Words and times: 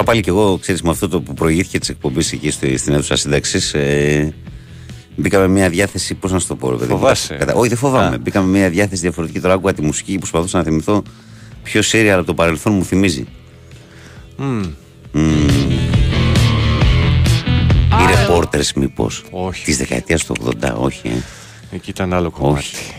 Τώρα 0.00 0.12
πάλι 0.12 0.24
και 0.24 0.30
εγώ, 0.30 0.58
ξέρεις, 0.58 0.82
με 0.82 0.90
αυτό 0.90 1.08
το 1.08 1.20
που 1.20 1.34
προηγήθηκε 1.34 1.78
της 1.78 1.88
εκπομπής 1.88 2.32
εκεί 2.32 2.50
στην 2.50 2.92
αίθουσα 2.92 3.16
σύνταξης, 3.16 3.74
ε, 3.74 4.34
μπήκαμε 5.16 5.48
μια 5.48 5.68
διάθεση. 5.68 6.14
Πώς 6.14 6.32
να 6.32 6.38
σου 6.38 6.46
το 6.46 6.56
πω, 6.56 6.70
ρε 6.70 6.76
παιδί. 6.76 6.90
Φοβάσαι. 6.90 7.34
Κατα... 7.34 7.54
Όχι, 7.54 7.68
δεν 7.68 7.78
φοβάμαι. 7.78 8.14
Α. 8.14 8.18
Μπήκαμε 8.18 8.58
μια 8.58 8.70
διάθεση 8.70 9.00
διαφορετική. 9.00 9.40
Τώρα 9.40 9.54
άκουγα 9.54 9.72
τη 9.72 9.82
μουσική 9.82 10.12
και 10.12 10.18
προσπαθούσα 10.18 10.58
να 10.58 10.64
θυμηθώ 10.64 11.02
ποιο 11.62 11.82
σέρια 11.82 12.14
από 12.16 12.26
το 12.26 12.34
παρελθόν 12.34 12.72
μου 12.72 12.84
θυμίζει. 12.84 13.26
Mm. 14.38 14.70
Mm. 15.14 15.20
Οι 17.90 18.14
ρεπόρτερ, 18.16 18.60
μήπως. 18.76 19.24
Όχι. 19.30 19.64
Της 19.64 19.76
δεκαετίας 19.76 20.24
του 20.24 20.34
80, 20.62 20.74
όχι. 20.76 21.08
Ε. 21.08 21.74
Εκεί 21.74 21.90
ήταν 21.90 22.12
άλλο 22.12 22.30
κομμάτι. 22.30 22.58
Όχι. 22.58 22.94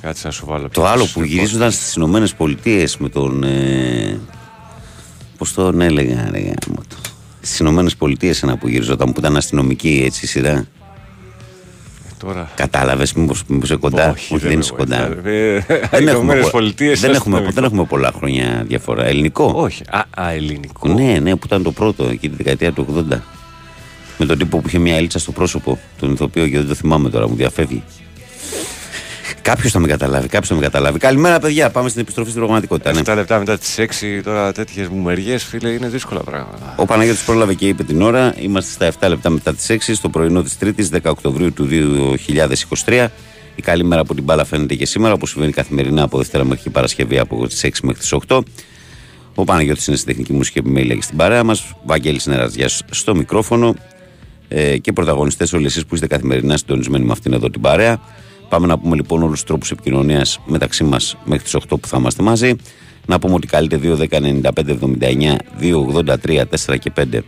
Κάτσε 0.00 0.26
να 0.26 0.32
σου 0.32 0.46
βάλω 0.46 0.68
Το 0.68 0.86
άλλο 0.86 1.08
που 1.12 1.22
γυρίζονταν 1.22 1.70
στις 1.70 1.94
Ηνωμένες 1.94 2.34
Πολιτείες 2.34 2.96
με 2.96 3.08
τον. 3.08 3.42
Ε, 3.42 4.20
Πώς 5.38 5.52
τον 5.52 5.80
έλεγα, 5.80 6.28
ρε 6.30 6.52
Στις 7.40 7.58
Ηνωμένες 7.58 7.96
Πολιτείες 7.96 8.42
ένα 8.42 8.56
που 8.56 8.68
γύριζόταν 8.68 9.12
που 9.12 9.20
ήταν 9.20 9.36
αστυνομική 9.36 10.02
έτσι 10.04 10.26
σειρά. 10.26 10.50
Ε, 10.50 10.66
τώρα. 12.18 12.50
Κατάλαβες, 12.54 13.12
μήπως 13.12 13.42
είσαι 13.62 13.76
κοντά; 13.76 14.10
Όχι, 14.10 14.38
δεν, 14.38 14.58
είσαι 14.58 14.72
κοντά. 14.72 15.18
Ε, 15.24 15.58
δεν, 15.90 16.08
έχουμε, 16.08 16.40
δεν, 17.00 17.14
έχουμε, 17.14 17.48
δεν 17.50 17.64
έχουμε 17.64 17.84
πολλά 17.84 18.12
χρόνια 18.16 18.64
διαφορά. 18.66 19.04
Ελληνικό; 19.04 19.52
Όχι. 19.54 19.82
Α, 19.90 20.04
α, 20.22 20.30
ελληνικό. 20.30 20.88
Ναι, 20.88 21.18
ναι, 21.22 21.36
που 21.36 21.46
ήταν 21.46 21.62
το 21.62 21.72
πρώτο 21.72 22.04
εκεί 22.04 22.28
τη 22.28 22.36
δεκαετία 22.36 22.72
του 22.72 23.06
80. 23.10 23.18
Με 24.18 24.26
τον 24.26 24.38
τύπο 24.38 24.58
που 24.58 24.68
είχε 24.68 24.78
μια 24.78 24.96
έλτσα 24.96 25.18
στο 25.18 25.32
πρόσωπο, 25.32 25.78
τον 25.98 26.12
ηθοποιό 26.12 26.48
και 26.48 26.58
δεν 26.58 26.68
το 26.68 26.74
θυμάμαι 26.74 27.10
τώρα, 27.10 27.28
μου 27.28 27.34
διαφεύγει. 27.34 27.82
Κάποιος 29.44 29.72
θα 29.72 29.78
με 29.78 29.86
καταλάβει, 29.86 30.28
κάποιος 30.28 30.48
θα 30.48 30.54
με 30.54 30.60
καταλάβει. 30.60 30.98
Καλημέρα, 30.98 31.38
παιδιά. 31.38 31.70
Πάμε 31.70 31.88
στην 31.88 32.00
επιστροφή 32.00 32.28
στην 32.30 32.42
πραγματικότητα. 32.42 32.90
7 32.90 33.04
ναι. 33.06 33.14
λεπτά 33.14 33.38
μετά 33.38 33.58
τις 33.58 33.78
6, 33.78 34.20
τώρα 34.24 34.52
τέτοιες 34.52 34.88
μουμεριές, 34.88 35.44
φίλε, 35.44 35.68
είναι 35.68 35.88
δύσκολα 35.88 36.20
πράγματα. 36.20 36.74
Ο 36.76 36.84
Παναγιώτης 36.84 37.22
πρόλαβε 37.22 37.54
και 37.54 37.68
είπε 37.68 37.84
την 37.84 38.02
ώρα. 38.02 38.34
Είμαστε 38.38 38.70
στα 38.70 39.06
7 39.06 39.08
λεπτά 39.08 39.30
μετά 39.30 39.54
τις 39.54 39.66
6, 39.70 39.94
στο 39.94 40.08
πρωινό 40.08 40.42
της 40.42 40.58
Τρίτης, 40.58 40.88
10 40.92 40.98
Οκτωβρίου 41.10 41.52
του 41.52 41.68
2023. 42.84 43.06
Η 43.54 43.62
καλή 43.62 43.84
μέρα 43.84 44.00
από 44.00 44.14
την 44.14 44.24
μπάλα 44.24 44.44
φαίνεται 44.44 44.74
και 44.74 44.86
σήμερα, 44.86 45.14
όπως 45.14 45.30
συμβαίνει 45.30 45.52
καθημερινά 45.52 46.02
από 46.02 46.18
Δευτέρα 46.18 46.44
μέχρι 46.44 46.70
Παρασκευή 46.70 47.18
από 47.18 47.46
τις 47.46 47.64
6 47.64 47.70
μέχρι 47.82 48.00
τις 48.00 48.12
8. 48.28 48.42
Ο 49.34 49.44
Παναγιώτης 49.44 49.86
είναι 49.86 49.96
στην 49.96 50.08
τεχνική 50.08 50.32
μουσική 50.32 50.58
επιμέλεια 50.58 50.94
και 50.94 51.02
στην 51.02 51.16
παρέα 51.16 51.44
μας. 51.44 51.74
Βαγγέλης 51.84 52.26
Νεραζιάς 52.26 52.82
στο 52.90 53.14
μικρόφωνο. 53.14 53.74
Ε, 54.48 54.78
και 54.78 54.92
πρωταγωνιστές 54.92 55.52
όλοι 55.52 55.66
εσείς 55.66 55.86
που 55.86 55.94
είστε 55.94 56.06
καθημερινά 56.06 56.56
συντονισμένοι 56.56 57.04
με 57.04 57.12
αυτήν 57.12 57.32
εδώ 57.32 57.50
την 57.50 57.60
παρέα. 57.60 58.00
Πάμε 58.54 58.66
να 58.66 58.78
πούμε 58.78 58.96
λοιπόν 58.96 59.22
όλους 59.22 59.32
τους 59.32 59.44
τρόπους 59.44 59.70
επικοινωνίας 59.70 60.40
μεταξύ 60.46 60.84
μας 60.84 61.16
μέχρι 61.24 61.44
τις 61.44 61.56
8 61.56 61.60
που 61.80 61.88
θα 61.88 61.96
είμαστε 61.98 62.22
μαζί. 62.22 62.54
Να 63.06 63.18
πούμε 63.18 63.34
ότι 63.34 63.46
καλείτε 63.46 63.76
2, 63.82 63.96
10, 63.96 64.20
95, 64.20 64.70
79, 64.70 65.36
2, 65.60 65.86
83, 65.86 66.44
4 66.66 66.78
και 66.78 66.92
5 66.96 67.24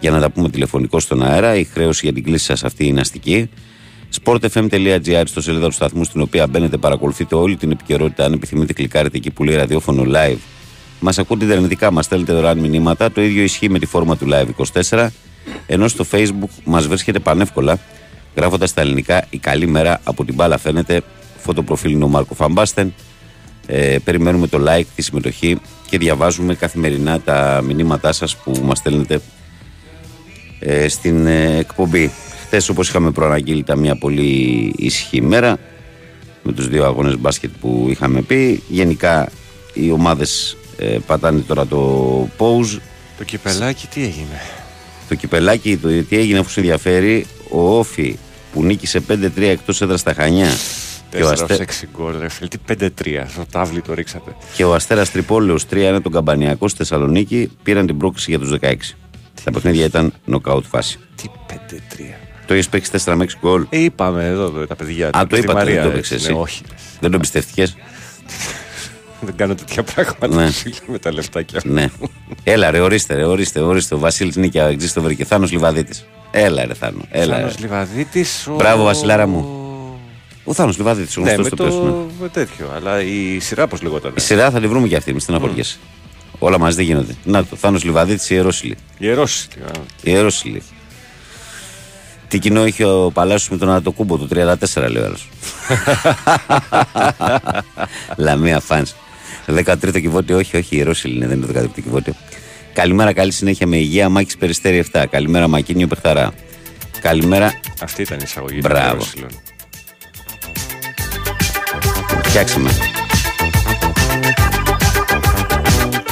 για 0.00 0.10
να 0.10 0.20
τα 0.20 0.30
πούμε 0.30 0.48
τηλεφωνικό 0.48 1.00
στον 1.00 1.22
αέρα. 1.22 1.56
Η 1.56 1.64
χρέωση 1.64 2.00
για 2.04 2.12
την 2.14 2.24
κλίση 2.24 2.44
σας 2.44 2.64
αυτή 2.64 2.86
είναι 2.86 3.00
αστική. 3.00 3.50
sportfm.gr 4.22 5.22
στο 5.24 5.40
σελίδα 5.40 5.66
του 5.66 5.74
σταθμού 5.74 6.04
στην 6.04 6.20
οποία 6.20 6.46
μπαίνετε, 6.46 6.76
παρακολουθείτε 6.76 7.34
όλη 7.34 7.56
την 7.56 7.70
επικαιρότητα. 7.70 8.24
Αν 8.24 8.32
επιθυμείτε, 8.32 8.72
κλικάρετε 8.72 9.16
εκεί 9.16 9.30
που 9.30 9.44
λέει 9.44 9.56
ραδιόφωνο 9.56 10.02
live. 10.06 10.38
Μας 11.00 11.18
ακούτε 11.18 11.44
ιντερνετικά, 11.44 11.90
μας 11.90 12.04
στέλνετε 12.04 12.32
δωρεάν 12.32 12.58
μηνύματα. 12.58 13.12
Το 13.12 13.20
ίδιο 13.20 13.42
ισχύει 13.42 13.68
με 13.68 13.78
τη 13.78 13.86
φόρμα 13.86 14.16
του 14.16 14.28
live 14.30 14.64
24. 14.88 15.08
Ενώ 15.66 15.88
στο 15.88 16.04
facebook 16.10 16.50
μας 16.64 16.86
βρίσκεται 16.86 17.18
πανεύκολα 17.18 17.78
Γράφοντας 18.40 18.70
στα 18.70 18.80
ελληνικά, 18.80 19.26
η 19.30 19.38
καλή 19.38 19.66
μέρα 19.66 20.00
από 20.04 20.24
την 20.24 20.34
μπάλα 20.34 20.58
φαίνεται. 20.58 21.02
Φωτοπροφίλ 21.36 21.90
είναι 21.90 22.04
ο 22.04 22.08
Μάρκο 22.08 22.34
Φαμπάστεν. 22.34 22.94
Ε, 23.66 23.96
περιμένουμε 24.04 24.46
το 24.46 24.64
like, 24.68 24.84
τη 24.94 25.02
συμμετοχή 25.02 25.60
και 25.90 25.98
διαβάζουμε 25.98 26.54
καθημερινά 26.54 27.20
τα 27.20 27.62
μηνύματά 27.64 28.12
σας 28.12 28.36
που 28.36 28.52
μας 28.64 28.78
στέλνετε 28.78 29.20
ε, 30.58 30.88
στην 30.88 31.26
ε, 31.26 31.56
εκπομπή. 31.58 32.10
Χθες, 32.46 32.68
όπως 32.68 32.88
είχαμε 32.88 33.10
προαναγγείλει, 33.10 33.58
ήταν 33.58 33.78
μια 33.78 33.96
πολύ 33.96 34.72
ήσυχη 34.76 35.16
ημέρα 35.16 35.58
με 36.42 36.52
τους 36.52 36.68
δύο 36.68 36.84
αγώνες 36.84 37.18
μπάσκετ 37.18 37.50
που 37.60 37.86
είχαμε 37.90 38.22
πει. 38.22 38.62
Γενικά 38.68 39.28
οι 39.74 39.90
ομάδες 39.90 40.56
ε, 40.78 40.98
πατάνε 41.06 41.40
τώρα 41.40 41.66
το 41.66 42.28
pause. 42.38 42.78
Το 43.18 43.24
κυπελάκι 43.24 43.86
τι 43.86 44.02
έγινε; 44.02 44.40
Το 45.08 45.14
κυπελάκι 45.14 45.76
το 45.76 45.88
τι 45.88 46.18
έγινε 46.18 46.38
αφού 46.38 46.50
σε 46.50 46.60
ενδιαφέρει 46.60 47.26
ο 47.50 47.78
Όφη 47.78 48.18
που 48.52 48.62
νίκησε 48.62 49.02
5-3 49.08 49.30
εκτός 49.36 49.80
έδρας 49.80 50.00
στα 50.00 50.14
Χανιά. 50.14 50.48
4 51.12 51.24
Αστε... 51.32 51.66
6 51.82 51.84
γκολ, 51.96 52.18
ρε 52.20 52.28
φίλε. 52.28 52.48
Τι 52.48 52.58
5-3, 52.68 53.24
στο 53.28 53.44
τάβλι 53.52 53.80
το 53.80 53.94
ρίξατε. 53.94 54.36
Και 54.54 54.64
ο 54.64 54.74
Αστέρας 54.74 55.10
Τρυπόλεο 55.10 55.56
3-1 55.70 55.98
τον 56.02 56.12
Καμπανιακό 56.12 56.68
στη 56.68 56.78
Θεσσαλονίκη 56.78 57.50
πήραν 57.62 57.86
την 57.86 57.96
πρόκληση 57.96 58.30
για 58.30 58.38
τους 58.38 58.54
16. 58.60 58.74
Τα 59.44 59.50
παιχνίδια 59.50 59.84
ήταν 59.84 60.12
νοκάουτ 60.24 60.64
φάση. 60.68 60.98
Τι 61.14 61.24
5-3. 61.48 61.54
Το 62.46 62.54
έχεις 62.54 62.68
παίξει 62.68 62.90
4 63.04 63.14
με 63.16 63.24
6 63.24 63.28
γκολ; 63.40 63.66
Ε, 63.68 63.78
είπαμε 63.78 64.26
εδώ 64.26 64.66
τα 64.66 64.76
παιδιά. 64.76 65.10
Α, 65.16 65.26
το 65.26 65.36
είπατε, 65.36 65.72
δεν 65.72 65.82
το 65.82 65.90
παίξει. 65.90 66.32
Ναι, 66.32 66.38
όχι. 66.38 66.62
Δεν 67.00 67.10
το 67.10 67.16
εμπιστευτικέ. 67.16 67.66
δεν 69.20 69.36
κάνω 69.36 69.54
τέτοια 69.54 69.82
πράγματα 69.82 70.28
ναι. 70.28 70.48
με 70.86 70.98
τα 70.98 71.12
λεφτάκια. 71.12 71.60
ναι. 71.64 71.88
Έλα, 72.44 72.70
ρε, 72.70 72.80
ορίστε, 72.80 73.14
ρε, 73.14 73.24
ορίστε, 73.24 73.60
ορίστε. 73.60 73.94
Ο 73.94 73.98
Βασίλης 73.98 74.36
Νίκια 74.36 74.64
Εξίστοβερ 74.64 75.14
και 75.14 75.24
Θάνος 75.24 75.52
Λιβαδίτης. 75.52 76.06
Έλα, 76.30 76.66
ρε 76.66 76.74
Θάνο. 76.74 77.00
Έλα, 77.10 77.36
Θάνος 77.36 77.58
Λιβαδίτης. 77.58 78.46
Ο... 78.46 78.54
Μπράβο, 78.54 78.84
Βασιλάρα 78.84 79.26
μου. 79.26 79.58
Ο 80.44 80.54
Θάνος 80.54 80.76
Λιβαδίτης, 80.76 81.16
ο 81.16 81.20
ναι, 81.20 81.38
με 81.38 81.48
το... 81.48 81.64
ναι. 81.64 81.92
με 82.20 82.28
τέτοιο. 82.28 82.70
Αλλά 82.74 83.02
η 83.02 83.38
σειρά 83.38 83.66
πώς 83.66 83.82
λεγόταν. 83.82 84.12
Η 84.16 84.20
σειρά 84.20 84.50
θα 84.50 84.60
τη 84.60 84.66
βρούμε 84.66 84.88
και 84.88 84.96
αυτή, 84.96 85.12
μη 85.12 85.20
στεναχωριέσαι. 85.20 85.76
Mm. 85.82 85.86
Όλα 86.38 86.58
μαζί 86.58 86.76
δεν 86.76 86.84
γίνονται. 86.84 87.14
Να 87.24 87.44
το, 87.44 87.56
Θάνος 87.56 87.84
Λιβαδίτης, 87.84 88.30
Ιερόσιλη. 88.30 88.76
Ιερόσιλη. 88.98 89.54
Ιερόσιλη. 90.02 90.62
Τι 92.28 92.38
κοινό 92.38 92.66
είχε 92.66 92.84
ο 92.84 93.10
Παλάσιος 93.10 93.48
με 93.48 93.56
τον 93.56 93.68
Ανατοκούμπο 93.68 94.16
του 94.16 94.28
34, 94.30 94.34
λέει 94.90 95.02
ο 95.02 95.04
άλλος. 95.04 95.28
Λαμία 98.16 98.60
φαν. 99.46 99.78
13ο 99.80 100.00
κυβότιο, 100.00 100.36
όχι, 100.36 100.56
όχι, 100.56 100.76
Ιερόσιλη 100.76 101.16
είναι, 101.16 101.26
δεν 101.26 101.36
είναι 101.36 101.46
το 101.46 101.60
13ο 101.60 101.82
κυβότιο. 101.82 102.14
Καλημέρα, 102.72 103.12
καλή 103.12 103.32
συνέχεια 103.32 103.66
με 103.66 103.76
υγεία. 103.76 104.08
Μάκης 104.08 104.36
Περιστέρη 104.36 104.84
7. 104.92 105.04
Καλημέρα, 105.10 105.48
Μακίνιο 105.48 105.86
Πεχταρά. 105.86 106.32
Καλημέρα. 107.00 107.52
Αυτή 107.82 108.02
ήταν 108.02 108.18
η 108.18 108.22
εισαγωγή 108.24 108.58
Μπράβο. 108.62 109.02
Φτιάξαμε. 112.22 112.70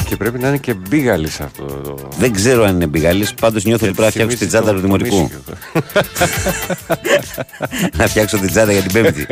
Και 0.09 0.17
πρέπει 0.17 0.39
να 0.39 0.49
είναι 0.49 0.59
και 0.59 0.75
μπίγαλη 0.75 1.27
αυτό. 1.27 1.65
Το... 1.65 2.09
Δεν 2.19 2.33
ξέρω 2.33 2.65
αν 2.65 2.75
είναι 2.75 2.87
μπίγαλη. 2.87 3.27
Πάντως 3.41 3.65
νιώθω 3.65 3.87
ότι 3.87 3.95
πρέπει 3.95 4.03
να 4.03 4.11
φτιάξω 4.11 4.37
την 4.37 4.49
τσάντα 4.49 4.73
του 4.73 4.81
Δημοτικού. 4.81 5.31
να 7.97 8.07
φτιάξω 8.07 8.39
την 8.39 8.49
τσάντα 8.49 8.73
για 8.73 8.83
την 8.83 8.93
Πέμπτη. 8.93 9.27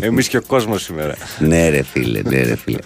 Εμείς 0.00 0.28
και 0.28 0.36
ο 0.36 0.42
κόσμος 0.46 0.82
σήμερα. 0.82 1.14
ναι, 1.38 1.68
ρε 1.68 1.82
φίλε, 1.82 2.20
ναι, 2.22 2.42
ρε 2.42 2.56
φίλε. 2.56 2.78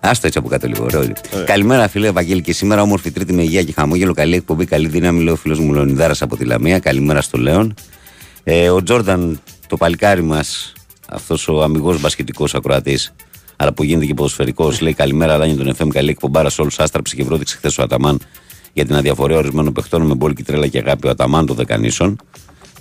Άστο 0.00 0.26
έτσι 0.26 0.38
από 0.38 0.48
κάτω 0.48 0.66
λίγο. 0.66 0.84
Ωραία. 0.94 1.12
Καλημέρα, 1.46 1.88
φίλε 1.88 2.06
Ευαγγέλη. 2.06 2.40
Και 2.40 2.52
σήμερα 2.52 2.82
όμορφη 2.82 3.10
Τρίτη 3.10 3.32
με 3.32 3.42
υγεία 3.42 3.62
και 3.62 3.72
χαμόγελο. 3.72 4.14
Καλή 4.14 4.34
εκπομπή, 4.34 4.64
καλή 4.64 4.88
δύναμη. 4.88 5.22
Λέω 5.22 5.32
ο 5.32 5.36
φίλος 5.36 5.58
μου 5.58 5.72
Λεωνιδάρα 5.72 6.14
από 6.20 6.36
τη 6.36 6.44
Λαμία. 6.44 6.78
Καλημέρα 6.78 7.20
στο 7.20 7.38
Λέον. 7.38 7.74
Ε, 8.44 8.70
ο 8.70 8.82
Τζόρνταν, 8.82 9.40
το 9.66 9.76
παλικάρι 9.76 10.22
μας, 10.22 10.72
αυτός 11.08 11.48
ο 11.48 11.62
αμυγός 11.62 12.00
μπασκετικός 12.00 12.54
ακροατής, 12.54 13.14
αλλά 13.60 13.72
που 13.72 13.82
γίνεται 13.82 14.06
και 14.06 14.14
ποδοσφαιρικός, 14.14 14.80
λέει 14.80 14.92
καλημέρα, 14.92 15.38
Δάνιο 15.38 15.56
τον 15.56 15.74
FM. 15.76 15.88
Καλή 15.88 16.10
εκπομπάρα 16.10 16.48
σε 16.48 16.60
όλους. 16.60 16.78
Άστραψε 16.78 17.16
και 17.16 17.24
βρόντιξε 17.24 17.56
χθες 17.56 17.78
ο 17.78 17.82
Αταμάν 17.82 18.20
για 18.72 18.86
την 18.86 18.94
αδιαφορία 18.94 19.36
ορισμένων 19.36 19.72
παιχτών 19.72 20.02
με 20.02 20.14
μπόλικη 20.14 20.42
τρέλα 20.42 20.66
και 20.66 20.78
αγάπη. 20.78 21.06
Ο 21.06 21.10
Αταμάν 21.10 21.46
των 21.46 21.56
Δεκανήσων. 21.56 22.16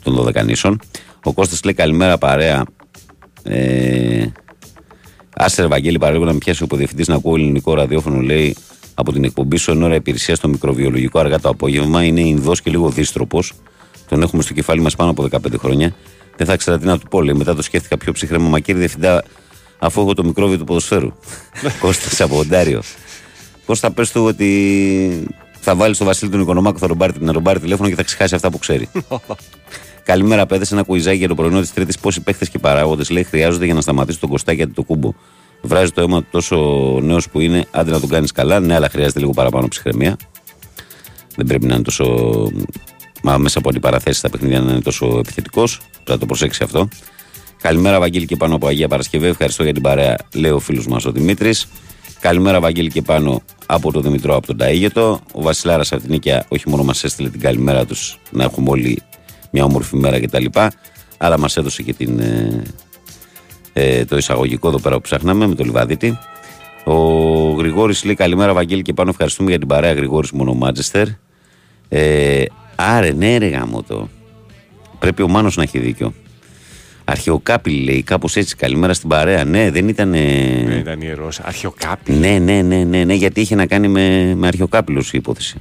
Των 0.03 0.13
Δωδεκανήσων. 0.13 0.79
Ο 1.23 1.33
Κώστας 1.33 1.63
λέει 1.63 1.73
καλημέρα 1.73 2.17
παρέα. 2.17 2.63
Ε, 3.43 4.25
Άστερ 5.35 5.67
Βαγγέλη, 5.67 5.97
παραλίγο 5.97 6.25
να 6.25 6.33
με 6.33 6.37
πιάσει 6.37 6.61
ο 6.61 6.65
υποδιευθυντής 6.65 7.07
να 7.07 7.15
ακούω 7.15 7.35
ελληνικό 7.35 7.73
ραδιόφωνο, 7.73 8.21
λέει 8.21 8.55
από 8.93 9.11
την 9.11 9.23
εκπομπή 9.23 9.57
σου 9.57 9.71
εν 9.71 9.83
ώρα 9.83 9.95
υπηρεσία 9.95 10.35
στο 10.35 10.47
μικροβιολογικό 10.47 11.19
αργά 11.19 11.39
το 11.39 11.49
απόγευμα. 11.49 12.03
Είναι 12.03 12.21
Ινδός 12.21 12.61
και 12.61 12.69
λίγο 12.69 12.89
δίστροπο. 12.89 13.43
Τον 14.09 14.21
έχουμε 14.21 14.41
στο 14.41 14.53
κεφάλι 14.53 14.81
μας 14.81 14.95
πάνω 14.95 15.09
από 15.09 15.27
15 15.31 15.37
χρόνια. 15.57 15.95
Δεν 16.35 16.47
θα 16.47 16.53
ήξερα 16.53 16.79
τι 16.79 16.85
να 16.85 16.99
του 16.99 17.07
πω. 17.07 17.21
Λέει. 17.21 17.35
Μετά 17.35 17.55
το 17.55 17.61
σκέφτηκα 17.61 17.97
πιο 17.97 18.11
ψυχρέμα. 18.11 18.49
Μα 18.49 18.59
κύριε 18.59 18.79
Διευθυντά, 18.79 19.23
αφού 19.79 20.01
έχω 20.01 20.13
το 20.13 20.23
μικρόβιο 20.23 20.57
του 20.57 20.63
ποδοσφαίρου. 20.63 21.11
Κώστας 21.81 22.21
από 22.21 22.37
Οντάριο. 22.37 22.81
Κώστα 23.65 23.91
πες 23.91 24.11
του 24.11 24.23
ότι 24.23 25.27
θα 25.59 25.75
βάλει 25.75 25.93
στο 25.93 26.05
Βασίλη 26.05 26.31
τον 26.31 26.41
Οικονομάκο, 26.41 26.77
θα 26.77 26.87
τον 26.87 27.43
πάρει 27.43 27.59
τηλέφωνο 27.59 27.89
και 27.89 27.95
θα 27.95 28.03
ξεχάσει 28.03 28.35
αυτά 28.35 28.49
που 28.49 28.57
ξέρει. 28.57 28.89
Καλημέρα, 30.03 30.45
παιδε. 30.45 30.65
Ένα 30.71 30.83
κουιζάκι 30.83 31.17
για 31.17 31.27
το 31.27 31.35
πρωινό 31.35 31.59
της 31.59 31.73
Τρίτης. 31.73 31.99
Πόσοι 31.99 32.21
παίχτες 32.21 32.49
και 32.49 32.59
παράγοντες 32.59 33.09
λέει 33.09 33.23
χρειάζονται 33.23 33.65
για 33.65 33.73
να 33.73 33.81
σταματήσει 33.81 34.19
τον 34.19 34.29
Κωστάκι 34.29 34.57
γιατί 34.57 34.73
το 34.73 34.83
κούμπο. 34.83 35.13
Βράζει 35.61 35.91
το 35.91 36.01
αίμα 36.01 36.19
του 36.19 36.27
τόσο 36.31 36.55
νέος 37.01 37.29
που 37.29 37.39
είναι, 37.39 37.65
άντε 37.71 37.91
να 37.91 37.99
τον 37.99 38.09
κάνεις 38.09 38.31
καλά. 38.31 38.59
Ναι, 38.59 38.75
αλλά 38.75 38.89
χρειάζεται 38.89 39.19
λίγο 39.19 39.31
παραπάνω 39.31 39.67
ψυχραιμία. 39.67 40.17
Δεν 41.35 41.45
πρέπει 41.45 41.65
να 41.65 41.73
είναι 41.73 41.83
τόσο. 41.83 42.05
Μα 43.23 43.37
μέσα 43.37 43.59
από 43.59 43.69
αντιπαραθέσεις 43.69 44.21
τα 44.21 44.29
παιχνίδια 44.29 44.59
να 44.59 44.71
είναι 44.71 44.81
τόσο 44.81 45.17
επιθετικός. 45.17 45.79
Θα 46.03 46.17
το 46.17 46.25
προσέξεις 46.25 46.61
αυτό. 46.61 46.87
Καλημέρα, 47.61 47.99
Βαγγέλη 47.99 48.25
και 48.25 48.35
πάνω 48.35 48.55
από 48.55 48.67
Αγία 48.67 48.87
Παρασκευή. 48.87 49.27
Ευχαριστώ 49.27 49.63
για 49.63 49.73
την 49.73 49.81
παρέα, 49.81 50.17
λέει 50.33 50.51
ο 50.51 50.59
φίλος 50.59 50.87
μας 50.87 51.05
ο 51.05 51.11
Δημήτρης. 51.11 51.67
Καλημέρα, 52.19 52.59
Βαγγέλη 52.59 52.89
και 52.89 53.01
πάνω 53.01 53.41
από 53.65 53.91
τον 53.91 54.01
Δημητρό 54.01 54.35
από 54.35 54.47
τον 54.47 54.57
Ταίγετο. 54.57 55.19
Ο 55.31 55.41
Βασιλάρας 55.41 55.91
από 55.91 56.01
την 56.01 56.11
Νίκαια 56.11 56.45
όχι 56.47 56.69
μόνο 56.69 56.83
μας 56.83 57.03
έστειλε 57.03 57.29
την 57.29 57.39
καλημέρα 57.39 57.85
τους 57.85 58.19
να 58.31 58.43
έχουμε 58.43 58.69
όλοι 58.69 59.01
μια 59.51 59.63
όμορφη 59.63 59.95
μέρα 59.95 60.19
κτλ. 60.19 60.45
Αλλά 61.17 61.39
μας 61.39 61.57
έδωσε 61.57 61.83
και 61.83 61.93
την, 61.93 62.19
ε, 62.19 62.63
ε, 63.73 64.05
το 64.05 64.17
εισαγωγικό 64.17 64.67
εδώ 64.67 64.79
πέρα 64.79 64.95
που 64.95 65.01
ψάχναμε 65.01 65.47
με 65.47 65.55
το 65.55 65.63
Λιβαδίτη. 65.63 66.17
Ο 66.85 66.93
Γρηγόρης 67.51 68.03
λέει 68.03 68.15
καλημέρα, 68.15 68.53
Βαγγέλη 68.53 68.81
και 68.81 68.93
πάνω. 68.93 69.09
Ευχαριστούμε 69.09 69.49
για 69.49 69.59
την 69.59 69.67
παρέα 69.67 69.93
Γρηγόρης 69.93 70.31
μόνο 70.31 70.53
Μάτζεστερ. 70.53 71.07
Ε, 71.89 72.43
άρε, 72.75 73.11
ναι, 73.11 73.37
ρε 73.37 73.47
γάμο 73.47 73.83
το. 73.83 74.09
Πρέπει 74.99 75.21
ο 75.21 75.27
Μάνος 75.27 75.55
να 75.55 75.63
έχει 75.63 75.79
δίκιο. 75.79 76.13
Αρχαιοκάπηλ 77.09 77.83
λέει, 77.83 78.03
κάπως 78.03 78.35
έτσι. 78.35 78.55
Καλημέρα 78.55 78.93
στην 78.93 79.09
παρέα. 79.09 79.43
Ναι, 79.43 79.71
δεν 79.71 79.87
ήταν. 79.87 80.11
Δεν 80.11 80.77
ήταν 80.79 81.01
ιερός. 81.01 81.39
Αρχαιοκάπηλ. 81.39 82.19
Ναι, 82.19 82.37
ναι, 82.39 82.61
ναι, 82.61 82.83
ναι, 82.83 83.03
ναι, 83.03 83.13
γιατί 83.13 83.41
είχε 83.41 83.55
να 83.55 83.65
κάνει 83.65 83.87
με, 83.87 84.33
με 84.35 84.47
αρχαιοκάπηλο 84.47 84.99
η 84.99 85.09
υπόθεση. 85.11 85.55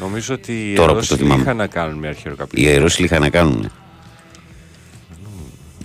Νομίζω 0.00 0.34
ότι 0.34 0.52
οι 0.52 0.74
Τώρα 0.74 0.86
που 0.88 0.92
ιερόσιλοι 0.92 1.18
το 1.18 1.24
θυμάμαι. 1.24 1.42
είχαν 1.42 1.56
να 1.56 1.66
κάνουν 1.66 1.98
με 1.98 2.08
αρχαιοκάπηλ. 2.08 2.62
Οι 2.62 2.66
ιερόσιλοι 2.66 3.06
είχαν 3.06 3.20
να 3.20 3.28
κάνουν. 3.30 3.70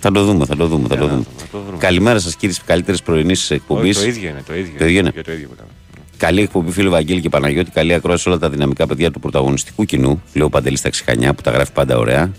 Θα 0.00 0.10
το 0.12 0.24
δούμε, 0.24 0.44
θα 0.44 0.56
το 0.56 0.66
δούμε. 0.66 0.88
Θα 0.88 0.96
το 0.96 1.04
Για 1.04 1.06
να 1.06 1.10
δούμε. 1.12 1.22
δούμε, 1.24 1.36
θα 1.38 1.46
το 1.52 1.62
βρούμε. 1.66 1.78
Καλημέρα 1.78 2.18
σας 2.18 2.34
κύριε 2.36 2.54
της 2.54 2.64
καλύτερης 2.64 3.02
πρωινής 3.02 3.50
εκπομπή. 3.50 3.88
Όχι, 3.88 3.98
Το 4.00 4.06
ίδιο 4.06 4.28
είναι. 4.28 4.42
Το 4.46 4.54
ίδιο, 4.54 4.72
Το 4.78 4.84
ίδιο 4.86 4.98
είναι. 4.98 5.10
Για 5.14 5.24
το 5.24 5.32
ίδιο 5.32 5.48
μιλάμε. 5.50 5.68
Καλή 6.16 6.40
εκπομπή, 6.42 6.70
φίλε 6.70 6.88
Βαγγέλη 6.88 7.20
και 7.20 7.28
Παναγιώτη. 7.28 7.70
Καλή 7.70 7.94
ακρόαση 7.94 8.22
σε 8.22 8.28
όλα 8.28 8.38
τα 8.38 8.50
δυναμικά 8.50 8.86
παιδιά 8.86 9.10
του 9.10 9.20
πρωταγωνιστικού 9.20 9.84
κοινού. 9.84 10.22
Λέω 10.34 10.48
Παντελής 10.48 10.78
στα 10.78 10.88
Ξυχανιά 10.88 11.34
που 11.34 11.42
τα 11.42 11.50
γράφει 11.50 11.72
πάντα 11.72 11.98
ωραία. 11.98 12.30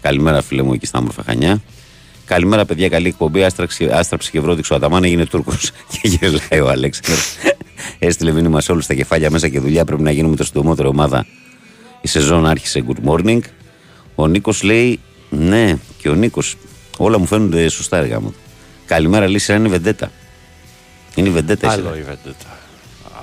Καλημέρα, 0.00 0.42
φίλε 0.42 0.62
μου, 0.62 0.72
εκεί 0.72 0.86
στα 0.86 0.98
όμορφα 0.98 1.22
Χανιά. 1.26 1.62
Καλημέρα, 2.26 2.64
παιδιά. 2.64 2.88
Καλή 2.88 3.08
εκπομπή. 3.08 3.44
Άστραψε, 3.44 3.90
άστραψε 3.92 4.30
και 4.30 4.40
βρόντιξο 4.40 4.74
ο 4.74 4.76
Αταμάν 4.76 5.04
έγινε 5.04 5.26
Τούρκος. 5.26 5.70
και 5.92 6.08
γελάει 6.08 6.60
ο 6.60 6.68
Αλέξανδρος. 6.68 7.34
Έστειλε 7.98 8.32
μήνυμα 8.32 8.60
σε 8.60 8.72
όλους 8.72 8.86
τα 8.86 8.94
κεφάλια 8.94 9.30
μέσα 9.30 9.48
και 9.48 9.60
δουλειά. 9.60 9.84
Πρέπει 9.84 10.02
να 10.02 10.10
γίνουμε 10.10 10.36
το 10.36 10.44
συντομότερο 10.44 10.88
ομάδα. 10.88 11.26
Η 12.00 12.08
σεζόν 12.08 12.46
άρχισε. 12.46 12.84
Good 12.88 13.10
morning. 13.10 13.40
Ο 14.14 14.26
Νίκος 14.26 14.62
λέει 14.62 15.00
ναι, 15.30 15.78
και 15.98 16.08
ο 16.08 16.14
Νίκος. 16.14 16.56
Όλα 16.96 17.18
μου 17.18 17.26
φαίνονται 17.26 17.68
σωστά, 17.68 17.96
έργα 17.96 18.20
μου. 18.20 18.34
Καλημέρα, 18.86 19.26
λύση 19.26 19.54
είναι 19.54 19.68
η 19.68 19.70
βεντέτα. 19.70 20.10
Είναι 21.14 21.28
η 21.28 21.32
βεντέτα, 21.32 21.66
η 21.66 21.70
σειρά. 21.70 21.88
Άλλο 21.88 21.96
η 21.96 22.02
Βεντέτα. 22.02 22.58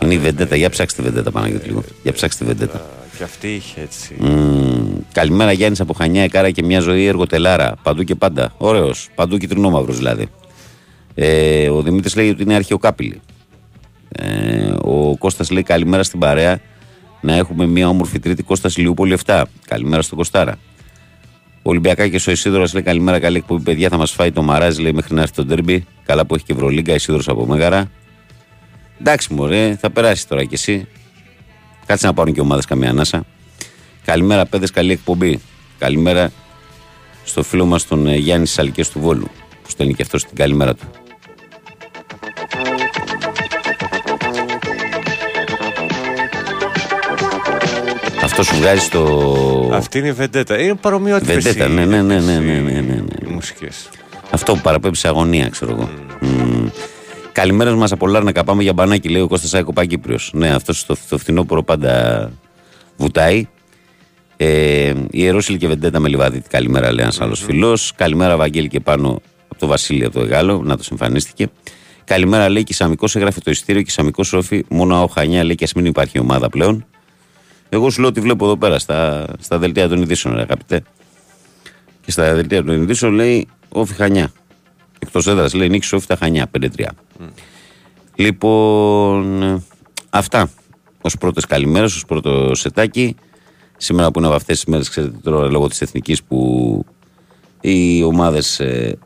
Είναι 0.01 0.13
η 0.13 0.17
Βεντέτα. 0.17 0.55
Για 0.55 0.69
ψάξτε 0.69 1.01
τη 1.01 1.07
Βεντέτα, 1.09 1.31
Παναγιώτη 1.31 1.67
λίγο. 1.67 1.83
Για 2.03 2.13
ψάξτε 2.13 2.43
τη 2.43 2.49
Βεντέτα. 2.49 2.85
Και 3.23 3.29
αυτή 3.29 3.53
είχε 3.53 3.81
έτσι. 3.81 4.15
Μμμ. 4.19 4.97
Καλημέρα 5.11 5.51
Γιάννης 5.51 5.79
από 5.79 5.93
Χανιά, 5.93 6.23
Εκάρα 6.23 6.51
και 6.51 6.63
μια 6.63 6.79
ζωή 6.79 7.05
εργοτελάρα. 7.05 7.75
Παντού 7.83 8.03
και 8.03 8.15
πάντα. 8.15 8.53
Ωραίος. 8.57 9.09
Παντού 9.15 9.37
κυτρινόμαυρος 9.37 9.97
δηλαδή. 9.97 10.27
Ε, 11.15 11.69
ο 11.69 11.81
Δημήτρης 11.81 12.15
λέει 12.15 12.29
ότι 12.29 12.43
είναι 12.43 12.55
αρχαιοκάπηλη. 12.55 13.21
Ε, 14.09 14.73
ο 14.81 15.17
Κώστας 15.17 15.51
λέει 15.51 15.63
καλημέρα 15.63 16.03
στην 16.03 16.19
παρέα. 16.19 16.59
Να 17.21 17.35
έχουμε 17.35 17.65
μια 17.65 17.87
όμορφη 17.87 18.19
τρίτη 18.19 18.43
Κώστας 18.43 18.77
Λιούπολη 18.77 19.17
7. 19.25 19.43
Καλημέρα 19.67 20.01
στον 20.01 20.17
Κωστάρα. 20.17 20.57
Ο 21.55 21.69
Ολυμπιακάκης 21.69 22.27
ο 22.27 22.31
Ισίδωρο 22.31 22.65
λέει 22.73 22.83
καλημέρα, 22.83 23.19
καλή 23.19 23.37
εκπομπή. 23.37 23.63
Παιδιά 23.63 23.89
θα 23.89 23.97
μας 23.97 24.11
φάει 24.11 24.31
το 24.31 24.43
μαράζ, 24.43 24.77
λέει 24.77 24.93
μέχρι 24.93 25.15
να 25.15 25.21
έρθει 25.21 25.33
το 25.33 25.45
ντέρμπι. 25.45 25.85
Καλά 26.05 26.25
που 26.25 26.35
έχει 26.35 26.43
και 26.45 26.53
Ευρωλίγκα, 26.53 26.93
Ισίδωρος 26.93 27.27
από 27.27 27.45
Μέγαρα. 27.45 27.91
Εντάξει, 28.99 29.33
μωρέ, 29.33 29.75
θα 29.79 29.91
περάσεις 29.91 30.27
τώρα 30.27 30.43
κι 30.43 30.53
εσύ. 30.53 30.87
Κάτσε 31.85 32.07
να 32.07 32.13
πάρουν 32.13 32.33
και 32.33 32.41
ομάδες 32.41 32.65
καμία 32.65 32.89
ανάσα. 32.89 33.23
Καλημέρα, 34.05 34.45
παιδες, 34.45 34.71
καλή 34.71 34.91
εκπομπή. 34.91 35.39
Καλημέρα 35.77 36.31
στο 37.23 37.43
φίλο 37.43 37.65
μας 37.65 37.87
τον 37.87 38.07
ε, 38.07 38.15
Γιάννη 38.15 38.47
Σαλκές 38.47 38.89
του 38.89 38.99
Βόλου, 38.99 39.27
που 39.63 39.69
στέλνει 39.69 39.93
και 39.93 40.01
αυτός 40.01 40.23
την 40.23 40.35
καλημέρα 40.35 40.75
του. 40.75 40.85
Αυτό 48.23 48.43
σου 48.43 48.55
βγάζει 48.55 48.89
το. 48.89 49.71
Αυτή 49.73 49.97
είναι 49.97 50.07
η 50.07 50.11
Βεντέτα. 50.11 50.61
Είναι 50.61 50.75
παρομοιότυπες. 50.75 51.43
Βεντέτα, 51.43 51.67
ναι, 51.67 51.85
ναι, 51.85 52.01
ναι, 52.01 52.19
ναι, 52.19 52.39
ναι, 52.39 52.59
ναι, 52.59 52.71
ναι, 52.71 52.81
ναι. 52.81 53.27
Οι 53.27 53.31
μουσικές. 53.31 53.89
Αυτό 54.31 54.53
που 54.53 54.61
παραπέμπει 54.61 54.95
σε 54.95 55.07
αγωνία, 55.07 55.49
ξέρω 55.49 55.71
εγώ. 55.71 55.89
Μμμ. 56.21 56.69
Καλημέρας 57.33 57.75
μας 57.75 57.91
από 57.91 58.07
Λάρνακα. 58.07 58.43
Πάμε 58.43 58.63
για 58.63 58.73
μπανάκι, 58.73 59.09
λέει 59.09 59.21
ο 59.21 59.27
Κώστας 59.27 59.53
Άικο 59.53 59.73
Παγκύπριο. 59.73 60.17
Ναι, 60.31 60.49
αυτό 60.49 60.73
το, 60.85 60.95
το 61.09 61.17
φθινόπωρο 61.17 61.63
πάντα 61.63 62.31
βουτάει. 62.97 63.47
Ε, 64.37 64.89
η 64.89 64.95
Ιερόσιλη 65.11 65.57
και 65.57 65.67
Βεντέτα 65.67 65.99
με 65.99 66.09
λιβάδι. 66.09 66.41
Καλημέρα, 66.49 66.93
λέει 66.93 67.03
ένας 67.03 67.21
άλλος 67.21 67.43
φίλο. 67.43 67.79
Καλημέρα, 67.95 68.37
Βαγγέλη 68.37 68.67
και 68.67 68.79
πάνω 68.79 69.21
από 69.47 69.59
το 69.59 69.67
Βασίλειο 69.67 70.07
από 70.07 70.19
το 70.19 70.25
Εγάλο. 70.25 70.61
Να 70.63 70.77
το 70.77 70.83
εμφανίστηκε. 70.91 71.47
Καλημέρα, 72.03 72.49
λέει 72.49 72.63
και 72.63 72.71
η 72.71 72.75
Σαμικός 72.75 73.15
έγραφε 73.15 73.39
το 73.39 73.51
ειστήριο 73.51 73.81
και 73.81 73.89
η 73.89 73.93
Σαμικός 73.93 74.27
Σόφι. 74.27 74.63
Μόνο 74.69 75.03
ο 75.03 75.07
Χανιά 75.07 75.43
λέει 75.43 75.55
και 75.55 75.63
ας 75.63 75.73
μην 75.73 75.85
υπάρχει 75.85 76.19
ομάδα 76.19 76.49
πλέον. 76.49 76.85
Εγώ 77.69 77.89
σου 77.89 77.99
λέω 77.99 78.09
ότι 78.09 78.19
βλέπω 78.19 78.45
εδώ 78.45 78.57
πέρα 78.57 78.79
στα, 78.79 79.27
στα 79.39 79.57
δελτία 79.57 79.87
των 79.87 80.01
ειδήσεων, 80.01 80.35
ρε, 80.35 80.41
αγαπητέ. 80.41 80.83
Και 82.05 82.11
στα 82.11 82.33
δελτία 82.33 82.63
των 82.63 82.81
ειδήσεων 82.81 83.13
λέει 83.13 83.47
Όφη 83.69 83.93
Χανιά. 83.93 84.31
Εκτός 85.05 85.27
έδρας 85.27 85.53
λέει 85.53 85.69
νίκης 85.69 85.93
Όφη 85.93 86.07
τα 86.07 86.15
Χανιά, 86.15 86.49
5-3. 86.51 86.85
Λοιπόν, 88.15 89.43
ε, 89.43 89.63
αυτά. 90.09 90.49
Ω 91.01 91.17
πρώτες 91.19 91.45
καλημέρες, 91.45 91.95
ως 91.95 92.05
πρώτο 92.05 92.55
σετάκι. 92.55 93.15
Σήμερα 93.77 94.11
που 94.11 94.19
είναι 94.19 94.27
από 94.27 94.35
αυτές 94.35 94.55
τις 94.55 94.65
μέρες, 94.65 94.89
ξέρετε 94.89 95.17
τώρα 95.23 95.47
λόγω 95.47 95.67
της 95.67 95.81
εθνικής 95.81 96.23
που 96.23 96.85
οι 97.61 98.03
ομάδες. 98.03 98.59
Ε, 98.59 98.97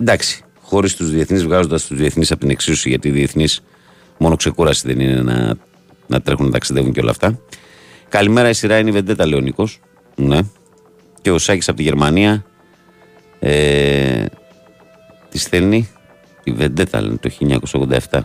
εντάξει, 0.00 0.44
χωρίς 0.62 0.96
τους 0.96 1.10
διεθνείς, 1.10 1.44
βγάζοντας 1.44 1.86
τους 1.86 1.96
διεθνείς 1.96 2.30
από 2.30 2.40
την 2.40 2.50
εξίσωση, 2.50 2.88
γιατί 2.88 3.08
οι 3.08 3.10
διεθνείς 3.10 3.60
μόνο 4.18 4.36
ξεκούραση 4.36 4.86
δεν 4.86 5.00
είναι 5.00 5.22
να, 5.22 5.54
να 6.06 6.20
τρέχουν 6.20 6.44
να 6.44 6.52
ταξιδεύουν 6.52 6.92
και 6.92 7.00
όλα 7.00 7.10
αυτά. 7.10 7.38
Καλημέρα, 8.08 8.48
η 8.48 8.52
σειρά 8.52 8.78
είναι 8.78 8.88
η 8.88 8.92
Βεντέτα 8.92 9.26
Λεωνικό. 9.26 9.68
Ναι. 10.14 10.38
Και 11.22 11.30
ο 11.30 11.38
Σάκης 11.38 11.68
από 11.68 11.76
τη 11.76 11.82
Γερμανία. 11.82 12.44
Ε, 13.38 14.24
τη 15.36 15.42
στέλνει 15.42 15.88
η 16.44 16.52
Βεντέτα 16.52 17.00
λένε, 17.00 17.16
το 17.16 17.30
1987. 18.10 18.20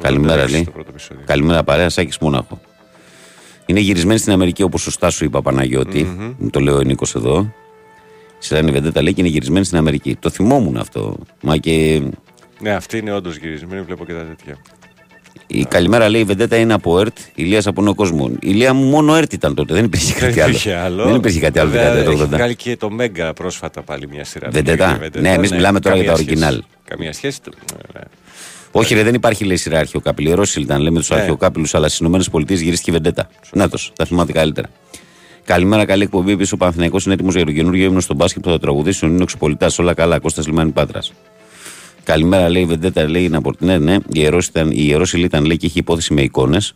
Καλημέρα, 0.00 0.50
λέει. 0.50 0.62
Στο 0.62 0.70
πρώτο 0.70 0.90
επεισόδιο. 0.90 1.24
Καλημέρα, 1.26 1.64
παρέα, 1.64 1.88
Σάκης 1.88 2.18
Μόναχο. 2.18 2.60
Είναι 3.66 3.80
γυρισμένη 3.80 4.18
στην 4.18 4.32
Αμερική 4.32 4.62
όπως 4.62 4.82
σωστά 4.82 5.10
σου 5.10 5.24
είπα, 5.24 5.42
Παναγιώτη. 5.42 6.34
Μου 6.38 6.50
το 6.50 6.60
λέει 6.60 6.74
ο 6.74 6.80
Νίκο 6.80 7.06
εδώ. 7.16 7.52
Η 8.40 8.44
σειρά 8.44 8.60
είναι 8.60 8.70
η 8.70 8.72
Βεντέτα 8.72 9.02
λέει 9.02 9.14
και 9.14 9.20
είναι 9.20 9.30
γυρισμένη 9.30 9.64
στην 9.64 9.78
Αμερική. 9.78 10.16
Το 10.16 10.30
θυμόμουν 10.30 10.76
αυτό. 10.76 11.16
Μα 11.42 11.56
και 11.56 12.02
Ναι, 12.60 12.70
αυτή 12.70 12.98
είναι 12.98 13.12
όντως 13.12 13.36
γυρισμένη. 13.36 13.82
Βλέπω 13.82 14.04
και 14.04 14.12
τα 14.12 14.24
τέτοια. 14.24 14.58
Η 15.46 15.64
καλημέρα 15.64 16.08
λέει 16.08 16.20
η 16.20 16.24
Βεντέτα 16.24 16.56
είναι 16.56 16.72
από 16.72 17.00
ΕΡΤ, 17.00 17.16
Ηλίας 17.34 17.66
από 17.66 17.82
Νέο 17.82 17.94
Κόσμο. 17.94 18.28
Η 18.32 18.36
Ηλία 18.40 18.72
μου 18.74 18.84
μόνο 18.84 19.14
ΕΡΤ 19.14 19.32
ήταν 19.32 19.54
τότε, 19.54 19.74
δεν 19.74 19.84
υπήρχε 19.84 20.12
κάτι 20.12 20.32
Δεν 20.32 20.42
άλλο. 20.42 20.48
υπήρχε 20.50 20.74
άλλο. 20.74 21.04
Δεν 21.04 21.14
υπήρχε 21.14 21.40
κάτι 21.40 21.58
άλλο 21.58 21.70
Βέβαια, 21.70 21.84
δεκαετία 21.88 22.10
του 22.10 22.16
Έχει 22.22 22.22
80. 22.32 22.36
βγάλει 22.36 22.54
και 22.56 22.76
το 22.76 22.90
Μέγκα 22.90 23.32
πρόσφατα 23.32 23.82
πάλι 23.82 24.08
μια 24.08 24.24
σειρά. 24.24 24.48
Βεντέτα. 24.50 24.96
Βεντέτα, 25.00 25.20
Ναι, 25.20 25.32
εμείς 25.32 25.50
μιλάμε 25.50 25.80
τώρα 25.80 25.96
για 25.96 26.04
τα 26.04 26.12
καμία 26.18 26.36
σχέση. 26.36 26.56
original. 26.60 26.64
Καμία 26.84 27.12
σχέση. 27.12 27.38
Ναι, 27.46 28.00
ναι. 28.00 28.06
Όχι, 28.72 28.94
ρε, 28.94 29.02
δεν 29.02 29.14
υπάρχει 29.14 29.44
λέει 29.44 29.56
σειρά 29.56 29.78
αρχαιοκάπηλη. 29.78 30.28
Η 30.28 30.32
Ρώσιλ 30.34 30.62
ήταν, 30.62 30.80
λέμε 30.80 30.98
τους 30.98 31.10
Ναι. 31.10 31.16
αρχαιοκάπηλους, 31.16 31.74
αλλά 31.74 31.88
στις 31.88 32.06
ΗΠΑ 32.26 32.40
γυρίστηκε 32.54 32.90
η 32.90 32.92
Βεντέτα. 32.92 33.28
Να 33.52 33.68
τος, 33.68 33.92
τα 33.96 34.04
θυμάται 34.04 34.32
καλύτερα. 34.32 34.68
Καλημέρα, 35.44 35.84
καλή 35.84 36.02
εκπομπή. 36.02 36.36
Πίσω 36.36 36.50
ο 36.54 36.58
Παναθυναϊκό 36.58 36.98
είναι 37.04 37.14
έτοιμος 37.14 37.34
για 37.34 37.44
το 37.44 37.52
καινούργιο 37.52 37.84
ύμνο 37.84 38.00
στον 38.00 38.16
μπάσκετ 38.16 38.42
που 38.42 38.50
θα 38.50 38.58
τραγουδήσει 38.58 39.04
ο 39.04 39.08
Νίνο 39.08 39.24
Ξυπολιτά. 39.24 39.70
Όλα 39.78 39.94
καλά, 39.94 40.18
Κώστας 40.18 40.46
Λιμάνι 40.46 40.70
Πάτρας. 40.70 41.12
Καλημέρα, 42.10 42.48
λέει 42.48 42.62
η 42.62 42.64
Βεντέτα, 42.64 43.08
λέει 43.08 43.28
να 43.28 43.40
πω. 43.40 43.52
Ναι, 43.58 43.78
ναι, 43.78 43.94
η 43.94 43.98
Ιερόσιλ 44.12 44.50
ήταν, 44.50 44.70
η 44.70 44.74
Ιερόσιλ 44.76 45.22
ήταν 45.22 45.44
λέει 45.44 45.56
και 45.56 45.66
είχε 45.66 45.78
υπόθεση 45.78 46.14
με 46.14 46.22
εικόνες. 46.22 46.74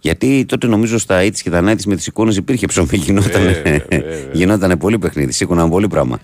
Γιατί 0.00 0.44
τότε 0.44 0.66
νομίζω 0.66 0.98
στα 0.98 1.20
AIDS 1.20 1.36
και 1.42 1.50
τα 1.50 1.60
nights 1.60 1.84
με 1.86 1.96
τις 1.96 2.06
εικόνες 2.06 2.36
υπήρχε 2.36 2.66
ψωμί, 2.66 2.88
γινόταν, 2.92 3.42
Βέβαια, 3.42 3.62
βέβαια. 3.62 4.18
γινόταν 4.38 4.78
πολύ 4.78 4.98
παιχνίδι, 4.98 5.32
σήκωναν 5.32 5.70
πολύ 5.70 5.88
πράγμα. 5.88 6.20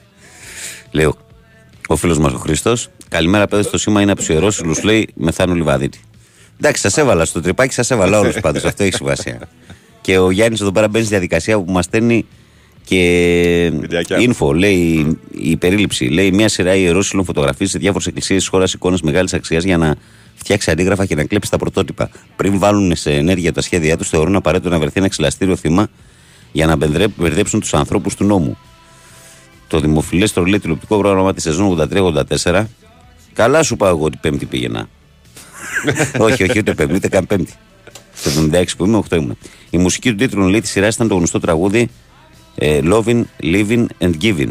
Λέω, 0.90 1.16
ο 1.88 1.96
φίλος 1.96 2.18
μας 2.18 2.32
ο 2.32 2.38
Χριστό. 2.38 2.74
Καλημέρα, 3.08 3.46
παιδε. 3.46 3.62
Το 3.62 3.78
σήμα 3.78 4.00
είναι 4.02 4.10
από 4.10 4.20
τους 4.20 4.28
ιερόσιλους, 4.28 4.82
λέει 4.82 5.08
Μεθάνου 5.14 5.54
Λιβαδίτη. 5.54 6.00
Εντάξει, 6.58 6.82
σας 6.82 6.96
έβαλα 6.96 7.24
στο 7.24 7.40
τρυπάκι, 7.40 7.74
σας 7.74 7.90
έβαλα 7.90 8.18
όλους 8.18 8.40
πάντως. 8.40 8.64
Αυτό 8.64 8.82
έχει 8.82 8.94
σημασία. 8.94 9.40
και 10.00 10.18
ο 10.18 10.30
Γιάννης 10.30 10.60
εδώ 10.60 10.72
πέρα 10.72 10.88
μπαίνει 10.88 11.04
στη 11.04 11.14
διαδικασία 11.14 11.60
που 11.60 11.72
μας 11.72 11.84
στέλνει 11.84 12.26
και 12.90 13.72
Βιντεάκια. 13.80 14.16
info. 14.20 14.54
Λέει 14.54 15.18
η 15.30 15.56
περίληψη. 15.56 16.04
Λέει 16.04 16.30
μια 16.32 16.48
σειρά 16.48 16.74
ιερόσιλων 16.74 17.24
φωτογραφίες 17.24 17.70
σε 17.70 17.78
διάφορες 17.78 18.06
εκκλησίες 18.06 18.38
της 18.40 18.48
χώρας 18.48 18.72
εικόνε 18.72 18.96
μεγάλης 19.02 19.34
αξίας 19.34 19.64
για 19.64 19.76
να 19.76 19.94
φτιάξει 20.34 20.70
αντίγραφα 20.70 21.06
και 21.06 21.14
να 21.14 21.24
κλέψει 21.24 21.50
τα 21.50 21.56
πρωτότυπα. 21.56 22.10
Πριν 22.36 22.58
βάλουν 22.58 22.96
σε 22.96 23.12
ενέργεια 23.12 23.52
τα 23.52 23.60
σχέδιά 23.60 23.96
τους, 23.96 24.08
θεωρούν 24.08 24.36
απαραίτητο 24.36 24.70
να 24.70 24.78
βρεθεί 24.78 24.98
ένα 24.98 25.08
ξυλαστήριο 25.08 25.56
θύμα 25.56 25.88
για 26.52 26.66
να 26.66 26.76
μπερδε- 26.76 27.10
μπερδέψουν 27.16 27.60
τους 27.60 27.74
ανθρώπους 27.74 28.14
του 28.14 28.24
νόμου. 28.24 28.58
Το 29.68 29.80
δημοφιλέστερο 29.80 30.46
λέει 30.46 30.58
τηλεοπτικό 30.58 30.98
πρόγραμμα 30.98 31.34
της 31.34 31.42
σεζόν 31.42 31.66
83-84. 32.44 32.64
Καλά 33.32 33.62
σου 33.62 33.76
πάω 33.76 33.88
εγώ 33.88 34.04
ότι 34.04 34.18
Πέμπτη 34.20 34.46
πήγαινα. 34.46 34.88
όχι, 36.18 36.42
όχι, 36.42 36.58
ούτε 36.58 36.74
Πέμπτη, 36.74 36.94
ούτε 36.94 37.08
καν 37.08 37.26
Πέμπτη. 37.26 37.52
Στο 38.14 38.30
76 38.52 38.64
που 38.76 38.84
είμαι, 38.86 39.02
8 39.10 39.16
ήμουν. 39.16 39.36
Η 39.70 39.78
μουσική 39.78 40.10
του 40.10 40.16
τίτλου 40.16 40.48
λέει 40.48 40.60
της 40.60 40.70
σειράς 40.70 40.94
ήταν 40.94 41.08
το 41.08 41.14
γνωστό 41.14 41.40
τραγούδι 41.40 41.80
ε, 41.80 41.88
Loving, 42.60 43.22
Living 43.42 43.86
and 44.00 44.12
Giving 44.22 44.50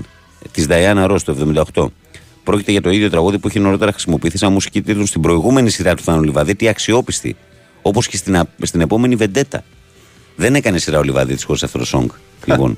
της 0.51 0.65
Diana 0.69 1.11
Ross 1.11 1.21
το 1.25 1.63
78. 1.73 1.85
Πρόκειται 2.43 2.71
για 2.71 2.81
το 2.81 2.89
ίδιο 2.89 3.09
τραγούδι 3.09 3.39
που 3.39 3.47
είχε 3.47 3.59
νωρίτερα 3.59 3.91
χρησιμοποιηθεί 3.91 4.37
σαν 4.37 4.51
μουσική 4.51 4.81
τίτλου 4.81 5.05
στην 5.05 5.21
προηγούμενη 5.21 5.69
σειρά 5.69 5.95
του 5.95 6.03
Θάνου 6.03 6.23
Λιβαδίτη, 6.23 6.67
αξιόπιστη. 6.67 7.35
Όπως 7.81 8.07
και 8.07 8.17
στην, 8.17 8.43
στην 8.61 8.81
επόμενη 8.81 9.15
Βεντέτα. 9.15 9.63
Δεν 10.35 10.55
έκανε 10.55 10.77
σειρά 10.77 10.99
ο 10.99 11.03
Λιβαδίτης 11.03 11.43
χωρίς 11.43 11.63
αυτό 11.63 11.79
το 11.79 11.85
song. 11.93 12.05
Λοιπόν, 12.45 12.77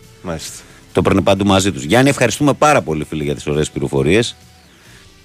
το 0.91 1.01
παίρνει 1.01 1.21
παντού 1.21 1.45
μαζί 1.45 1.71
τους. 1.71 1.83
Γιάννη, 1.83 2.09
ευχαριστούμε 2.09 2.53
πάρα 2.53 2.81
πολύ, 2.81 3.03
φίλε, 3.03 3.23
για 3.23 3.35
τις 3.35 3.47
ωραίες 3.47 3.71
πληροφορίες. 3.71 4.35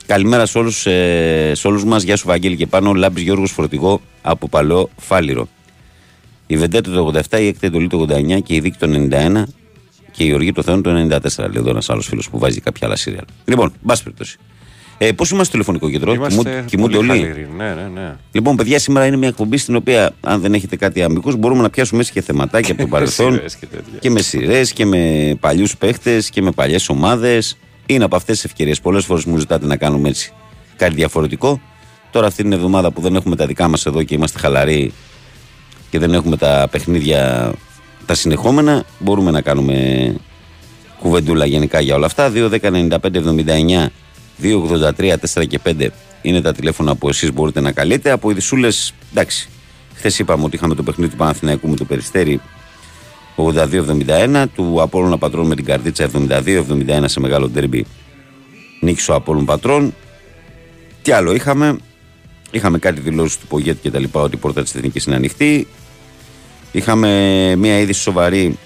Καλημέρα 0.06 0.46
σε 0.46 0.58
όλους 0.58 0.86
ε, 0.86 1.52
όλους 1.64 1.84
μας. 1.84 2.02
Γεια 2.02 2.16
σου, 2.16 2.26
Βαγγέλη 2.26 2.56
και 2.56 2.66
πάνω. 2.66 2.92
Λάμπης 2.94 3.22
Γιώργος 3.22 3.50
Φορτηγό 3.50 4.00
από 4.22 4.48
Παλαιό 4.48 4.90
Φάληρο. 4.96 5.48
Η 6.46 6.56
Βεντέτα 6.56 6.90
το 6.90 7.12
87, 7.30 7.40
η 7.40 7.46
έκτη 7.46 7.66
εντολή 7.66 7.88
το 7.88 8.06
89 8.08 8.42
και 8.42 8.54
η 8.54 8.60
Δίκη 8.60 8.78
το 8.78 9.08
91 9.10 9.42
και 10.16 10.24
η 10.24 10.32
Οργή 10.32 10.52
το 10.52 10.62
Θεό 10.62 10.80
το 10.80 10.90
94. 10.90 10.94
Λέει 11.38 11.50
εδώ 11.56 11.70
ένας 11.70 11.90
άλλος 11.90 12.06
φίλος 12.06 12.30
που 12.30 12.38
βάζει 12.38 12.60
κάποια 12.60 12.86
άλλα 12.86 12.96
σύριαλ. 12.96 13.24
Λοιπόν, 13.44 13.72
μπα 13.80 13.94
περιπτώσει. 13.96 14.36
Ε, 14.98 15.12
Πώς 15.12 15.30
είμαστε 15.30 15.56
στο 15.56 15.64
τηλεφωνικό 15.64 15.90
κέντρο, 15.90 16.26
κοιμούνται 16.64 16.96
όλοι; 16.96 17.46
Ναι, 17.56 17.64
ναι, 17.74 17.88
ναι. 17.94 18.16
Λοιπόν, 18.32 18.56
παιδιά, 18.56 18.78
σήμερα 18.78 19.06
είναι 19.06 19.16
μια 19.16 19.28
εκπομπή 19.28 19.56
στην 19.56 19.76
οποία, 19.76 20.10
αν 20.20 20.40
δεν 20.40 20.54
έχετε 20.54 20.76
κάτι 20.76 21.02
αμυντικού, 21.02 21.36
μπορούμε 21.36 21.62
να 21.62 21.70
πιάσουμε 21.70 22.00
έτσι 22.00 22.12
και 22.12 22.20
θεματάκια 22.22 22.72
από 22.72 22.82
το 22.82 22.88
παρελθόν. 22.94 23.40
και, 23.60 23.66
και 24.00 24.10
με 24.10 24.20
σειρές 24.20 24.72
και 24.72 24.86
με 24.86 25.32
παλιούς 25.40 25.76
παίχτες 25.76 26.30
και 26.30 26.42
με 26.42 26.50
παλιές 26.50 26.88
ομάδες. 26.88 27.58
Είναι 27.86 28.04
από 28.04 28.16
αυτές 28.16 28.34
τις 28.34 28.44
ευκαιρίες. 28.44 28.80
Πολλές 28.80 29.04
φορές 29.04 29.24
μου 29.24 29.36
ζητάτε 29.38 29.66
να 29.66 29.76
κάνουμε 29.76 30.08
έτσι 30.08 30.32
κάτι 30.76 30.94
διαφορετικό. 30.94 31.60
Τώρα, 32.10 32.26
αυτή 32.26 32.42
την 32.42 32.52
εβδομάδα 32.52 32.90
που 32.90 33.00
δεν 33.00 33.14
έχουμε 33.16 33.36
τα 33.36 33.46
δικά 33.46 33.68
μας 33.68 33.86
εδώ 33.86 34.02
και 34.02 34.14
είμαστε 34.14 34.38
χαλαροί 34.38 34.92
και 35.90 35.98
δεν 35.98 36.14
έχουμε 36.14 36.36
τα 36.36 36.68
παιχνίδια 36.70 37.52
τα 38.06 38.14
συνεχόμενα, 38.14 38.84
μπορούμε 38.98 39.30
να 39.30 39.40
κάνουμε 39.40 40.14
κουβεντούλα 41.00 41.46
γενικά 41.46 41.80
για 41.80 41.94
όλα 41.94 42.06
αυτά. 42.06 42.32
2, 42.34 42.50
10, 42.50 42.60
95, 42.60 42.98
79 43.02 43.86
283 44.42 45.14
4 45.34 45.46
και 45.46 45.60
5 45.64 45.88
είναι 46.22 46.40
τα 46.40 46.52
τηλέφωνα 46.52 46.96
που 46.96 47.08
εσείς 47.08 47.32
μπορείτε 47.32 47.60
να 47.60 47.72
καλείτε. 47.72 48.10
Από 48.10 48.30
ειδισούλε, 48.30 48.68
εντάξει, 49.10 49.48
χθες 49.94 50.18
είπαμε 50.18 50.44
ότι 50.44 50.56
είχαμε 50.56 50.74
το 50.74 50.82
παιχνίδι 50.82 51.10
του 51.10 51.16
Παναθηναϊκού 51.16 51.68
με 51.68 51.76
το 51.76 51.84
Περιστέρι 51.84 52.40
82-71, 53.36 54.44
του 54.54 54.82
Απόλλωνα 54.82 55.18
Πατρών 55.18 55.46
με 55.46 55.54
την 55.54 55.64
Καρδίτσα 55.64 56.10
72-71 56.28 57.02
σε 57.04 57.20
μεγάλο 57.20 57.48
ντέρμπι 57.48 57.86
νίκησε 58.80 59.10
ο 59.10 59.14
Απόλλων 59.14 59.44
Πατρών. 59.44 59.94
Τι 61.02 61.12
άλλο 61.12 61.34
είχαμε, 61.34 61.78
είχαμε 62.50 62.78
κάτι 62.78 63.00
δηλώσεις 63.00 63.38
του 63.38 63.46
Πογέτη 63.46 63.78
και 63.82 63.90
τα 63.90 63.98
λοιπά 63.98 64.20
ότι 64.20 64.34
η 64.34 64.38
πόρτα 64.38 64.62
της 64.62 64.74
Εθνικής 64.74 65.04
είναι 65.04 65.16
ανοιχτή. 65.16 65.66
Είχαμε 66.72 67.54
μια 67.56 67.78
είδηση 67.78 68.00
σοβαρή 68.00 68.58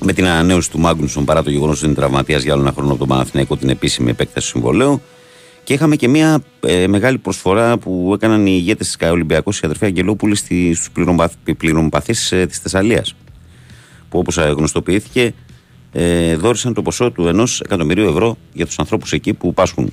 με 0.00 0.12
την 0.12 0.26
ανανέωση 0.26 0.70
του 0.70 0.78
Μάγκουνσον 0.78 1.24
παρά 1.24 1.42
το 1.42 1.50
γεγονός 1.50 1.76
ότι 1.76 1.86
είναι 1.86 1.94
τραυματίας 1.94 2.42
για 2.42 2.52
άλλο 2.52 2.62
ένα 2.62 2.72
χρόνο 2.72 2.90
από 2.90 2.98
τον 2.98 3.08
Παναθηναϊκό 3.08 3.56
την 3.56 3.68
επίσημη 3.68 4.10
επέκταση 4.10 4.46
του 4.46 4.52
συμβολέου. 4.52 5.02
Και 5.64 5.72
είχαμε 5.72 5.96
και 5.96 6.08
μια 6.08 6.42
ε, 6.60 6.86
μεγάλη 6.86 7.18
προσφορά 7.18 7.78
που 7.78 8.10
έκαναν 8.14 8.46
οι 8.46 8.52
ηγέτες 8.54 8.86
της 8.86 8.96
ΚΑΕ 8.96 9.10
Ολυμπιακός, 9.10 9.56
η 9.56 9.60
αδερφή 9.64 9.84
Αγγελόπουλη, 9.84 10.34
στους 10.74 10.90
πληρωμοπαθεί 11.56 12.14
ε, 12.36 12.46
της 12.46 12.58
Θεσσαλίας. 12.58 13.14
Που 14.08 14.18
όπως 14.18 14.36
γνωστοποιήθηκε, 14.36 15.34
ε, 15.92 16.36
δόρισαν 16.36 16.74
το 16.74 16.82
ποσό 16.82 17.10
του 17.10 17.28
ενός 17.28 17.60
εκατομμυρίου 17.60 18.08
ευρώ 18.08 18.36
για 18.52 18.66
τους 18.66 18.78
ανθρώπους 18.78 19.12
εκεί 19.12 19.34
που 19.34 19.54
πάσχουν 19.54 19.92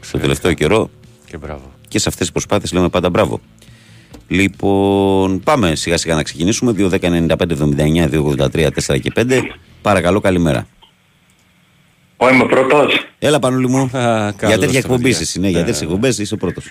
στο 0.00 0.18
τελευταίο 0.18 0.52
καιρό. 0.52 0.90
Και, 1.26 1.36
μπράβο. 1.36 1.72
και 1.88 1.98
σε 1.98 2.08
αυτές 2.08 2.22
τις 2.22 2.32
προσπάθειες 2.32 2.72
λέμε 2.72 2.88
πάντα 2.88 3.10
μπράβο. 3.10 3.40
Λοιπόν, 4.32 5.40
πάμε 5.40 5.74
σιγά 5.74 5.96
σιγά 5.96 6.14
να 6.14 6.22
ξεκινήσουμε. 6.22 6.72
2, 6.78 6.88
10, 6.88 6.98
95, 7.00 7.52
79, 7.52 8.08
2, 8.08 8.24
83, 8.24 8.68
4 8.70 9.00
και 9.00 9.12
5. 9.16 9.42
Παρακαλώ, 9.82 10.20
καλημέρα. 10.20 10.66
Ω, 12.16 12.28
είμαι 12.28 12.44
πρώτος. 12.44 13.06
Έλα, 13.18 13.38
Πανούλη 13.38 13.68
μου. 13.68 13.90
Α, 13.98 14.32
για 14.46 14.58
τέτοια 14.58 14.78
εκπομπή 14.78 15.08
είσαι, 15.08 15.40
ναι, 15.40 15.48
για 15.48 15.58
τέτοιες 15.58 15.82
εκπομπές 15.82 16.18
είσαι 16.18 16.36
πρώτος. 16.36 16.64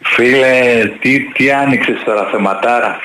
Φίλε, 0.00 0.84
τι, 1.00 1.20
τι 1.32 1.50
άνοιξες 1.52 2.02
τώρα, 2.04 2.28
θεματάρα; 2.30 2.96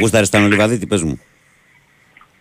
Γούσταρε 0.00 0.26
τα 0.26 0.42
Ολυβαδί, 0.42 0.78
τι 0.78 0.86
πες 0.86 1.02
μου. 1.02 1.20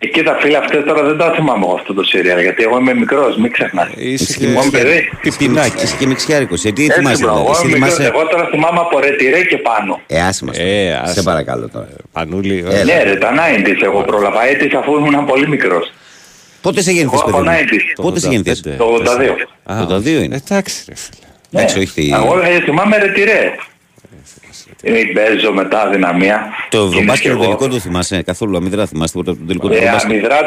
Εκεί 0.04 0.24
τα 0.24 0.38
φίλα 0.42 0.58
αυτές 0.60 0.84
τώρα 0.88 1.04
δεν 1.04 1.18
τα 1.18 1.32
θυμάμαι 1.36 1.66
εγώ 1.66 1.76
αυτό 1.80 1.94
το 1.94 2.04
σύριαλ, 2.04 2.40
γιατί 2.42 2.64
εγώ 2.64 2.78
είμαι 2.80 2.94
μικρός, 2.94 3.38
μην 3.38 3.52
ξεχνάς. 3.52 3.90
Είσαι 3.96 4.34
και 4.40 4.48
παιδί. 4.72 5.10
Πιπινάκι. 5.22 5.84
Είσαι 5.84 5.96
και 6.00 6.06
μιξιάρικος. 6.08 6.62
Γιατί 6.62 6.84
Έτσι, 6.86 6.98
θυμάσαι. 6.98 7.24
μπρο, 7.24 7.32
δηλαδή. 7.32 7.46
εγώ, 7.46 7.52
Εσύ 7.58 7.68
είμαι 7.68 7.74
μικρός. 7.78 7.94
θυμάσαι. 7.94 8.12
εγώ 8.16 8.28
τώρα 8.28 8.48
θυμάμαι 8.52 8.80
από 8.80 9.00
ρετυρέ 9.00 9.42
και 9.42 9.58
πάνω. 9.58 10.00
Ε, 10.08 10.22
άσε 10.22 10.46
μας 10.46 10.58
τώρα. 10.58 10.70
Ε, 10.70 10.94
άσε. 11.04 11.14
Σε 11.14 11.22
παρακαλώ 11.24 11.70
τώρα. 11.70 11.88
Πανούλη. 12.12 12.64
Έλα. 12.70 12.84
Ναι 12.84 13.04
ρε, 13.04 13.16
τα 13.16 13.32
90's 13.36 13.82
εγώ 13.84 14.02
πρόλαβα, 14.02 14.48
έτσι 14.48 14.70
αφού 14.78 14.92
ήμουν 14.98 15.26
πολύ 15.26 15.48
μικρός. 15.48 15.92
Πότε 16.62 16.82
σε 16.82 16.92
γεννηθείς, 16.92 17.20
Εγώ 17.28 17.30
από 17.30 17.38
παιδί 17.44 17.50
μου; 17.50 17.56
90's. 17.72 18.02
Πότε 18.02 18.20
σε 18.20 18.28
γεννηθείς. 18.30 18.60
Ε, 18.66 18.76
Το 18.78 18.86
82. 18.86 19.74
Α, 19.74 19.86
Το 19.88 19.96
82 19.96 20.24
είναι. 20.24 20.42
Εντάξει, 20.50 20.84
ρε 20.90 20.96
φίλε. 20.96 21.28
Εντάξει, 21.54 21.80
όχι. 21.80 21.92
τι- 21.94 22.12
Εγώ 22.14 22.40
ε, 22.40 22.62
θυμάμαι 22.66 22.98
ρετυρέ. 22.98 23.52
Ε, 24.82 24.92
Μπέζο 25.14 25.54
μετά 25.54 25.90
δυναμία. 25.90 26.50
Το 26.70 26.78
Κίνης 26.78 26.94
ευρωμπάσκετ 26.94 27.22
και 27.24 27.28
το 27.38 27.44
εγώ. 27.44 27.44
τελικό 27.44 27.68
το 27.68 27.80
θυμάσαι 27.80 28.22
καθόλου. 28.22 28.58
Αμυδρά 28.58 28.86
θυμάστε 28.86 29.18
τίποτα 29.20 29.32
από 29.32 29.40
το 29.40 29.46
τελικό 29.48 29.68
του 29.68 29.74
Ε, 29.74 29.78
ευρωμπάσκετ. 29.78 30.12
αμυδρά 30.12 30.38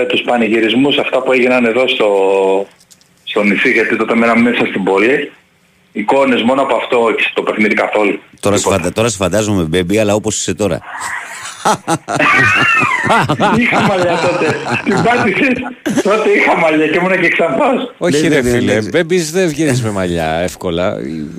ε, 0.00 0.04
τους 0.06 0.20
πανηγυρισμούς 0.20 0.98
αυτά 0.98 1.22
που 1.22 1.32
έγιναν 1.32 1.64
εδώ 1.64 1.88
στο, 1.88 2.08
στο 3.24 3.42
νησί 3.42 3.70
γιατί 3.70 3.96
τότε 3.96 4.14
μέναμε 4.14 4.50
μέσα 4.50 4.66
στην 4.66 4.84
πόλη. 4.84 5.32
Εικόνες 5.92 6.42
μόνο 6.42 6.62
από 6.62 6.76
αυτό 6.76 7.14
και 7.16 7.26
στο 7.30 7.42
παιχνίδι 7.42 7.74
καθόλου. 7.74 8.20
Τώρα 8.40 8.56
σε, 8.56 8.62
Τίποτα. 8.62 8.80
φαντα... 8.82 8.92
τώρα 8.94 9.08
σε 9.08 9.16
φαντάζομαι, 9.16 9.68
baby, 9.72 9.96
αλλά 9.96 10.14
όπως 10.14 10.36
είσαι 10.38 10.54
τώρα. 10.54 10.80
Είχα 13.58 13.80
μαλλιά 13.80 14.18
τότε. 14.28 14.56
Την 14.84 15.02
πάτησες. 15.02 15.52
τότε 16.02 16.30
είχα 16.30 16.56
μαλλιά 16.56 16.86
και 16.86 16.96
ήμουν 16.98 17.20
και 17.20 17.28
ξανθός. 17.28 17.92
Όχι, 17.98 18.28
Ναι, 18.28 18.34
ρε 18.34 18.40
ναι, 18.42 18.50
ναι, 18.50 18.56
φίλε. 18.58 18.74
ναι. 18.74 18.88
Μπέμπης 18.88 19.30
δεν 19.30 19.48
βγαίνεις 19.48 19.82
με 19.82 19.90
μαλλιά 19.90 20.32
εύκολα. 20.42 20.92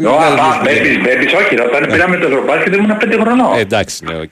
Ω, 0.05 0.09
α, 0.09 0.61
μπέμπης, 0.63 1.01
μπέμπης, 1.01 1.33
όχι. 1.33 1.55
ρε, 1.55 1.63
Όταν 1.63 1.87
πήραμε 1.91 2.17
το 2.17 2.27
Ευρωμπάσκετ 2.27 2.75
ήμουν 2.75 2.97
5 2.97 3.17
χρονών. 3.21 3.57
Ε, 3.57 3.59
Εντάξει, 3.59 4.05
ναι, 4.05 4.13
οκ. 4.15 4.31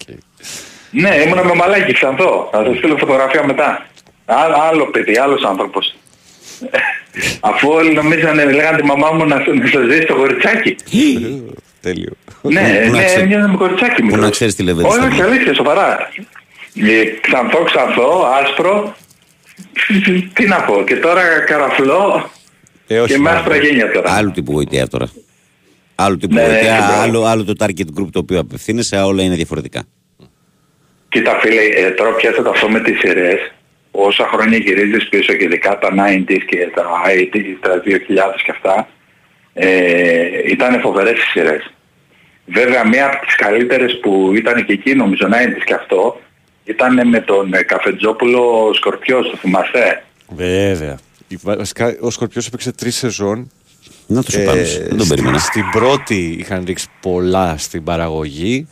Ναι, 0.91 1.09
ήμουν 1.25 1.45
με 1.47 1.53
μαλάκι 1.53 1.93
ξανθό. 1.93 2.49
Θα 2.51 2.63
σας 2.65 2.77
στείλω 2.77 2.97
φωτογραφία 2.97 3.45
μετά. 3.45 3.85
Άλλο, 4.25 4.55
άλλο 4.69 4.85
παιδί, 4.85 5.17
άλλος 5.17 5.43
άνθρωπος. 5.43 5.95
Αφού 7.49 7.69
όλοι 7.69 7.93
νομίζανε, 7.93 8.43
λέγανε 8.45 8.77
τη 8.77 8.83
μαμά 8.85 9.11
μου 9.11 9.25
να, 9.25 9.35
να 9.35 9.67
σας 9.71 9.85
δει 9.87 10.05
το 10.05 10.15
κοριτσάκι. 10.15 10.75
Τέλειο. 11.81 12.11
Ναι, 12.41 12.51
Πού 12.51 12.91
να 12.91 12.97
ναι, 12.97 13.03
ξέρεις- 13.05 13.15
έμοιαζε 13.23 13.47
με 13.47 13.57
κοριτσάκι 13.57 13.95
Πού 14.01 14.05
μικρός. 14.05 14.23
να 14.23 14.29
ξέρεις 14.29 14.55
τι 14.55 14.63
λέμε. 14.63 14.83
Όχι, 14.83 15.05
όχι, 15.05 15.21
αλήθεια, 15.21 15.53
σοβαρά. 15.53 16.09
Ε, 16.75 17.03
Ξανθό, 17.21 17.63
ξανθό, 17.63 18.25
άσπρο. 18.43 18.95
Τι 20.33 20.47
να 20.47 20.61
πω, 20.61 20.83
και 20.83 20.95
τώρα 20.95 21.21
καραφλό 21.39 22.29
Ε, 22.87 22.99
όχι. 22.99 23.11
και 23.11 23.17
με 23.17 23.23
μάλλον. 23.23 23.39
άσπρα 23.39 23.55
γένια 23.57 23.91
τώρα. 23.91 24.11
Άλλου 24.13 24.31
τύπου 24.31 24.51
γοητεία 24.51 24.87
τώρα. 24.87 25.07
Άλλου 25.95 26.17
τύπου 26.17 26.33
Ναι, 26.33 26.41
γοητεία, 26.41 26.71
ναι, 26.71 26.77
μπράβο. 26.77 27.01
άλλο, 27.01 27.23
άλλο 27.25 27.43
το 27.43 27.53
target 27.59 27.99
group 27.99 28.07
το 28.11 28.19
οποίο 28.19 28.39
απευθύνεσαι, 28.39 28.97
όλα 28.97 29.23
είναι 29.23 29.35
διαφορετικά. 29.35 29.83
Κοίτα 31.09 31.39
φίλε, 31.41 31.61
ε, 31.61 31.89
τώρα 31.91 32.09
πιάσε 32.11 32.41
το 32.41 32.49
αυτό 32.49 32.69
με 32.69 32.79
τις 32.79 32.99
σειρές. 32.99 33.51
Όσα 33.91 34.29
χρόνια 34.33 34.57
γυρίζεις 34.57 35.09
πίσω 35.09 35.33
και 35.33 35.43
ειδικά 35.43 35.77
τα 35.79 35.89
90s 35.93 36.43
και 36.47 36.57
τα 36.75 36.83
80s, 37.05 37.57
τα 37.61 37.79
2000 37.85 38.41
και 38.43 38.51
αυτά, 38.51 38.87
ε, 39.53 39.67
ήταν 40.45 40.79
φοβερές 40.81 41.17
οι 41.19 41.29
σειρές. 41.31 41.73
Βέβαια 42.53 42.87
μία 42.87 43.05
από 43.05 43.25
τις 43.25 43.35
καλύτερες 43.35 43.99
που 43.99 44.31
ήταν 44.35 44.65
και 44.65 44.73
εκεί 44.73 44.95
νομίζω 44.95 45.27
90s 45.27 45.63
και 45.65 45.73
αυτό, 45.73 46.19
ήταν 46.63 47.07
με 47.07 47.19
τον 47.19 47.53
ε, 47.53 47.63
Καφετζόπουλο 47.63 48.71
Σκορπιός, 48.73 49.29
το 49.29 49.37
θυμάστε; 49.37 50.03
Βέβαια. 50.35 50.97
Η- 51.27 51.37
βασικά, 51.43 51.95
Ο 51.99 52.09
Σκορπιός 52.09 52.47
έπαιξε 52.47 52.71
τρεις 52.71 52.95
σεζόν. 52.95 53.51
Να 54.07 54.23
το 54.23 54.31
σου 54.31 54.39
Ε, 54.39 54.43
πάνω. 54.43 54.61
Δεν 54.61 54.89
τον 54.89 54.99
στη- 54.99 55.07
περίμενα. 55.09 55.37
Στην 55.37 55.63
πρώτη 55.71 56.35
είχαν 56.39 56.63
ρίξει 56.65 56.87
πολλά 57.01 57.55
στην 57.57 57.83
παραγωγή. 57.83 58.67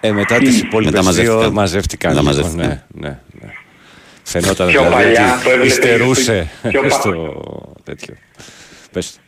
Ε, 0.00 0.12
μετά 0.12 0.38
τις 0.38 0.62
Μμ. 0.62 0.66
υπόλοιπες 0.66 0.92
Μετά 0.92 1.04
μαζεύτηκαν. 1.04 1.40
δύο 1.40 1.50
μαζεύτηκαν. 1.52 2.14
Μετά 2.14 2.22
λίγο, 2.30 2.34
μαζεύτηκαν. 2.42 2.82
Ναι, 2.94 3.08
ναι, 3.08 3.18
ναι. 3.40 3.52
Φαινόταν 4.22 4.68
Πιο 4.68 4.80
δηλαδή 4.82 5.02
παλιά 5.02 5.24
που 5.34 5.40
ότι 5.40 5.48
έβλεπε- 5.50 5.66
υστερούσε 5.70 6.50
πιο 6.68 6.82
πα- 6.82 6.90
στο 6.90 7.42
τέτοιο. 7.84 8.14
Πες. 8.92 9.12
το. 9.14 9.20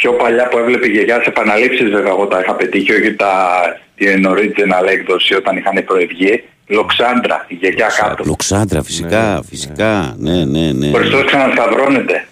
Πιο 0.00 0.12
παλιά 0.12 0.48
που 0.48 0.58
έβλεπε 0.58 0.86
η 0.86 0.90
γιαγιά 0.90 1.14
σε 1.22 1.28
επαναλήψεις 1.28 1.90
βέβαια 1.90 2.10
εγώ 2.10 2.26
τα 2.26 2.40
είχα 2.40 2.54
πετύχει, 2.54 2.92
όχι 2.92 3.14
τα 3.14 3.32
την 3.96 4.26
original 4.28 4.86
έκδοση 4.88 5.34
όταν 5.34 5.56
είχαν 5.56 5.84
προευγεί. 5.84 6.42
Λοξάντρα, 6.66 7.44
η 7.48 7.54
γιαγιά 7.54 7.86
κάτω. 8.00 8.24
Λοξάντρα, 8.26 8.82
φυσικά, 8.82 9.42
φυσικά. 9.48 10.14
Ναι, 10.18 10.44
ναι, 10.44 10.72
ναι. 10.72 10.88
Ο 10.88 10.92
Χριστός 10.96 11.24
ξανασταυρώνεται. 11.24 12.24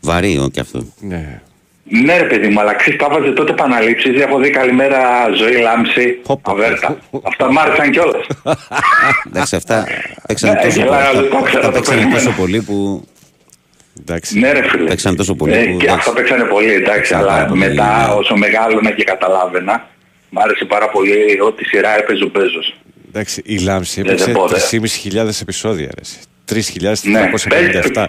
Βαρύ 0.00 0.38
ο, 0.38 0.48
και 0.52 0.60
αυτό. 0.60 0.86
Ναι. 1.00 1.40
Ναι 1.84 2.18
ρε 2.18 2.24
παιδί 2.24 2.48
μου, 2.48 2.60
αλλά 2.60 2.74
ξέρεις 2.74 2.98
τα 2.98 3.08
βάζε 3.10 3.30
τότε 3.30 3.50
επαναλήψεις, 3.52 4.20
έχω 4.20 4.38
δει 4.38 4.50
καλημέρα 4.50 5.00
ζωή 5.36 5.60
λάμψη, 5.60 6.18
Χοπα. 6.26 6.50
αβέρτα. 6.50 6.98
Αυτά 7.22 7.52
μ' 7.52 7.58
άρεσαν 7.58 7.90
κιόλας. 7.90 8.26
Εντάξει, 9.26 9.56
αυτά 9.56 9.86
παίξαν 10.26 10.50
Ναι, 10.52 10.60
τόσο 10.62 10.80
γελάω, 10.80 11.12
πολύ. 11.12 11.20
δεν 11.20 11.30
το 11.30 11.36
Αυτά- 11.36 11.48
ξέρω, 11.48 11.58
Αυτά 11.58 11.66
το 11.66 11.72
παίξαν 11.72 11.94
περίμενα. 11.96 12.18
τόσο 12.24 12.36
πολύ 12.40 12.62
που. 12.62 13.04
Εντάξει. 14.00 14.38
ναι 14.38 14.52
ρε 14.52 14.68
φίλε. 14.68 14.88
Παίξαν 14.88 15.16
τόσο 15.16 15.34
πολύ 15.34 15.52
Ε, 15.52 15.56
που, 15.56 15.62
και 15.64 15.84
εντάξει. 15.84 15.94
αυτά 15.98 16.12
παίξανε 16.12 16.44
πολύ, 16.44 16.72
εντάξει, 16.72 16.92
Παίξαν 16.98 17.20
πάρα 17.20 17.34
αλλά 17.34 17.46
πολύ, 17.46 17.60
μετά 17.60 18.06
ναι. 18.06 18.12
όσο 18.14 18.36
μεγάλωνα 18.36 18.90
και 18.90 19.04
καταλάβαινα, 19.04 19.88
μ' 20.30 20.38
άρεσε 20.38 20.64
πάρα 20.64 20.88
πολύ 20.90 21.40
ό,τι 21.46 21.64
σειρά 21.64 21.98
έπαιζε 21.98 22.24
ο 22.24 22.28
Πέζος. 22.30 22.76
Εντάξει, 23.08 23.42
η 23.44 23.58
Λάμψη 23.58 24.02
Δεν 24.02 24.10
έπαιξε 24.12 24.30
πω, 24.32 24.48
δε. 24.48 24.58
3.500 24.70 25.40
επεισόδια. 25.42 25.88
ρε, 25.94 26.00
εσύ. 26.00 26.16
3.357. 26.44 27.10
Ναι, 27.10 27.30
πες- 27.30 28.08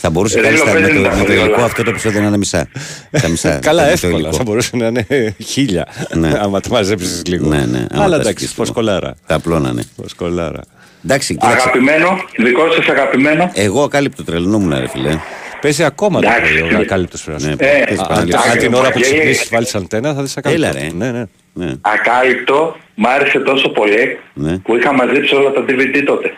Θα 0.00 0.10
μπορούσε 0.10 0.38
Ε, 0.38 0.42
κάλλιστα 0.42 0.72
Ρίλο, 0.72 0.80
με 0.80 0.86
δεν 0.86 0.94
το, 0.94 1.00
είναι 1.00 1.08
με 1.08 1.14
το 1.16 1.22
πολύ 1.24 1.38
υλικό 1.38 1.54
όλα. 1.54 1.64
αυτό 1.64 1.82
το 1.82 1.90
επεισόδιο 1.90 2.20
να 2.20 2.26
είναι 2.26 2.36
μισά. 2.36 2.68
Τα 3.10 3.28
μισά. 3.28 3.58
Καλά, 3.62 3.82
με 3.82 3.86
το 3.88 3.92
εύκολα. 3.94 4.16
υλικό. 4.16 4.32
Θα 4.32 4.42
μπορούσε 4.42 4.76
να 4.76 4.86
είναι 4.86 5.06
χίλια. 5.44 5.86
Ναι. 6.14 6.32
Άμα 6.40 6.60
το 6.60 6.68
μαζέψεις 6.70 7.22
λίγο. 7.26 7.46
Ναι, 7.48 7.64
ναι. 7.64 7.86
άμα 7.90 8.04
Αλλά 8.04 8.16
τα 8.16 8.20
εντάξει, 8.22 8.44
σκεφτούμε. 8.44 8.66
φωσκολάρα. 8.66 9.14
Θα 9.26 9.34
απλώνανε. 9.34 9.82
Φωσκολάρα. 10.02 10.60
Εντάξει, 11.04 11.34
κοίταξε. 11.34 11.56
Αγαπημένο, 11.68 12.24
δικό 12.36 12.70
σας 12.72 12.86
αγαπημένο. 12.88 13.50
Εγώ 13.54 13.82
ακάλυπτο 13.82 14.24
τρελνόμουν, 14.24 14.78
ρε 14.78 14.88
φιλέ. 14.88 15.18
Παίζει 15.60 15.84
ακόμα 15.84 16.20
το 16.20 16.28
Εντάξει, 16.28 16.52
πρωί 16.52 16.62
ο 16.62 16.66
φίλε. 16.66 16.78
ακάλυπτος 16.80 17.22
πρέπει 17.24 17.42
να 17.42 17.46
Ναι, 17.46 17.52
σου 17.52 17.58
πω. 17.58 17.64
Ε, 17.66 17.84
πες 17.88 17.98
Α, 17.98 18.06
πάλι. 18.06 18.20
Αν 18.20 18.28
εντάξει, 18.28 18.48
αν 18.50 18.58
την 18.58 18.74
ώρα 18.74 18.90
που 18.90 18.98
Βαγγέλη. 18.98 19.14
ξυπνήσεις 19.16 19.48
βάλεις 19.50 19.74
αντένα 19.74 20.14
θα 20.14 20.22
δεις 20.22 20.36
ακάλυπτο. 20.36 20.66
Έλα, 20.66 20.78
ρε. 20.80 20.88
Ναι, 20.96 21.10
ναι. 21.10 21.24
Ναι. 21.52 21.72
Ακάλυπτο, 21.80 22.76
μ' 22.94 23.06
άρεσε 23.06 23.38
τόσο 23.38 23.68
πολύ 23.68 24.18
Ναι. 24.34 24.58
που 24.58 24.76
είχα 24.76 24.92
μαζέψει 24.94 25.34
όλα 25.34 25.50
τα 25.52 25.64
DVD 25.68 26.02
τότε. 26.06 26.32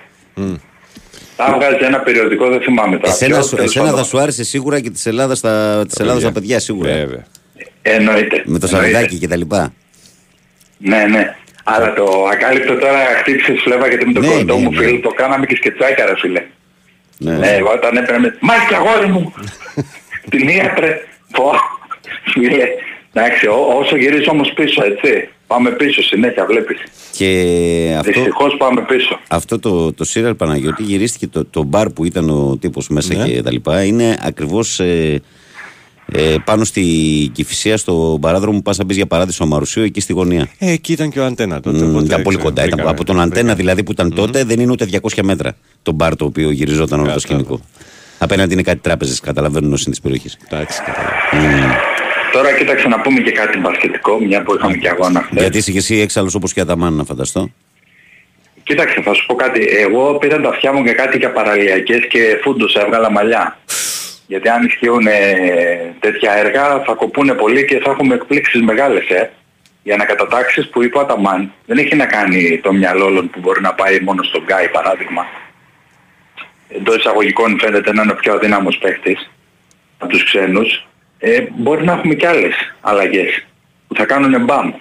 Τα 1.37 1.50
έβγαζε 1.54 1.85
ένα 1.87 1.99
περιοδικό, 2.00 2.49
δεν 2.49 2.61
θυμάμαι 2.61 2.96
τώρα. 2.96 3.12
Εσένα, 3.12 3.35
ποιο, 3.35 3.42
σου- 3.44 3.56
τέλος 3.56 3.70
εσένα 3.70 3.85
πάντων. 3.85 3.99
θα 4.00 4.04
σου 4.06 4.18
άρεσε 4.18 4.44
σίγουρα 4.44 4.80
και 4.80 4.90
της 4.90 5.06
Ελλάδας 5.06 5.38
στα, 5.38 5.85
της 5.88 5.96
Ελλάδας 5.99 6.23
στα 6.23 6.32
παιδιά 6.32 6.58
σίγουρα. 6.61 6.92
Βέβαια. 6.92 7.25
Εννοείται. 7.82 8.42
Με 8.44 8.58
το 8.58 8.66
Εννοείται. 8.66 8.66
σαλιδάκι 8.66 9.18
και 9.18 9.28
τα 9.28 9.37
λοιπά. 9.37 9.73
Ναι, 10.78 11.04
ναι. 11.11 11.37
Αλλά 11.68 11.92
το 11.92 12.04
ακάλυπτο 12.32 12.75
τώρα 12.75 12.99
χτύπησες 13.20 13.61
φλέβα 13.64 13.87
γιατί 13.88 14.06
με 14.06 14.12
τον 14.12 14.23
Ναι, 14.23 14.28
κολλητό 14.28 14.54
ναι, 14.56 14.62
μου 14.62 14.70
ναι. 14.70 14.76
φίλο 14.76 15.00
το 15.00 15.08
κάναμε 15.08 15.46
και 15.46 15.56
σκετσάκια 15.56 16.06
ρε 16.06 16.16
φίλε. 16.16 16.42
Ναι. 17.18 17.32
Ναι, 17.32 17.49
εγώ 17.49 17.70
όταν 17.73 17.96
έπαιρνε 17.96 18.37
Μάικ 18.40 18.73
αγόρι 18.75 19.06
μου! 19.12 19.32
Την 20.30 20.49
ίατρε. 20.49 21.00
Πω. 21.32 21.52
Φίλε. 22.32 22.64
Εντάξει, 23.12 23.46
ό- 23.46 23.78
όσο 23.80 23.96
γυρίζω 23.96 24.30
όμως 24.30 24.52
πίσω, 24.54 24.82
έτσι. 24.85 25.28
Πάμε 25.46 25.70
πίσω 25.70 26.02
συνέχεια, 26.02 26.46
βλέπεις. 26.46 26.78
Και 27.12 27.28
αυτό, 27.99 28.12
Δυστυχώς 28.12 28.56
πάμε 28.58 28.80
πίσω. 28.88 29.20
αυτό 29.28 29.58
το, 29.58 29.92
το 29.92 30.04
serial 30.14 30.37
Παναγιώτη 30.37 30.82
γυρίστηκε 30.82 31.26
το, 31.26 31.44
το 31.44 31.62
μπαρ 31.62 31.88
που 31.90 32.04
ήταν 32.04 32.30
ο 32.30 32.56
τύπος 32.61 32.88
μέσα 32.88 33.14
Ναι. 33.14 33.28
και 33.28 33.42
τα 33.42 33.52
λοιπά. 33.52 33.82
Είναι 33.85 34.18
ακριβώς 34.23 34.80
ε, 34.80 35.20
ε, 36.12 36.34
πάνω 36.44 36.64
στη 36.64 36.82
Κηφισία, 37.32 37.76
στο 37.76 38.18
παράδρομο 38.20 38.56
που 38.56 38.62
πας 38.62 38.78
να 38.78 38.84
μπεις 38.84 38.96
για 38.96 39.06
παράδεισο 39.06 39.46
Μαρουσίου, 39.46 39.82
εκεί 39.82 40.00
στη 40.00 40.12
γωνία. 40.12 40.48
Ε, 40.58 40.70
εκεί 40.72 40.92
ήταν 40.92 41.10
και 41.10 41.20
ο 41.20 41.25
αντένα 41.25 41.60
τότε. 41.60 41.84
Μμ, 41.84 41.88
οπότε 41.90 42.04
ήταν 42.04 42.22
πολύ 42.22 42.36
ξέρω, 42.36 42.48
κοντά. 42.48 42.62
Ήταν, 42.62 42.70
βρήκαμε, 42.75 42.90
από 42.90 43.04
τον 43.04 43.16
αντένα 43.16 43.34
βρήκαμε. 43.34 43.54
δηλαδή 43.54 43.82
που 43.82 43.92
ήταν 43.92 44.14
τότε 44.14 44.44
δεν 44.44 44.60
είναι 44.60 44.70
ούτε 44.70 44.88
200 45.02 45.22
μέτρα 45.22 45.56
το 45.82 45.92
μπαρ 45.92 46.16
το 46.16 46.25
οποίο 46.25 46.50
γυριζόταν 46.50 47.00
όλο 47.00 47.08
το 47.12 47.14
Κατάλαβα. 47.20 47.44
σκηνικό. 47.44 47.60
Απέναντι 48.18 48.52
είναι 48.52 48.62
κάτι 48.62 48.78
τράπεζες, 48.78 49.20
καταλαβαίνουν 49.20 49.72
όσοι 49.72 49.82
είναι 49.82 49.90
της 49.94 50.00
περιοχής. 50.00 50.38
Εντάξει, 50.50 50.80
κατάλαβα. 50.84 51.76
Τώρα 52.32 52.52
κοίταξε 52.58 52.88
να 52.88 53.00
πούμε 53.00 53.20
και 53.20 53.30
κάτι 53.30 53.58
μπασκετικό, 53.58 54.18
μια 54.25 54.42
που 54.42 54.54
είχαμε 54.54 54.76
και 54.76 54.88
αγώνα 54.88 55.20
χθες. 55.22 55.40
Γιατί 55.40 55.58
είσαι 55.58 55.72
και 55.72 55.78
εσύ 55.78 55.96
έξαλλος 56.00 56.34
όπως 56.34 56.52
και 56.52 56.60
Αταμάν 56.60 56.92
να 56.92 57.04
φανταστώ. 57.04 57.50
Κοίταξε, 58.62 59.00
θα 59.04 59.14
σου 59.14 59.26
πω 59.26 59.34
κάτι. 59.34 59.66
Εγώ 59.86 60.14
πήρα 60.18 60.40
τα 60.40 60.48
αυτιά 60.48 60.72
μου 60.72 60.84
και 60.84 60.92
κάτι 60.92 61.18
για 61.18 61.32
παραλιακές 61.32 62.06
και 62.08 62.40
φούντος 62.42 62.75
έβγαλα 62.75 63.10
μαλλιά. 63.10 63.58
Γιατί 64.26 64.49
αν 64.49 64.64
ισχύουν 64.64 65.06
ε, 65.06 65.95
τέτοια 66.00 66.33
έργα 66.33 66.83
θα 66.87 66.95
κοπούνε 66.95 67.35
πολύ 67.35 67.64
και 67.64 67.78
θα 67.78 67.90
έχουμε 67.90 68.14
εκπλήξεις 68.14 68.62
μεγάλες, 68.62 69.09
ε. 69.09 69.30
Οι 69.83 69.92
ανακατατάξεις 69.92 70.68
που 70.68 70.83
είπε 70.83 70.99
ο 70.99 71.00
Αταμάν 71.00 71.52
δεν 71.66 71.78
έχει 71.78 71.97
να 71.97 72.06
κάνει 72.06 72.61
το 72.62 72.73
μυαλό 72.73 73.04
όλων 73.04 73.30
που 73.30 73.40
μπορεί 73.40 73.61
να 73.61 73.75
πάει 73.75 74.00
μόνο 74.00 74.23
στον 74.23 74.42
Γκάι 74.45 74.68
παράδειγμα. 74.68 75.26
Εντός 76.68 76.97
εισαγωγικών 76.97 77.59
φαίνεται 77.61 77.92
να 77.92 78.02
είναι 78.02 78.12
ο 78.12 78.14
πιο 78.14 78.33
αδύναμος 78.33 78.78
παίχτης 78.78 79.30
από 79.99 80.12
τους 80.12 80.25
ξένους. 80.25 80.87
Ε, 81.18 81.45
μπορεί 81.56 81.85
να 81.85 81.92
έχουμε 81.92 82.14
και 82.14 82.26
άλλες 82.26 82.54
αλλαγές 82.80 83.47
που 83.88 83.95
θα 83.95 84.04
κάνουν 84.04 84.45
μπαμ. 84.45 84.73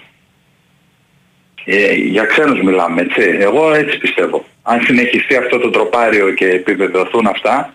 Ε, 1.64 1.92
για 1.92 2.24
ξένους 2.24 2.62
μιλάμε, 2.62 3.00
έτσι. 3.00 3.36
Εγώ 3.38 3.74
έτσι 3.74 3.98
πιστεύω. 3.98 4.44
Αν 4.62 4.80
συνεχιστεί 4.80 5.36
αυτό 5.36 5.58
το 5.58 5.70
τροπάριο 5.70 6.32
και 6.32 6.46
επιβεβαιωθούν 6.46 7.26
αυτά, 7.26 7.74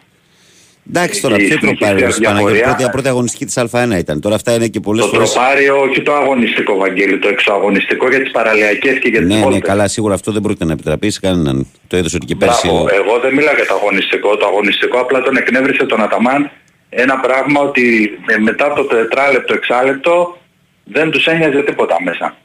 Εντάξει 0.89 1.21
τώρα, 1.21 1.35
η 1.35 1.37
ποιο 1.37 1.47
συνεχιστική 1.47 1.77
τροπάριο 1.77 2.05
διαφορία- 2.07 2.29
Παναγιώτη. 2.29 2.61
Πρώτη, 2.75 2.89
πρώτη 2.91 3.07
αγωνιστική 3.07 3.45
της 3.45 3.57
Α1 3.57 3.97
ήταν. 3.99 4.21
Τώρα 4.21 4.35
αυτά 4.35 4.53
είναι 4.53 4.67
και 4.67 4.79
πολλές 4.79 5.03
το 5.05 5.09
φορές. 5.11 5.31
τροπάριο, 5.31 5.81
όχι 5.81 6.01
το 6.01 6.13
αγωνιστικό 6.15 6.75
Βαγγέλη, 6.77 7.19
το 7.19 7.27
εξωαγωνιστικό 7.27 8.09
για 8.09 8.19
τις 8.21 8.31
παραλιακές 8.31 8.99
και 8.99 9.07
για 9.09 9.19
τις 9.19 9.27
Ναι, 9.27 9.33
ναι, 9.33 9.39
υπόλοιπες. 9.39 9.67
καλά, 9.69 9.87
σίγουρα 9.87 10.13
αυτό 10.13 10.31
δεν 10.31 10.41
πρόκειται 10.41 10.65
να 10.65 10.71
επιτραπεί 10.71 11.13
σε 11.13 11.19
κανέναν. 11.19 11.67
Το 11.87 11.97
έδωσε 11.97 12.15
ότι 12.15 12.25
και 12.25 12.35
πέρσι. 12.35 12.67
Μπράβο, 12.67 12.87
εγώ 12.93 13.19
δεν 13.19 13.33
μιλάω 13.33 13.55
για 13.55 13.65
το 13.65 13.73
αγωνιστικό. 13.73 14.37
Το 14.37 14.45
αγωνιστικό 14.45 14.99
απλά 14.99 15.21
τον 15.21 15.35
εκνεύρισε 15.35 15.85
τον 15.85 16.01
Αταμάν 16.01 16.51
ένα 16.89 17.19
πράγμα 17.19 17.61
ότι 17.61 18.11
ε, 18.27 18.37
μετά 18.37 18.73
το 18.73 18.83
τετράλεπτο, 18.83 19.53
εξάλεπτο 19.53 20.37
δεν 20.83 21.11
τους 21.11 21.25
ένοιαζε 21.25 21.61
τίποτα 21.63 21.95
μέσα. 22.03 22.35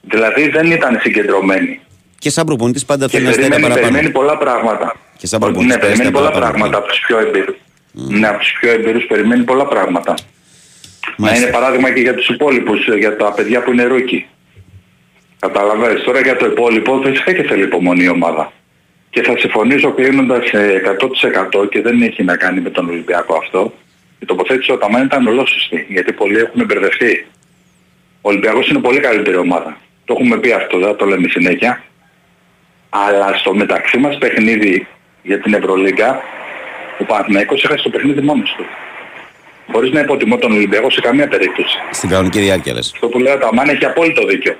Δηλαδή 0.00 0.48
δεν 0.48 0.70
ήταν 0.70 0.98
συγκεντρωμένοι. 1.02 1.80
Και 2.18 2.30
σαν 2.30 2.46
προπονητής 2.46 2.84
πάντα 2.84 3.06
Και 3.06 3.10
θέλει 3.16 3.24
να 3.24 3.32
στέλνει 3.32 3.48
περιμένει, 3.50 3.72
παραπάνω. 3.72 3.92
περιμένει 3.92 4.14
πολλά 4.18 4.38
πράγματα. 4.38 4.94
Και 5.16 5.26
σαν 5.26 5.40
προπονητής 5.40 5.74
ναι, 5.74 5.80
πρέπει 5.80 5.98
να 5.98 6.10
περιμένει 6.10 6.16
πολλά 6.16 6.28
στέλνει 6.28 6.40
πράγματα 6.40 6.60
παραπάνω. 6.60 6.78
από 6.78 6.88
τους 6.88 7.00
πιο 7.06 7.18
εμπειρούς. 7.18 7.56
Ναι, 7.92 8.28
από 8.28 8.38
τους 8.38 8.52
πιο 8.60 8.70
εμπειρούς 8.70 9.04
περιμένει 9.04 9.44
πολλά 9.44 9.66
πράγματα. 9.66 10.14
Να 11.06 11.26
Μάλιστα. 11.26 11.42
είναι 11.46 11.52
παράδειγμα 11.56 11.92
και 11.92 12.00
για 12.00 12.14
τους 12.14 12.28
υπόλοιπους, 12.28 12.86
ε, 12.86 12.94
για 12.96 13.16
τα 13.16 13.32
παιδιά 13.32 13.62
που 13.62 13.72
είναι 13.72 13.84
rookie. 13.84 14.26
Καταλαβαίνεις. 15.38 16.02
Τώρα 16.02 16.20
για 16.20 16.36
το 16.36 16.46
υπόλοιπο 16.46 17.00
φυσικά 17.04 17.32
και 17.32 17.42
θέλει 17.42 17.62
υπομονή 17.62 18.04
η 18.04 18.08
ομάδα. 18.08 18.52
Και 19.10 19.22
θα 19.22 19.38
συμφωνήσω 19.38 19.92
κλείνοντας 19.92 20.50
ε, 20.50 20.82
100% 21.60 21.68
και 21.70 21.80
δεν 21.82 22.02
έχει 22.02 22.24
να 22.24 22.36
κάνει 22.36 22.60
με 22.60 22.70
τον 22.70 22.88
Ολυμπιακό 22.88 23.36
αυτό. 23.36 23.72
Η 24.18 24.26
τοποθέτηση 24.26 24.68
του 24.68 24.74
Αταμάν 24.74 25.04
ήταν 25.04 25.26
ολόσωστη, 25.26 25.86
γιατί 25.88 26.12
πολλοί 26.12 26.38
έχουν 26.38 26.64
μπερδευτεί. 26.64 27.26
Ο 28.20 28.28
Ολυμπιακός 28.28 28.68
είναι 28.68 28.78
πολύ 28.78 29.00
καλύτερη 29.00 29.36
ομάδα. 29.36 29.76
Το 30.04 30.16
έχουμε 30.18 30.38
πει 30.38 30.52
αυτό, 30.52 30.78
δεν 30.78 30.88
θα 30.88 30.96
το 30.96 31.04
λέμε 31.04 31.28
συνέχεια. 31.28 31.82
Αλλά 32.88 33.36
στο 33.36 33.54
μεταξύ 33.54 33.98
μας 33.98 34.18
παιχνίδι 34.18 34.86
για 35.26 35.40
την 35.40 35.54
Ευρωλίγκα, 35.54 36.22
ο 36.98 37.04
Παναθηναϊκός 37.04 37.64
έχασε 37.64 37.82
το 37.82 37.90
παιχνίδι 37.90 38.20
μόνος 38.20 38.54
του. 38.56 38.64
Χωρίς 39.72 39.92
να 39.92 40.00
υποτιμώ 40.00 40.36
τον 40.36 40.52
Ολυμπιακό 40.52 40.90
σε 40.90 41.00
καμία 41.00 41.28
περίπτωση. 41.28 41.76
Στην 41.90 42.08
κανονική 42.08 42.40
διάρκεια 42.40 42.72
λες. 42.74 42.90
Αυτό 42.94 43.08
που 43.08 43.18
λέει 43.18 43.34
ο 43.34 43.38
Ταμάν 43.38 43.68
έχει 43.68 43.84
απόλυτο 43.84 44.26
δίκιο. 44.26 44.56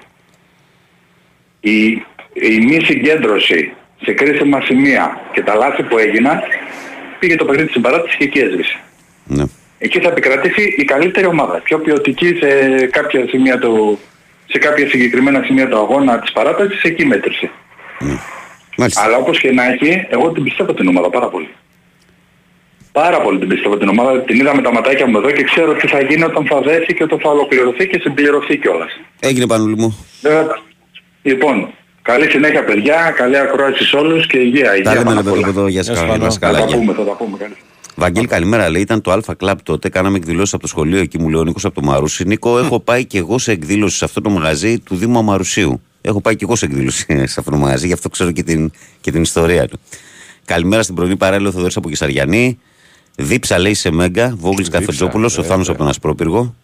Η, 1.61 1.87
η 2.33 2.59
μη 2.69 2.85
συγκέντρωση 2.85 3.73
σε 4.05 4.13
κρίσιμα 4.13 4.61
σημεία 4.61 5.21
και 5.33 5.43
τα 5.43 5.55
λάθη 5.55 5.83
που 5.83 5.99
έγιναν 5.99 6.41
πήγε 7.19 7.37
το 7.37 7.45
παιχνίδι 7.45 7.69
στην 7.69 7.83
παράτηση 7.83 8.17
και 8.17 8.25
εκεί 8.25 8.39
έσβησε. 8.39 8.79
Ναι. 9.25 9.45
Εκεί 9.79 10.01
θα 10.01 10.09
επικρατήσει 10.09 10.75
η 10.79 10.85
καλύτερη 10.85 11.27
ομάδα. 11.27 11.61
Πιο 11.61 11.79
ποιοτική 11.79 12.27
σε 12.41 12.51
κάποια, 12.87 13.27
σημεία 13.29 13.59
του, 13.59 13.99
σε 14.47 14.59
κάποια 14.59 14.89
συγκεκριμένα 14.89 15.43
σημεία 15.43 15.69
του 15.69 15.77
αγώνα 15.77 16.19
της 16.19 16.33
παράτασης, 16.33 16.83
εκεί 16.83 17.07
μέτρησε. 17.07 17.51
Μάλιστα. 18.77 19.03
Αλλά 19.03 19.17
όπως 19.17 19.41
και 19.41 19.53
να 19.53 19.65
έχει, 19.73 20.07
εγώ 20.11 20.31
την 20.33 20.43
πιστεύω 20.43 20.73
την 20.75 20.89
ομάδα 20.89 21.11
πάρα 21.11 21.29
πολύ. 21.29 21.49
Πάρα 22.93 23.21
πολύ 23.21 23.39
την 23.39 23.49
πιστεύω 23.49 23.77
την 23.77 23.89
ομάδα. 23.89 24.21
Την 24.21 24.41
είδα 24.41 24.55
με 24.55 24.63
τα 24.63 24.73
ματάκια 24.73 25.07
μου 25.07 25.17
εδώ 25.17 25.31
και 25.31 25.43
ξέρω 25.43 25.75
τι 25.75 25.87
θα 25.87 26.03
γίνει 26.03 26.23
όταν 26.25 26.47
θα 26.47 26.61
δέσει 26.61 26.95
και 26.95 27.03
όταν 27.03 27.19
θα 27.19 27.31
ολοκληρωθεί 27.31 27.87
και 27.89 27.99
συμπληρωθεί 28.03 28.57
κιόλας. 28.59 28.91
Έγινε 29.21 29.47
πανούλη 29.47 29.77
μου. 29.77 29.99
Βέβαια, 30.23 30.47
Λοιπόν, 31.23 31.69
καλή 32.03 32.31
συνέχεια 32.31 32.65
παιδιά, 32.65 33.13
καλή 33.17 33.39
ακρόαση 33.39 33.85
σε 33.85 33.97
όλους 33.97 34.27
και 34.27 34.39
υγεία. 34.39 34.65
Τα 34.71 34.75
υγεία 34.77 34.93
λέμε 34.93 35.05
πάνω 35.05 35.19
εδώ 35.21 35.31
απ' 35.31 35.37
όλα. 35.39 35.49
εδώ. 35.49 35.67
Γεια 35.69 35.83
σας. 35.83 35.99
Γεια 35.99 36.07
σου, 36.07 36.07
καλά, 36.11 36.19
να 36.19 36.27
είσαι 36.27 36.39
Θα 36.41 36.47
καλά, 36.47 36.59
τα 36.59 36.67
γεια. 36.67 36.77
πούμε, 36.77 36.93
θα 36.93 37.05
τα 37.05 37.13
πούμε. 37.13 37.37
Καλή. 37.39 37.55
Βαγγέλη, 37.95 38.27
καλημέρα. 38.27 38.71
Λέει, 38.71 38.81
ήταν 38.83 39.01
το 39.01 39.11
Αλφα 39.11 39.37
Club 39.45 39.55
τότε. 39.63 39.89
Κάναμε 39.89 40.17
εκδηλώσεις 40.17 40.53
από 40.53 40.63
το 40.63 40.69
σχολείο 40.69 40.99
εκεί, 41.01 41.19
μου 41.19 41.29
λέει 41.29 41.41
ο 41.41 41.45
Νίκος 41.45 41.65
από 41.65 41.75
το 41.75 41.87
Μαρούσι. 41.87 42.25
Νίκο, 42.25 42.59
έχω 42.59 42.81
πάει 42.81 43.05
και 43.05 43.19
εγώ 43.19 43.39
σε 43.39 43.53
εκδήλωση 43.53 43.97
σε 43.97 44.05
αυτό 44.05 44.21
το 44.21 44.31
μαγαζί 44.31 44.79
του 44.79 44.95
Δήμου 44.97 45.19
Αμαρουσίου. 45.19 45.83
Έχω 46.07 46.21
πάει 46.21 46.37
και 46.37 46.45
εγώ 46.45 46.57
σε 46.57 46.65
εκδήλωση 46.65 47.05
σε 47.09 47.41
αυτό 47.41 47.51
το 47.51 47.57
μαγαζί, 47.57 47.87
γι' 47.87 47.93
αυτό 47.93 48.09
ξέρω 48.09 48.31
και 48.31 48.43
την, 48.43 48.71
και 49.01 49.11
την 49.11 49.23
ιστορία 49.23 49.69
του. 49.69 49.79
Καλημέρα 50.45 50.83
στην 50.83 50.95
πρωινή 50.95 51.17
παρέλαση, 51.17 51.49
ο 51.49 51.53
Θοδωρή 51.53 51.73
από 51.77 51.89
Κυσαριανή. 51.89 52.59
Δίψα 53.17 53.59
λέει 53.59 53.75
σε 53.75 53.91
Μέγκα, 53.91 54.35
Βόγλης 54.39 54.69
Καφετζόπουλο, 54.69 55.27
ο 55.27 55.29
βέβαια. 55.29 55.45
Θάνος 55.45 55.69
από 55.69 55.79
τον 55.79 55.89
Ασπρόπυργο. 55.89 56.55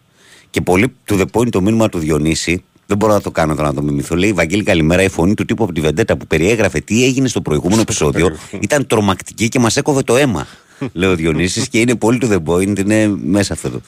Και 0.49 0.61
πολύ 0.61 0.93
του 1.05 1.19
the 1.19 1.25
point 1.31 1.49
το 1.49 1.61
μήνυμα 1.61 1.89
του 1.89 1.99
Διονύση. 1.99 2.63
Δεν 2.85 2.97
μπορώ 2.97 3.13
να 3.13 3.21
το 3.21 3.31
κάνω 3.31 3.55
τώρα 3.55 3.67
να 3.67 3.73
το 3.73 3.81
μιμηθώ. 3.81 4.15
Λέει 4.15 4.33
Βαγγέλη, 4.33 4.63
καλημέρα. 4.63 5.03
Η 5.03 5.09
φωνή 5.09 5.33
του 5.33 5.45
τύπου 5.45 5.63
από 5.63 5.73
τη 5.73 5.81
Βεντέτα 5.81 6.17
που 6.17 6.27
περιέγραφε 6.27 6.79
τι 6.79 7.03
έγινε 7.05 7.27
στο 7.27 7.41
προηγούμενο 7.41 7.81
επεισόδιο 7.81 8.37
ήταν 8.59 8.87
τρομακτική 8.87 9.47
και 9.47 9.59
μας 9.59 9.77
έκοβε 9.77 10.01
το 10.01 10.17
αίμα. 10.17 10.47
Λέει 10.93 11.09
ο 11.09 11.15
Διονύσης 11.15 11.67
και 11.67 11.79
είναι 11.79 11.95
πολύ 11.95 12.17
του 12.17 12.27
the 12.31 12.53
point, 12.53 12.79
είναι 12.79 13.07
μέσα 13.23 13.53
αυτό. 13.53 13.81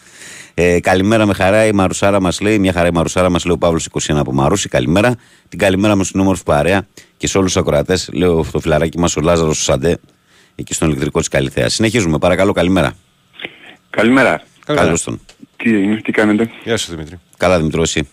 Το. 0.55 0.61
Ε, 0.63 0.79
καλημέρα 0.79 1.25
με 1.25 1.33
χαρά 1.33 1.65
η 1.65 1.71
Μαρουσάρα 1.71 2.21
μας 2.21 2.41
λέει. 2.41 2.59
Μια 2.59 2.73
χαρά 2.73 2.87
η 2.87 2.91
Μαρουσάρα 2.91 3.29
μας 3.29 3.45
λέει 3.45 3.53
ο 3.55 3.57
Παύλος 3.57 3.87
21 3.91 4.15
από 4.15 4.33
Μαρούση. 4.33 4.69
Καλημέρα. 4.69 5.15
Την 5.49 5.59
καλημέρα 5.59 5.95
μας 5.95 6.07
στην 6.07 6.19
όμορφη 6.19 6.43
παρέα 6.43 6.87
και 7.17 7.27
σε 7.27 7.37
όλους 7.37 7.53
τους 7.53 7.61
ακροατές. 7.61 8.09
Λέω 8.13 8.45
το 8.51 8.59
φιλαράκι 8.59 8.99
μας 8.99 9.15
ο 9.15 9.21
Λάζαρος 9.21 9.63
Σαντέ 9.63 9.97
εκεί 10.55 10.73
στον 10.73 10.87
ηλεκτρικό 10.87 11.19
της 11.19 11.27
Καλυθέας. 11.27 11.73
Συνεχίζουμε. 11.73 12.17
Παρακαλώ, 12.17 12.51
καλημέρα. 12.51 12.93
Καλημέρα. 13.89 14.43
Καλημέρα. 14.65 14.85
Καλώς 14.85 15.03
τον. 15.03 15.19
Τι 15.57 15.75
έγινε, 15.75 16.01
τι 16.01 16.11
κάνετε; 16.11 16.49
Γεια 16.63 16.77
σου 16.77 16.91
Δημήτρη. 16.91 17.19
Καλά, 17.37 17.57
Δημητρό, 17.57 17.81
εσύ. 17.81 18.07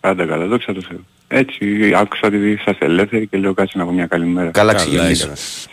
Πάντα 0.00 0.26
καλά, 0.26 0.46
δόξα 0.46 0.72
τω 0.72 0.80
Θεώ. 0.88 0.98
Έτσι, 1.28 1.92
άκουσα 1.96 2.26
ότι 2.26 2.50
είσαστε 2.50 2.84
ελεύθεροι 2.84 3.26
και 3.26 3.36
λέω 3.36 3.54
κάτσε 3.54 3.78
να 3.78 3.84
πω 3.84 3.92
μια 3.92 4.06
καλημέρα. 4.06 4.50
Καλά 4.50 4.72
Καλά 4.72 4.84
ξεκινήσει. 4.84 5.22
έκανες. 5.22 5.68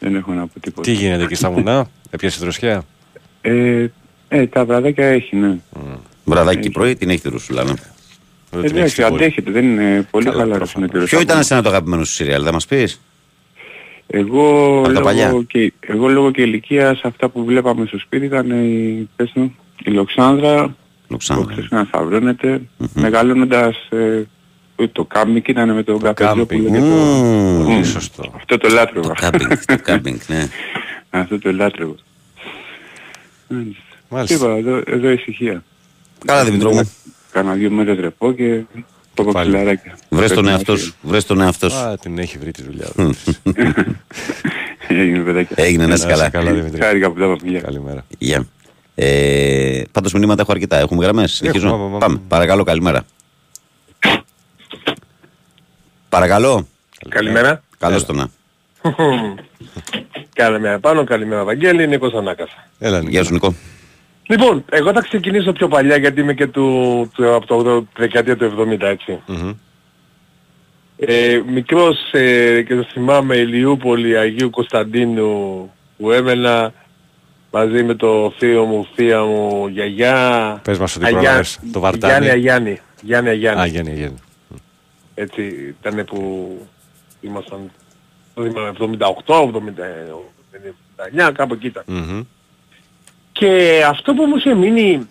Δεν 0.00 0.14
έχω 0.14 0.32
να 0.32 0.46
πω 0.46 0.60
τίποτα. 0.60 0.82
Τι 0.82 0.92
γίνεται 0.92 1.22
εκεί 1.22 1.34
στα 1.34 1.50
βουνά, 1.50 1.86
έπιασε 2.10 2.38
δροσιά. 2.40 2.84
Ε, 3.40 3.86
ε, 4.28 4.46
τα 4.46 4.64
βραδάκια 4.64 5.06
έχει, 5.06 5.36
ναι. 5.36 5.56
Βραδάκι 6.24 6.70
πρωί 6.70 6.96
την 6.96 7.10
έχει 7.10 7.20
τη 7.20 7.28
ρουσούλα. 7.28 7.64
ναι. 7.64 7.72
Δεν 8.50 8.64
Ε, 8.64 8.66
την 8.68 8.76
έχεις 8.76 8.76
εντάξει, 8.76 8.94
την 8.94 9.04
πόλη. 9.04 9.14
αντέχετε, 9.24 9.50
δεν 9.50 9.64
είναι 9.64 10.06
πολύ 10.10 10.24
Καλά, 10.24 10.36
καλά 10.36 10.56
προφανώς. 10.56 10.74
είναι 10.74 10.84
ο 10.84 10.88
κύριος 10.88 11.08
Ποιο 11.08 11.20
ήταν 11.20 11.28
Σάκου. 11.28 11.40
εσένα 11.44 11.62
το 11.62 11.68
αγαπημένο 11.68 12.04
σου 12.04 12.12
σιριάλ, 12.12 12.42
θα 12.44 12.52
μας 12.52 12.66
πεις; 12.66 13.00
Εγώ 14.06 14.78
Από 14.84 14.92
τα 14.92 15.00
παλιά. 15.00 15.28
λόγω 15.28 15.42
και 15.42 15.72
Εγώ 15.80 16.08
λόγω 16.08 16.30
και 16.30 16.42
ηλικίας 16.42 17.00
αυτά 17.04 17.28
που 17.28 17.44
βλέπαμε 17.44 17.86
στο 17.86 17.98
σπίτι 17.98 18.24
ήταν 18.24 18.50
η, 18.50 19.08
πες 19.16 19.30
μου, 19.34 19.54
η 19.84 19.90
Λοξάνδρα, 19.90 20.64
που 20.66 20.74
Λοξάνδρα. 21.08 21.52
ξέρεις 21.52 21.70
να 21.70 21.84
σταυρώνεται, 21.84 22.60
μεγαλώνοντας 22.94 23.76
ε, 23.90 24.22
το 24.92 25.04
κάμπινγκ 25.04 25.48
ήταν 25.48 25.74
με 25.74 25.82
τον 25.82 26.00
Καπεζόπουλο 26.00 26.46
κάμπινγκ. 26.46 26.72
και 26.74 26.78
το... 26.78 26.84
Μμμ. 26.84 27.64
Πολύ 27.64 27.84
σωστό. 27.84 28.32
Αυτό 28.36 28.56
το 28.58 28.68
λάτρευα. 28.68 29.08
Το 29.08 29.14
κάμπινγκ, 29.20 29.50
το 29.66 29.76
κάμπινγκ, 29.88 30.18
ναι. 30.26 30.48
Αυτό 31.10 31.38
το 31.38 31.52
λάτρευα. 31.52 31.94
Μάλιστα. 34.08 34.46
Μάλιστα. 34.48 34.68
Είπα, 34.70 34.70
εδώ, 34.70 34.82
εδώ 34.86 35.10
ησυχία. 35.10 35.62
Καλά 36.24 36.44
Δημητρό 36.44 36.72
μου. 36.72 36.90
Κάνα 37.30 37.52
δύο 37.52 37.70
μέρες 37.70 37.98
ρεπό 37.98 38.32
και 38.32 38.60
το 39.14 39.24
Πάλι. 39.24 39.32
κοψιλαράκια. 39.32 39.98
Βρες 40.08 40.28
τον 40.28 40.28
Πρέπει 40.28 40.46
να 40.46 40.50
εαυτός 40.52 40.80
σου. 40.80 40.94
Βρες 41.02 41.24
τον 41.26 41.40
εαυτός 41.40 41.72
σου. 41.72 41.78
Α, 41.78 41.96
την 41.98 42.18
έχει 42.18 42.38
βρει 42.38 42.50
τη 42.50 42.62
δουλειά 42.62 42.86
του. 42.96 43.14
Έγινε 44.88 45.18
παιδάκια. 45.18 45.64
Έγινε 45.64 45.86
να 45.86 45.94
είσαι 45.94 46.06
Να 46.06 46.12
είσαι 46.12 46.20
καλά. 46.30 46.44
καλά, 46.44 46.52
Δημήτρη. 46.52 46.82
Χάρηκα 46.82 47.10
που 47.10 47.18
τα 47.18 47.24
είπαμε. 47.24 47.50
Γεια. 47.50 47.60
Καλημέρα. 47.60 48.04
Γεια. 48.18 48.46
Ε, 48.94 49.82
πάντως 49.92 50.12
μηνύματα 50.12 50.42
έχω 50.42 50.52
αρκετά. 50.52 50.78
Έχουμε 50.78 51.04
γραμμές. 51.04 51.32
Συνεχίζω. 51.32 51.70
πάμε, 51.70 51.82
πάμε. 51.84 51.98
Πάμε. 51.98 52.20
Παρακαλώ, 52.28 52.64
καλημέρα. 52.64 53.02
Παρακαλώ. 56.08 56.66
Καλημέρα. 57.08 57.62
Καλώς 57.78 58.04
το 58.06 58.12
να. 58.12 58.28
Καλημέρα 60.34 60.78
πάνω, 60.78 61.04
καλημέρα 61.04 61.44
Βαγγέλη, 61.44 61.86
Νίκος 61.86 62.12
Ανάκασα. 62.14 62.68
Έλα, 62.78 62.98
Νίκο. 62.98 63.10
Γεια 63.10 63.24
σου 63.24 63.32
Νικό. 63.32 63.54
Λοιπόν, 64.26 64.64
εγώ 64.70 64.92
θα 64.92 65.00
ξεκινήσω 65.00 65.52
πιο 65.52 65.68
παλιά 65.68 65.96
γιατί 65.96 66.20
είμαι 66.20 66.34
και 66.34 66.46
του, 66.46 67.10
του, 67.14 67.34
από 67.34 67.46
το 67.46 67.76
80 67.78 67.82
δεκαετία 67.96 68.36
του 68.36 68.54
70 68.58 68.80
έτσι. 68.80 69.20
Μμμ. 69.26 69.52
Ε, 70.98 71.42
μικρός 71.46 71.96
ε, 72.12 72.62
και 72.62 72.74
το 72.74 72.86
θυμάμαι 72.92 73.36
Ηλιούπολη 73.36 74.18
Αγίου 74.18 74.50
Κωνσταντίνου 74.50 75.70
που 75.98 76.10
έμενα 76.12 76.72
μαζί 77.50 77.82
με 77.82 77.94
το 77.94 78.32
θείο 78.38 78.64
μου, 78.64 78.86
θεία 78.94 79.24
μου, 79.24 79.66
γιαγιά. 79.68 80.60
Πες 80.64 80.78
μας 80.78 80.96
ότι 80.96 81.04
Αγιά- 81.04 81.20
πρόλαβες 81.20 81.58
το 81.72 81.80
Βαρτάνι. 81.80 82.12
Γιάννη 82.12 82.28
Αγιάννη. 82.30 82.80
Γιάννη 83.02 83.28
Αγιάννη. 83.30 83.60
Α, 83.60 83.66
Γιάννη, 83.66 83.92
Γιάννη. 83.94 84.16
Έτσι 85.14 85.42
ήταν 85.80 86.04
που 86.04 86.50
ήμασταν, 87.20 87.70
δεν 88.34 88.50
θυμάμαι, 88.50 88.72
78, 89.24 89.50
79, 91.28 91.32
κάπου 91.32 91.54
εκεί 91.54 91.66
ήταν. 91.66 91.84
Μμμ. 91.86 92.22
Και 93.38 93.82
αυτό 93.88 94.14
που 94.14 94.24
μου 94.24 94.36
είχε 94.36 94.54
μείνει, 94.54 95.08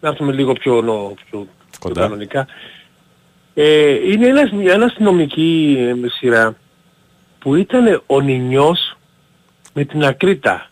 να 0.00 0.08
έρθουμε 0.08 0.32
λίγο 0.32 0.52
πιο, 0.52 0.80
νο- 0.82 1.14
πιο, 1.14 1.38
πιο 1.70 1.78
Κοντά. 1.78 2.00
κανονικά, 2.00 2.46
ε, 3.54 3.90
είναι 4.12 4.26
ένας, 4.26 4.50
μια 4.50 4.82
αστυνομική 4.82 5.76
ε, 5.78 6.08
σειρά 6.08 6.56
που 7.38 7.54
ήταν 7.54 8.02
ο 8.06 8.20
Νινιός 8.20 8.96
με 9.72 9.84
την 9.84 10.04
Ακρίτα. 10.04 10.68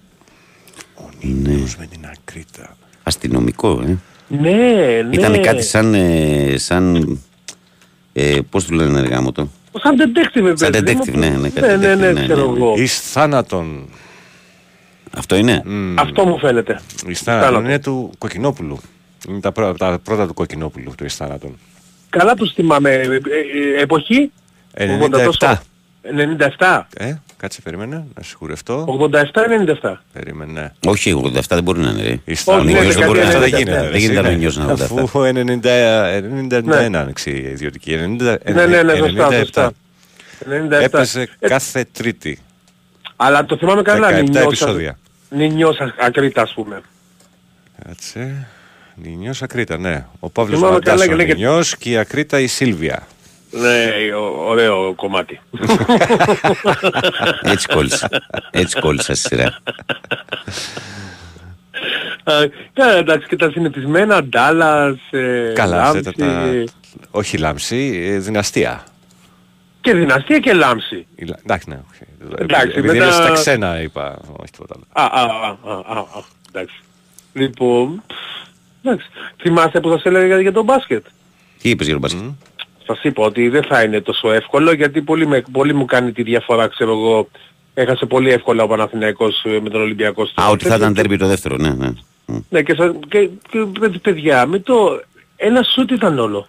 Είναι 1.20 1.50
Με 1.78 1.86
την 1.86 2.06
ακρίτα. 2.06 2.76
αστυνομικό, 3.02 3.82
ε. 3.86 3.96
Ναι, 4.28 4.50
ναι. 4.50 5.08
Ήταν 5.10 5.42
κάτι 5.42 5.62
σαν, 5.62 5.94
ε, 5.94 6.54
σαν 6.56 7.18
ε, 8.12 8.38
πώς 8.50 8.64
του 8.64 8.74
λένε 8.74 9.00
ρε 9.00 9.06
γάμο 9.08 9.32
το; 9.32 9.48
Σαν 9.82 9.96
detective, 9.98 10.52
Σαν 10.54 10.70
παιδί 10.70 10.94
μου. 10.94 11.00
detective, 11.04 11.14
ναι, 11.14 11.28
ναι, 11.28 11.48
κάτι 11.48 11.66
ναι, 11.66 11.76
ναι, 11.76 11.92
detective, 11.94 11.98
ναι, 11.98 12.12
ναι, 12.12 12.24
ξέρω 12.24 12.50
ναι. 12.50 12.56
εγώ. 12.58 12.74
Εις 12.76 13.00
θάνατον. 13.10 13.88
Αυτό 15.16 15.36
είναι; 15.36 15.62
Μμ. 15.64 15.98
Αυτό 15.98 16.24
μου 16.26 16.38
φαίνεται. 16.38 16.80
Εις 17.06 17.20
θάνατον 17.20 17.46
Θάνατον. 17.48 17.64
είναι 17.68 17.78
του 17.78 18.10
Κοκκινόπουλου. 18.18 18.80
Είναι 19.28 19.40
τα, 19.40 19.52
πρω- 19.52 19.76
τα 19.78 19.98
πρώτα 20.04 20.26
του 20.26 20.34
Κοκκινόπουλου, 20.34 20.92
του 20.96 21.04
εις 21.04 21.14
θάνατον. 21.16 21.58
Καλά 22.10 22.34
τους 22.34 22.52
θυμάμαι. 22.52 22.90
Ε, 22.90 23.00
ε, 23.00 23.14
ε, 23.78 23.82
εποχή; 23.82 24.32
97. 25.38 25.54
97. 26.58 26.80
Ε, 26.96 27.14
κάτσε 27.36 27.60
περίμενε, 27.60 28.04
να 28.16 28.22
σιγουρευτώ. 28.22 28.84
87-97. 29.82 29.92
Περίμενε. 30.12 30.72
Όχι, 30.86 31.22
87 31.34 31.40
δεν 31.48 31.62
μπορεί 31.62 31.80
να 31.80 31.90
είναι 31.90 32.02
ρε. 32.02 32.18
Εις 32.24 32.42
Ο 32.46 32.52
Όχι, 32.54 32.64
ναι, 32.64 32.72
Νίκος 32.80 32.94
δεν 32.94 33.06
μπορεί 33.06 33.18
να 33.18 33.24
δεκαετία 33.24 33.58
είναι. 33.58 33.70
δεν 33.70 33.78
γίνεται. 33.78 33.90
Δεν 33.90 34.00
γίνεται 34.00 34.20
ρε, 34.20 34.28
να 34.30 34.34
νιώσει 34.36 34.58
να 34.58 34.72
87. 34.72 35.02
Αφού 35.02 35.20
90 35.22 36.88
91 36.88 36.92
άνοιξε 36.94 37.30
η 37.30 37.36
ιδιωτική. 37.50 37.96
90 38.18 38.36
Ναι, 38.52 38.66
ναι, 38.66 38.82
ναι, 38.82 38.94
σωστά, 38.94 39.28
97. 39.28 39.32
σωστά. 39.38 39.72
97. 40.48 40.70
Έπαιζε 40.82 41.28
Ε, 41.38 41.48
κάθε 41.48 41.84
Τρίτη. 41.92 42.38
Αλλά 43.16 43.44
το 43.44 43.56
θυμάμαι 43.56 43.82
καλά. 43.82 44.08
17 44.10 44.14
Νινιός, 44.22 44.44
επεισόδια. 44.44 44.98
Νινιός 45.36 45.80
α- 45.80 45.94
Ακρίτα 46.00 46.42
ας 46.42 46.52
πούμε. 46.52 46.80
Κάτσε. 47.86 48.46
Νινιός 48.94 49.42
Ακρίτα, 49.42 49.78
ναι. 49.78 50.06
Ο 50.20 50.30
Παύλος 50.30 50.56
Θυμάμαι 50.58 50.74
Μαντάς 50.74 50.92
καλά 50.92 51.04
ο 51.04 51.08
και 51.08 51.14
λέγεται- 51.14 51.36
Νινιός 51.38 51.76
και 51.76 51.90
η 51.90 51.96
Ακρίτα 51.96 52.40
η 52.40 52.46
Σίλβια. 52.46 53.06
Ναι, 53.50 54.14
ω- 54.14 54.44
ωραίο 54.48 54.94
κομμάτι. 54.94 55.40
Έτσι 57.52 57.66
κόλλησα. 57.66 58.08
Έτσι 58.50 58.80
κόλλησα 58.80 59.14
στη 59.14 59.28
σειρά. 59.28 59.46
Α, 62.24 62.32
Καλά, 62.72 62.96
εντάξει 62.96 63.26
και 63.28 63.36
τα 63.36 63.50
συνηθισμένα, 63.50 64.22
Ντάλλας, 64.24 64.96
ε, 65.10 65.52
Καλά, 65.54 65.82
αυτά 65.82 65.92
Λάμψη, 65.94 66.10
ήταν 66.10 66.28
τα... 66.28 66.52
Όχι 67.10 67.38
Λάμψη, 67.38 68.00
ε, 68.04 68.18
δυναστεία. 68.18 68.84
Και 69.82 69.94
Δυναστεία 69.94 70.38
και 70.38 70.52
Λάμψη. 70.52 71.06
Η 71.14 71.24
Λα- 71.24 71.38
Εντάξει, 71.42 71.68
ναι. 71.68 71.80
όχι. 71.92 72.02
Εντάξει, 72.38 72.66
Επειδή 72.68 72.86
μετά- 72.86 73.04
είναι 73.04 73.12
στα 73.12 73.30
ξένα 73.32 73.80
είπα, 73.80 74.18
όχι 74.40 74.50
τίποτα 74.52 74.74
άλλο. 74.76 74.86
Α, 74.92 75.20
α, 75.20 75.24
α, 75.24 75.72
α, 75.72 75.96
α, 75.96 75.98
α, 75.98 76.22
εντάξει. 76.52 76.74
Λοιπόν, 77.32 78.02
πφ, 78.06 78.48
εντάξει. 78.82 79.06
Θυμάστε 79.42 79.80
που 79.80 79.90
σας 79.90 80.02
έλεγα 80.04 80.40
για 80.40 80.52
το 80.52 80.62
μπάσκετ; 80.62 81.04
Τι 81.62 81.70
είπες 81.70 81.86
για 81.86 81.98
τον 81.98 82.02
μπάσκετ; 82.02 82.22
Σας 82.86 83.02
είπα 83.02 83.22
ότι 83.24 83.48
δεν 83.48 83.62
θα 83.62 83.82
είναι 83.82 84.00
τόσο 84.00 84.32
εύκολο 84.32 84.72
γιατί 84.72 85.02
πολύ, 85.02 85.26
με, 85.26 85.42
πολύ 85.52 85.74
μου 85.74 85.84
κάνει 85.84 86.12
τη 86.12 86.22
διαφορά, 86.22 86.66
ξέρω 86.68 86.90
εγώ. 86.92 87.28
Έχασε 87.74 88.06
πολύ 88.06 88.30
εύκολα 88.30 88.62
ο 88.62 88.66
Παναθηναϊκός 88.66 89.42
ε, 89.44 89.60
με 89.62 89.68
τον 89.70 89.80
Ολυμπιακό 89.80 90.26
στο 90.26 90.42
Α, 90.42 90.48
ότι 90.48 90.62
θα 90.64 90.68
τέτοιο. 90.70 90.82
ήταν 90.84 90.94
τέρμπι 90.94 91.16
το 91.16 91.26
δεύτερο, 91.26 91.56
ναι, 91.56 91.68
ναι. 91.74 91.92
Μμ. 92.26 92.38
Ναι, 92.48 92.62
και, 92.62 92.74
σα, 92.74 92.88
και, 92.88 93.28
και 93.50 93.58
παιδ- 93.80 93.98
παιδιά, 93.98 94.46
με 94.46 94.58
το... 94.58 95.02
Ένα 95.36 95.62
σούτ 95.62 95.90
ήταν 95.90 96.18
όλο. 96.18 96.48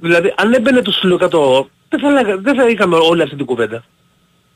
Δηλαδή, 0.00 0.34
αν 0.36 0.52
έμπαινε 0.52 0.82
το 0.82 0.90
σιλοκατό, 0.92 1.68
δεν 1.88 2.00
θα, 2.00 2.10
λέγα- 2.10 2.36
δεν 2.36 2.54
θα 2.54 2.68
είχαμε 2.68 2.96
όλη 2.96 3.22
αυτή 3.22 3.36
την 3.36 3.44
κουβέντα. 3.44 3.84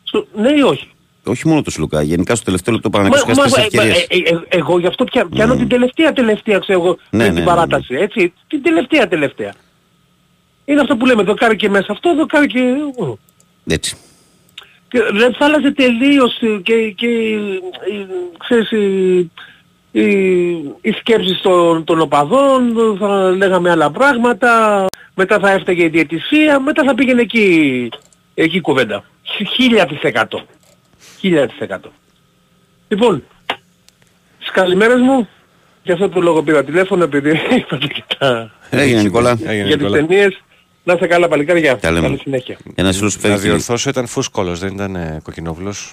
Στο, 0.03 0.26
ναι 0.37 0.48
ή 0.50 0.61
όχι; 0.62 0.88
Όχι 1.24 1.48
μόνο 1.48 1.62
του 1.62 1.70
Σλουκά, 1.70 2.03
γενικά 2.03 2.35
στο 2.35 2.44
τελευταίο 2.44 2.74
λεπτό 2.74 2.90
Παναγιώτης 2.90 3.37
Μα- 3.37 3.42
χάσει 3.42 3.61
μα- 3.61 3.62
τέσσερις 3.66 3.98
ε, 3.98 4.03
ευκαιρίες. 4.03 4.31
ε, 4.31 4.35
ε, 4.57 4.59
εγώ 4.59 4.79
γι' 4.79 4.87
αυτό 4.87 5.05
πια, 5.05 5.26
πιάνω 5.26 5.57
την 5.57 5.68
τελευταία 5.68 6.12
τελευταία, 6.12 6.59
ξέρω 6.59 6.81
εγώ, 6.81 6.96
Ναι, 7.11 7.18
με 7.18 7.22
ναι, 7.24 7.29
την 7.35 7.38
ναι, 7.38 7.44
παράταση, 7.44 7.94
έτσι. 7.94 8.33
Την 8.46 8.62
τελευταία 8.62 9.09
τελευταία. 9.09 9.53
Είναι 10.64 10.81
αυτό 10.81 10.96
που 10.96 11.07
λέμε, 11.07 11.22
δοκάρι 11.22 11.57
και 11.57 11.68
μέσα 11.68 11.92
αυτό, 11.92 12.14
δοκάρι 12.14 12.46
και... 12.46 12.61
ου. 12.98 13.18
Έτσι. 13.66 13.96
Και 14.88 14.98
δεν 15.12 15.35
θα 15.35 15.44
άλλαζε 15.44 15.70
τελείως 15.72 16.40
ε, 16.40 16.61
και, 16.62 16.90
και 16.90 17.07
ε, 17.07 18.07
ξέρεις, 18.38 18.70
η, 18.70 19.18
η, 19.92 20.05
η 20.81 20.90
σκέψη 20.98 21.40
των, 21.42 21.85
των 21.85 22.00
οπαδών, 22.00 22.74
θα 22.98 23.31
λέγαμε 23.31 23.70
άλλα 23.70 23.90
πράγματα, 23.90 24.87
μετά 25.14 25.38
θα 25.38 25.51
έφταγε 25.51 25.85
η 25.85 25.88
διαιτησία, 25.88 26.61
μετά 26.61 26.85
θα 26.85 26.94
πήγαινε 26.94 27.20
εκεί, 27.20 27.88
εκεί 28.35 28.57
η 28.57 28.61
κουβέντα. 28.61 29.05
Χίλια 29.55 29.87
της 29.87 30.01
εκατό. 30.03 30.42
Χίλια 31.18 31.49
της 31.49 31.59
εκατό. 31.59 31.92
Λοιπόν, 32.88 33.25
στις 34.38 34.51
καλημέρες 34.53 35.01
μου, 35.01 35.29
για 35.83 35.94
αυτό 35.94 36.09
το 36.09 36.20
λόγο 36.20 36.42
πήρα 36.42 36.64
τηλέφωνο 36.64 37.05
επειδή 37.05 37.31
είπατε 37.57 37.87
και 37.87 38.05
τα... 38.18 38.51
Έγινε 38.70 39.03
Νικόλα. 39.03 39.31
Έγινε, 39.31 39.66
για 39.66 39.77
τις 39.77 39.87
Νικόλα. 39.87 40.07
ταινίες. 40.07 40.40
Να 40.85 40.92
είστε 40.92 41.07
καλά 41.07 41.29
παλικάρια. 41.29 41.79
Τα 41.79 41.90
λέμε. 41.90 42.07
Καλή 42.07 42.18
συνέχεια. 42.18 42.59
Ένας 42.75 42.96
φίλος 42.96 43.14
που 43.18 43.27
Να 43.27 43.33
φεύγει. 43.33 43.49
διορθώσω 43.49 43.90
ήταν 43.90 44.07
φούσκολος, 44.07 44.59
δεν 44.61 44.73
ήταν 44.75 44.96
ε, 44.96 45.20
Κοκκινόπουλος. 45.23 45.92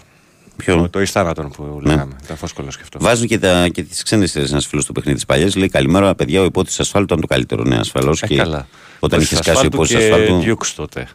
Ποιο; 0.58 0.90
Το 0.90 1.02
εις 1.02 1.12
θάνατον 1.12 1.52
που 1.52 1.80
λέγαμε. 1.84 2.16
Ήταν 2.24 2.38
φούσκολος 2.38 2.76
και 2.76 2.82
αυτό. 2.84 3.00
Βάζουν 3.02 3.28
και, 3.28 3.40
τα, 3.40 3.68
και 3.68 3.84
τις 3.84 4.04
ξένες 4.04 4.32
σειρές 4.32 4.52
ένας 4.52 4.66
φίλος 4.66 4.86
του 4.86 4.92
παιχνίδι 4.94 5.16
της 5.16 5.26
παλιές. 5.26 5.56
Λέει 5.56 5.70
καλημέρα 5.70 6.16
παιδιά, 6.16 6.42
ο 6.42 6.44
υπότης 6.44 6.80
ασφάλτου 6.80 7.08
ήταν 7.14 7.22
το 7.22 7.28
καλύτερο. 7.28 7.64
Ναι, 7.64 7.76
ασφαλώς. 7.76 8.22
Ε, 8.22 8.28
και 8.28 8.36
καλά. 8.36 8.68
όταν 9.00 9.22
είχες 9.22 9.38
σκάσει 9.38 9.64
ο 9.64 9.66
υπότης 9.66 9.96
ασφάλτου. 9.96 10.40
Και 10.40 10.52
Dukes 10.52 10.68
τότε. 10.76 11.08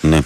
Ναι. 0.00 0.18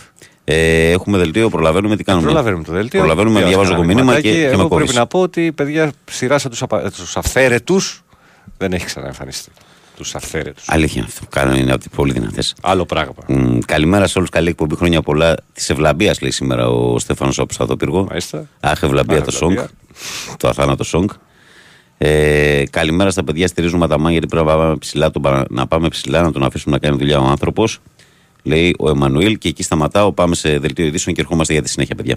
Ε, 0.45 0.91
έχουμε 0.91 1.19
δελτίο, 1.19 1.49
προλαβαίνουμε 1.49 1.97
τι 1.97 2.05
κάνουμε; 2.05 2.25
Προλαβαίνουμε 2.27 2.65
το 2.65 2.73
δελτίο. 2.73 3.01
Προλαβαίνουμε, 3.01 3.39
Διάβασα 3.39 3.57
διαβάζω 3.59 3.73
εγώ 3.75 3.83
ένα 3.83 3.95
μήνυμα 3.95 4.21
και, 4.21 4.29
μηνυματάκι. 4.29 4.51
και 4.51 4.57
με 4.57 4.63
Εγώ 4.63 4.69
πρέπει 4.69 4.81
κόβεις. 4.83 4.95
να 4.95 5.07
πω 5.07 5.21
ότι 5.21 5.53
παιδιά 5.53 5.93
σειράσα 6.11 6.49
τους, 6.49 6.63
απα... 6.63 6.91
τους 6.91 7.17
αυθαίρετους 7.17 8.03
δεν 8.59 8.73
έχει 8.73 8.85
ξαναεμφανιστεί. 8.85 9.51
Τους 10.03 10.15
αυθαίρετους. 10.15 10.65
Αλήθεια 10.69 11.03
αυτό. 11.03 11.27
Κάνω 11.31 11.55
είναι 11.57 11.71
από 11.73 11.81
τις 11.81 11.89
πολύ 11.97 12.13
δυνατές. 12.13 12.55
Άλλο 12.63 12.85
πράγμα. 12.87 13.15
Μ, 13.27 13.59
καλημέρα 13.67 14.07
σε 14.07 14.19
όλους, 14.19 14.31
καλή 14.31 14.49
εκπομπή, 14.49 14.75
χρόνια 14.77 15.03
πολλά. 15.03 15.35
Της 15.53 15.71
ευλαμπίας 15.71 16.21
λέει 16.21 16.31
σήμερα 16.31 16.69
ο 16.69 16.99
Στέφανος 16.99 17.39
από 17.39 17.53
Σταδοπύργο. 17.53 18.05
Μάλιστα. 18.09 18.47
Αχ, 18.61 18.83
ευλαμπία 18.83 19.19
Αχ, 19.19 19.25
το 19.25 19.31
σόγκ. 19.31 19.51
ευλαμπία. 19.51 19.71
το 20.37 20.49
αθάνατο 20.49 20.85
σόγκ. 20.85 21.09
Ε, 21.99 22.63
καλημέρα 22.71 23.11
στα 23.11 23.25
παιδιά, 23.25 23.47
στηρίζουμε 23.49 23.89
τα 23.89 23.99
μάγια 23.99 24.11
γιατί 24.13 24.27
πρέπει 24.27 24.47
να 24.47 24.57
πάμε 24.57 24.77
ψηλά, 24.77 25.11
τον, 25.11 25.23
παρα- 25.23 25.45
να 25.51 25.67
πάμε 25.67 25.89
ψηλά, 25.89 26.23
να 26.23 26.33
τον 26.33 26.43
αφήσουμε 26.45 26.75
να 26.75 26.81
κάνει 26.81 26.97
δουλειά 26.97 27.19
ο 27.19 27.25
άνθρωπος. 27.25 27.79
Λέει 28.43 28.75
ο 28.79 28.89
Εμμανουήλ 28.91 29.39
και 29.39 29.49
εκεί 29.49 29.63
σταματάω. 29.63 30.13
Πάμε 30.13 30.35
σε 30.35 30.59
δελτίο 30.59 30.85
ειδήσεων 30.87 31.15
και 31.15 31.21
ερχόμαστε 31.21 31.53
για 31.53 31.63
τη 31.63 31.69
συνέχεια, 31.69 31.95
παιδιά. 31.95 32.17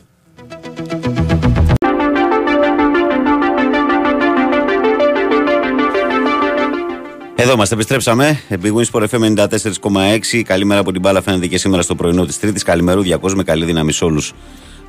Εδώ 7.45 7.53
είμαστε, 7.53 7.75
επιστρέψαμε. 7.75 8.39
Big 8.49 8.73
Wins 8.73 8.83
Sport 8.91 9.05
FM 9.09 9.35
94,6. 9.35 10.41
Καλημέρα 10.45 10.79
από 10.79 10.91
την 10.91 11.01
μπάλα 11.01 11.21
φαίνεται 11.21 11.47
και 11.47 11.57
σήμερα 11.57 11.81
στο 11.81 11.95
πρωινό 11.95 12.25
της 12.25 12.39
Τρίτης. 12.39 12.63
Καλημερούδια 12.63 13.17
κόσμο, 13.17 13.43
καλή 13.43 13.65
δύναμη 13.65 13.91
σε 13.91 14.05
όλους 14.05 14.29
που 14.29 14.35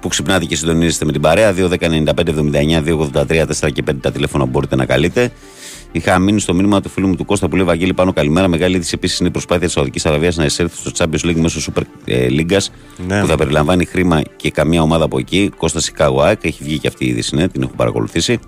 που 0.01 0.09
ξυπνάτε 0.09 0.45
και 0.45 0.57
συντονίζεστε 0.57 1.05
με 1.05 1.12
την 1.12 1.21
παρέα. 1.21 1.55
2.195.79.283.4 1.57 3.73
και 3.73 3.83
5 3.90 3.95
τα 4.01 4.12
τηλέφωνα 4.12 4.45
που 4.45 4.51
μπορείτε 4.51 4.77
να 4.77 4.87
καλείτε. 4.87 5.31
Είχα 5.92 6.19
μείνει 6.19 6.40
στο 6.40 6.55
μήνυμα 6.55 6.81
του 6.81 6.88
φίλου 6.88 7.09
μου 7.09 7.14
του 7.16 7.25
Κώστα 7.25 7.49
που 7.49 7.57
λέει 7.57 7.64
Βαγγέλη 7.64 7.95
πάνω 7.95 8.12
καλημέρα. 8.12 8.49
Μεγάλη 8.49 8.75
είδηση 8.77 8.92
επίσης 8.95 9.19
είναι 9.19 9.29
η 9.29 9.33
προσπάθεια 9.33 9.64
της 9.64 9.73
Σαουδικής 9.73 10.07
Αραβίας 10.07 10.37
να 10.37 10.45
εισέλθει 10.45 10.77
στο 10.77 10.90
Champions 10.97 11.27
League 11.27 11.37
μέσω 11.40 11.73
Super 11.73 11.83
ε, 12.05 12.27
League 12.31 12.57
Ναι. 13.07 13.21
που 13.21 13.27
θα 13.27 13.37
περιλαμβάνει 13.37 13.85
χρήμα 13.85 14.23
και 14.37 14.51
καμία 14.51 14.83
ομάδα 14.83 15.05
από 15.05 15.19
εκεί. 15.19 15.51
Κώστα 15.57 15.81
Σικάγο 15.81 16.21
ΑΕΚ, 16.21 16.45
έχει 16.45 16.64
βγει 16.64 16.79
και 16.79 16.88
αυτή 16.88 17.05
η 17.05 17.09
είδηση, 17.09 17.37
ναι, 17.37 17.49
την 17.49 17.62
έχω 17.62 17.73
παρακολουθήσει. 17.77 18.38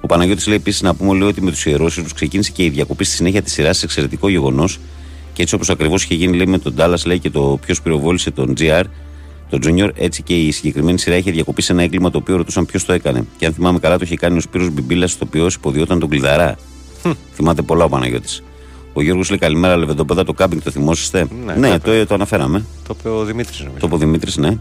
Ο 0.00 0.06
Παναγιώτης 0.06 0.46
λέει 0.46 0.56
επίσης 0.56 0.82
να 0.82 0.94
πούμε 0.94 1.18
λέει, 1.18 1.28
ότι 1.28 1.42
με 1.42 1.50
τους 1.50 1.66
ιερόσυρου 1.66 2.06
ξεκίνησε 2.14 2.50
και 2.50 2.64
η 2.64 2.68
διακοπή 2.68 3.04
στη 3.04 3.14
συνέχεια 3.14 3.42
της 3.42 3.52
σειράς. 3.52 3.82
Εξαιρετικό 3.82 4.28
γεγονός. 4.28 4.78
Και 5.32 5.42
έτσι 5.42 5.54
όπως 5.54 5.70
ακριβώς 5.70 6.02
είχε 6.04 6.14
γίνει 6.14 6.36
λέει, 6.36 6.46
με 6.46 6.58
τον 6.58 6.74
Dallas 6.78 7.04
λέει 7.06 7.18
και 7.18 7.30
το 7.30 7.58
ποιος 7.66 7.82
πυροβόλησε 7.82 8.30
τον 8.30 8.54
GR, 8.58 8.82
τον 9.50 9.60
Junior, 9.64 9.90
έτσι 9.94 10.22
και 10.22 10.34
η 10.34 10.50
συγκεκριμένη 10.50 10.98
σειρά 10.98 11.16
είχε 11.16 11.30
διακοπεί 11.30 11.62
σε 11.62 11.72
ένα 11.72 11.82
έγκλημα 11.82 12.10
το 12.10 12.18
οποίο 12.18 12.36
ρωτούσαν 12.36 12.66
ποιος 12.66 12.84
το 12.84 12.92
έκανε. 12.92 13.24
Και 13.36 13.46
αν 13.46 13.52
θυμάμαι 13.52 13.78
καλά, 13.78 13.96
το 13.98 14.02
είχε 14.04 14.16
κάνει 14.16 14.36
ο 14.36 14.40
Σπύρος 14.40 14.70
Μπιμπίλας, 14.70 15.18
το 15.18 15.24
οποίο 15.28 15.46
υποδιόταν 15.46 15.98
τον 15.98 16.08
Κλειδαρά. 16.08 16.56
Θυμάται 17.34 17.62
πολλά 17.62 17.84
ο 17.84 17.88
Παναγιώτης. 17.88 18.42
Ο 18.92 19.02
Γιώργος 19.02 19.28
λέει 19.28 19.38
καλημέρα, 19.38 19.76
Λεβεντοπέδα, 19.76 20.24
το 20.24 20.32
κάμπινγκ 20.32 20.62
το 20.62 20.70
θυμόσαστε; 20.70 21.26
Ναι, 21.46 21.52
Ναι, 21.54 21.68
κάμπινγκ. 21.68 21.98
το, 22.00 22.06
το 22.06 22.14
αναφέραμε. 22.14 22.64
Το 22.88 22.96
είπε 22.98 23.08
ο 23.08 23.24
Δημήτρης 23.24 23.58
νομίζω. 23.58 23.76
Το 23.80 23.86
είπε 23.86 23.94
ο 23.94 23.98
Δημήτρης, 23.98 24.36
ναι. 24.36 24.58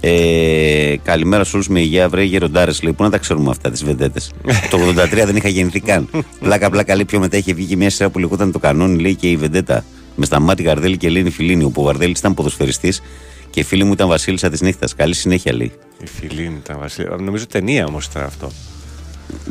Ε, 0.00 0.96
καλημέρα 1.02 1.44
σε 1.44 1.56
όλους 1.56 1.68
με 1.68 1.80
υγεία, 1.80 2.08
βρε 2.08 2.22
γεροντάρε. 2.22 2.72
Λέει, 2.82 2.92
πού 2.92 3.02
να 3.02 3.10
τα 3.10 3.18
ξέρουμε 3.18 3.50
αυτά 3.50 3.70
τις 3.70 3.84
βεντέτες; 3.84 4.32
το 4.70 4.78
83 4.78 5.24
δεν 5.24 5.36
είχα 5.36 5.48
γεννηθεί 5.48 5.80
καν. 5.80 6.08
πλάκα, 6.40 6.70
πλάκα, 6.70 6.94
λέει 6.94 7.04
πιο 7.04 7.18
μετά 7.18 7.36
είχε 7.36 7.54
βγει 7.54 7.66
και 7.66 7.76
μια 7.76 7.90
σειρά 7.90 8.10
που 8.10 8.18
λεγόταν 8.18 8.52
το 8.52 8.58
κανόνι, 8.58 9.00
λέει 9.00 9.14
και 9.14 9.30
η 9.30 9.36
βεντέτα. 9.36 9.84
Με 10.16 10.26
σταμάτη 10.26 10.62
Γαρδέλη 10.62 10.96
και 10.96 11.06
Ελένη 11.06 11.30
Φιλίνη, 11.30 11.64
όπου 11.64 11.82
ο 11.82 11.84
Γαρδέλης 11.84 12.18
ήταν 12.18 12.34
ποδοσφαιριστής 12.34 13.02
και 13.50 13.60
η 13.60 13.62
φίλη 13.62 13.84
μου 13.84 13.92
ήταν 13.92 14.08
Βασίλισσα 14.08 14.50
της 14.50 14.60
νύχτας. 14.60 14.94
Καλή 14.94 15.14
συνέχεια, 15.14 15.54
λέει. 15.54 15.72
Η 16.02 16.06
Φιλίνη 16.06 16.56
ήταν 16.64 16.78
βασίλεια. 16.80 17.16
Νομίζω 17.20 17.46
ταινία 17.46 17.86
όμως 17.86 18.06
ήταν 18.06 18.22
αυτό. 18.22 18.50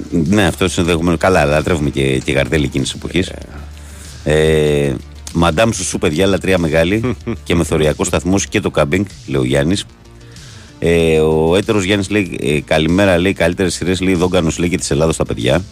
Ναι, 0.10 0.46
αυτό 0.46 0.68
ενδεχομένως. 0.78 1.20
Καλά, 1.20 1.46
λατρεύουμε 1.46 1.90
και, 1.90 2.18
και 2.18 2.32
Γαρδέλη 2.32 2.66
εκείνης 2.66 2.92
της 2.92 2.98
εποχής. 2.98 3.32
Ε, 4.24 4.94
Μαντάμ 5.34 5.72
Σουσού, 5.72 5.98
παιδιά, 5.98 6.26
λατρεία 6.26 6.58
μεγάλη 6.58 7.16
και 7.44 7.56
μεθοριακό 7.56 8.04
σταθμός 8.04 8.48
και 8.48 8.60
το 8.60 8.72
κάμπινγκ, 8.72 9.06
λέει 9.28 9.42
ο 9.42 9.46
Γιάννης. 9.46 9.86
Ε, 10.80 11.20
ο 11.20 11.56
έτερος 11.56 11.84
Γιάννης 11.84 12.10
λέει 12.10 12.38
ε, 12.42 12.60
καλημέρα, 12.60 13.18
λέει 13.18 13.34
καλύτερες 13.34 13.74
σειρές, 13.74 14.02
λέει 14.02 14.14
δόγκανος, 14.16 14.58
λέει 14.58 14.70
και 14.70 14.78
της 14.78 14.92
Ελλάδα 14.92 15.12
στα 15.12 15.26
παιδιά. 15.26 15.64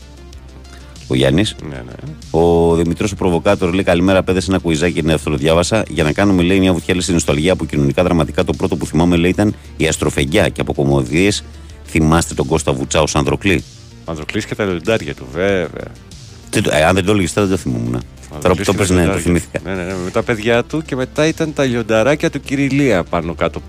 Ο 1.08 1.16
Γιάννης. 1.16 1.56
Ναι, 1.70 1.76
ναι. 1.76 2.40
Ο 2.40 2.76
Δημητρός 2.76 3.12
ο 3.12 3.16
Προβοκάτορ 3.16 3.74
λέει 3.74 3.84
καλημέρα, 3.84 4.24
παιδε. 4.24 4.42
Ένα 4.48 4.58
κουιζάκι, 4.58 5.02
ναι, 5.02 5.14
αυτό 5.14 5.30
το 5.30 5.36
διάβασα. 5.36 5.84
Για 5.90 6.04
να 6.04 6.12
κάνουμε, 6.12 6.42
λέει, 6.44 6.60
μια 6.60 6.74
βουτιά 6.74 6.94
λέει, 6.94 7.02
στην 7.02 7.14
νοσταλγία 7.14 7.52
από 7.54 7.66
κοινωνικά 7.66 8.04
δραματικά. 8.04 8.44
Το 8.44 8.54
πρώτο 8.54 8.76
που 8.76 8.86
θυμάμαι, 8.86 9.16
λέει, 9.16 9.30
ήταν 9.30 9.56
η 9.78 9.88
Αστροφεγγιά 9.88 10.50
και 10.50 10.62
από 10.62 10.74
κομμωδίες. 10.74 11.44
Θυμάστε 11.88 12.34
τον 12.34 12.46
Κώστα 12.48 12.74
Βουτσά 12.74 13.02
ω 13.02 13.06
Ανδροκλή. 13.14 13.64
Ο 14.06 14.12
Ανδροκλής 14.12 14.46
και 14.46 14.56
τα 14.56 14.66
λιοντάρια 14.66 15.14
του, 15.16 15.26
βέβαια. 15.34 15.68
Τι 16.50 16.62
το- 16.62 16.70
ε, 16.74 16.84
αν 16.84 16.96
δεν 16.96 17.06
το 17.06 17.12
έλεγες 17.12 17.34
τώρα, 17.34 17.48
δεν 17.48 17.56
το 17.56 17.62
θυμόμουν. 17.62 18.02
Τώρα 18.42 18.56
που 18.56 18.64
το 18.64 18.74
πες, 18.74 18.90
ναι, 18.90 19.06
το 19.06 19.18
θυμήθηκα. 19.18 19.60
Ναι, 19.66 19.74
ναι, 19.74 19.84
ναι, 19.84 19.94
με 20.04 20.12
τα 20.12 20.24
παιδιά 20.24 20.64
του 20.64 20.82
και 20.86 20.96
μετά 20.96 21.28
ήταν 21.28 21.54
τα 21.54 21.64
λιονταράκια 21.66 22.30
του 22.30 22.40
Κυριλία 22.40 23.04
πάνω 23.04 23.34
κάτω. 23.36 23.62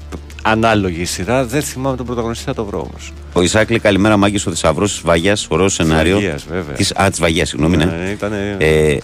Ανάλογη 0.48 1.00
η 1.00 1.04
σειρά, 1.04 1.44
δεν 1.44 1.62
θυμάμαι 1.62 1.96
τον 1.96 2.06
πρωταγωνιστή, 2.06 2.44
θα 2.44 2.54
το 2.54 2.64
βρω 2.64 2.78
όμως. 2.78 3.12
Ο 3.32 3.42
Ισάκλη, 3.42 3.78
καλημέρα, 3.78 4.16
Μάγκης, 4.16 4.46
ο 4.46 4.50
θησαυρός 4.50 4.96
τη 4.96 5.00
Βαγιά. 5.04 5.36
Ωραίο 5.48 5.68
σενάριο. 5.68 6.14
Βαγιάς, 6.14 6.46
βέβαια. 6.50 6.74
Της, 6.74 6.92
α, 6.96 7.10
της 7.10 7.20
Βαγιάς, 7.20 7.48
συγγνώμη, 7.48 7.76
ναι. 7.76 8.10
ήταν. 8.12 8.32
Ε, 8.58 8.98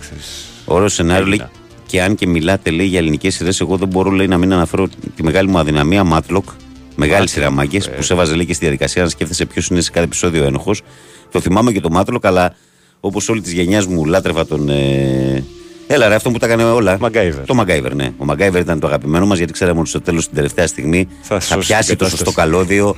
Ωραίο 0.65 0.89
σενάριο, 0.89 1.27
λέει. 1.27 1.33
Έλληνα. 1.33 1.51
Και 1.87 2.03
αν 2.03 2.15
και 2.15 2.27
μιλάτε, 2.27 2.71
λέει, 2.71 2.87
για 2.87 2.99
ελληνικές 2.99 3.35
σειρές, 3.35 3.61
εγώ 3.61 3.77
δεν 3.77 3.89
μπορώ, 3.89 4.11
λέει, 4.11 4.27
να 4.27 4.39
μην 4.39 4.53
αναφέρω 4.53 4.89
τη 5.17 5.23
μεγάλη 5.23 5.49
μου 5.49 5.59
αδυναμία, 5.59 6.05
Μάτλοκ. 6.05 6.49
Μεγάλη 6.95 7.29
σειρά 7.29 7.51
μάγκε, 7.51 7.77
ε. 7.77 7.89
που 7.89 8.03
σε 8.03 8.13
έβαζε, 8.13 8.35
λέει, 8.35 8.47
και 8.47 8.55
στη 8.55 8.65
διαδικασία 8.65 9.03
να 9.03 9.09
σκέφτεσαι 9.09 9.45
ποιος 9.45 9.69
είναι 9.69 9.81
σε 9.81 9.91
κάθε 9.91 10.05
επεισόδιο 10.05 10.45
ένοχος. 10.45 10.83
Το 11.31 11.41
θυμάμαι 11.41 11.73
και 11.73 11.81
το 11.81 11.91
Μάτλοκ, 11.91 12.27
αλλά 12.27 12.55
όπως 13.01 13.29
όλη 13.29 13.41
της 13.41 13.53
γενιάς 13.53 13.87
μου 13.87 14.05
λάτρευα 14.05 14.47
τον. 14.47 14.69
Ε... 14.69 15.45
Έλα, 15.87 16.09
ρε, 16.09 16.15
αυτό 16.15 16.31
που 16.31 16.39
τα 16.39 16.47
έκανε 16.47 16.65
όλα. 16.65 16.97
Μαγκάιβερ. 17.01 17.45
Το 17.47 17.55
Μαγκάιβερ, 17.55 17.95
ναι. 17.95 18.13
Ο 18.17 18.25
Μαγκάιβερ 18.25 18.61
ήταν 18.61 18.81
το 18.81 18.87
αγαπημένο 18.87 19.27
μας 19.27 19.39
γιατί 19.39 19.53
ξέραμε 19.53 19.81
ότι 19.81 19.89
στο 19.89 20.01
τέλος 20.01 20.27
την 20.27 20.35
τελευταία 20.35 20.67
στιγμή 20.67 21.09
Θα 21.23 21.41
θα, 21.41 21.55
σώσει 21.55 21.67
πιάσει 21.67 21.89
την 21.89 21.99
το 21.99 22.05
κατάσταση. 22.05 22.25
σωστό 22.25 22.41
καλώδιο, 22.41 22.97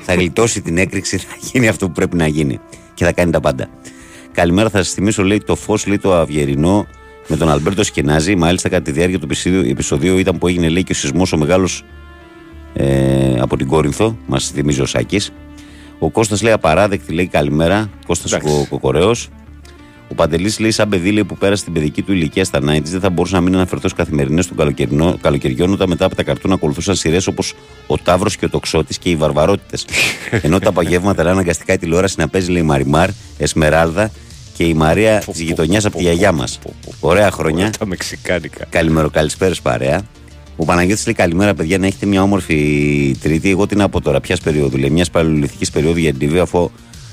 θα 0.00 0.14
γλιτώσει 0.14 0.60
την 0.60 0.78
έκρηξη, 0.78 1.16
θα 1.18 1.36
γίνει 1.52 1.68
αυτό 1.68 1.86
που 1.86 1.92
πρέπει 1.92 2.16
να 2.16 2.26
γίνει. 2.26 2.60
Και 2.94 3.04
θα 3.04 3.12
κάνει 3.12 3.30
τα 3.30 3.40
πάντα. 3.40 3.68
Καλημέρα, 4.32 4.68
θα 4.70 4.78
σας 4.78 4.92
θυμίσω, 4.92 5.24
λέει, 5.24 5.42
το 5.46 5.56
φως, 5.56 5.86
λέει, 5.86 5.98
το 5.98 6.14
αυγερινό 6.14 6.86
με 7.26 7.36
τον 7.36 7.50
Αλμπέρτο 7.50 7.84
Σκενάζη. 7.84 8.34
Μάλιστα, 8.36 8.68
κατά 8.68 8.82
τη 8.82 8.90
διάρκεια 8.90 9.18
του 9.18 9.24
επεισοδίου, 9.24 9.70
επεισοδίου 9.70 10.18
ήταν 10.18 10.38
που 10.38 10.48
έγινε, 10.48 10.68
λέει, 10.68 10.82
και 10.84 10.92
ο 10.92 10.94
σεισμός 10.94 11.32
ο 11.32 11.36
μεγάλος 11.36 11.84
ε, 12.74 13.38
από 13.40 13.56
την 13.56 13.66
Κόρινθο. 13.66 14.16
Μας 14.26 14.50
θυμίζει 14.54 14.80
ο 14.80 14.86
Σάκης. 14.86 15.32
Ο 15.98 16.10
Κώστας 16.10 16.42
λέει 16.42 16.52
απαράδεκτη, 16.52 17.12
λέει 17.12 17.26
καλημέρα. 17.26 17.90
Κώστας 18.06 18.32
Εντάξει. 18.32 18.68
Ο 20.12 20.14
Κοκορέος. 20.14 20.30
Ο 20.30 20.36
Παντελής 20.36 20.58
λέει: 20.58 20.70
Σαν 20.70 20.88
παιδί 20.88 21.10
λέει, 21.10 21.24
που 21.24 21.36
πέρασε 21.36 21.64
την 21.64 21.72
παιδική 21.72 22.02
του 22.02 22.12
ηλικία 22.12 22.44
στα 22.44 22.58
90 22.58 22.80
δεν 22.82 23.00
θα 23.00 23.10
μπορούσα 23.10 23.34
να 23.34 23.40
μην 23.40 23.54
αναφερθώ 23.54 23.88
στι 23.88 23.96
καθημερινές 23.96 24.46
των 24.46 24.56
καλοκαιρινό- 24.56 25.20
καλοκαιριών 25.20 25.72
όταν 25.72 25.88
μετά 25.88 26.04
από 26.04 26.14
τα 26.14 26.22
καρτούν 26.22 26.52
ακολουθούσαν 26.52 26.94
σειρές 26.94 27.26
όπως 27.26 27.54
Ο 27.86 27.98
Ταύρος 27.98 28.36
και 28.36 28.44
ο 28.44 28.48
Τοξότης 28.48 28.98
και 28.98 29.10
οι 29.10 29.16
Βαρβαρότητες. 29.16 29.86
Ενώ 30.46 30.58
τα 30.58 30.68
απογεύματα 30.68 31.22
λέει 31.22 31.32
αναγκαστικά 31.32 31.72
η 31.72 31.78
τηλεόραση 31.78 32.14
να 32.18 32.28
παίζει 32.28 32.50
λέει 32.50 32.62
Μαριμάρ, 32.62 33.08
Εσμεράλδα 33.38 34.10
και 34.56 34.64
η 34.64 34.74
Μαρία 34.74 35.18
της 35.32 35.40
γειτονιάς 35.40 35.84
από 35.84 35.96
τη 35.96 36.02
γιαγιά 36.02 36.32
μας. 36.32 36.58
Ωραία 37.00 37.30
χρόνια. 37.30 37.70
Τα 37.78 37.86
μεξικάνικα. 37.86 38.64
Καλημέρα, 38.70 39.08
καλησπέρα 39.08 39.54
παρέα. 39.62 40.02
Ο 40.56 40.64
Παναγιώτης 40.64 41.04
λέει 41.04 41.14
καλημέρα, 41.14 41.54
παιδιά, 41.54 41.78
να 41.78 41.86
έχετε 41.86 42.06
μια 42.06 42.22
όμορφη 42.22 43.16
Τρίτη. 43.22 43.50
Εγώ 43.50 43.66
τι 43.66 43.76
να 43.76 43.88
πω 43.88 44.00
τώρα, 44.00 44.20
ποιας 44.20 44.40
περίοδου, 44.40 44.76
λέει, 44.76 44.90
μιας 44.90 45.10
παλαιολιθικής 45.10 45.70
περίοδου 45.70 45.98
για 45.98 46.14
την 46.14 46.30
TV, 46.32 46.36
αφού 46.36 46.70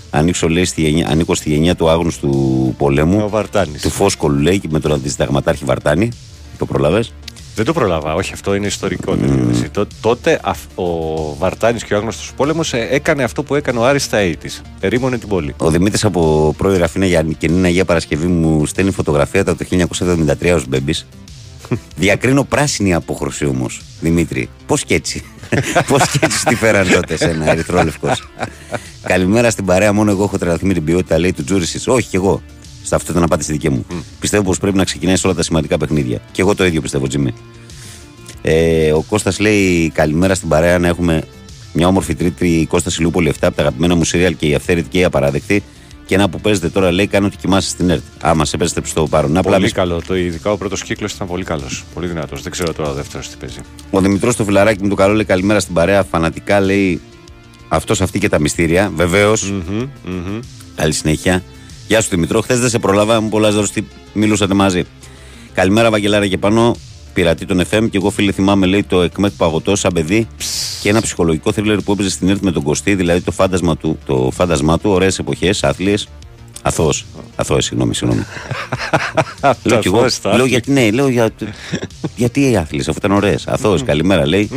ανοίξω, 0.09 0.49
λέει, 0.49 0.65
στη 0.65 0.81
γενιά, 0.81 1.07
ανήκω 1.09 1.35
στη 1.35 1.49
γενιά 1.49 1.75
του 1.75 1.89
άγνωστου 1.89 2.29
πολέμου. 2.77 3.21
Ο 3.23 3.29
Βαρτάνης. 3.29 3.81
Του 3.81 3.89
Φόσκολου, 3.89 4.39
λέει, 4.39 4.59
και 4.59 4.67
με 4.71 4.79
τον 4.79 4.91
αντισυνταγματάρχη 4.93 5.65
Βαρτάνη. 5.65 6.09
Το 6.57 6.65
προλαβέ. 6.65 7.03
Δεν 7.55 7.65
το 7.67 7.73
προλάβα, 7.73 8.13
όχι, 8.13 8.33
αυτό 8.33 8.53
είναι 8.55 8.67
ιστορικό. 8.67 9.15
τέτοιο, 9.15 9.47
έτσι. 9.49 9.69
Τό- 9.69 9.87
Τότε 10.01 10.39
αυ- 10.43 10.79
ο 10.79 10.85
Βαρτάνης 11.39 11.83
και 11.83 11.93
ο 11.93 11.97
άγνωστος 11.97 12.31
πόλεμος 12.35 12.73
ε, 12.73 12.87
έκανε 12.91 13.23
αυτό 13.23 13.43
που 13.43 13.55
έκανε 13.55 13.79
ο 13.79 13.85
Άρης 13.85 14.03
στα 14.03 14.17
80's. 14.21 14.61
Ερήμωνε 14.79 15.17
την 15.17 15.27
πόλη. 15.27 15.53
Ο 15.57 15.69
Δημήτρης 15.69 16.05
από 16.05 16.53
πρώην 16.57 16.77
Ραφίνα 16.79 17.05
για 17.05 17.25
καινή 17.37 17.65
Αγία 17.67 17.85
Παρασκευή 17.85 18.27
μου 18.27 18.65
στέλνει 18.65 18.91
φωτογραφία 18.91 19.41
από 19.41 19.55
το 19.55 19.65
1973 20.49 20.53
ως 20.55 20.67
μπέμπης. 20.67 21.07
Διακρίνω 21.95 22.43
πράσινη 22.43 22.93
απόχρωση 22.93 23.45
όμως, 23.45 23.81
Δημήτρη. 24.01 24.49
Πώς 24.65 24.83
και 24.83 24.93
έτσι. 24.93 25.23
Πώς 25.89 26.11
και 26.11 26.19
έτσι 26.21 26.45
τη 26.45 26.55
φέραν 26.55 26.89
τότε 26.91 27.17
σε 27.17 27.29
ένα 27.29 27.51
ερυθρόλευκο. 27.51 28.15
Καλημέρα 29.03 29.49
στην 29.49 29.65
παρέα. 29.65 29.93
Μόνο 29.93 30.11
εγώ 30.11 30.23
έχω 30.23 30.37
τρελαθεί 30.37 30.65
με 30.65 30.73
την 30.73 30.83
ποιότητα, 30.83 31.19
λέει 31.19 31.33
του 31.33 31.43
Τζούρισι. 31.43 31.89
Όχι 31.89 32.07
κι 32.07 32.15
εγώ. 32.15 32.41
Σε 32.83 32.95
αυτό 32.95 33.11
ήταν 33.11 33.23
απάντηση 33.23 33.51
δική 33.51 33.69
μου. 33.69 33.85
Πιστεύω 34.19 34.43
πως 34.43 34.57
πρέπει 34.59 34.77
να 34.77 34.83
ξεκινάει 34.83 35.15
σε 35.15 35.27
όλα 35.27 35.35
τα 35.35 35.43
σημαντικά 35.43 35.77
παιχνίδια. 35.77 36.21
Και 36.31 36.41
εγώ 36.41 36.55
το 36.55 36.65
ίδιο 36.65 36.81
πιστεύω, 36.81 37.07
Τζιμί. 37.07 37.33
Ε, 38.41 38.91
ο 38.91 39.01
Κώστας 39.01 39.39
λέει 39.39 39.89
καλημέρα 39.89 40.35
στην 40.35 40.49
παρέα 40.49 40.79
να 40.79 40.87
έχουμε 40.87 41.23
μια 41.73 41.87
όμορφη 41.87 42.15
τρίτη 42.15 42.65
Κώστα 42.69 42.91
Ηλούπολη 42.99 43.33
7 43.33 43.37
από 43.41 43.55
τα 43.55 43.61
αγαπημένα 43.61 43.95
μου 43.95 44.03
σύριαλ 44.03 44.35
και 44.35 44.47
η 44.47 44.55
αυθαίρετη 44.55 44.89
και 44.89 44.99
η 44.99 45.03
απαράδεκτη. 45.03 45.63
Και 46.09 46.15
ένα 46.15 46.29
που 46.29 46.41
παίζετε 46.41 46.69
τώρα 46.69 46.91
λέει 46.91 47.07
κάνω 47.07 47.25
ότι 47.25 47.37
κοιμάσαι 47.37 47.69
στην 47.69 47.89
ΕΡΤ. 47.89 48.01
Α, 48.25 48.35
μα 48.35 48.43
επέστρεψε 48.53 48.91
στο 48.91 49.07
παρόν. 49.07 49.37
Απλά 49.37 49.51
Πολύ 49.51 49.63
μη- 49.63 49.71
καλό. 49.71 50.01
Το, 50.07 50.15
ειδικά 50.15 50.51
ο 50.51 50.57
πρώτος 50.57 50.83
κύκλος 50.83 51.13
ήταν 51.13 51.27
πολύ 51.27 51.43
καλός. 51.43 51.83
Πολύ 51.93 52.07
δυνατός. 52.07 52.41
Δεν 52.41 52.51
ξέρω 52.51 52.73
τώρα 52.73 52.89
ο 52.89 52.93
δεύτερος 52.93 53.27
τι 53.29 53.35
παίζει. 53.39 53.59
Ο 53.91 53.99
Δημητρός 54.01 54.35
το 54.35 54.43
φιλαράκι 54.43 54.83
μου 54.83 54.89
το 54.89 54.95
καλό 54.95 55.13
λέει 55.13 55.25
καλημέρα 55.25 55.59
στην 55.59 55.73
παρέα. 55.73 56.03
Φανατικά 56.03 56.59
λέει 56.59 57.01
αυτός, 57.67 58.01
αυτή 58.01 58.19
και 58.19 58.29
τα 58.29 58.39
μυστήρια. 58.39 58.91
Βεβαίως. 58.95 59.51
Μμμ, 59.51 59.87
μμμ. 60.05 60.39
Καλή 60.75 60.93
συνέχεια. 60.93 61.43
Γεια 61.87 62.01
σου 62.01 62.09
Δημητρό. 62.09 62.41
Χθες 62.41 62.59
δεν 62.59 62.69
σε 62.69 62.79
προλάβα, 62.79 63.21
μου 63.21 63.29
πολλάς 63.29 63.71
τι 63.71 63.83
μιλούσατε 64.13 64.53
μαζί. 64.53 64.83
Καλημέρα, 65.53 65.89
Βαγγελάρα 65.89 66.27
και 66.27 66.37
πάνω. 66.37 66.75
Πειρατή 67.19 67.45
των 67.45 67.61
FM 67.71 67.89
και 67.89 67.97
εγώ 67.97 68.09
φίλε 68.09 68.31
θυμάμαι 68.31 68.65
λέει 68.65 68.83
το 68.83 69.01
εκμέτ 69.01 69.31
παγωτό 69.37 69.75
σαν 69.75 69.93
παιδί 69.93 70.27
και 70.81 70.89
ένα 70.89 71.01
ψυχολογικό 71.01 71.51
θρίλερ 71.51 71.81
που 71.81 71.91
έπαιζε 71.91 72.09
στην 72.09 72.29
ΕΡΤ 72.29 72.41
με 72.43 72.51
τον 72.51 72.63
Κωστή, 72.63 72.95
δηλαδή 72.95 73.21
το 73.21 73.31
φάντασμα 73.31 73.77
του, 73.77 73.99
το 74.05 74.29
φάντασμά 74.33 74.79
του 74.79 74.89
ωραίες 74.89 75.19
εποχές, 75.19 75.63
άθλιες. 75.63 76.07
Αθώος. 76.61 77.05
Αθώος, 77.35 77.65
συγγνώμη, 77.65 77.95
συγγνώμη. 77.95 78.25
λέω 79.63 79.79
κι 79.79 79.87
εγώ. 79.87 79.97
Αθώος 79.97 80.19
τα 80.21 80.29
Λέω 80.29 80.43
άθλια. 80.43 80.47
γιατί, 80.47 80.71
ναι, 80.71 80.91
λέω 80.91 81.07
για, 81.07 81.29
γιατί 82.15 82.51
οι 82.51 82.55
άθλιες, 82.55 82.87
αφού 82.87 82.97
ήταν 82.97 83.11
ωραίες. 83.11 83.47
Αθώος, 83.47 83.83
καλημέρα 83.83 84.27
λέει. 84.27 84.49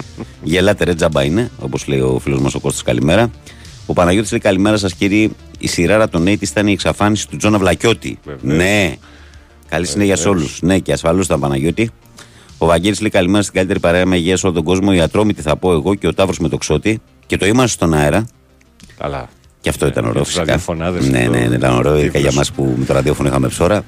Γελάτε 0.43 0.85
ρε 0.85 0.95
τζαμπά 0.95 1.25
είναι, 1.25 1.51
όπως 1.59 1.87
λέει 1.87 2.01
ο 2.01 2.19
φίλος 2.23 2.41
μας 2.41 2.55
ο 2.55 2.61
Κώστας, 2.61 2.83
καλημέρα. 2.83 3.31
Ο 3.87 3.93
Παναγιώτης 3.93 4.31
λέει 4.31 4.41
καλημέρα 4.41 4.77
σας 4.77 4.95
κύριε. 4.95 5.29
Η 5.59 5.69
σειράρα 5.69 6.09
των 6.09 6.23
Νέιτ 6.23 6.43
ήταν 6.43 6.67
η 6.67 6.73
εξαφάνιση 6.73 7.29
του 7.29 7.37
Τζόνα 7.37 7.59
Βλακιώτη. 7.59 8.19
Βεβαίως. 8.25 8.57
Ναι. 8.57 8.95
Καλή 9.69 9.87
συνέχεια 9.87 10.17
σε 10.17 10.29
όλους. 10.29 10.59
Ναι, 10.63 10.79
και 10.79 10.93
ασφαλώς 10.93 11.25
ήταν 11.27 11.41
Παναγιώτη. 11.41 11.91
Ο 12.63 12.67
Βαγγέλης 12.67 13.01
λέει 13.01 13.11
καλημέρα 13.11 13.43
στην 13.43 13.55
καλύτερη 13.55 13.81
παρέα 13.81 14.07
με 14.07 14.17
υγεία 14.17 14.37
σε 14.37 14.47
όλο 14.47 14.55
τον 14.55 14.65
κόσμο. 14.65 14.91
Η 14.95 15.01
Ατρόμητη 15.01 15.43
θα 15.43 15.57
πω 15.57 15.73
εγώ 15.73 15.95
και 15.95 16.07
ο 16.07 16.15
Ταύρος 16.15 16.39
με 16.39 16.49
το 16.49 16.57
Ξώτη. 16.57 17.01
Και 17.27 17.37
το 17.37 17.47
είμαστε 17.47 17.69
στον 17.77 17.95
αέρα. 17.95 18.27
Καλά. 18.99 19.29
Και 19.61 19.69
αυτό 19.69 19.87
ήταν 19.87 20.05
ωραίο 20.05 20.13
για 20.15 20.23
τους 20.23 20.31
φυσικά. 20.33 20.45
ραδιοφωνάδες 20.51 21.09
Ναι, 21.09 21.25
το- 21.25 21.31
ναι, 21.31 21.39
ναι, 21.47 21.55
ήταν 21.57 21.75
ωραίο. 21.77 21.99
Ειδικά 21.99 22.19
για 22.19 22.29
τύπλος. 22.29 22.49
εμά 22.49 22.57
που 22.71 22.75
με 22.79 22.85
το 22.85 22.93
ραδιόφωνο 22.93 23.29
είχαμε 23.29 23.49
ψώρα. 23.49 23.83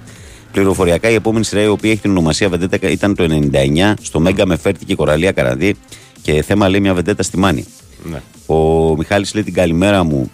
Πληροφοριακά 0.53 1.11
η 1.11 1.15
επόμενη 1.15 1.45
σειρά 1.45 1.63
η 1.63 1.67
οποία 1.67 1.91
έχει 1.91 2.01
την 2.01 2.11
ονομασία 2.11 2.49
Βεντέτα 2.49 2.91
ήταν 2.91 3.15
το 3.15 3.23
99 3.25 3.95
στο 4.03 4.21
Μέγκα 4.21 4.47
με 4.47 4.57
Φέρτη 4.57 4.85
και 4.85 4.95
Κοραλία 4.95 5.33
Καραντή. 5.33 5.77
Και 6.23 6.43
θέμα 6.43 6.69
λέει 6.69 6.81
μια 6.81 6.95
Βεντέτα 6.95 7.23
στη 7.23 7.39
Μάνη. 7.39 7.65
Ναι. 8.11 8.23
Ο 8.47 8.57
Μιχάλης 8.97 9.35
λέει 9.35 9.43
την 9.43 9.55
καλημέρα 9.55 10.05
μου. 10.05 10.31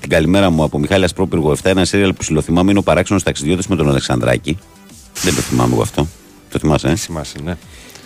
Την 0.00 0.08
καλημέρα 0.10 0.50
μου 0.50 0.62
από 0.62 0.78
Μιχάλη 0.78 1.04
Ασπρόπυργο 1.04 1.50
7. 1.50 1.70
Ένα 1.70 1.84
σύριαλ 1.84 2.12
που 2.12 2.22
συλλοθυμάμαι 2.22 2.70
είναι 2.70 2.78
ο 2.78 2.82
παράξενος 2.82 3.22
ταξιδιώτης 3.22 3.66
με 3.66 3.76
τον 3.76 3.88
Αλεξανδράκη. 3.88 4.58
Δεν 5.22 5.34
το 5.34 5.40
θυμάμαι 5.40 5.72
εγώ 5.72 5.82
αυτό. 5.82 6.06
Το 6.58 6.62
θυμάσαι, 6.62 6.88
ε; 6.88 6.96
Θυμάσαι, 6.96 7.36
ναι. 7.44 7.56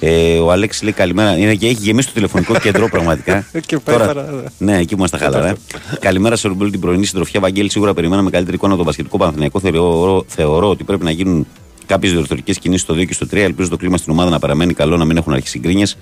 Ε, 0.03 0.39
ο 0.39 0.51
Αλέξης 0.53 0.83
λέει 0.83 0.93
καλημέρα. 0.93 1.37
Είναι 1.39 1.55
και 1.55 1.67
έχει 1.67 1.77
γεμίσει 1.81 2.07
το 2.07 2.15
τηλεφωνικό 2.15 2.55
κέντρο 2.59 2.89
πραγματικά. 2.89 3.47
Και 3.67 3.79
πάει 3.79 3.97
παρά- 3.97 4.45
ναι, 4.59 4.77
εκεί 4.77 4.87
που 4.87 4.95
είμαστε 4.97 5.17
χαλαρά. 5.19 5.55
καλημέρα 6.01 6.37
σε 6.37 6.49
όλη 6.49 6.71
την 6.71 6.81
πρωινή 6.81 7.07
συντροφιά. 7.07 7.41
Βαγγέλη, 7.41 7.71
σίγουρα 7.71 7.95
περιμέναμε 7.95 8.31
καλύτερη 8.31 8.57
εικόνα 8.57 8.73
από 8.73 8.79
τον 8.83 8.87
Πασχετικό 8.91 9.17
Παναθηναϊκό. 9.19 9.61
Θεωρώ, 9.61 10.25
θεωρώ 10.29 10.71
ότι 10.71 10.85
πρέπει 10.85 11.05
να 11.05 11.11
γίνουν 11.11 11.47
κάποιες 11.87 12.13
διορθωτικές 12.13 12.59
κινήσεις 12.59 12.83
στο 12.83 12.95
2 12.95 13.05
και 13.07 13.13
στο 13.13 13.27
3. 13.31 13.37
Ελπίζω 13.37 13.69
το 13.69 13.77
κλίμα 13.77 13.97
στην 13.97 14.13
ομάδα 14.13 14.31
να 14.31 14.39
παραμένει 14.39 14.75
καλό, 14.75 14.97
να 14.97 15.05
μην 15.05 15.17
έχουν 15.17 15.33
αρχίσει 15.33 15.59
γκρίνιες. 15.59 15.97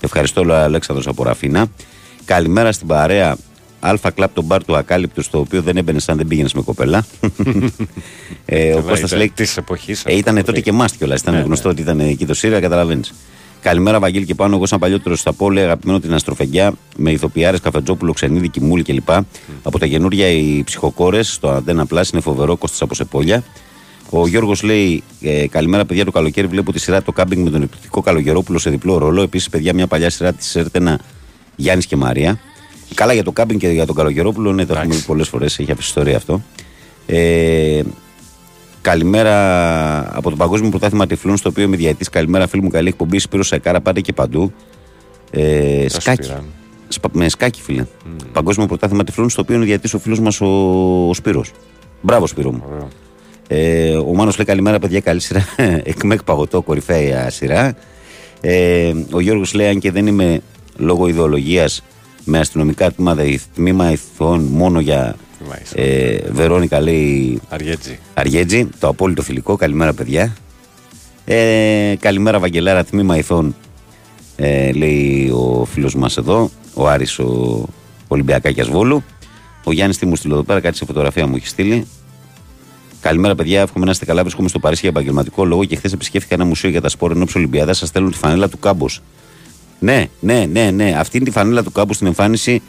Ευχαριστώ, 0.00 0.42
ο 0.48 0.54
Αλέξανδρος 0.54 1.06
από 1.06 1.22
Ραφίνα. 1.22 1.66
Καλημέρα 2.24 2.72
στην 2.72 2.86
παρέα. 2.86 3.36
Αλφα 3.86 4.10
κλαπ 4.10 4.34
τον 4.34 4.44
μπαρ 4.44 4.64
του 4.64 4.76
Ακάλυπτου, 4.76 5.22
στο 5.22 5.38
οποίο 5.38 5.62
δεν 5.62 5.76
έμπαινε 5.76 5.98
σαν 5.98 6.16
δεν 6.16 6.26
πήγαινες 6.26 6.52
με 6.52 6.62
κοπέλα. 6.62 7.04
ε, 8.46 8.72
ο 8.72 8.76
Καλά, 8.76 8.88
Κώστας 8.88 8.98
ήταν 8.98 9.18
λέει 9.18 9.32
της 9.34 9.56
εποχής 9.56 10.02
ε, 10.04 10.16
ήταν 10.16 10.36
αυτό, 10.36 10.46
τότε 10.46 10.60
και 10.60 10.72
μάστι 10.72 10.98
κιόλας. 10.98 11.20
Ήταν 11.20 11.34
Ναι, 11.34 11.40
γνωστό 11.40 11.68
ότι 11.68 11.80
ήταν 11.80 12.00
εκεί 12.00 12.26
το 12.26 12.34
Σύρια, 12.34 12.60
καταλαβαίνεις. 12.60 13.14
Καλημέρα, 13.60 13.98
Βαγγέλη 13.98 14.24
και 14.24 14.34
πάνω. 14.34 14.56
Εγώ, 14.56 14.66
σαν 14.66 14.78
παλιότερος 14.78 15.20
στα 15.20 15.32
πόλη, 15.32 15.60
αγαπημένο 15.60 16.00
την 16.00 16.14
Αστροφεγγιά, 16.14 16.72
με 16.96 17.10
ηθοποιάρες, 17.10 17.60
καφετζόπουλο, 17.60 18.12
ξενίδι, 18.12 18.48
κοιμούλη 18.48 18.82
κλπ. 18.82 19.10
Από 19.62 19.78
τα 19.78 19.86
καινούρια 19.86 20.28
οι 20.28 20.62
ψυχοκόρες, 20.64 21.38
το 21.38 21.50
Αντένα 21.50 21.86
Plus 21.90 22.12
είναι 22.12 22.22
φοβερό, 22.22 22.56
κόστο 22.56 22.84
από 22.84 22.94
Σεπόλια. 22.94 23.42
Ο 24.10 24.26
Γιώργος 24.26 24.62
λέει: 24.62 25.02
ε, 25.20 25.46
Καλημέρα, 25.48 25.84
παιδιά. 25.84 26.04
Το 26.04 26.10
καλοκαίρι 26.10 26.46
βλέπω 26.46 26.72
τη 26.72 26.80
σειρά 26.80 27.02
το 27.02 27.12
κάμπινγκ 27.12 27.44
με 27.44 27.50
τον 27.50 27.62
εκπληκτικό 27.62 28.00
Καλογερόπουλο 28.00 28.58
σε 28.58 28.70
διπλό 28.70 28.98
ρόλο. 28.98 29.22
Επίσης, 29.22 29.48
παιδιά, 29.48 29.74
μια 29.74 29.86
παλιά 29.86 30.10
σειρά 30.10 30.32
της 30.32 30.46
Σέρτενα 30.46 31.00
Γιάννης 31.56 31.86
και 31.86 31.96
Μαρία. 31.96 32.40
Καλά 32.94 33.12
για 33.12 33.22
το 33.22 33.32
κάμπινγκ 33.32 33.60
και 33.60 33.68
για 33.68 33.86
τον 33.86 33.94
Καλογερόπουλο, 33.94 34.52
ναι, 34.52 34.64
το 34.66 34.72
έχουμε 34.72 34.84
Εντάξει. 34.84 35.00
πει 35.00 35.06
πολλές 35.06 35.28
φορές, 35.28 35.58
έχει 35.58 35.70
αφήσει 35.72 35.88
ιστορία 35.88 36.16
αυτό. 36.16 36.42
Ε, 37.06 37.82
Καλημέρα 38.80 40.16
από 40.16 40.30
το 40.30 40.36
Παγκόσμιο 40.36 40.70
Πρωτάθλημα 40.70 41.06
Τυφλών, 41.06 41.36
στο 41.36 41.48
οποίο 41.48 41.64
είμαι 41.64 41.76
διαετή. 41.76 42.04
Καλημέρα, 42.10 42.46
φίλοι 42.46 42.62
μου. 42.62 42.68
Καλή 42.68 42.88
εκπομπή. 42.88 43.18
Σπύρος 43.18 43.46
Σακάρα, 43.46 43.80
πάτε 43.80 44.00
και 44.00 44.12
παντού. 44.12 44.52
Ε, 45.30 45.86
Τα 45.86 46.00
σκάκι. 46.00 46.22
Σπυράν. 46.22 46.44
Σπα- 46.88 47.10
με 47.12 47.28
σκάκι, 47.28 47.62
φίλε. 47.62 47.86
Παγκόσμιο 48.32 48.66
Πρωτάθλημα 48.66 49.04
Τυφλών, 49.04 49.28
στο 49.30 49.40
οποίο 49.40 49.54
είναι 49.54 49.64
διαετή 49.64 49.96
ο 49.96 49.98
φίλος 49.98 50.20
μας 50.20 50.40
ο, 50.40 50.46
ο 51.08 51.14
Σπύρος. 51.14 51.50
Μπράβο, 52.00 52.26
Σπύρο 52.26 52.52
μου. 52.52 52.62
Ωραίο. 52.72 52.88
Ε, 53.48 53.96
ο 53.96 54.14
Μάνος 54.14 54.36
λέει 54.36 54.46
καλημέρα, 54.46 54.78
παιδιά. 54.78 55.00
Καλή 55.00 55.20
σειρά. 55.20 55.44
Εκμεκ 55.84 56.22
παγωτό, 56.22 56.62
κορυφαία 56.62 57.30
σειρά. 57.30 57.74
Ε, 58.40 58.92
ο 59.10 59.20
Γιώργος 59.20 59.54
λέει, 59.54 59.66
αν 59.68 59.78
και 59.78 59.90
δεν 59.90 60.06
είμαι 60.06 60.40
λόγω 60.76 61.06
ιδεολογίας 61.08 61.82
με 62.24 62.38
αστυνομικά 62.38 62.92
τμήματα, 62.92 63.22
τμήμα 63.54 63.90
ηθών 63.90 64.40
μόνο 64.42 64.80
για 64.80 65.16
Τμήμα 65.38 65.60
ηθών. 65.62 65.84
ε, 65.84 66.18
Βερόνικα 66.32 66.80
λέει 66.80 67.40
Αριέτζη. 67.48 67.98
Αργέτζη, 68.14 68.68
το 68.78 68.88
απόλυτο 68.88 69.22
φιλικό. 69.22 69.56
Καλημέρα, 69.56 69.92
παιδιά. 69.92 70.36
Ε, 71.24 71.94
καλημέρα, 72.00 72.38
Βαγγελάρα, 72.38 72.84
τμήμα 72.84 73.16
ηθών, 73.16 73.56
ε, 74.36 74.72
λέει 74.72 75.30
ο 75.30 75.64
φίλος 75.64 75.94
μας 75.94 76.16
εδώ, 76.16 76.50
ο 76.74 76.88
Άρης 76.88 77.18
ο 77.18 77.64
Ολυμπιακάκιας 78.08 78.68
Βόλου. 78.68 79.02
Ο 79.64 79.72
Γιάννης 79.72 79.98
τι 79.98 80.06
μου 80.06 80.16
στείλει 80.16 80.32
εδώ 80.32 80.42
πέρα, 80.42 80.60
κάτι 80.60 80.76
σε 80.76 80.84
φωτογραφία 80.84 81.26
μου 81.26 81.36
έχει 81.36 81.46
στείλει. 81.46 81.86
Καλημέρα, 83.00 83.34
παιδιά. 83.34 83.60
Εύχομαι 83.60 83.84
να 83.84 83.90
είστε 83.90 84.04
καλά. 84.04 84.22
Βρίσκομαι 84.22 84.48
στο 84.48 84.58
Παρίσι 84.58 84.80
για 84.80 84.90
επαγγελματικό 84.90 85.44
λόγο 85.44 85.64
και 85.64 85.76
χθες 85.76 85.92
επισκέφθηκα 85.92 86.34
ένα 86.34 86.44
μουσείο 86.44 86.70
για 86.70 86.80
τα 86.80 86.88
σπόρ 86.88 87.10
ενόψη 87.10 87.38
Ολυμπιάδα. 87.38 87.72
Σας 87.72 87.88
στέλνουν 87.88 88.10
τη 88.10 88.18
φανέλα 88.18 88.48
του 88.48 88.58
κάμπος. 88.58 89.00
Ναι, 89.78 90.06
ναι, 90.20 90.46
ναι, 90.52 90.70
ναι. 90.70 90.94
Αυτή 90.98 91.16
είναι 91.16 91.26
τη 91.26 91.30
φανέλα 91.32 91.62
του 91.62 91.72
κάμπου 91.72 91.92
στην 91.94 92.06
εμφάνιση. 92.06 92.62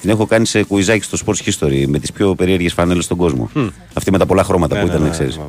Την 0.00 0.10
έχω 0.10 0.26
κάνει 0.26 0.46
σε 0.46 0.62
κουιζάκι 0.62 1.02
στο 1.04 1.18
Sports 1.26 1.48
History 1.50 1.84
με 1.86 1.98
τις 1.98 2.12
πιο 2.12 2.34
περίεργες 2.34 2.72
φανέλες 2.72 3.04
στον 3.04 3.16
κόσμο. 3.16 3.50
Αυτή 3.94 4.10
με 4.10 4.18
τα 4.18 4.26
πολλά 4.26 4.44
χρώματα 4.44 4.74
Ναι, 4.74 4.80
που 4.80 4.86
ναι, 4.86 4.92
ήταν, 4.92 5.04
ναι, 5.06 5.10
ξέρεις. 5.10 5.36
ναι. 5.36 5.42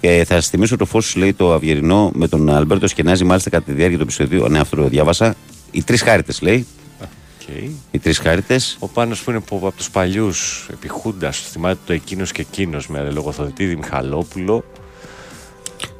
Ε, 0.00 0.24
θα 0.24 0.34
σας 0.34 0.48
θυμίσω 0.48 0.76
το 0.76 0.84
φως, 0.84 1.16
λέει 1.16 1.32
το 1.32 1.52
Αυγερινό, 1.52 2.10
με 2.14 2.28
τον 2.28 2.50
Αλμπέρτο 2.50 2.86
Εσκενάζυ, 2.88 3.24
μάλιστα 3.24 3.50
κατά 3.50 3.64
τη 3.64 3.72
διάρκεια 3.72 3.96
του 3.96 4.02
επεισοδίου. 4.02 4.48
Ναι, 4.48 4.58
αυτό 4.58 4.76
το 4.76 4.88
διάβασα. 4.88 5.34
Οι 5.70 5.82
τρεις 5.82 6.02
Χάριτες, 6.02 6.32
λέει. 6.40 6.66
Οκ. 7.02 7.56
Οι 7.90 7.98
τρεις 7.98 8.18
Χάριτες. 8.18 8.60
Ο 8.78 8.88
Πάνος 8.88 9.22
που 9.22 9.30
είναι 9.30 9.38
από, 9.46 9.56
από 9.56 9.76
τους 9.76 9.90
παλιούς 9.90 10.68
επί 10.72 10.88
χούντας, 10.88 11.38
θυμάται 11.50 11.78
το 11.86 11.92
εκείνος 11.92 12.32
και 12.32 12.40
εκείνος 12.40 12.88
με 12.88 13.10
Λογοθετίδη 13.10 13.76
Μιχαλόπουλο. 13.76 14.64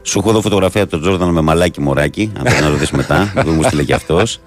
Σου 0.03 0.19
έχω 0.19 0.31
εδώ 0.31 0.41
φωτογραφία 0.41 0.87
του 0.87 1.01
Τζόρνταν 1.01 1.29
με 1.29 1.41
μαλάκι 1.41 1.81
μωράκι. 1.81 2.33
Αν 2.39 2.47
θέλει 2.47 2.63
να 2.63 2.69
ρωτήσει 2.69 2.97
μετά, 2.97 3.33
δεν 3.35 3.55
μου 3.55 3.63
στείλε 3.63 3.85
κι 3.85 3.93
αυτός. 3.93 4.41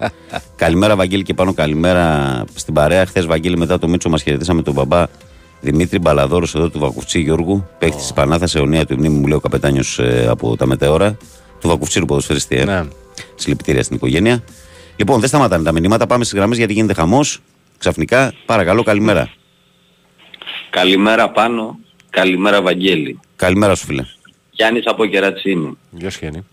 καλημέρα, 0.56 0.96
Βαγγέλη, 0.96 1.22
και 1.22 1.34
πάνω 1.34 1.54
καλημέρα 1.54 2.44
στην 2.54 2.74
παρέα. 2.74 3.06
Χθες, 3.06 3.26
Βαγγέλη, 3.26 3.56
μετά 3.56 3.78
το 3.78 3.88
Μίτσο, 3.88 4.08
μας 4.08 4.22
χαιρετήσαμε 4.22 4.62
τον 4.62 4.74
μπαμπά 4.74 5.04
Δημήτρη 5.60 5.98
Μπαλαδόρος 5.98 6.54
εδώ 6.54 6.68
του 6.68 6.78
Βακουφτσί 6.78 7.20
Γιώργου. 7.20 7.68
Παίχτης 7.78 8.02
της 8.02 8.12
Πανάθα, 8.12 8.58
αιωνία 8.58 8.86
του 8.86 8.94
μνήμη, 8.98 9.18
μου 9.18 9.26
λέει 9.26 9.36
ο 9.36 9.40
καπετάνιος 9.40 10.00
από 10.28 10.56
τα 10.56 10.66
μετέωρα. 10.66 11.16
Του 11.60 11.68
Βακουφτσίρου 11.68 12.06
ποδοσφαιριστή. 12.06 12.56
Ε. 12.56 12.64
Ναι. 12.64 12.82
Συλληπιτήρια 13.34 13.82
στην 13.82 13.96
οικογένεια. 13.96 14.44
Λοιπόν, 14.96 15.20
δεν 15.20 15.28
σταματάνε 15.28 15.64
τα 15.64 15.72
μηνύματα. 15.72 16.06
Πάμε 16.06 16.24
στις 16.24 16.38
γραμμές 16.38 16.58
γιατί 16.58 16.72
γίνεται 16.72 16.94
χαμός. 16.94 17.38
Ξαφνικά, 17.78 18.32
παρακαλώ, 18.46 18.82
καλημέρα. 18.82 19.30
Καλημέρα 20.70 21.30
πάνω, 21.30 21.78
καλημέρα 22.10 22.62
Βαγγέλη. 22.62 23.20
Καλημέρα 23.36 23.74
σου, 23.74 23.86
φίλε. 23.86 24.04
Γιάννης 24.54 24.86
από 24.86 25.06
Κερατσίνη. 25.06 25.76
Γεια 25.90 26.10
σου 26.10 26.18
Γιάννη. 26.20 26.44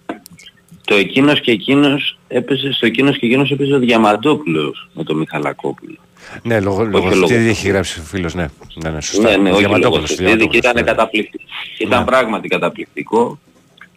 Το 0.86 0.96
εκείνος 0.96 1.42
και 1.42 1.52
εκείνος 1.52 2.18
έπαιζε, 2.28 2.72
στο 2.74 2.86
εκείνος 2.86 3.18
και 3.20 3.26
εκείνος 3.26 3.52
έπαιζε 3.52 3.74
ο 3.74 3.80
Διαμαντόπουλος 3.80 4.90
με 4.94 5.04
τον 5.04 5.18
Μιχαλακόπουλο. 5.18 5.96
Ναι, 6.44 6.60
λογο, 6.60 6.84
λόγο. 6.86 7.10
λογοθετήδη 7.10 7.50
έχει 7.50 7.68
γράψει 7.68 8.00
ο 8.00 8.04
φίλος, 8.04 8.34
ναι. 8.34 8.48
Ναι, 8.84 8.90
ναι, 8.90 9.02
σωστά. 9.02 9.30
Ναι, 9.30 9.36
ναι, 9.38 9.50
όχι 9.50 9.60
Διαμαντόπουλος, 9.60 10.10
λογοθετήδη 10.20 10.48
και 10.48 10.60
Διαμαντόπουλος, 10.60 10.60
ήταν 10.64 10.74
ναι. 10.76 10.82
καταπληκτικό. 10.82 11.44
Ήταν 11.78 12.00
Ναι. 12.00 12.06
πράγματι 12.06 12.48
καταπληκτικό. 12.48 13.40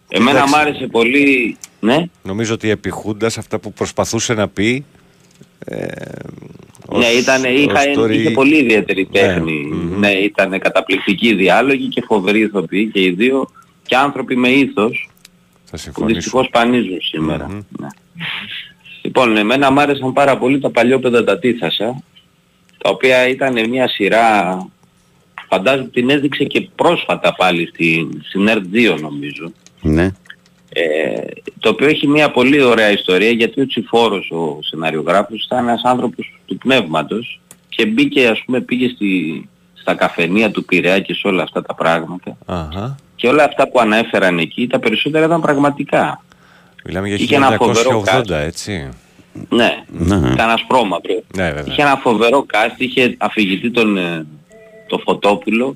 Εμένα 0.09 0.31
Εντάξει. 0.37 0.53
μ' 0.53 0.57
άρεσε 0.57 0.87
πολύ, 0.87 1.57
ναι, 1.79 2.05
Νομίζω 2.23 2.53
ότι 2.53 2.69
επιχούντας 2.69 3.37
αυτά 3.37 3.59
που 3.59 3.73
προσπαθούσε 3.73 4.33
να 4.33 4.47
πει 4.47 4.85
ε, 5.65 5.75
ναι 6.91 7.05
ως- 7.07 7.19
ήταν, 7.19 7.43
είχα, 7.43 7.79
ως 7.79 7.95
τώρα- 7.95 8.13
είχε 8.13 8.29
πολύ 8.29 8.57
ιδιαίτερη 8.57 9.07
Ναι, 9.11 9.19
τέχνη. 9.19 9.69
μμμ. 9.71 9.99
Ναι, 9.99 10.11
ήταν 10.11 10.59
καταπληκτικοί 10.59 11.33
διάλογοι 11.33 11.87
και 11.87 12.03
φοβεροί 12.07 12.39
ηθοποιοί 12.39 12.85
και 12.91 13.01
οι 13.01 13.09
δύο 13.11 13.49
και 13.87 13.95
άνθρωποι 13.95 14.35
με 14.35 14.49
ήθος 14.49 15.09
Θα 15.63 15.71
που 15.71 15.77
συμφωνήσω. 15.77 16.15
δυστυχώς 16.15 16.49
πανίζουν 16.51 17.01
σήμερα. 17.01 17.47
Μμμ. 17.49 17.59
Ναι. 17.79 17.87
Λοιπόν, 19.01 19.37
εμένα 19.37 19.71
μου 19.71 19.79
άρεσαν 19.79 20.13
πάρα 20.13 20.37
πολύ 20.37 20.59
τα 20.59 20.69
παλιόπαιδα 20.69 21.23
τα 21.23 21.39
τίθασα, 21.39 22.03
τα 22.77 22.89
οποία 22.89 23.27
ήταν 23.27 23.69
μια 23.69 23.87
σειρά, 23.87 24.57
φαντάζομαι 25.49 25.87
την 25.89 26.09
έδειξε 26.09 26.43
και 26.43 26.61
πρόσφατα 26.75 27.33
πάλι 27.33 27.67
στην, 27.67 28.21
στην 28.23 28.47
ΕΡΤ2 28.49 28.99
νομίζω, 29.01 29.51
Ναι. 29.81 30.11
ε, 30.69 31.21
το 31.59 31.69
οποίο 31.69 31.87
έχει 31.87 32.07
μια 32.07 32.31
πολύ 32.31 32.61
ωραία 32.61 32.91
ιστορία 32.91 33.29
γιατί 33.29 33.61
ο 33.61 33.67
Τσιφόρος, 33.67 34.31
ο 34.31 34.59
σεναριογράφος, 34.61 35.43
ήταν 35.45 35.67
ένας 35.67 35.81
άνθρωπος 35.83 36.39
του 36.45 36.57
πνεύματος 36.57 37.39
και 37.69 37.85
μπήκε, 37.85 38.27
ας 38.27 38.41
πούμε, 38.45 38.61
πήγε 38.61 38.87
στη, 38.89 39.49
στα 39.73 39.93
καφενεία 39.95 40.51
του 40.51 40.65
Πειραιά 40.65 40.99
και 40.99 41.13
σε 41.13 41.27
όλα 41.27 41.43
αυτά 41.43 41.61
τα 41.61 41.75
πράγματα. 41.75 42.37
Αχα. 42.45 42.95
Και 43.15 43.27
όλα 43.27 43.43
αυτά 43.43 43.69
που 43.69 43.79
ανέφεραν 43.79 44.39
εκεί, 44.39 44.67
τα 44.67 44.79
περισσότερα 44.79 45.25
ήταν 45.25 45.41
πραγματικά. 45.41 46.23
Μιλάμε 46.85 47.07
για 47.07 47.15
Είχε 47.19 47.35
ένα 47.35 47.51
φοβερό 47.51 48.03
1980, 48.27 48.29
έτσι. 48.29 48.89
Ναι, 49.49 49.83
Ναι. 49.87 50.15
ήταν 50.31 50.49
ασπρόμαυρο. 50.49 51.23
Ναι, 51.35 51.43
βέβαια. 51.51 51.63
Είχε 51.67 51.81
ένα 51.81 51.95
φοβερό 51.95 52.45
cast, 52.53 52.73
είχε 52.77 53.15
αφηγητή 53.17 53.71
τον, 53.71 53.97
ε, 53.97 54.25
το 54.87 54.97
Φωτόπουλο, 54.97 55.75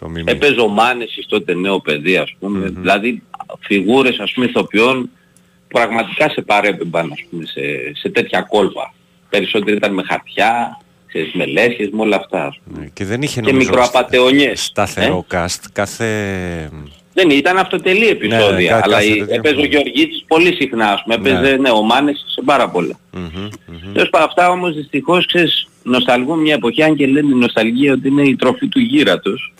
Το 0.00 0.08
μίμη. 0.08 0.30
έπαιζε 0.30 0.60
ο 0.60 0.68
Μάνεσης 0.68 1.26
τότε 1.26 1.54
νέο 1.54 1.80
παιδί 1.80 2.16
ας 2.16 2.34
πούμε, 2.38 2.68
δηλαδή 2.68 3.22
φιγούρες 3.60 4.18
ας 4.18 4.32
πούμε 4.32 4.46
ηθοποιών 4.46 5.02
που 5.02 5.78
πραγματικά 5.78 6.28
σε 6.28 6.42
παρέπεμπαν 6.42 7.12
ας 7.12 7.18
πούμε 7.30 7.44
σε, 7.46 7.60
σε 7.94 8.08
τέτοια 8.08 8.40
κόλπα. 8.40 8.94
Περισσότεροι 9.30 9.76
ήταν 9.76 9.92
με 9.94 10.02
χαρτιά, 10.08 10.80
σε 11.24 11.36
μελέσχες, 11.36 11.88
με 11.92 12.00
όλα 12.00 12.16
αυτά. 12.16 12.46
Ας 12.46 12.58
πούμε. 12.64 12.78
Ναι, 12.80 12.86
Και 12.92 13.04
δεν 13.04 13.22
είχε 13.22 13.40
Και 13.40 13.50
νομίζω 13.52 13.68
μικροαπατεωνιές. 13.70 14.64
σταθερό 14.64 15.26
cast. 15.32 15.60
Κάθε... 15.72 16.70
Δεν 17.12 17.30
ήταν 17.30 17.56
αυτοτελή 17.58 18.06
επεισόδια, 18.08 18.70
κα- 18.70 18.80
αλλά 18.84 18.94
κάθε 18.96 19.06
η- 19.06 19.18
τέτοιο. 19.18 19.34
έπαιζε 19.34 19.60
ο 19.60 19.64
Γεωργίτης 19.64 20.24
πολύ 20.26 20.54
συχνά, 20.54 20.86
ας 20.92 21.02
πούμε, 21.02 21.16
Ναι. 21.16 21.28
έπαιζε 21.38 21.56
ναι, 21.56 21.70
ο 21.70 21.82
Μάνεσης 21.82 22.32
σε 22.32 22.42
πάρα 22.44 22.68
πολλά. 22.70 22.98
Μμμ, 23.12 23.22
μμμ. 23.66 23.92
Τέλος 23.92 24.08
πάντων 24.10 24.28
αυτά 24.28 24.50
όμως 24.50 24.74
δυστυχώς 24.74 25.26
ξέρεις, 25.26 25.68
νοσταλγούν 25.82 26.38
μια 26.40 26.54
εποχή, 26.54 26.82
αν 26.82 26.96
και 26.96 27.06
λένε 27.06 27.30
η 27.32 27.38
νοσταλγία 27.38 27.92
ότι 27.92 28.08
είναι 28.08 28.22
η 28.22 28.36
τροφή 28.36 28.68
του 28.68 28.80
γύρατος. 28.80 29.52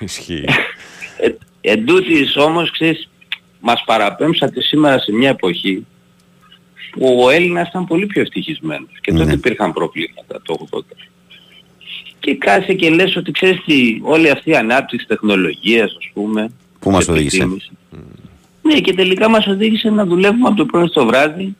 Ισχύει. 0.00 0.44
Ε, 1.16 1.28
εν 1.60 1.86
τούτης 1.86 2.36
όμως, 2.36 2.70
ξέρεις, 2.70 3.08
μας 3.60 3.82
παραπέμψατε 3.86 4.60
σήμερα 4.62 4.98
σε 4.98 5.12
μια 5.12 5.28
εποχή 5.28 5.86
που 6.90 7.20
ο 7.24 7.30
Έλληνας 7.30 7.68
ήταν 7.68 7.86
πολύ 7.86 8.06
πιο 8.06 8.20
ευτυχισμένος 8.22 8.90
και 9.00 9.12
τότε 9.12 9.24
Ναι. 9.24 9.32
υπήρχαν 9.32 9.72
προβλήματα 9.72 10.40
το 10.42 10.66
80. 10.70 10.80
Και 12.20 12.34
κάθεσαι 12.36 12.74
και 12.74 12.90
λες 12.90 13.16
ότι 13.16 13.30
ξέρεις 13.30 13.60
τι, 13.64 14.00
όλη 14.02 14.30
αυτή 14.30 14.50
η 14.50 14.56
ανάπτυξη 14.56 15.06
τεχνολογίας 15.06 15.90
ας 15.98 16.10
πούμε, 16.12 16.50
Πού 16.78 16.90
μας 16.90 16.98
της 16.98 17.08
οδήγησε; 17.08 17.42
επιστήμης, 17.42 17.70
Ναι 18.62 18.80
και 18.80 18.94
τελικά 18.94 19.28
μας 19.28 19.46
οδήγησε 19.46 19.90
να 19.90 20.04
δουλεύουμε 20.06 20.48
από 20.48 20.56
το 20.56 20.64
πρωί 20.66 20.86
στο 20.86 21.06
βράδυ 21.06 21.56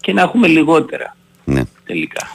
και 0.00 0.12
να 0.12 0.22
έχουμε 0.22 0.46
λιγότερα 0.46 1.16
ναι. 1.44 1.62
τελικά. 1.86 2.34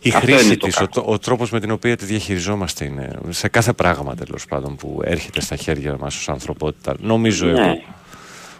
Η 0.00 0.08
Αυτό 0.14 0.20
χρήση 0.26 0.46
είναι 0.46 0.56
το 0.56 0.66
της, 0.66 0.76
ο, 0.76 0.86
κακό. 0.86 1.12
ο 1.12 1.18
τρόπος 1.18 1.50
με 1.50 1.60
την 1.60 1.70
οποία 1.70 1.96
τη 1.96 2.04
διαχειριζόμαστε 2.04 2.84
είναι 2.84 3.18
σε 3.28 3.48
κάθε 3.48 3.72
πράγμα 3.72 4.14
τέλος 4.14 4.44
πάντων 4.46 4.76
που 4.76 5.00
έρχεται 5.04 5.40
στα 5.40 5.56
χέρια 5.56 5.96
μας 6.00 6.16
ως 6.16 6.28
ανθρωπότητα. 6.28 6.94
Νομίζω 7.00 7.46
Ναι. 7.46 7.60
εγώ. 7.60 7.82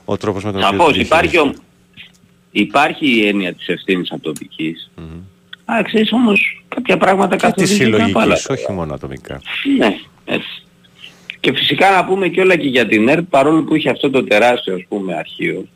Ο 0.05 0.17
τρόπος 0.17 0.45
με 0.45 0.53
τον 0.53 0.63
οποίο 0.65 0.77
Σαφώς 0.79 0.93
τη 0.93 1.01
υπάρχει, 1.01 1.29
διαχειριζόμαστε. 1.29 1.61
ο... 1.61 1.64
υπάρχει 2.63 3.07
η 3.21 3.27
έννοια 3.27 3.53
της 3.55 3.69
ευθύνης 3.69 4.11
ατομικής. 4.13 4.91
Α, 5.65 5.83
ξέρεις 5.83 6.13
όμως 6.13 6.65
κάποια 6.69 6.97
πράγματα 6.97 7.37
Και 7.37 7.47
της 7.57 7.69
καθορίζονται 7.79 8.03
από 8.05 8.19
άλλα. 8.19 8.37
συλλογική, 8.37 8.53
όχι 8.69 8.73
μόνο 8.79 8.95
ατομικά. 8.95 9.41
Ναι, 9.79 9.97
έτσι. 10.25 10.63
Και 11.41 11.53
φυσικά 11.53 11.91
να 11.91 12.05
πούμε 12.05 12.29
και 12.29 12.41
όλα 12.41 12.57
και 12.57 12.69
για 12.69 12.87
την 12.87 13.09
ΕΡΤ, 13.09 13.25
παρόλο 13.31 13.63
που 13.63 13.75
είχε 13.77 13.91
αυτό 13.91 14.11
το 14.11 14.25
τεράστιο 14.25 14.75
ας 14.75 14.83
πούμε 14.89 15.15
αρχείο, 15.15 15.67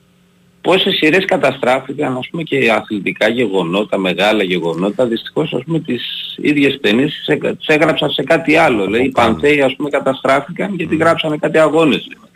πόσες 0.61 0.95
σειρές 0.97 1.24
καταστράφηκαν 1.24 2.16
ας 2.16 2.29
πούμε 2.31 2.43
και 2.43 2.72
αθλητικά 2.72 3.29
γεγονότα, 3.29 3.99
μεγάλα 3.99 4.43
γεγονότα, 4.43 5.07
δυστυχώς 5.07 5.53
ας 5.55 5.62
πούμε 5.64 5.81
τις 5.81 6.35
ίδιες 6.43 6.79
ταινίες 6.81 7.12
τις 7.14 7.26
έκα- 7.26 7.55
τις 7.57 7.66
έγραψαν 7.66 8.11
σε 8.11 8.22
κάτι 8.22 8.57
άλλο. 8.57 8.85
Δηλαδή 8.85 9.05
οι 9.05 9.09
πάνω. 9.11 9.33
Πανθέοι 9.33 9.61
ας 9.62 9.74
πούμε 9.76 9.89
καταστράφηκαν 9.91 10.74
γιατί 10.74 10.97
γράψανε 10.97 11.37
κάτι 11.37 11.59
αγώνες. 11.59 12.07
λέει. 12.07 12.28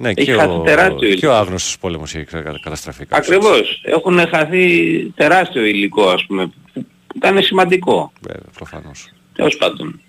Ναι, 0.00 0.08
Έχει 0.08 0.24
και 0.24 0.32
χάσει 0.32 0.48
ο, 0.48 0.58
τεράστιο 0.60 1.14
και 1.14 1.26
ο 1.26 1.34
άγνωστος 1.34 1.78
πόλεμος 1.78 2.14
έχει 2.14 2.24
κατα- 2.24 2.58
καταστραφεί. 2.62 3.06
κάπως 3.06 3.26
Ακριβώς. 3.28 3.80
Έχουν 3.84 4.18
χαθεί 4.18 5.04
τεράστιο 5.16 5.64
υλικό 5.64 6.08
ας 6.08 6.24
πούμε 6.26 6.46
που 6.76 6.84
ήταν 7.16 7.42
σημαντικό. 7.42 8.12
έτσι. 8.14 8.26
Βέβαια, 8.32 8.52
προφανώς. 8.54 9.08
Τέλος 9.34 9.56
πάντων. 9.56 10.00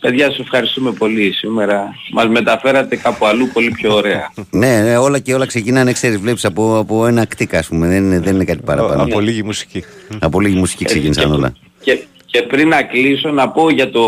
Παιδιά, 0.00 0.26
σας 0.30 0.38
ευχαριστούμε 0.38 0.92
πολύ 0.92 1.32
σήμερα. 1.32 1.94
Μας 2.12 2.28
μεταφέρατε 2.28 2.96
κάπου 2.96 3.26
αλλού 3.26 3.48
πολύ 3.52 3.70
πιο 3.70 3.94
ωραία. 3.94 4.32
Ναι, 4.50 4.80
ναι, 4.82 4.96
όλα 4.96 5.18
και 5.18 5.34
όλα 5.34 5.46
ξεκινάνε, 5.46 5.92
ξέρεις, 5.92 6.18
βλέπεις 6.18 6.44
από, 6.44 6.78
από 6.78 7.06
ένα 7.06 7.24
κτίκα, 7.26 7.58
ας 7.58 7.66
πούμε. 7.68 7.86
Δεν 7.88 8.04
είναι, 8.04 8.20
δεν 8.20 8.34
είναι 8.34 8.44
κάτι 8.44 8.62
παραπάνω. 8.64 9.02
Από 9.02 9.20
λίγη 9.20 9.42
μουσική. 9.42 9.84
Από 10.18 10.40
λίγη 10.40 10.56
μουσική 10.58 10.84
ξεκίνησαν 10.84 11.24
και, 11.30 11.36
όλα. 11.36 11.52
Και, 11.80 11.98
και 12.26 12.42
πριν 12.42 12.68
να 12.68 12.82
κλείσω 12.82 13.30
να 13.30 13.48
πω 13.50 13.70
για 13.70 13.90
το 13.90 14.00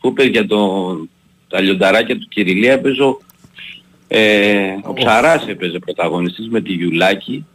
που 0.00 0.08
είπε 0.08 0.22
για 0.24 0.46
το, 0.46 0.58
τα 1.48 1.60
λιονταράκια 1.60 2.18
του 2.18 2.26
κυρ-Ηλία 2.28 2.72
έπαιζε 2.72 3.02
ο, 3.02 3.18
ε, 4.08 4.66
ο 4.82 4.92
Ψαράς 4.92 5.46
έπαιζε 5.48 5.78
πρωταγωνιστής 5.78 6.48
με 6.48 6.60
τη 6.60 6.72
Γιουλάκη. 6.72 7.46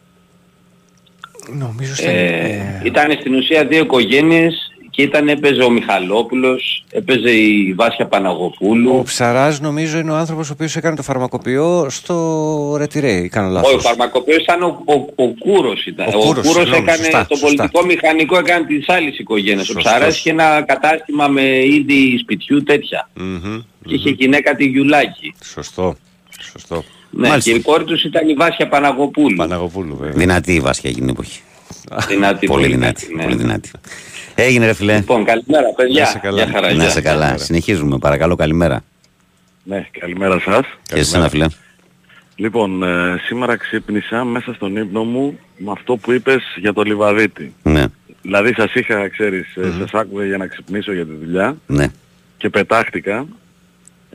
Νομίζω 1.57 1.95
στα... 1.95 2.09
Ε, 2.09 2.81
ήταν 2.83 3.11
στην 3.19 3.35
ουσία 3.35 3.65
δύο 3.65 3.79
οικογένειες 3.83 4.65
και 4.89 5.01
ήταν 5.01 5.27
έπαιζε 5.29 5.63
ο 5.63 5.69
Μιχαλόπουλος, 5.69 6.85
έπαιζε 6.91 7.31
η 7.31 7.73
Βάσια 7.73 8.05
Ο 8.05 8.07
Παναγοπούλου. 8.07 9.03
Ψαράς 9.03 9.59
νομίζω 9.59 9.97
είναι 9.97 10.11
ο 10.11 10.15
άνθρωπος 10.15 10.49
ο 10.49 10.53
οποίος 10.53 10.75
έκανε 10.75 10.95
το 10.95 11.01
φαρμακοποιό 11.03 11.87
στο 11.89 12.75
Ρετυρέ. 12.77 13.27
Κάνω 13.27 13.45
Όχι, 13.47 13.55
λάθος. 13.55 13.73
ο 13.73 13.79
φαρμακοποιός 13.79 14.37
ήταν 14.43 14.63
ο, 14.63 14.81
ο, 14.85 14.93
ο 15.23 15.27
Κούρος 15.39 15.85
ήταν. 15.85 16.07
Ο 16.07 16.17
Ο, 16.17 16.21
Κούρος, 16.21 16.47
Κούρος 16.47 16.63
συγγνώμη, 16.63 16.83
έκανε 16.83 17.03
σωστά, 17.03 17.25
το 17.25 17.35
σωστά. 17.35 17.69
πολιτικό 17.69 17.85
μηχανικό 17.85 18.37
έκανε 18.37 18.65
τις 18.65 18.89
άλλες 18.89 19.17
οικογένειες. 19.17 19.69
Ο 19.69 19.73
Σωστός. 19.73 19.83
Ψαράς 19.83 20.17
είχε 20.17 20.29
ένα 20.29 20.61
κατάστημα 20.61 21.27
με 21.27 21.65
είδη 21.65 22.17
σπιτιού 22.21 22.63
τέτοια. 22.63 23.09
Μμμ. 23.13 23.59
Και 23.85 23.93
είχε 23.95 24.09
γυναίκα 24.09 24.55
τη 24.55 24.65
Γιουλάκη. 24.65 25.33
Σωστό. 25.43 25.95
Σωστό. 26.43 26.83
Ναι, 27.09 27.27
Μάλιστα. 27.27 27.51
και 27.51 27.57
η 27.57 27.61
κόρη 27.61 27.83
τους 27.83 28.03
ήταν 28.03 28.29
η 28.29 28.33
Βάσια 28.33 28.67
Παναγοπούλου. 28.67 29.35
Παναγοπούλου 29.35 29.95
βέβαια. 29.95 30.13
Δυνατή 30.13 30.53
η 30.53 30.59
Βάσια 30.59 30.89
εκείνη 30.89 31.05
την 31.05 31.15
εποχή. 31.15 31.41
Δυνατή, 32.07 32.45
Πολύ 32.47 32.67
δυνατή. 32.67 33.13
ναι. 33.15 33.23
Πολύ 33.23 33.35
δυνατή. 33.35 33.71
Έγινε 34.35 34.65
ρε 34.65 34.73
φιλέ. 34.73 34.95
Λοιπόν, 34.95 35.25
καλημέρα 35.25 35.73
παιδιά. 35.75 36.03
Να 36.03 36.09
είσαι 36.09 36.19
καλά. 36.21 36.43
Γεια 36.43 36.51
χαρά. 36.53 36.67
Να 36.67 36.73
γεια. 36.73 36.87
είσαι 36.87 37.01
καλά. 37.01 37.37
Συνεχίζουμε. 37.37 37.97
Παρακαλώ, 37.97 38.35
καλημέρα. 38.35 38.83
Ναι, 39.63 39.87
καλημέρα 39.99 40.39
σας. 40.39 40.65
Και 40.87 40.99
εσένα, 40.99 41.29
φιλέ. 41.29 41.45
Λοιπόν, 42.35 42.83
ε, 42.83 43.19
σήμερα 43.25 43.55
ξύπνησα 43.55 44.23
μέσα 44.23 44.53
στον 44.53 44.75
ύπνο 44.75 45.03
μου 45.03 45.39
με 45.57 45.71
αυτό 45.71 45.95
που 45.97 46.11
είπες 46.11 46.43
για 46.57 46.73
το 46.73 46.81
Λιβαδίτη. 46.81 47.53
Ναι, 47.63 47.83
Δηλαδή 48.21 48.53
σας 48.53 48.73
είχα, 48.73 49.09
ξέρεις, 49.09 49.55
ε, 49.55 49.71
σας 49.79 49.93
άκουγα 49.93 50.25
για 50.25 50.37
να 50.37 50.47
ξυπνήσω 50.47 50.93
για 50.93 51.05
τη 51.05 51.11
δουλειά 51.25 51.57
ναι. 51.67 51.87
και 52.37 52.49
πετάχτηκα. 52.49 53.25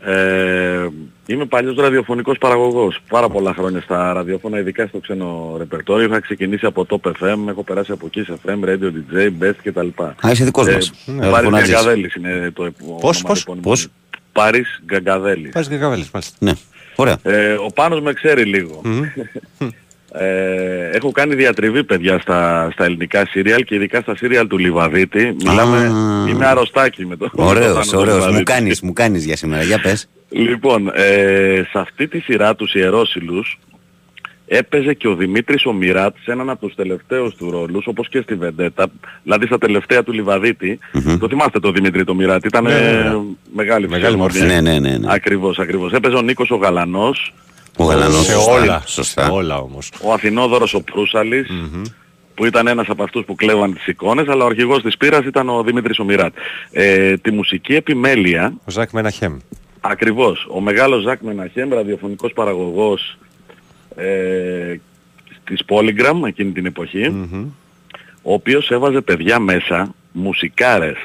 Ε, 0.08 0.88
είμαι 1.26 1.44
παλιός 1.44 1.76
ραδιοφωνικός 1.76 2.38
παραγωγός. 2.38 2.98
Πάρα 3.08 3.28
πολλά 3.28 3.54
χρόνια 3.54 3.80
στα 3.80 4.12
ραδιόφωνα, 4.12 4.58
ειδικά 4.58 4.86
στο 4.86 4.98
ξένο 4.98 5.54
ρεπερτόριο. 5.58 6.06
Είχα 6.06 6.20
ξεκινήσει 6.20 6.66
από 6.66 6.86
Top 6.88 7.10
FM, 7.20 7.48
έχω 7.48 7.62
περάσει 7.62 7.92
από 7.92 8.10
Kiss 8.14 8.24
FM, 8.44 8.64
Radio 8.68 8.84
DJ, 8.92 9.28
Best 9.42 9.54
κτλ. 9.62 9.88
Α, 10.26 10.30
είσαι 10.30 10.44
δικός 10.44 10.66
Ε, 10.66 10.72
μας. 10.72 10.92
ναι, 11.06 11.26
Ε, 11.26 11.30
Πάρης 11.30 11.44
φωνάζεις. 11.44 11.70
Γκαγκαδέλης 11.70 12.14
είναι 12.14 12.50
το 12.54 12.64
επ- 12.64 12.78
Πώς, 12.78 12.88
όνομα 12.88 13.00
πώς, 13.02 13.22
του 13.22 13.40
επώνυμου 13.40 13.62
πώς; 13.62 13.86
μου. 13.86 13.92
Πάρης 14.32 14.82
Γκαγκαδέλης. 14.84 15.52
Πας 15.52 15.68
και 15.68 15.76
καβέλες, 15.76 16.10
μάλιστα. 16.12 16.36
Ναι, 16.40 16.52
ωραία. 16.96 17.18
Ε, 17.22 17.52
ο 17.52 17.66
Πάνος 17.74 18.00
με 18.00 18.12
ξέρει 18.12 18.44
λίγο. 18.44 18.80
Ε, 20.12 20.90
έχω 20.96 21.10
κάνει 21.10 21.34
διατριβή 21.34 21.84
παιδιά 21.84 22.18
στα, 22.18 22.68
στα 22.72 22.84
ελληνικά 22.84 23.26
σύριαλ 23.26 23.64
και 23.64 23.74
ειδικά 23.74 24.00
στα 24.00 24.16
σύριαλ 24.16 24.46
του 24.46 24.58
Λιβαδίτη. 24.58 25.36
Μιλάμε, 25.44 25.76
Α. 25.78 26.28
είμαι 26.30 26.46
αρρωστάκι 26.46 27.06
με 27.06 27.16
το 27.16 27.24
με 27.24 27.30
το 27.42 27.48
Ωραίος, 27.48 27.72
Πάνο 27.72 27.84
τον 27.90 27.98
ωραίος. 27.98 28.14
Μου 28.16 28.20
Λιβαδίτη. 28.24 28.42
κάνεις, 28.52 28.80
μου 28.80 28.92
κάνεις 28.92 29.24
για 29.24 29.36
σήμερα. 29.36 29.62
Για 29.62 29.78
πες. 29.80 30.08
Λοιπόν, 30.28 30.90
ε, 30.94 31.62
σε 31.70 31.78
αυτή 31.78 32.08
τη 32.08 32.18
σειρά 32.20 32.54
τους 32.54 32.74
Ιερόσιλους 32.74 33.58
έπαιζε 34.46 34.94
και 34.94 35.08
ο 35.08 35.14
Δημήτρης 35.14 35.64
ο 35.66 35.72
Μιράτ 35.72 36.14
σε 36.24 36.32
έναν 36.32 36.50
από 36.50 36.66
τους 36.66 36.74
τελευταίους 36.74 37.34
του 37.34 37.50
ρόλους, 37.50 37.86
όπως 37.86 38.08
και 38.08 38.20
στη 38.20 38.34
Βεντέτα, 38.34 38.86
δηλαδή 39.22 39.46
στα 39.46 39.58
τελευταία 39.58 40.02
του 40.02 40.12
Λιβαδίτη. 40.12 40.78
Το 41.20 41.28
θυμάστε 41.28 41.58
το 41.60 41.70
Δημήτρη 41.72 42.04
το 42.04 42.14
Μιράτ, 42.14 42.44
ήταν 42.44 42.64
Ναι, 42.64 42.70
ναι, 42.74 42.90
ναι. 42.92 43.14
μεγάλη 43.54 43.88
Μεγάλη 43.88 44.16
μορφή. 44.16 44.38
φυσιογνωμία. 44.38 44.72
Ναι, 44.72 44.78
ναι, 44.78 44.88
ναι. 44.90 44.96
ναι. 44.98 45.06
Ακριβώς, 45.14 45.58
ακριβώς. 45.58 45.92
Έπαιζε 45.92 46.16
ο 46.16 46.22
Νίκος 46.22 46.50
ο 46.50 46.56
Γαλανός, 46.56 47.34
Ο 47.76 47.84
Γαλανός. 47.84 48.24
Σε 48.24 48.32
σωστά, 48.32 48.52
όλα. 48.52 48.82
Σωστά. 48.86 49.24
Σε 49.24 49.30
όλα 49.30 49.58
όμως. 49.58 49.90
ο 50.02 50.12
Αθηνόδωρος 50.12 50.74
ο 50.74 50.80
προυσαλης 50.82 51.48
που 52.34 52.44
ήταν 52.44 52.66
ένας 52.66 52.88
από 52.88 53.02
αυτούς 53.02 53.24
που 53.24 53.34
κλέβαν 53.34 53.74
τις 53.74 53.86
εικόνες, 53.86 54.28
αλλά 54.28 54.44
ο 54.44 54.46
αρχηγός 54.46 54.82
της 54.82 54.96
πύρας 54.96 55.24
ήταν 55.24 55.48
ο 55.48 55.62
Δημήτρης 55.62 55.98
ο 55.98 56.04
Μιράτ. 56.04 56.34
Ε, 56.70 57.16
τη 57.16 57.30
μουσική 57.30 57.74
επιμέλεια, 57.74 58.52
Ο 58.64 58.70
Ζακ 58.70 58.90
Μεναχέμ. 58.90 59.36
ακριβώς, 59.80 60.46
ο 60.50 60.60
μεγάλος 60.60 61.02
Ζακ 61.02 61.20
Μεναχέμ, 61.20 61.72
ραδιοφωνικός 61.72 62.32
παραγωγός 62.32 63.18
ε, 63.96 64.76
της 65.44 65.60
Polygram 65.68 66.26
εκείνη 66.26 66.52
την 66.52 66.66
εποχή, 66.66 67.06
ο 68.22 68.32
οποίος 68.32 68.70
έβαζε 68.70 69.00
παιδιά 69.00 69.38
μέσα, 69.38 69.94
μουσικάρες, 70.12 70.96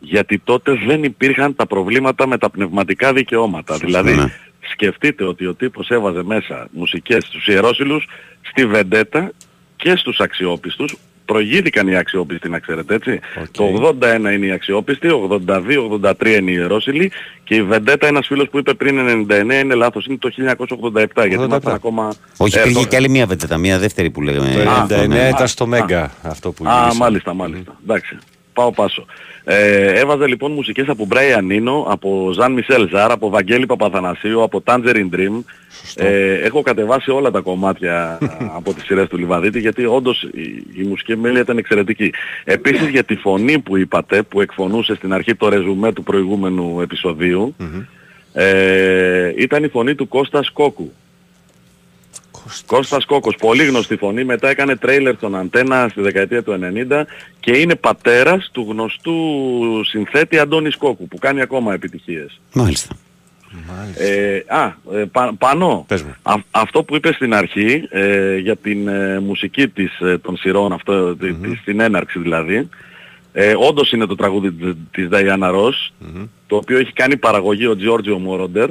γιατί 0.00 0.38
τότε 0.38 0.78
δεν 0.86 1.04
υπήρχαν 1.04 1.54
τα 1.56 1.66
προβλήματα 1.66 2.26
με 2.26 2.38
τα 2.38 2.50
πνευματικά 2.50 3.12
δικαιώματα. 3.12 3.76
δηλαδή, 3.76 4.14
ναι. 4.14 4.32
Σκεφτείτε 4.70 5.24
ότι 5.24 5.46
ο 5.46 5.54
τύπος 5.54 5.90
έβαζε 5.90 6.22
μέσα 6.22 6.68
μουσικές 6.70 7.24
στους 7.24 7.46
ιερόσιλους, 7.46 8.08
στη 8.50 8.66
Βεντέτα 8.66 9.30
και 9.76 9.96
στους 9.96 10.18
αξιόπιστους. 10.20 10.96
Προηγήθηκαν 11.24 11.88
οι 11.88 11.96
αξιόπιστοι 11.96 12.48
να 12.48 12.58
ξέρετε 12.58 12.94
έτσι. 12.94 13.20
Οκ. 13.40 13.46
Το 13.50 13.64
81 13.64 14.32
είναι 14.32 14.46
οι 14.46 14.50
αξιόπιστοι, 14.52 15.08
82-83 15.08 16.26
είναι 16.38 16.50
οι 16.50 16.54
ιερόσυλοι 16.58 17.12
και 17.44 17.54
η 17.54 17.62
Βεντέτα 17.62 18.06
ένας 18.06 18.26
φίλος 18.26 18.48
που 18.48 18.58
είπε 18.58 18.74
πριν 18.74 18.98
99 19.30 19.60
είναι 19.62 19.74
λάθος, 19.74 20.06
είναι 20.06 20.16
το 20.18 20.30
1987 20.30 21.26
γιατί 21.28 21.34
87. 21.36 21.44
ήμασταν 21.44 21.74
ακόμα... 21.74 22.12
Όχι, 22.36 22.58
ε, 22.58 22.60
υπήρχε 22.60 22.80
το- 22.82 22.88
και 22.88 22.96
άλλη 22.96 23.08
μία 23.08 23.26
βεντέτα, 23.26 23.56
μία 23.58 23.78
δεύτερη 23.78 24.10
που 24.10 24.22
λέγαμε. 24.22 24.50
Το 24.64 24.70
Α, 24.70 24.86
99 24.88 25.06
ναι. 25.08 25.28
ήταν 25.28 25.42
Α, 25.42 25.46
στο 25.46 25.66
Μέγκα 25.66 26.12
αυτό 26.22 26.52
που 26.52 26.64
Α, 26.68 26.80
γύρισε. 26.80 26.98
μάλιστα, 26.98 27.34
μάλιστα. 27.34 27.76
Εντάξει. 27.82 28.18
Πάω 28.60 28.72
πάσο. 28.72 29.04
Ε, 29.44 30.00
έβαζε 30.00 30.26
λοιπόν 30.26 30.52
μουσικές 30.52 30.88
από 30.88 31.08
Brian 31.10 31.52
Eno, 31.52 31.84
από 31.86 32.30
Jean-Michel 32.34 32.88
Jarre, 32.88 33.10
από 33.10 33.28
Βαγγέλη 33.28 33.66
Παπαθανασίου, 33.66 34.42
από 34.42 34.62
Tangerine 34.66 35.14
Dream. 35.14 35.42
Ε, 35.94 36.32
έχω 36.32 36.62
κατεβάσει 36.62 37.10
όλα 37.10 37.30
τα 37.30 37.40
κομμάτια 37.40 38.18
από 38.58 38.74
τις 38.74 38.84
σειρές 38.84 39.08
του 39.08 39.18
Λιβαδίτη 39.18 39.60
γιατί 39.60 39.84
όντως 39.84 40.22
η, 40.22 40.66
η 40.76 40.82
μουσική 40.82 41.16
μέλη 41.16 41.40
ήταν 41.40 41.58
εξαιρετική. 41.58 42.12
Επίσης 42.44 42.88
για 42.88 43.04
τη 43.04 43.16
φωνή 43.16 43.58
που 43.58 43.76
είπατε, 43.76 44.22
που 44.22 44.40
εκφωνούσε 44.40 44.94
στην 44.94 45.12
αρχή 45.12 45.34
το 45.34 45.48
ρεζουμέ 45.48 45.92
του 45.92 46.02
προηγούμενου 46.02 46.80
επεισοδίου, 46.80 47.54
ε, 48.32 49.32
ήταν 49.36 49.64
η 49.64 49.68
φωνή 49.68 49.94
του 49.94 50.08
Κώστας 50.08 50.50
Κόκου. 50.50 50.92
Κώστας 52.66 53.04
Κόκος, 53.04 53.34
πολύ 53.36 53.64
γνωστή 53.64 53.96
φωνή, 53.96 54.24
μετά 54.24 54.48
έκανε 54.48 54.76
τρέιλερ 54.76 55.14
στον 55.16 55.36
Αντένα 55.36 55.88
στη 55.90 56.00
δεκαετία 56.00 56.42
του 56.42 56.52
90 56.52 57.06
και 57.40 57.56
είναι 57.58 57.74
πατέρας 57.74 58.48
του 58.52 58.66
γνωστού 58.70 59.14
συνθέτη 59.84 60.38
Αντώνης 60.38 60.76
Κόκου 60.76 61.08
που 61.08 61.18
κάνει 61.18 61.40
ακόμα 61.40 61.74
επιτυχίες. 61.74 62.40
Μάλιστα. 62.52 62.94
Ε, 63.98 64.42
α, 64.46 64.64
ε, 64.98 65.04
πα, 65.12 65.34
πάνω, 65.38 65.84
Πες 65.88 66.02
μου. 66.02 66.14
Α- 66.22 66.34
αυτό 66.50 66.82
που 66.82 66.96
είπες 66.96 67.14
στην 67.14 67.34
αρχή 67.34 67.82
ε, 67.90 68.36
για 68.36 68.56
την 68.56 68.88
ε, 68.88 69.18
μουσική 69.20 69.68
της, 69.68 70.00
ε, 70.00 70.18
των 70.18 70.36
σειρών, 70.36 70.72
αυτό, 70.72 71.16
τη- 71.16 71.34
της- 71.34 71.58
στην 71.60 71.80
έναρξη 71.80 72.18
δηλαδή, 72.18 72.68
ε, 73.32 73.54
όντως 73.56 73.92
είναι 73.92 74.06
το 74.06 74.14
τραγούδι 74.14 74.52
της, 74.52 74.72
της 74.90 75.08
Diana 75.10 75.54
Ross, 75.54 75.90
το 76.46 76.56
οποίο 76.56 76.78
έχει 76.78 76.92
κάνει 76.92 77.16
παραγωγή 77.16 77.66
ο 77.66 77.76
Giorgio 77.80 78.16
Moroder. 78.28 78.68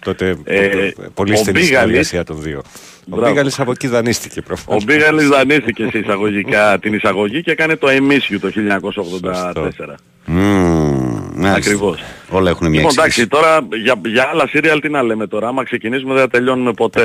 Τότε 0.00 0.36
Ε, 0.44 0.66
πο- 0.68 1.02
πολύ 1.14 1.32
ο 1.32 1.36
στενή 1.36 1.58
Μπίγαλης- 1.58 1.78
συνεργασία 1.78 2.24
των 2.24 2.42
δύο. 2.42 2.58
Ο 2.58 2.62
Μπράβο. 3.06 3.28
Μπίγαλης 3.28 3.58
από 3.60 3.70
εκεί 3.70 3.86
δανείστηκε 3.86 4.38
Ο 4.40 4.42
προφανώς. 4.46 4.84
Μπίγαλης 4.84 5.28
δανείστηκε 5.28 5.88
σε 5.90 5.98
εισαγωγικά 5.98 6.78
την 6.78 6.94
εισαγωγή 6.94 7.42
και 7.42 7.50
έκανε 7.50 7.76
το 7.76 7.88
I 7.90 7.98
Miss 8.12 8.34
You 8.34 8.38
το 8.40 8.50
1984. 8.50 9.94
Μμμ, 10.24 11.30
μάλιστα. 11.34 11.54
Ακριβώς. 11.56 12.00
Όλα 12.28 12.50
έχουν 12.50 12.68
μια 12.68 12.80
Λοιπόν, 12.80 12.94
εξήγηση. 13.04 13.20
εντάξει, 13.20 13.66
τώρα 13.70 13.76
για, 13.82 13.94
για 14.12 14.28
άλλα 14.32 14.46
σύριαλ 14.48 14.80
τι 14.80 14.88
να 14.88 15.02
λέμε 15.02 15.26
τώρα. 15.26 15.48
Άμα 15.48 15.64
ξεκινήσουμε 15.64 16.12
δεν 16.14 16.22
θα 16.22 16.28
τελειώνουμε 16.28 16.72
ποτέ. 16.72 17.04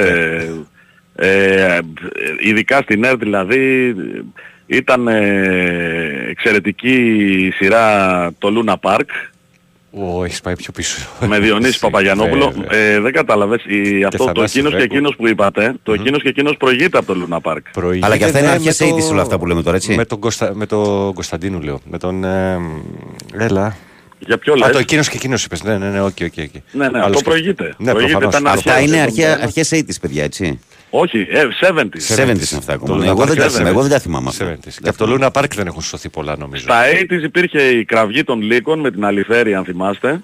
Ε, 1.16 1.76
ε, 1.76 1.80
ειδικά 2.40 2.82
στην 2.82 3.04
ΕΡΤ 3.04 3.20
δηλαδή 3.20 3.96
Ήταν 4.66 5.08
ε, 5.08 6.26
εξαιρετική 6.30 6.96
η 7.48 7.52
σειρά 7.52 8.32
το 8.38 8.50
Luna 8.66 8.74
Park 8.92 9.06
Ω, 9.96 10.24
έχεις 10.24 10.42
πάει 10.42 10.56
πιο 10.56 10.72
πίσω. 10.72 11.08
με 11.28 11.40
Διονύση 11.40 11.80
Παπαγιανόπουλο. 11.86 12.52
Βέβαια. 12.58 12.80
Ε, 12.80 13.00
δεν 13.00 13.12
κατάλαβες. 13.12 13.64
Η, 13.66 14.04
αυτό 14.04 14.18
το 14.26 14.32
Θανάσης 14.34 14.56
εκείνος 14.56 14.72
και 14.72 14.78
Βρέκου. 14.78 14.94
εκείνος 14.94 15.16
που 15.16 15.28
είπατε, 15.28 15.74
το 15.84 15.94
εκείνος 15.94 16.22
και 16.22 16.30
εκείνος 16.30 16.58
προηγείται 16.58 16.98
από 16.98 17.14
το 17.14 17.28
Luna 17.30 17.52
Park. 17.52 17.58
Προηγείται, 17.72 18.06
Αλλά 18.06 18.18
και 18.18 18.24
αυτά 18.24 18.38
είναι 18.40 18.48
ναι, 18.48 18.54
αρχές 18.54 18.80
με 18.80 18.88
το- 18.88 18.96
80s 18.96 19.12
όλα 19.12 19.22
αυτά 19.22 19.40
που 19.40 19.46
λέμε 19.46 19.62
τώρα, 19.64 19.76
έτσι; 19.76 19.96
Με 19.96 20.06
τον, 20.06 20.20
Κωνστα... 20.20 20.52
με 20.56 20.66
τον 20.66 21.14
Κωνσταντίνου 21.14 21.62
λέω. 21.62 21.80
Με 21.90 21.98
τον... 21.98 22.24
Ε, 22.24 22.60
έλα. 23.38 23.76
Για 24.20 24.38
ποιο 24.38 24.54
Α, 24.54 24.58
λες; 24.58 24.70
το 24.72 24.78
εκείνος 24.78 25.10
και 25.10 25.18
εκείνος 25.18 25.46
είπες. 25.46 25.64
Ναι, 25.64 25.78
ναι, 25.78 25.90
ναι, 25.90 26.02
OK, 26.02 26.06
OK, 26.22 26.22
OK. 26.22 26.34
Ναι, 26.36 26.40
ναι, 26.78 26.86
Άλλος 26.86 27.00
αυτό 27.02 27.08
σκέφτομαι. 27.18 27.22
προηγείται. 27.24 27.74
Ναι, 27.78 27.92
Προηγείται, 27.92 28.18
προφανώς. 28.18 28.40
ήταν 28.42 28.54
Αυτά 28.58 28.72
αρχές, 28.74 28.88
είναι 28.88 28.98
ε, 28.98 29.02
αρχαία, 29.02 29.38
ε, 29.40 29.42
αρχές 29.42 29.70
80s, 29.74 29.96
παιδιά, 30.02 30.24
έτσι; 30.24 30.60
Όχι, 30.96 31.28
ε, 31.30 31.48
70s. 31.60 32.16
70s 32.16 32.26
είναι 32.26 32.38
αυτά 32.58 32.74
ακόμα. 32.74 32.88
Το 32.88 32.96
Ναι, 32.96 33.06
Luna 33.06 33.08
Εγώ 33.08 33.26
δεν 33.26 33.28
Park 33.28 33.38
τα 33.38 33.44
είναι 33.44 33.50
θυμάμαι, 33.50 33.70
εγώ 33.70 33.82
δεν 33.82 33.92
τα 33.92 34.00
θυμάμαι 34.00 34.30
αυτά. 34.30 34.54
70s. 34.54 34.74
Και 34.82 34.90
από 34.90 34.98
το 34.98 35.18
Luna 35.20 35.42
Park 35.42 35.54
δεν 35.56 35.68
έχουν 35.68 35.82
σωθεί 35.82 36.10
πολλά 36.10 36.38
νομίζω. 36.38 36.64
Στα 36.64 36.82
80s 37.10 37.24
υπήρχε 37.24 37.62
η 37.62 37.86
κραυγή 37.86 38.24
των 38.24 38.42
Λύκων 38.42 38.80
με 38.80 38.92
την 38.92 39.06
Αλιφέρη, 39.06 39.54
αν 39.56 39.64
θυμάστε. 39.66 40.24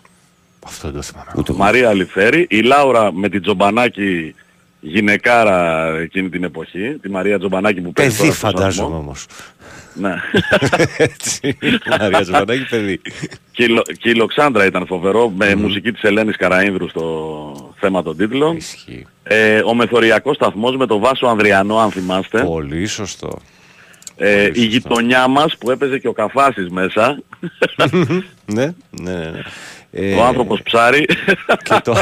Αυτό 0.65 0.88
δεν 0.88 0.95
το 0.95 1.01
θυμάμαι. 1.01 1.32
Ούτε 1.36 1.51
εγώ. 1.51 1.59
Μαρία 1.59 1.89
Αλιφέρη. 1.89 2.47
Η 2.49 2.61
Λάουρα 2.61 3.13
με 3.13 3.30
την 3.30 3.41
Τζομπανάκη 3.41 4.36
γυναικάρα 4.80 5.88
εκείνη 6.00 6.30
την 6.30 6.44
εποχή. 6.44 6.98
Τη 7.02 7.10
Μαρία 7.10 7.38
Τζομπανάκη 7.40 7.82
που 7.82 7.94
παίζει 7.94 8.12
Παιδί 8.18 8.22
τώρα 8.28 8.34
στο 8.38 8.48
φαντάζομαι 8.48 8.88
σταθμό. 8.88 8.98
όμως. 8.98 9.26
Ναι. 9.94 10.14
Έτσι. 10.98 11.58
Μαρία 12.00 12.22
Τζοβανάκη 12.22 12.66
παιδί. 12.70 13.02
και, 13.52 13.64
η 13.64 13.68
Λο- 13.68 13.82
και 14.00 14.10
η 14.10 14.14
Λοξάνδρα 14.16 14.66
ήταν 14.66 14.86
φοβερό 14.86 15.30
με 15.30 15.56
μουσική 15.56 15.92
της 15.92 16.02
Ελένης 16.04 16.36
Καραΐνδρου 16.40 16.90
στο 16.90 17.74
θέμα 17.80 18.04
των 18.04 18.18
τίτλων. 18.18 18.56
Ισχύει. 18.56 19.06
Ε, 19.24 19.62
ο 19.66 19.74
Μεθοριακός 19.74 20.36
σταθμός 20.36 20.76
με 20.78 20.86
τον 20.86 21.00
Βάσο 21.00 21.26
Ανδριανό 21.28 21.78
αν 21.78 21.92
θυμάστε. 21.92 22.44
Πολύ 22.44 22.86
σωστό. 22.86 23.40
Ε, 24.22 24.43
η 24.43 24.45
σωστό. 24.47 24.61
γειτονιά 24.61 25.28
μας 25.28 25.57
που 25.57 25.72
έπαιζε 25.72 25.97
και 25.97 26.07
ο 26.07 26.13
Καφάσης 26.13 26.70
μέσα. 26.70 27.22
ναι, 28.45 28.65
ναι, 28.65 28.74
ναι. 29.01 29.13
ναι. 29.13 29.41
Ε, 29.91 30.13
ο 30.13 30.24
άνθρωπος 30.24 30.61
ψάρι. 30.63 31.05
και, 31.63 31.80
το, 31.84 31.95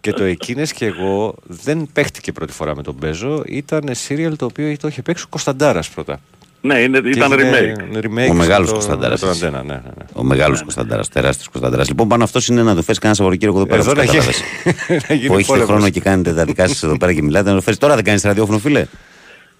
και 0.00 0.12
το 0.12 0.24
εκείνες 0.24 0.72
και 0.72 0.84
εγώ 0.86 1.34
δεν 1.46 1.88
παίχτηκε 1.92 2.32
πρώτη 2.32 2.52
φορά 2.52 2.76
με 2.76 2.82
τον 2.82 2.94
Μπέζο. 2.98 3.42
Ήταν 3.46 3.82
serial 4.08 4.32
το 4.36 4.44
οποίο 4.44 4.76
το 4.80 4.88
είχε 4.88 5.02
παίξει 5.02 5.24
ο 5.24 5.28
Κωνσταντάρας 5.30 5.88
πρώτα. 5.88 6.20
ναι, 6.60 6.78
είναι, 6.78 7.00
Και 7.00 7.08
ήταν 7.08 7.32
έγινε 7.32 7.74
remake. 7.92 7.96
remake 8.04 8.30
Ο 8.30 8.34
μεγάλος 8.34 8.66
στο- 8.68 8.76
Κωνσταντάρας, 8.76 9.20
με 9.20 9.26
τον 9.26 9.36
έτσι. 9.36 9.46
Αντένα, 9.46 9.62
ναι, 9.62 9.72
ναι, 9.72 9.80
ναι. 9.98 10.04
Ο 10.12 10.22
μεγάλος 10.22 10.60
Κωνσταντάρας, 10.62 11.08
τεράστιος 11.08 11.48
Κωνσταντάρας. 11.48 11.88
Λοιπόν, 11.88 12.08
πάνω 12.08 12.24
αυτός 12.24 12.48
είναι 12.48 12.62
να 12.62 12.74
το 12.74 12.82
φέρεις 12.82 12.98
κανένα 12.98 13.16
Σαββατοκύριακο 13.18 13.58
εδώ 13.58 13.66
πέρα. 13.66 13.80
Εδώ 13.80 13.90
όπως 13.90 14.04
να 14.04 14.12
γίνει, 14.12 14.24
κατάλαβες. 14.24 15.04
να 15.08 15.14
γίνει 15.14 15.26
Που 15.26 15.32
έχετε 15.32 15.46
πόλεμος. 15.46 15.68
χρόνο 15.70 15.88
και 15.90 16.00
κάνετε 16.00 16.32
τα 16.34 16.44
δικά 16.44 16.68
σα 16.68 16.86
εδώ 16.86 16.96
πέρα 16.96 17.12
και 17.12 17.22
μιλάτε. 17.22 17.48
Να 17.50 17.54
το 17.56 17.60
φέρεις 17.62 17.78
τώρα, 17.78 17.94
δεν 17.94 18.04
κάνεις 18.04 18.22
ραδιόφωνο, 18.22 18.58
φίλε. 18.58 18.86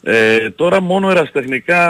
Ε, 0.06 0.50
τώρα 0.50 0.80
μόνο 0.80 1.10
εραστεχνικά 1.10 1.82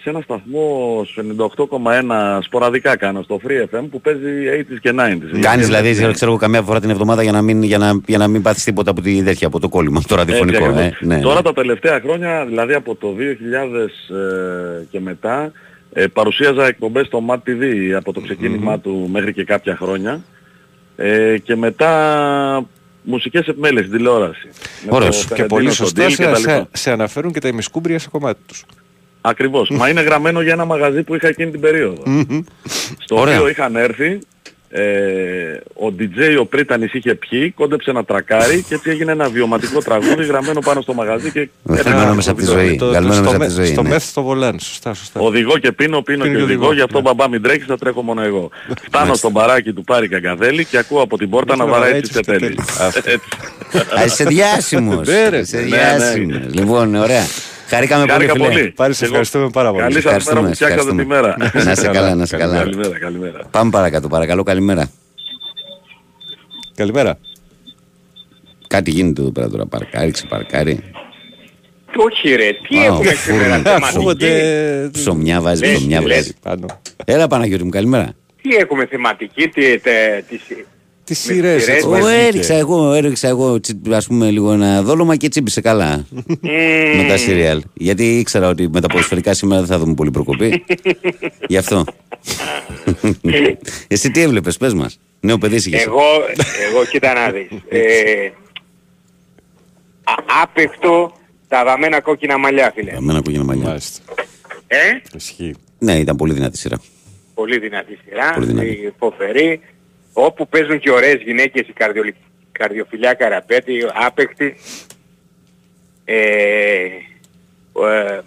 σε 0.00 0.10
ένα 0.10 0.20
σταθμό 0.20 1.02
στο 1.06 1.22
98,1 1.70 2.38
σποραδικά 2.42 2.96
κάνω 2.96 3.22
στο 3.22 3.40
Free 3.46 3.76
FM 3.76 3.84
που 3.90 4.00
παίζει 4.00 4.20
80s 4.60 4.78
και 4.80 4.90
90s. 4.90 5.40
Κάνεις 5.40 5.64
Ε, 5.64 5.66
δηλαδή, 5.66 5.88
ε, 5.88 5.92
ξέρω, 5.92 6.12
ξέρω 6.12 6.30
εγώ, 6.30 6.40
καμιά 6.40 6.62
φορά 6.62 6.80
την 6.80 6.90
εβδομάδα 6.90 7.22
για 7.22 7.32
να 7.32 7.42
μην, 7.42 7.62
για 7.62 7.78
να, 7.78 8.00
για 8.06 8.18
να 8.18 8.28
μην 8.28 8.42
πάθεις 8.42 8.64
τίποτα 8.64 8.90
από 8.90 9.00
τη 9.00 9.22
τέτοια, 9.22 9.46
από 9.46 9.60
το 9.60 9.68
κόλλημα, 9.68 10.02
το 10.08 10.14
ραδιοφωνικό. 10.14 10.64
Έτσι 10.64 10.78
Ε, 10.78 10.84
ακριβώς. 10.84 11.00
ναι, 11.00 11.20
Τώρα 11.20 11.34
ναι. 11.34 11.42
τα 11.42 11.52
τελευταία 11.52 12.00
χρόνια, 12.00 12.44
δηλαδή 12.46 12.74
από 12.74 12.94
το 12.94 13.14
2000 13.18 14.14
ε, 14.16 14.84
και 14.90 15.00
μετά, 15.00 15.52
ε, 15.92 16.06
παρουσίαζα 16.06 16.66
εκπομπές 16.66 17.06
στο 17.06 17.22
MAT 17.28 17.48
TV 17.48 17.90
από 17.96 18.12
το 18.12 18.20
ξεκίνημα 18.20 18.78
του 18.78 19.08
μέχρι 19.12 19.32
και 19.32 19.44
κάποια 19.44 19.76
χρόνια 19.76 20.20
ε, 20.96 21.38
και 21.38 21.56
μετά 21.56 21.92
μουσικές 23.02 23.46
επιμέλειες 23.46 23.84
στην 23.84 23.96
τηλεόραση. 23.96 24.48
Με 24.84 24.88
Ωραίος. 24.96 25.26
το 25.26 25.34
Και 25.34 25.42
Ferrandino, 25.42 25.48
πολύ 25.48 25.64
τον 25.64 25.74
σωστά 25.74 26.04
Deal 26.06 26.10
σε, 26.10 26.16
και 26.16 26.22
τα 26.22 26.38
λοιπά. 26.38 26.50
σε, 26.50 26.66
σε 26.72 26.90
αναφέρουν 26.90 27.32
και 27.32 27.40
τα 27.40 27.48
ημισκούμπρια 27.48 27.98
σε 27.98 28.08
κομμάτι 28.08 28.40
τους. 28.46 28.64
Ακριβώς. 29.20 29.70
Μα 29.70 29.88
είναι 29.88 30.00
γραμμένο 30.00 30.40
για 30.40 30.52
ένα 30.52 30.64
μαγαζί 30.64 31.02
που 31.02 31.14
είχα 31.14 31.28
εκείνη 31.28 31.50
την 31.50 31.60
περίοδο. 31.60 32.02
Στο 32.98 33.16
Ωραία. 33.16 33.36
οποίο 33.36 33.48
είχαν 33.48 33.76
έρθει, 33.76 34.18
ε, 34.70 34.82
ο 35.74 35.92
DJ 35.98 36.38
ο 36.40 36.44
Πρίτανης 36.46 36.92
είχε 36.94 37.14
πιει, 37.14 37.50
κόντεψε 37.56 37.90
ένα 37.90 38.04
τρακάρι 38.04 38.64
και 38.68 38.74
έτσι 38.74 38.90
έγινε 38.90 39.12
ένα 39.12 39.28
βιωματικό 39.28 39.80
τραγούδι 39.82 40.24
γραμμένο 40.24 40.60
πάνω 40.60 40.80
στο 40.80 40.94
μαγαζί 40.94 41.30
και 41.32 41.48
Γραμμένο 41.64 42.14
μέσα 42.14 42.30
από 42.30 42.40
τη 42.40 42.46
βίντεο. 42.46 42.60
ζωή. 42.64 42.76
Το- 42.76 42.84
το- 42.86 42.90
Γραμμένο 42.90 43.12
στο 43.14 43.22
μέσα 43.22 43.30
από 43.34 43.38
με- 43.38 43.46
τη 43.46 43.52
ζωή, 43.54 43.66
Στο 43.66 43.82
ναι. 43.82 43.88
μεθ 43.88 44.02
στο 44.08 44.22
βολάν. 44.22 44.58
Σωστά, 44.60 44.94
σωστά. 44.94 45.20
Οδηγώ 45.20 45.58
και 45.58 45.72
πίνω, 45.72 46.02
πίνω 46.02 46.22
Πίνω 46.22 46.24
και 46.24 46.30
και 46.38 46.42
οδηγώ, 46.42 46.60
οδηγώ, 46.60 46.72
γι' 46.74 46.80
αυτό 46.80 46.96
ναι. 46.96 47.02
μπαμπά 47.02 47.28
μην 47.28 47.42
τρέχεις, 47.42 47.64
θα 47.66 47.78
τρέχω 47.78 48.02
μόνο 48.02 48.22
εγώ. 48.22 48.50
Φτάνω 48.86 49.14
στο 49.14 49.30
μπαράκι 49.30 49.72
του 49.72 49.84
Πάρη 49.84 50.08
Καγκαδέλη 50.08 50.64
και 50.64 50.78
ακούω 50.78 51.00
από 51.02 51.18
την 51.18 51.30
πόρτα 51.30 51.56
να 51.56 51.66
βαράει 51.66 52.00
τις 52.00 52.10
πετέλες. 52.10 52.54
Αυτό. 52.80 53.10
Α, 53.98 54.04
είσαι 54.04 54.24
διάσημος. 54.24 55.06
Ναι, 55.08 55.28
ρε. 55.28 55.38
Είσαι 55.38 55.56
Ναι, 55.56 55.62
ναι. 55.62 55.68
διάσημος. 55.68 56.54
Λοιπόν, 56.54 56.94
ωραία. 56.94 57.26
Χαρήκαμε 57.68 58.00
πολύ, 58.06 58.12
Χάρηκα 58.12 58.32
φίλε. 58.32 58.46
πολύ. 58.48 58.70
Πάλι 58.70 58.94
σε 58.94 59.04
Εγώ- 59.04 59.12
ευχαριστούμε 59.12 59.48
πάρα 59.50 59.70
πολύ. 59.70 59.82
Καλή 59.82 59.94
σας 59.94 60.04
Ευχαριστούμε, 60.04 60.40
μέρα 60.40 60.48
που 60.48 60.54
φτιάξατε 60.54 60.80
τη 60.94 61.00
ευχαριστούμε. 61.02 61.20
μέρα. 61.54 61.64
Να 61.64 61.70
είσαι 61.72 61.86
καλά, 61.88 62.14
να 62.14 62.22
είσαι 62.22 62.36
καλά. 62.36 62.56
Καλημέρα, 62.58 62.98
καλημέρα. 62.98 63.38
Πάμε 63.50 63.70
παρακάτω, 63.70 64.08
παρακαλώ, 64.08 64.42
καλημέρα. 64.42 64.90
Καλημέρα. 66.74 67.18
Κάτι 68.66 68.90
γίνεται 68.90 69.20
εδώ 69.20 69.30
πέρα 69.32 69.48
τώρα. 69.48 69.66
Παρκάρι, 69.66 70.10
ξεπαρκάρι. 70.10 70.80
Όχι 71.96 72.34
ρε, 72.34 72.50
τι 72.68 72.78
Α, 72.78 72.84
έχουμε 72.84 73.10
φούρνο. 73.12 73.40
σήμερα 73.42 73.56
θεματική; 73.62 73.88
Ακούγονται... 73.96 74.88
Ψωμιά 74.92 75.40
βάζεις, 75.40 75.68
Λες, 75.68 75.76
ψωμιά 75.78 76.00
λες. 76.00 76.08
βγάζει. 76.08 76.34
Πάνω. 76.42 76.66
Έλα 77.04 77.26
Παναγιώτη 77.26 77.64
μου, 77.64 77.70
καλημέρα. 77.70 78.12
Τι 78.42 78.54
έχουμε 78.56 78.86
θεματική, 78.86 79.48
τι, 79.48 79.78
τε, 79.78 80.22
τις, 81.08 81.22
Τι 81.22 81.32
σειρές 81.32 81.62
σειρές, 81.62 81.76
έτσι 81.76 81.88
με 81.88 81.96
Εγώ 81.96 82.04
μας 82.06 82.12
βγήκε. 82.14 82.26
έριξα 82.28 82.54
εγώ, 82.54 82.92
έριξα 82.92 83.28
εγώ 83.28 83.60
τσι- 83.60 83.92
ας 83.92 84.06
πούμε 84.06 84.30
λίγο 84.30 84.52
ένα 84.52 84.82
δόλωμα 84.82 85.16
και 85.16 85.28
τσίπησε 85.28 85.60
καλά 85.60 86.04
με 86.96 87.04
τα 87.08 87.16
σύριαλ. 87.16 87.62
Γιατί 87.74 88.18
ήξερα 88.18 88.48
ότι 88.48 88.68
με 88.68 88.80
τα 88.80 88.86
ποδοσφαιρικά 88.88 89.34
σήμερα 89.34 89.60
δεν 89.60 89.68
θα 89.70 89.78
δούμε 89.78 89.94
πολύ 89.94 90.10
προκοπή. 90.10 90.64
Γι' 91.48 91.56
αυτό. 91.56 91.84
Εσύ 93.88 94.10
τι 94.10 94.20
έβλεπες, 94.20 94.56
πες 94.56 94.74
μας. 94.74 94.98
Νέο 95.20 95.38
παιδί 95.38 95.56
είσαι. 95.56 95.70
εγώ, 95.76 96.02
εγώ 96.70 96.84
κοίτα 96.90 97.12
να 97.14 97.30
δεις. 97.30 97.48
Ε, 97.68 98.26
α, 100.04 100.14
άπεκτο 100.42 101.12
τα 101.48 101.64
βαμμένα 101.64 102.00
κόκκινα 102.00 102.38
μαλλιά 102.38 102.72
φίλε. 102.74 102.90
Εμένα 102.90 103.20
κόκκινα 103.22 103.44
μαλλιά. 103.44 103.64
Μάλιστα. 103.68 104.00
Ε, 104.66 104.76
Ισχύει. 105.16 105.54
Ναι, 105.78 105.92
ήταν 105.98 106.16
πολύ 106.16 106.32
δυνατή 106.32 106.56
σειρά. 106.58 106.80
πολύ 107.34 107.58
δυνατή 107.58 107.98
σειρά, 108.04 108.32
Πολύ 108.34 108.46
δυνατή. 108.46 108.66
η 108.68 108.92
φοβερή. 108.98 109.60
Όπου 110.20 110.48
παίζουν 110.48 110.78
και 110.78 110.90
ωραίες 110.90 111.22
γυναίκες 111.22 111.68
η 111.68 111.72
καρδιολι... 111.72 112.14
καρδιοφιλιά 112.52 113.14
καραπέτη, 113.14 113.86
άπεκτη. 113.94 114.56
Ε, 116.04 116.84
ε, 117.82 118.20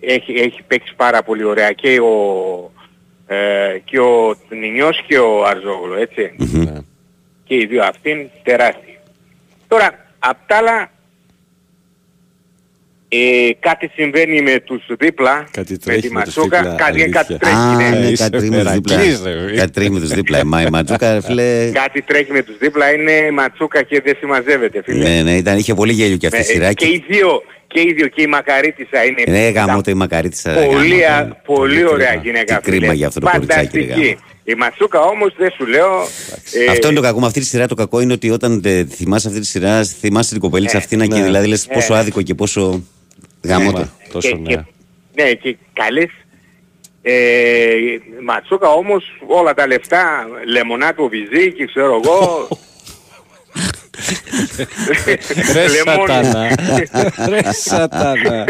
έχει, 0.00 0.32
έχει 0.32 0.62
παίξει 0.62 0.94
πάρα 0.94 1.22
πολύ 1.22 1.44
ωραία 1.44 1.72
και 1.72 2.00
ο, 2.00 2.14
ε, 3.26 3.78
και 3.84 4.00
ο 4.00 4.36
Νινιός 4.48 5.02
και 5.06 5.18
ο 5.18 5.44
Αρζόγλου, 5.44 5.94
έτσι. 5.94 6.34
Ναι. 6.36 6.80
Και 7.44 7.54
οι 7.54 7.66
δύο 7.66 7.84
αυτήν 7.84 8.30
τεράστιοι. 8.42 8.98
Τώρα, 9.68 10.06
απ' 10.18 10.46
τα 10.46 10.56
άλλα, 10.56 10.90
ε, 13.14 13.50
κάτι 13.60 13.90
συμβαίνει 13.94 14.42
με 14.42 14.60
τους 14.60 14.82
δίπλα, 14.98 15.48
Κάτι 15.50 15.72
με 15.72 15.78
τρέχει 15.78 16.00
τη 16.00 16.12
με 16.12 16.22
τους 16.22 16.34
Ματσούκα, 16.36 16.58
δίπλα, 16.62 16.74
κάτι, 16.74 16.90
αλήθεια. 17.02 17.08
κάτι 17.22 17.38
τρέχει, 17.38 17.54
Α, 17.56 17.74
ναι. 17.76 17.88
ναι, 17.98 18.06
Είσαι 18.06 18.22
κάτι 18.22 18.36
τρέχει 18.36 18.50
με 18.50 18.62
τους 18.62 18.72
δίπλα. 18.72 18.96
μερακής, 18.96 19.22
ρε. 19.24 19.54
Κάτι 19.56 19.70
τρέχει 19.72 19.90
με 19.90 20.00
τους 20.00 20.08
δίπλα. 20.08 20.38
Ε, 20.38 20.44
Μα 20.44 20.62
η 20.62 20.66
Ματζούκα, 20.70 21.20
φίλε. 21.20 21.70
Κάτι 21.72 22.02
τρέχει 22.02 22.32
με 22.32 22.42
τους 22.42 22.58
δίπλα, 22.58 22.92
είναι 22.92 23.30
Ματσούκα 23.32 23.82
και 23.82 24.00
δεν 24.04 24.16
συμμαζεύεται, 24.20 24.82
φίλε. 24.84 25.08
Ναι, 25.08 25.22
ναι, 25.22 25.36
ήταν, 25.36 25.58
είχε 25.58 25.74
πολύ 25.74 25.92
γέλιο 25.92 26.16
και 26.16 26.26
αυτή 26.26 26.38
η 26.38 26.40
Ε, 26.40 26.44
σειρά. 26.44 26.72
και 26.72 26.84
οι 26.86 27.04
δύο, 27.08 27.42
και 27.66 27.80
οι 27.80 27.92
δύο, 27.92 28.06
και 28.08 28.22
η 28.22 28.26
Μακαρίτησα 28.26 29.04
είναι 29.04 29.22
Ναι, 29.38 29.46
ήταν 29.46 29.66
γαμώ 29.66 29.80
το 29.80 29.90
η 29.90 29.94
Μακαρίτησα. 29.94 30.50
πολύ, 30.52 30.98
γαμώ 30.98 31.14
α- 31.22 31.28
το. 31.28 31.36
πολύ 31.54 31.84
ωραία 31.86 32.08
κρίμα. 32.08 32.22
γυναίκα, 32.24 32.56
Τι 32.56 32.62
κρίμα 32.70 32.80
φίλε. 32.86 32.94
για 32.94 33.06
αυτό 33.06 33.20
το 33.20 33.28
κοριτσάκι, 33.32 33.76
ρε, 33.78 33.82
Φανταστική. 33.82 34.06
γάμο. 34.08 34.18
Η 34.44 34.54
Ματσούκα 34.54 35.00
όμως 35.00 35.34
δεν 35.38 35.50
σου 35.50 35.66
λέω... 35.66 36.00
ε, 36.66 36.70
Αυτό 36.70 36.86
είναι 36.86 36.96
το 36.96 37.02
κακό 37.02 37.20
με 37.20 37.26
αυτή 37.26 37.40
τη 37.40 37.46
σειρά. 37.46 37.66
Το 37.66 37.74
κακό 37.74 38.00
είναι 38.00 38.12
ότι 38.12 38.30
όταν 38.30 38.60
τε, 38.62 38.84
θυμάσαι 38.84 39.28
αυτή 39.28 39.40
τη 39.40 39.46
σειρά, 39.46 39.84
θυμάσαι 39.84 40.30
την 40.30 40.40
κοπελίτσα 40.40 40.76
Ε, 40.76 40.80
αυτή 40.80 40.96
να 40.96 41.06
και 41.06 41.14
ναι. 41.18 41.22
δηλαδή 41.24 41.46
λες 41.46 41.66
πόσο 41.72 41.94
Ε. 41.94 41.98
άδικο 41.98 42.22
και 42.22 42.34
πόσο 42.34 42.82
γαμώ 43.44 43.72
το. 43.72 43.78
Μα, 43.78 43.90
Τόσο 44.12 44.28
και, 44.28 44.34
ναι. 44.36 44.48
και, 44.54 44.62
ναι, 45.22 45.32
και 45.32 45.56
καλές. 45.72 46.10
Ε, 47.02 47.72
Ματσούκα 48.24 48.68
όμως 48.68 49.04
όλα 49.26 49.54
τα 49.54 49.66
λεφτά, 49.66 50.26
λεμονάτο 50.46 51.08
βυζί 51.08 51.52
ξέρω 51.66 52.00
εγώ. 52.04 52.48
Ρε 55.52 55.66
Λεμόνι. 55.68 56.12
σατάνα. 56.12 56.48
Ρε 57.28 57.52
σατάνα. 57.52 58.44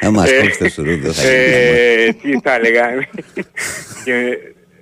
Αν 0.00 0.12
μας 0.12 0.30
Ε, 0.30 0.40
κόψει 0.40 0.58
το 0.58 0.68
σουρούντο 0.68 1.12
θα 1.12 1.22
γίνει. 1.22 1.34
ε, 1.34 2.12
τι 2.22 2.40
θα 2.42 2.54
έλεγα. 2.54 2.86
και, 4.04 4.38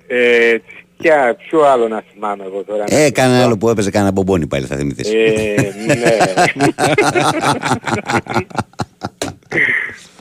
ε, 0.07 0.57
ποια- 0.97 1.35
ποιο 1.35 1.61
άλλο 1.63 1.87
να 1.87 2.03
θυμάμαι 2.13 2.43
εγώ 2.45 2.63
τώρα. 2.63 2.83
Ε, 2.87 3.09
κάνα 3.11 3.43
άλλο 3.43 3.57
που 3.57 3.69
έπαιζε 3.69 3.89
κάνα 3.91 4.11
μπομπόνι 4.11 4.47
πάλι 4.47 4.65
θα 4.65 4.75
θυμηθείς. 4.75 5.09
Ε, 5.13 5.73
ναι. 5.85 5.95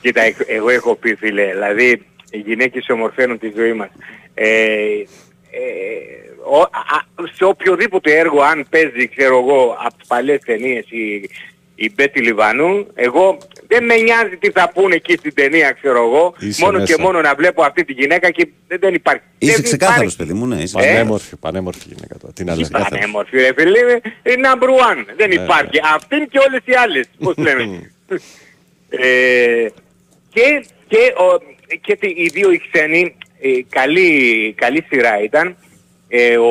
Κοίτα, 0.00 0.20
εκ- 0.22 0.44
εγώ 0.46 0.70
έχω 0.70 0.94
πει 0.94 1.14
φίλε, 1.14 1.46
δηλαδή 1.52 2.02
οι 2.30 2.38
γυναίκες 2.38 2.88
ομορφαίνουν 2.88 3.38
τη 3.38 3.52
ζωή 3.56 3.72
μας. 3.72 3.88
Ε, 4.34 4.44
ε, 4.44 5.04
ο- 6.50 6.60
α- 6.62 7.26
σε 7.32 7.44
οποιοδήποτε 7.44 8.16
έργο 8.18 8.40
αν 8.42 8.66
παίζει, 8.70 9.08
ξέρω 9.16 9.38
εγώ, 9.38 9.76
από 9.84 9.96
τις 9.98 10.06
παλιές 10.06 10.40
ταινίες 10.40 10.84
η, 10.90 11.30
η 11.74 11.92
Μπέτη 11.94 12.20
Λιβανού, 12.20 12.86
εγώ 12.94 13.38
Δεν 13.70 13.84
με 13.84 13.94
νοιάζει 13.96 14.36
τι 14.36 14.50
θα 14.50 14.70
πούνε 14.74 14.94
εκεί 14.94 15.12
στην 15.16 15.34
ταινία, 15.34 15.70
ξέρω 15.72 15.98
εγώ. 16.04 16.34
Είσαι 16.38 16.64
μόνο 16.64 16.78
μέσα. 16.78 16.94
και 16.94 17.02
μόνο 17.02 17.20
να 17.20 17.34
βλέπω 17.34 17.62
αυτή 17.62 17.84
τη 17.84 17.92
γυναίκα 17.92 18.30
και 18.30 18.48
δεν, 18.68 18.78
δεν 18.80 18.94
υπάρχει. 18.94 19.22
Είσαι 19.38 19.52
δεν 19.52 19.62
ξεκάθαρος, 19.62 20.12
υπάρχει. 20.14 20.16
παιδί 20.16 20.32
μου, 20.38 20.46
ναι. 20.54 20.62
Είσαι... 20.62 20.76
Πανέμορφη, 20.78 21.36
πανέμορφη 21.36 21.80
γυναίκα 21.86 22.16
τώρα. 22.20 22.32
Τι 22.32 22.44
να 22.44 22.54
λέμε. 22.54 22.68
Πανέμορφη 22.88 23.36
ρε 23.36 23.50
φίλε, 23.56 23.78
είναι 24.22 24.48
number 24.52 24.68
one. 24.68 25.04
Δεν 25.16 25.28
Ναι, 25.28 25.34
υπάρχει. 25.34 25.80
Αυτή 25.94 26.16
και 26.30 26.38
όλες 26.48 26.60
οι 26.64 26.72
άλλες, 26.74 27.06
πώς 27.18 27.34
λέμε. 27.46 27.92
Ε, 28.88 29.66
και 30.32 30.64
και, 30.88 30.98
ο, 31.16 31.42
και 31.80 31.96
τι- 31.96 32.14
οι 32.16 32.28
δύο 32.32 32.50
οι 32.52 32.60
ξένοι, 32.72 33.16
ε, 33.40 33.48
καλή, 33.68 34.52
καλή 34.56 34.84
σειρά 34.90 35.22
ήταν. 35.22 35.56
Ε, 36.08 36.36
ο 36.38 36.50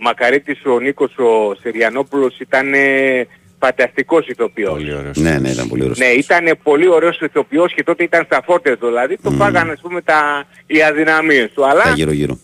Μακαρίτης, 0.00 0.64
ο 0.64 0.80
Νίκος, 0.80 1.16
ο 1.18 1.54
Συριανόπουλος 1.60 2.38
ήταν 2.40 2.74
ε, 2.74 3.26
φανταστικός 3.60 4.26
ηθοποιός. 4.28 4.72
Πολύ 4.72 4.94
ωραίος. 4.94 5.16
Ναι, 5.16 5.38
ναι, 5.38 5.48
ήταν 5.50 5.68
πολύ 5.68 5.82
ωραίος. 5.82 5.98
Ναι, 5.98 6.06
ήταν 6.06 6.58
πολύ 6.62 6.88
ωραίος 6.88 7.20
ηθοποιός 7.20 7.74
και 7.74 7.82
τότε 7.82 8.02
ήταν 8.04 8.24
στα 8.24 8.42
φόρτες 8.44 8.76
δηλαδή. 8.80 9.16
Το 9.22 9.30
φάγανε 9.30 9.72
ας 9.72 9.80
πούμε 9.80 10.02
τα, 10.02 10.44
οι 10.66 10.82
αδυναμίες 10.82 11.50
του. 11.54 11.66
Αλλά 11.66 11.82
Τα 11.82 11.90
γύρω-γύρω. 11.90 12.38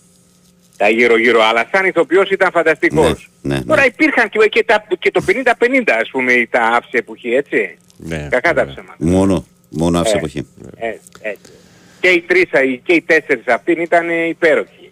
τα 0.77 0.89
γύρω-γύρω, 0.89 1.43
αλλά 1.43 1.69
σαν 1.73 1.87
ηθοποιός 1.87 2.31
ήταν 2.31 2.51
φανταστικός. 2.53 3.29
Ναι, 3.43 3.55
ναι, 3.55 3.59
ναι. 3.59 3.65
Τώρα 3.65 3.85
υπήρχαν 3.87 4.29
και, 4.29 4.39
και, 4.49 4.65
τα, 4.65 4.87
και 4.99 5.11
το 5.11 5.25
50-50 5.27 5.83
ας 6.01 6.11
πούμε 6.11 6.47
τα 6.51 6.61
άφησε 6.63 6.97
εποχή, 6.97 7.35
έτσι. 7.35 7.77
Ναι, 7.97 8.29
Κακά 8.31 8.55
τα 8.55 8.65
ναι. 8.65 8.73
ψέματα. 8.73 8.97
Μόνο, 8.99 9.45
μόνο 9.69 9.99
άφησε 9.99 10.15
Ε. 10.15 10.19
εποχή. 10.19 10.47
Ε, 10.77 10.89
έτσι. 11.21 11.53
Και 12.01 12.09
οι 12.09 12.21
τρεις, 12.21 12.53
α- 12.53 12.81
και 12.83 12.93
οι 12.93 13.03
τέσσερις 13.03 13.47
αυτήν 13.47 13.81
ήταν 13.81 14.09
ε, 14.09 14.27
υπέροχοι. 14.29 14.91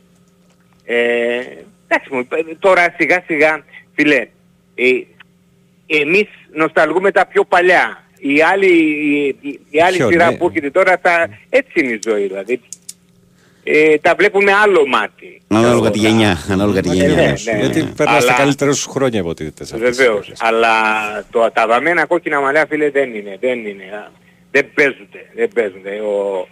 Ε, 0.85 1.41
εντάξει 1.89 2.09
μου, 2.15 2.19
ε, 2.19 2.55
τώρα 2.59 2.95
σιγά 2.99 3.23
σιγά, 3.27 3.65
φίλε, 3.95 4.27
ε, 4.75 4.91
εμείς 5.87 6.29
νοσταλγούμε 6.53 7.11
τα 7.11 7.27
πιο 7.27 7.45
παλιά. 7.45 8.05
Η 8.19 8.43
άλλη, 8.43 8.67
η, 8.67 9.27
η- 9.41 9.61
η 9.71 9.81
άλλη 9.81 9.97
Ποιο, 9.97 10.09
σειρά 10.11 10.31
ναι. 10.31 10.37
που 10.37 10.47
έρχεται 10.47 10.71
τώρα, 10.71 10.99
τα, 11.01 11.29
έτσι 11.49 11.71
είναι 11.75 11.93
η 11.93 12.01
ζωή 12.05 12.27
δηλαδή. 12.27 12.61
Ε, 13.65 13.99
τα 13.99 14.15
βλέπουν 14.19 14.43
με 14.43 14.53
άλλο 14.53 14.87
μάτι. 14.87 15.43
Ανάλογα 15.49 15.91
τη 15.91 15.99
Ξέρω, 15.99 16.13
γενιά. 16.15 16.39
Ανάλογα 16.51 16.81
τη 16.81 16.89
Ναι, 16.89 16.95
γενιά. 16.95 17.09
ναι, 17.15 17.21
Βεβαίως. 17.21 17.45
ναι. 17.45 17.59
Γιατί 17.59 17.93
περνάς 17.97 18.25
τα 18.25 18.31
Αλλά- 18.33 18.39
καλύτερα 18.43 18.73
σου 18.73 18.91
χρόνια 18.91 19.21
από 19.21 19.29
ό,τι 19.29 19.45
δείτε 19.45 19.65
σε 19.65 19.75
αυτές 19.75 19.89
τις 19.97 19.99
Βεβαίως. 20.07 20.25
σειρές. 20.25 20.41
Αλλά 20.43 20.71
το, 21.31 21.51
τα 21.53 21.67
βαμμένα 21.67 22.07
κόκκινα 22.07 22.41
μαλλιά 22.41 22.67
φίλε 22.69 22.91
δεν 22.91 23.15
είναι. 23.15 23.37
Δεν 23.41 23.59
είναι. 23.67 23.83
α. 23.95 24.11
Δεν 24.51 24.73
παίζονται. 24.75 25.31
Δεν 25.35 25.49
παίζονται. 25.55 25.91
Ο, 26.01 26.47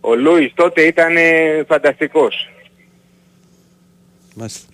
ο 0.00 0.14
Λούις 0.14 0.52
τότε 0.54 0.82
ήταν 0.82 1.16
ε, 1.16 1.64
φανταστικός. 1.68 2.48
Μάλιστα. 4.34 4.66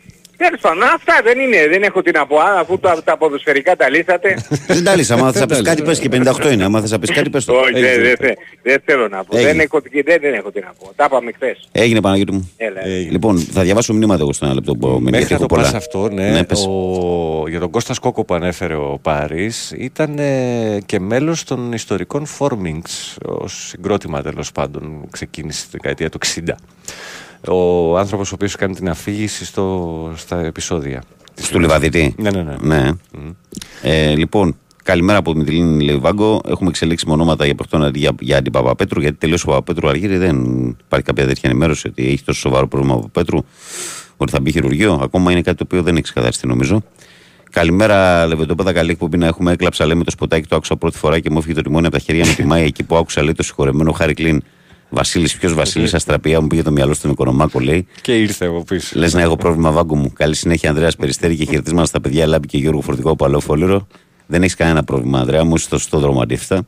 Τέλος 0.43 0.61
πάντων, 0.61 0.83
αυτά 0.83 1.15
δεν 1.25 1.39
είναι. 1.39 1.69
Δεν 1.69 1.83
έχω 1.83 2.03
τι 2.03 2.11
να 2.11 2.27
πω. 2.27 2.37
Α, 2.39 2.59
Αφού 2.61 2.79
τα, 2.79 3.03
τα 3.05 3.17
ποδοσφαιρικά 3.17 3.77
τα 3.77 3.89
λύσατε. 3.91 4.37
Δεν 4.67 4.85
τα 4.85 4.97
λύσα. 4.97 5.15
Άμα 5.15 5.33
θες 5.33 5.41
να 5.41 5.47
πεις 5.47 5.57
Δεν 5.57 5.65
τα 5.65 5.71
κάτι 5.71 5.83
πες 5.83 5.99
και 5.99 6.09
58 6.49 6.53
είναι. 6.53 6.65
Άμα 6.65 6.81
θες 6.81 6.91
να 6.91 6.99
πεις 6.99 7.11
κάτι 7.11 7.31
πες 7.31 7.45
το. 7.45 7.53
Όχι, 7.53 7.71
Έχεις 7.75 7.81
δεν, 7.81 8.01
δεν, 8.03 8.03
δίκιο. 8.11 8.27
θε- 8.27 8.39
δεν 8.63 8.83
θέλω 8.85 9.09
να 9.09 9.25
πω. 9.25 9.37
Έγινε. 9.37 9.53
Δεν 9.53 9.61
έχω, 9.61 9.81
δεν, 10.05 10.19
δεν 10.21 10.35
έχω 10.35 10.51
τι 10.51 10.61
να 10.61 10.73
πω. 10.79 10.93
Τα 10.97 11.05
είπαμε 11.09 11.33
χθες. 11.33 11.69
Έγινε 11.73 12.01
Παναγιώτη 12.01 12.33
μου. 12.33 12.51
Έλα. 12.57 12.85
Έγινε. 12.87 13.11
Λοιπόν, 13.11 13.39
θα 13.39 13.63
διαβάσω 13.63 13.93
μηνύματα 13.93 14.23
εγώ 14.23 14.33
στο 14.33 14.45
ένα 14.45 14.55
λεπτό 14.55 14.75
που 14.77 14.87
μένει, 14.87 15.01
Μέχρι 15.03 15.19
γιατί 15.19 15.33
να 15.33 15.39
έχω 15.39 15.47
το 15.47 15.55
πας 15.55 15.65
πολλά. 15.67 15.77
αυτό, 15.79 16.09
ναι, 16.09 16.31
Ναι, 16.31 16.45
πες. 16.45 16.67
ο, 16.69 17.45
για 17.49 17.61
τον 17.61 17.71
Κώστας 17.71 17.97
Σκόκο 17.97 18.25
που 18.25 18.35
ανέφερε 18.35 18.75
ο 18.75 18.99
Πάρης 19.03 19.73
ήταν 19.77 20.19
ε, 20.19 20.79
και 20.87 21.01
μέλος 21.01 21.45
των 21.45 21.73
ιστορικών 21.73 22.27
Formings 22.39 23.17
ως 23.23 23.67
συγκρότημα 23.69 24.23
τέλος 24.23 24.53
πάντων 24.53 25.07
ξεκίνησε 25.11 25.63
τη 25.65 25.69
δεκαετία 25.73 26.09
του 26.09 26.19
60 26.47 26.53
ο 27.49 27.99
άνθρωπος 27.99 28.31
ο 28.31 28.35
οποίος 28.35 28.57
κάνει 28.57 28.75
την 28.75 28.89
αφήγηση 28.89 29.45
στο, 29.45 30.13
στα 30.17 30.41
επεισόδια 30.45 31.03
Στου 31.35 31.59
Λιβαδιτή. 31.61 32.15
ναι 32.19 32.31
ναι 32.31 32.43
ναι, 32.43 32.57
Ναι. 32.61 32.91
Ε, 33.83 34.15
λοιπόν, 34.17 34.57
καλημέρα 34.83 35.19
από 35.19 35.31
την 35.31 35.41
Μητυλίνη 35.41 35.85
Λεβάγκο. 35.85 36.41
Έχουμε 36.49 36.69
εξελίξει 36.69 37.07
με 37.07 37.13
ονόματα 37.13 37.45
για 37.45 37.55
πρωτόν 37.55 37.85
αντί 37.85 37.99
για, 37.99 38.15
για 38.21 38.43
την 38.43 38.53
Παπαπέτρου, 38.53 39.01
γιατί 39.01 39.17
τελείωσε 39.17 39.45
ο 39.47 39.53
Παπαπέτρου 39.53 39.89
Αργύρι. 39.89 40.17
Δεν 40.17 40.37
υπάρχει 40.85 41.07
κάποια 41.07 41.27
τέτοια 41.27 41.51
ενημέρωση 41.51 41.89
ότι 41.89 42.07
έχει 42.07 42.23
τόσο 42.25 42.41
σοβαρό 42.41 42.69
πρόβλημα 42.69 42.95
ο 42.95 42.99
Παπαπέτρου, 42.99 43.45
ότι 44.17 44.33
θα 44.33 44.41
μπει 44.41 44.51
χειρουργείο. 44.53 45.01
Ακόμα 45.03 45.33
είναι 45.33 45.43
κάτι 45.43 45.57
το 45.57 45.65
οποίο 45.67 45.83
δεν 45.83 45.95
έχει 45.95 46.03
ξεκαθαριστεί 46.03 46.47
νομίζω. 46.47 46.83
Καλημέρα, 47.51 48.27
Λεβεντόπεδα. 48.27 48.73
Καλή 48.73 48.91
εκπομπή 48.91 49.19
να 49.19 49.27
έχουμε. 49.27 49.53
Έκλαψα, 49.53 49.87
λέμε 49.87 50.05
το 50.05 50.11
σποτάκι, 50.11 50.49
το 50.49 50.57
άκουσα 50.57 50.77
πρώτη 50.77 50.99
φορά 50.99 51.19
και 51.19 51.31
μου 51.31 51.39
έφυγε 51.39 51.55
το 51.55 51.63
τιμόνι 51.63 51.87
από 51.87 51.97
τα 51.97 52.03
χέρια 52.03 52.27
με 52.27 52.33
τη 52.33 52.45
Μάη 52.45 52.65
εκεί 52.65 52.83
που 52.83 52.97
άκουσα, 52.97 53.23
λέει 53.23 53.33
το 53.33 53.43
συγχωρεμένο 53.43 53.93
Χάρη 53.93 54.15
Κλίν. 54.15 54.43
Βασίλης, 54.91 55.37
ποιος 55.37 55.55
Βασίλης, 55.55 55.95
Αστραπία, 55.95 56.41
μου 56.41 56.47
πήγε 56.47 56.63
το 56.63 56.71
μυαλό 56.71 56.95
στον 56.95 57.11
Οικονομάκο, 57.11 57.61
λέει. 57.61 57.87
και 58.01 58.19
ήρθε 58.19 58.47
από 58.47 58.65
πίσω 58.65 58.99
Λες 58.99 59.15
να 59.15 59.21
έχω 59.21 59.37
πρόβλημα 59.37 59.71
βάγκο 59.71 59.97
μου. 59.97 60.13
Καλή 60.13 60.35
συνέχεια, 60.35 60.71
Ανδρέας 60.71 60.97
Περιστέρη 60.97 61.37
και 61.37 61.45
χαιρετίσματα 61.45 61.87
στα 61.87 62.01
παιδιά 62.01 62.27
Λάμπη 62.27 62.47
και 62.47 62.59
Γιώργο 62.59 62.81
Φορτικό 62.81 63.11
από 63.11 63.25
Αλόφολυρο. 63.25 63.87
Δεν 64.27 64.43
έχεις 64.43 64.55
κανένα 64.55 64.85
πρόβλημα, 64.85 65.19
Ανδρέα 65.19 65.45
μου, 65.45 65.55
είσαι 65.55 65.65
στο 65.65 65.79
σωστό 65.79 65.99
δρόμο 65.99 66.21
αντίθετα. 66.21 66.67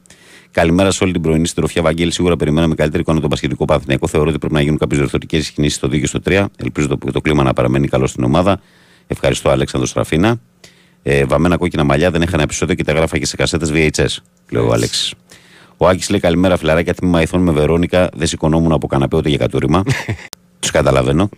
Καλημέρα 0.50 0.90
σε 0.90 1.04
όλη 1.04 1.12
την 1.12 1.22
πρωινή 1.22 1.46
συντροφιά. 1.46 1.82
Βαγγέλη, 1.82 2.12
σίγουρα 2.12 2.36
περιμέναμε 2.36 2.74
καλύτερη 2.74 3.02
εικόνα 3.02 3.20
τον 3.20 3.30
Πασχετικό 3.30 3.64
Παθηναϊκό. 3.64 4.06
Θεωρώ 4.06 4.28
ότι 4.28 4.38
πρέπει 4.38 4.54
να 4.54 4.60
γίνουν 4.60 4.78
κάποιες 4.78 4.98
διορθωτικές 4.98 5.50
κινήσεις 5.50 5.76
στο 5.76 5.88
2 5.88 6.00
και 6.00 6.06
στο 6.06 6.20
3. 6.24 6.44
Ελπίζω 6.56 6.88
το, 6.88 6.98
το 7.12 7.20
κλίμα 7.20 7.42
να 7.42 7.52
παραμένει 7.52 7.88
καλό 7.88 8.06
στην 8.06 8.24
ομάδα. 8.24 8.60
Ευχαριστώ, 9.06 9.50
Αλέξανδρος 9.50 9.90
Στραφίνα. 9.90 10.40
Ε, 11.02 11.24
βαμμένα 11.24 11.56
κόκκινα 11.56 11.84
μαλλιά 11.84 12.10
δεν 12.10 12.22
είχαν 12.22 12.40
επεισόδιο 12.40 12.74
και 12.74 12.84
τα 12.84 12.92
γράφα 12.92 13.18
και 13.18 13.26
σε 13.26 13.36
κασέτες 13.36 13.70
VHS, 13.72 14.16
λέει 14.50 14.62
ο 14.62 14.72
Αλέξης. 14.72 15.14
Ο 15.82 15.88
Άκης 15.88 16.10
λέει 16.10 16.20
καλημέρα, 16.20 16.56
φιλαράκια. 16.56 16.94
Τμήμα 16.94 17.22
ηθών 17.22 17.42
με 17.42 17.52
Βερόνικα. 17.52 18.08
Δεν 18.14 18.26
σηκωνόμουν 18.26 18.72
από 18.72 18.86
καναπέ 18.86 19.16
ούτε 19.16 19.28
για 19.28 19.38
κατούριμα. 19.38 19.82
Τους 20.60 20.70
καταλαβαίνω. 20.70 21.28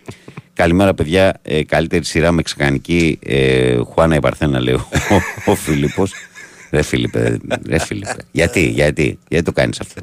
Καλημέρα, 0.52 0.94
παιδιά. 0.94 1.40
Ε, 1.42 1.64
καλύτερη 1.64 2.04
σειρά 2.04 2.32
μεξικανική. 2.32 3.18
Ε, 3.22 3.76
Χουάνα 3.76 4.14
η 4.16 4.20
Παρθένα, 4.20 4.60
λέει 4.60 4.74
ο, 4.74 4.86
ο, 5.46 5.50
ο 5.50 5.54
Φίλιππος. 5.54 6.12
Ρε 6.70 6.82
Φίλιππε, 6.82 7.38
ρε 7.66 7.78
Φίλιππε. 7.78 8.16
γιατί, 8.32 8.68
γιατί, 8.68 9.18
γιατί 9.28 9.44
το 9.44 9.52
κάνεις 9.52 9.80
αυτό. 9.80 10.02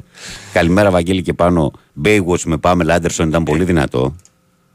Καλημέρα, 0.52 0.90
Βαγγέλη 0.90 1.22
και 1.22 1.32
πάνω. 1.32 1.72
Baywatch 2.04 2.42
με 2.44 2.56
Πάμελ 2.56 2.90
Άντερσον 2.90 3.28
ήταν 3.28 3.42
πολύ 3.42 3.64
δυνατό. 3.64 4.16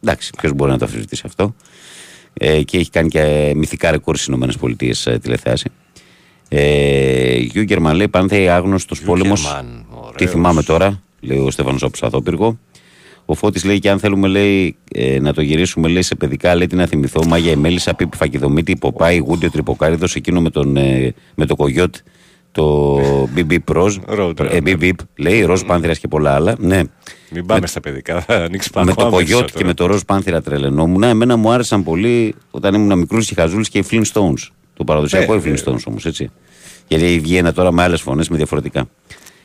Εντάξει, 0.03 0.31
ποιος 0.37 0.51
μπορεί 0.53 0.71
να 0.71 0.77
το 0.77 0.85
αφισβητήσει 0.85 1.23
αυτό. 1.25 1.55
Ε, 2.33 2.61
και 2.61 2.77
έχει 2.77 2.89
κάνει 2.89 3.09
και 3.09 3.53
μυθικά 3.55 3.91
ρεκόρ 3.91 4.17
στις 4.17 4.35
ΗΠΑ 4.35 5.11
ε, 5.11 5.17
τηλεθέαση. 5.17 5.69
Ε, 6.49 7.37
Γιούγκερμαν 7.37 7.95
λέει 7.95 8.07
Πανθέη 8.07 8.49
άγνωστος 8.49 9.01
πόλεμος. 9.01 9.41
Γιούγκερμαν, 9.41 9.85
ωραίος. 9.91 10.15
Τι 10.15 10.27
θυμάμαι 10.27 10.63
τώρα, 10.63 11.01
λέει 11.19 11.37
ο 11.37 11.51
Στέφανος 11.51 11.83
από 11.83 11.97
Σαθόπυργο. 11.97 12.57
Ο 13.29 13.33
Φώτης 13.33 13.63
λέει 13.63 13.79
και 13.79 13.89
αν 13.89 13.99
θέλουμε 13.99 14.27
λέει, 14.27 14.75
ε, 14.91 15.19
να 15.19 15.33
το 15.33 15.41
γυρίσουμε 15.41 15.87
λέει, 15.87 16.01
σε 16.01 16.15
παιδικά, 16.15 16.55
λέει 16.55 16.67
τι 16.67 16.75
να 16.75 16.85
θυμηθώ. 16.85 17.25
Μάγια 17.27 17.51
Εμέλισσα, 17.51 17.93
Πίπη 17.93 18.17
Φακιδομήτη, 18.17 18.75
Ποπάη, 18.75 19.17
Γούντιο 19.17 19.51
Τρυποκάριδος, 19.51 20.15
εκείνο 20.15 20.41
με, 20.41 20.49
τον, 20.49 20.77
ε, 20.77 21.13
με 21.35 21.45
το 21.45 21.55
κογιότ, 21.55 21.95
το 22.51 22.97
BB 23.35 23.57
Pros. 23.71 23.91
Road 24.17 24.39
ε, 24.39 24.57
Runner. 24.57 24.67
BB, 24.67 24.91
λέει, 25.15 25.43
Ροζ 25.43 25.61
Πάνθυρας 25.61 25.99
και 25.99 26.07
πολλά 26.07 26.33
άλλα. 26.33 26.55
Ναι. 26.59 26.81
μην 27.31 27.45
πάμε 27.45 27.67
στα 27.67 27.79
παιδικά 27.79 28.21
θα 28.21 28.35
ανοίξεις 28.35 28.71
πάνω 28.71 28.85
με 28.85 28.93
το 28.93 29.01
άμεσα 29.01 29.17
κογιότ 29.17 29.39
τώρα. 29.39 29.53
και 29.55 29.63
με 29.65 29.73
το 29.73 29.85
Ροζ 29.85 30.01
Πάνθυρα 30.01 30.41
τρελαινόμουν. 30.41 31.03
Εμένα 31.03 31.35
μου 31.35 31.51
άρεσαν 31.51 31.83
πολύ 31.83 32.35
όταν 32.51 32.73
ήμουν 32.73 32.97
μικρού 32.97 33.19
και 33.19 33.33
χαζούλης 33.35 33.69
και 33.69 33.77
οι 33.77 33.83
Flintstones. 33.91 34.51
Το 34.77 34.83
παραδοσιακό 34.83 35.33
Ε, 35.33 35.37
οι 35.37 35.41
Flintstones 35.45 35.83
όμως, 35.87 36.05
έτσι. 36.05 36.29
Γιατί 36.87 37.19
βγαίνει 37.19 37.51
τώρα 37.51 37.71
με 37.71 37.83
άλλες 37.83 38.01
φωνές, 38.01 38.29
με 38.29 38.37
διαφορετικά. 38.37 38.89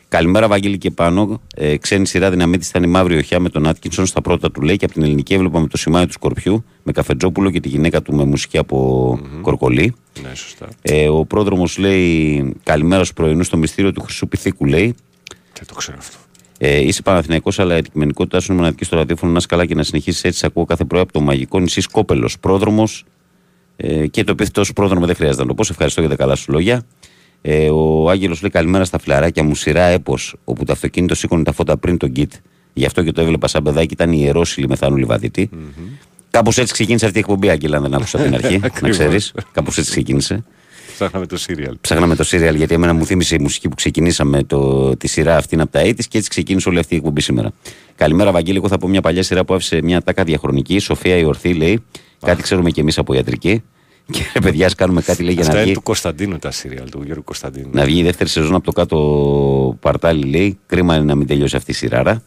Καλημέρα, 0.09 0.49
Βαγγέλη 0.49 0.79
και 0.79 0.91
πάνω. 0.91 1.41
Ε, 1.57 1.77
ξένη 1.77 2.07
σειρά 2.07 2.31
δυναμίτης 2.31 2.69
ήταν 2.69 2.83
η 2.83 2.87
Μαύρη 2.87 3.17
Οχιά 3.17 3.41
με 3.41 3.49
τον 3.49 3.67
Άτκινσον 3.67 4.07
στα 4.07 4.21
πρώτα 4.21 4.51
του 4.51 4.61
λέει 4.63 4.77
και 4.77 4.85
από 4.85 4.95
την 4.95 5.03
ελληνική 5.03 5.35
έβλεπα 5.35 5.61
με 5.61 5.67
το 5.67 5.77
σημάδι 5.77 6.07
του 6.07 6.13
Σκορπιού 6.13 6.65
με 6.83 6.93
Καφετζόπουλο 6.93 7.51
και 7.51 7.61
τη 7.61 7.69
γυναίκα 7.69 8.03
του 8.03 8.15
με 8.15 8.25
μουσική 8.25 8.59
από 8.59 9.19
Κορκολί. 9.41 9.95
ναι 10.23 10.35
σωστά 10.35 10.69
Ε, 10.83 11.09
ο 11.09 11.25
πρόδρομος 11.25 11.79
λέει 11.79 12.55
Καλημέρα 12.63 13.03
στους 13.05 13.15
πρωινούς 13.17 13.47
στο 13.47 13.57
μυστήριο 13.57 13.93
του 13.93 14.01
Χρυσού 14.03 14.29
Πυθίκου 14.29 14.65
λέει. 14.67 14.95
δεν 15.55 15.67
το 15.67 15.75
ξέρω 15.75 15.97
αυτό 16.01 16.17
Ε, 16.59 16.81
είσαι 16.81 17.03
Παναθηναϊκός 17.03 17.59
αλλά 17.59 17.75
η 17.75 17.79
αντικειμενικότητά 17.79 18.41
σου 18.41 18.47
είναι 18.53 18.61
μοναδική 18.61 18.85
στο 18.85 18.97
ραδιόφωνο. 18.97 19.33
Να 19.33 19.39
είσαι 19.39 19.47
καλά 19.47 19.67
και 19.67 19.75
να 19.75 19.83
συνεχίσεις 19.83 20.25
έτσι. 20.25 20.39
Σε 20.39 20.47
ακούω 20.47 20.65
κάθε 20.65 20.85
πρωί 20.85 21.01
από 21.01 21.13
το 21.13 21.21
μαγικό 21.21 21.61
νησί 21.61 21.81
Σκόπελος. 21.81 22.39
Πρόδρομος 22.39 23.05
ε, 23.77 24.07
και 24.07 24.25
το 24.25 24.33
επίθετο 24.33 24.65
σου 24.65 24.73
πρόδρομο 24.73 25.07
δεν 25.07 25.15
χρειάζεται 25.15 25.43
να 25.43 25.49
το 25.49 25.55
πω. 25.55 25.65
Σε 25.65 25.73
ευχαριστώ 25.73 26.01
για 26.01 26.11
τα 26.11 26.17
καλά 26.17 26.35
σου 26.35 26.53
λόγια. 26.53 26.83
Ε, 27.43 27.71
ο 27.71 28.11
Άγγελος 28.11 28.41
λέει 28.41 28.51
καλημέρα 28.51 28.85
στα 28.85 28.99
φιλαράκια 28.99 29.43
μου. 29.43 29.55
Σειρά 29.55 29.83
έπος 29.83 30.35
όπου 30.45 30.65
το 30.65 30.73
αυτοκίνητο 30.73 31.15
σήκωνε 31.15 31.43
τα 31.43 31.53
φώτα 31.53 31.77
πριν 31.77 31.97
τον 31.97 32.13
κιτ. 32.13 32.33
Γι' 32.73 32.85
αυτό 32.87 33.03
και 33.03 33.13
το 33.13 33.21
έβλεπα 33.21 33.49
σαν 33.49 33.63
παιδάκι. 33.63 33.93
Ήταν 33.93 34.13
ιερόσιλη 34.13 34.69
μεθάνου 34.69 34.97
λιβαδίτη. 34.97 35.51
Κάπως 36.31 36.59
έτσι 36.59 36.73
ξεκίνησε 36.73 37.05
αυτή 37.05 37.17
η 37.17 37.21
εκπομπή, 37.21 37.49
Άγγελα, 37.49 37.77
αν 37.77 37.83
δεν 37.83 37.95
άκουσα 37.95 38.17
από 38.17 38.27
την 38.27 38.35
αρχή. 38.35 38.59
να 38.59 38.67
Ακριβώς. 38.67 38.97
ξέρει. 38.97 39.17
Κάπως 39.53 39.79
έτσι 39.79 39.91
ξεκίνησε. 39.91 40.45
ψάχναμε 40.95 41.27
το 41.27 41.37
σύριαλ 41.37 41.77
Ψάχναμε 41.81 42.17
το 42.17 42.25
σύριαλ 42.25 42.55
γιατί 42.55 42.75
εμένα 42.75 42.93
μου 42.93 43.07
θύμισε 43.07 43.35
η 43.35 43.39
μουσική 43.39 43.69
που 43.69 43.75
ξεκινήσαμε 43.75 44.43
το, 44.43 44.97
τη 44.97 45.09
σειρά 45.09 45.37
αυτή 45.37 45.55
είναι 45.55 45.63
από 45.63 45.73
τα 45.73 45.81
80's 45.85 46.05
και 46.09 46.19
έτσι 46.19 46.29
ξεκίνησε 46.31 46.69
όλη 46.69 46.79
αυτή 46.79 46.95
η 46.95 46.97
εκπομπή 46.97 47.21
σήμερα. 47.21 47.53
Καλημέρα, 47.97 48.33
Βαγγέλη. 48.33 48.57
Εγώ 48.57 48.69
θα 48.69 48.79
πω 48.79 48.89
μια 48.89 49.01
παλιά 49.01 49.23
σειρά 49.23 49.45
που 49.45 49.55
άφησε 49.55 49.81
μια 49.83 50.03
τάκα 50.03 50.25
διαχρονική. 50.25 50.79
Σοφία 50.79 51.17
η 51.17 51.25
Ορθή 51.25 51.55
λέει. 51.55 51.83
Κάτι 52.27 52.43
ξέρουμε 52.43 52.71
κι 52.71 52.81
εμείς 52.81 52.99
από 52.99 53.15
ιατρική. 53.15 53.63
Και 54.11 54.21
ρε 54.35 54.41
παιδιά, 54.41 54.67
ας 54.67 54.75
κάνουμε 54.75 55.03
κάτι 55.03 55.23
λέει 55.23 55.33
για 55.33 55.41
Αυτά 55.43 55.53
να 55.53 55.59
είναι 55.59 55.67
βγει, 55.67 55.77
του 55.79 55.83
Κωνσταντίνου 55.83 56.39
τα 56.39 56.51
σύριαλ 56.51 56.91
του 56.91 57.03
Γιώργου 57.05 57.25
Κωνσταντίνου 57.25 57.69
να 57.73 57.85
βγει 57.85 57.99
η 57.99 58.03
δεύτερη 58.03 58.29
σεζόν 58.29 58.55
από 58.55 58.65
το 58.65 58.73
κάτω 58.73 59.77
παρτάλι 59.81 60.25
λέει. 60.29 60.59
Κρίμα 60.67 60.95
είναι 60.95 61.05
να 61.05 61.15
μην 61.15 61.27
τελειώσει 61.27 61.57
αυτή 61.57 61.71
η 61.71 61.75
σειράρα. 61.75 62.23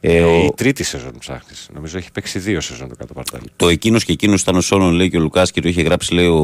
Ε, 0.00 0.16
Ε, 0.16 0.22
ο- 0.22 0.44
η 0.44 0.52
τρίτη 0.56 0.82
σεζόν 0.84 1.12
ψάχνεις. 1.18 1.68
Νομίζω 1.74 1.98
έχει 1.98 2.10
παίξει 2.12 2.38
δύο 2.38 2.60
σεζόν 2.60 2.88
το 2.88 2.94
κάτω 2.98 3.14
παρτάλι. 3.14 3.44
Το 3.56 3.68
εκείνος 3.68 4.04
και 4.04 4.12
εκείνος 4.12 4.40
ήταν 4.40 4.56
ο 4.56 4.60
Σόνον, 4.60 4.92
λέει 4.92 5.10
και 5.10 5.16
ο 5.16 5.20
Λουκάς 5.20 5.50
και 5.50 5.60
το 5.60 5.68
είχε 5.68 5.82
γράψει, 5.82 6.14
λέει 6.14 6.26
ο 6.26 6.38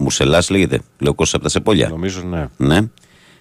Μουσελάς, 0.00 0.50
λέγεται. 0.50 0.74
Λέει 0.98 1.10
ο 1.10 1.14
Κώστα 1.14 1.36
από 1.36 1.44
τα 1.44 1.50
Σεπόλια. 1.50 1.88
Νομίζω 1.88 2.22
ναι. 2.22 2.46
Ναι. 2.56 2.78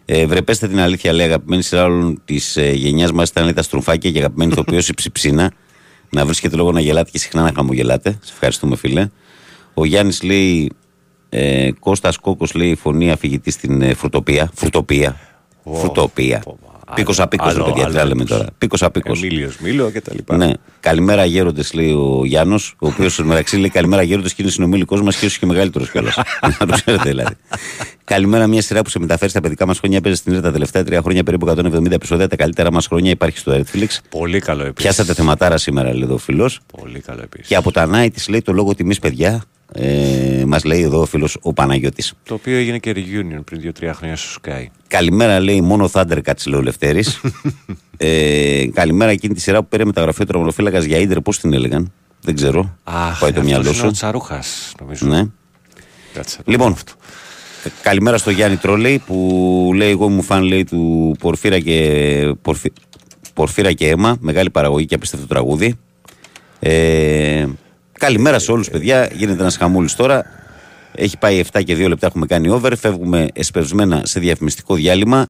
Ε, 0.06 0.26
βρεπέστε 0.26 0.68
την 0.68 0.80
αλήθεια, 0.80 1.14
λέει 1.14 1.26
αγαπημένη 1.26 1.62
σειρά 1.64 1.84
όλων 1.84 2.22
της 2.26 2.58
ε, 2.58 2.72
γενιάς 2.72 3.12
μας 3.12 3.30
ήταν 3.30 3.44
λέει, 3.44 3.54
τα 3.54 3.62
στρουφάκια 3.62 4.12
και 4.12 4.18
αγαπημένη 4.20 4.52
ηθοποιός 4.52 4.90
η 4.90 4.94
ψιψίνα. 4.94 5.52
Να 6.12 6.26
βρίσκεται 6.26 6.56
λόγο 6.56 6.72
να 6.72 6.80
γελάτε 6.80 7.10
και 7.12 7.18
συχνά 7.20 7.42
να 7.42 7.52
χαμογελάτε. 7.56 8.10
Σε 8.22 8.32
ευχαριστούμε, 8.34 8.76
φίλε. 8.76 9.10
Ο 9.74 9.86
Γιάννης 9.86 10.24
λέει. 10.24 10.72
Ε, 11.34 11.72
Κώστας 11.80 12.18
Κόκος 12.18 12.54
λέει 12.54 12.76
φωνή 12.76 13.12
αφηγητή 13.12 13.52
στην 13.52 13.82
ε, 13.82 13.94
φρουτοπία. 13.94 14.52
Φρουτοπία. 14.54 15.20
Ω, 15.64 15.76
Φρουτοπία. 15.76 16.40
πω, 16.40 16.58
μα, 16.66 16.71
Πίκο 16.96 17.12
άλλο- 17.12 17.24
απίκο, 17.24 17.44
ρε 17.46 17.50
άλλο- 17.52 17.64
παιδιά, 17.64 17.74
τι 17.84 17.90
άλλο 17.90 17.98
τα 17.98 18.06
λέμε 18.06 18.22
έπος. 18.22 18.38
τώρα. 18.38 18.50
Πίκο 18.58 18.76
απίκο. 18.80 19.12
Εμίλιος 19.16 19.58
Μήλο 19.60 19.90
και 19.92 20.02
τα 20.02 20.12
λοιπά. 20.16 20.38
Ναι. 20.38 20.52
Καλημέρα 20.80 21.26
γέροντες, 21.26 21.74
λέει 21.74 21.92
ο 21.92 22.22
Γιάννος, 22.26 22.76
ο 22.80 22.88
οποίος 22.88 23.18
μεταξύ 23.24 23.58
λέει 23.58 23.70
Καλημέρα 23.70 24.02
γέροντες 24.02 24.34
και 24.34 24.42
είναι 24.42 24.52
συνομιλικό 24.52 24.98
μας 24.98 25.16
και 25.16 25.26
ίσω 25.26 25.38
και 25.40 25.46
μεγαλύτερος 25.46 25.90
κιόλας. 25.92 26.16
Να 26.60 26.68
το 26.68 26.74
ξέρετε 26.84 27.10
δηλαδή. 27.10 27.34
Καλημέρα, 28.04 28.48
μια 28.48 28.62
σειρά 28.62 28.82
που 28.82 28.90
σε 28.90 29.00
μεταφέρει 29.00 29.30
στα 29.32 29.42
παιδικά 29.42 29.66
μας 29.66 29.80
χρόνια. 29.80 30.02
Παίζει 30.02 30.18
στην 30.18 30.34
ΕΡΤ 30.34 30.44
τα 30.44 30.52
τελευταία 30.52 30.84
τρία 30.84 31.02
χρόνια, 31.02 31.24
περίπου 31.24 31.46
170 31.50 31.92
επεισόδια. 31.92 32.28
Τα 32.28 32.36
καλύτερα 32.36 32.72
μας 32.72 32.88
χρόνια 32.88 33.12
υπάρχει 33.12 33.38
στο 33.38 33.52
Netflix. 33.58 33.88
Πολύ 34.10 34.40
καλό 34.40 34.62
επίσης. 34.62 34.82
Πιάσατε 34.84 35.14
θεματάρα 35.14 35.58
σήμερα, 35.58 35.94
λέει 35.94 36.02
εδώ 36.04 36.14
ο 36.14 36.18
φίλος. 36.18 36.60
Πολύ 36.80 37.00
καλό 37.00 37.22
επίσης. 37.24 37.48
Και 37.48 37.56
από 37.56 37.72
τα 37.72 37.90
Night 37.94 38.30
λέει 38.30 38.42
το 38.42 38.52
λόγο 38.54 38.76
τιμής, 38.76 39.00
παιδιά. 39.00 39.44
Ε, 39.74 40.44
μας 40.48 40.64
λέει 40.64 40.82
εδώ 40.82 41.02
ο 41.02 41.06
φίλος 41.06 41.38
ο 41.42 41.54
Παναγιώτης. 41.54 42.14
Το 42.24 42.34
οποίο 42.34 42.58
έγινε 42.58 42.78
και 42.78 42.94
reunion 42.96 43.40
πριν 43.46 43.74
2-3 43.80 43.92
χρόνια 43.94 44.16
στο 44.16 44.40
Sky. 44.44 44.66
Καλημέρα, 44.88 45.40
λέει 45.40 45.62
μόνο 45.62 45.90
Thundercats, 45.94 46.46
λέει 46.46 46.60
ο 46.60 46.62
Λευτέρης. 46.62 47.22
ε, 47.98 48.66
καλημέρα 48.74 49.12
εκείνη 49.12 49.34
τη 49.34 49.40
σειρά 49.42 49.62
που 49.62 49.68
πήρε 49.68 49.86
μεταγραφή 49.86 50.22
ο 50.22 50.26
τραυματοφύλακα 50.26 50.80
για 50.80 50.98
ίντερ, 50.98 51.22
πώς 51.22 51.40
την 51.40 51.54
έλεγαν. 51.54 51.92
Δεν 52.22 52.36
ξέρω. 52.36 52.78
Αχ, 52.84 53.20
Πάει 53.20 53.32
το 53.32 53.40
αυτός 53.40 53.44
μυαλό 53.44 53.64
είναι 53.64 53.74
σου. 53.74 53.86
ο 53.88 53.92
Τσαρούχας, 53.92 54.74
νομίζω. 54.80 55.06
Ναι. 55.08 55.24
Κάτσε, 56.14 56.38
το 56.38 56.44
Λοιπόν, 56.46 56.68
πω 56.68 56.74
αυτό. 56.74 56.94
καλημέρα 57.82 58.18
στο 58.18 58.30
Γιάννη 58.32 58.58
Τρόλεϊ 58.58 59.00
που 59.00 59.72
λέει 59.76 59.90
εγώ 59.90 60.10
μου 60.10 60.22
φαν 60.22 60.44
λέει 60.44 60.64
του 60.64 61.16
Πορφύρα 61.20 61.60
και, 61.60 62.34
Πορφυ... 62.42 62.72
Πορφύρα 63.34 63.74
και 63.74 63.88
αίμα. 63.90 64.18
Μεγάλη 64.20 64.50
παραγωγή 64.50 64.86
και 64.86 64.96
απίστευτο 64.96 65.28
τραγούδι. 65.28 65.76
Ε, 66.60 67.46
καλημέρα 68.02 68.40
σε 68.40 68.52
όλους 68.52 68.70
παιδιά. 68.70 69.10
Γίνεται 69.14 69.42
ένας 69.42 69.58
χαμούλης 69.58 69.96
τώρα. 69.96 70.26
Έχει 70.96 71.18
πάει 71.18 71.44
7 71.54 71.64
και 71.64 71.76
2 71.76 71.88
λεπτά 71.88 72.08
έχουμε 72.08 72.26
κάνει 72.26 72.50
over. 72.50 72.72
Φεύγουμε 72.78 73.28
εσπευσμένα 73.34 74.02
σε 74.06 74.20
διαφημιστικό 74.20 74.76
διάλειμμα. 74.76 75.26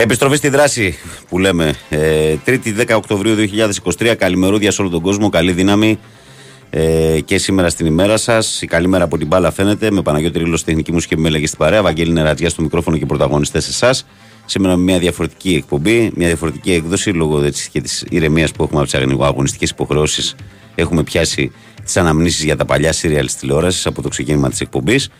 Επιστροφή 0.00 0.36
στη 0.36 0.48
δράση 0.48 0.98
που 1.28 1.38
λέμε. 1.38 1.74
Ε, 1.88 2.34
3η 2.46 2.80
10 2.88 2.94
Οκτωβρίου 2.96 3.34
2023. 3.98 4.14
Καλημερούδια 4.18 4.70
σε 4.70 4.80
όλο 4.80 4.90
τον 4.90 5.00
κόσμο. 5.00 5.28
Καλή 5.28 5.52
δύναμη 5.52 5.98
ε, 6.70 7.20
και 7.24 7.38
σήμερα 7.38 7.68
στην 7.68 7.86
ημέρα 7.86 8.16
σας. 8.16 8.62
Η 8.62 8.66
καλή 8.66 8.88
μέρα 8.88 9.04
από 9.04 9.18
την 9.18 9.26
μπάλα 9.26 9.50
φαίνεται. 9.50 9.90
Με 9.90 10.02
Παναγιώτη 10.02 10.38
Ρήλο, 10.38 10.60
τεχνική 10.64 10.92
μου 10.92 10.98
και 10.98 11.16
με 11.16 11.28
λέγε 11.28 11.46
στην 11.46 11.58
παρέα. 11.58 11.82
Βαγγέλη 11.82 12.12
Νερατζιά 12.12 12.48
στο 12.48 12.62
μικρόφωνο 12.62 12.96
και 12.96 13.06
πρωταγωνιστές 13.06 13.68
εσάς. 13.68 14.06
Σήμερα 14.44 14.76
με 14.76 14.82
μια 14.82 14.98
διαφορετική 14.98 15.54
εκπομπή, 15.54 16.10
μια 16.14 16.26
διαφορετική 16.26 16.72
έκδοση 16.72 17.10
λόγω 17.10 17.42
έτσι, 17.42 17.70
και 17.70 17.80
της 17.80 18.04
ηρεμίας 18.10 18.52
που 18.52 18.62
έχουμε 18.62 18.80
από 18.80 18.90
τις 18.90 19.20
αγωνιστικές 19.20 19.70
υποχρεώσεις. 19.70 20.34
Έχουμε 20.74 21.02
πιάσει 21.02 21.52
τις 21.84 21.96
αναμνήσεις 21.96 22.44
για 22.44 22.56
τα 22.56 22.64
παλιά 22.64 22.92
σύριαλ 22.92 23.26
τη 23.26 23.34
τηλεόρασης 23.34 23.86
από 23.86 24.02
το 24.02 24.08
ξεκίνημα 24.08 24.48
της 24.48 24.60
εκπομπής. 24.60 25.10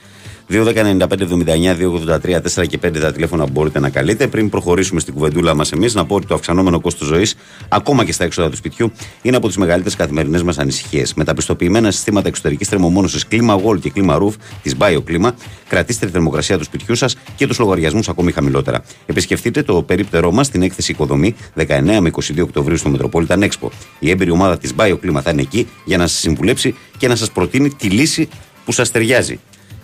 2.195.79, 0.51 1.77
2.83, 1.77 2.41
4 2.55 2.67
και 2.67 2.79
5 2.85 3.01
τα 3.01 3.13
τηλέφωνα 3.13 3.45
που 3.45 3.51
μπορείτε 3.53 3.81
να 3.81 3.91
καλείτε. 3.91 4.27
Πριν 4.27 4.49
προχωρήσουμε 4.49 5.01
στην 5.01 5.15
κουβεντούλα 5.15 5.55
μας, 5.55 5.73
εμείς 5.73 5.95
να 5.95 6.07
πω 6.07 6.15
ότι 6.15 6.27
το 6.27 6.35
αυξανόμενο 6.35 6.81
κόστος 6.81 7.09
ζωής, 7.09 7.35
ακόμα 7.69 8.05
και 8.05 8.13
στα 8.13 8.25
έξοδα 8.25 8.51
του 8.51 8.57
σπιτιού, 8.57 8.93
είναι 9.23 9.37
από 9.37 9.47
τις 9.47 9.57
μεγαλύτερες 9.57 9.97
καθημερινές 9.97 10.43
μας 10.43 10.59
ανησυχίες. 10.59 11.15
Με 11.15 11.25
τα 11.25 11.35
πιστοποιημένα 11.35 11.91
συστήματα 11.91 12.29
εξωτερικής 12.29 12.69
θερμομόνωσης 12.69 13.27
κλίμα 13.27 13.61
Wall 13.65 13.81
και 13.81 13.91
κλίμα 13.91 14.19
Roof 14.23 14.33
της 14.63 14.75
BioClima, 14.79 15.31
κρατήστε 15.69 16.07
τη 16.07 16.13
θερμοκρασία 16.13 16.59
του 16.59 16.65
σπιτιού 16.65 16.95
σας 16.95 17.17
και 17.37 17.47
τους 17.47 17.59
λογαριασμούς 17.59 18.09
ακόμη 18.09 18.33
χαμηλότερα. 18.33 18.83
Επισκεφτείτε 19.07 19.63
το 19.63 19.83
περίπτερό 19.83 20.33
μας 20.33 20.47
στην 20.47 20.63
έκθεση 20.63 20.93
Οικοδομή 20.93 21.35
19 21.57 21.65
με 22.01 22.11
22 22.13 22.43
Οκτωβρίου 22.43 22.77
στο 22.77 22.93
Metropolitan 22.97 23.39
Expo. 23.39 23.69
Η 23.99 24.11
έμπειρη 24.11 24.31
ομάδα 24.31 24.59
της 24.59 24.75
BioClima 24.77 25.21
θα 25.23 25.31
είναι 25.31 25.43
εκεί 25.43 25.69
για 25.85 25.97
να 25.97 26.07
σας 26.07 26.19
συμβουλέψει 26.19 26.75
και 26.99 27.09
να 27.09 27.17
σας 27.17 27.31
προτείνει 27.31 27.71
τη 27.71 27.89
λύση 27.89 28.29
που 28.65 28.73
σας 28.73 28.91
ταιριάζει. 28.91 29.41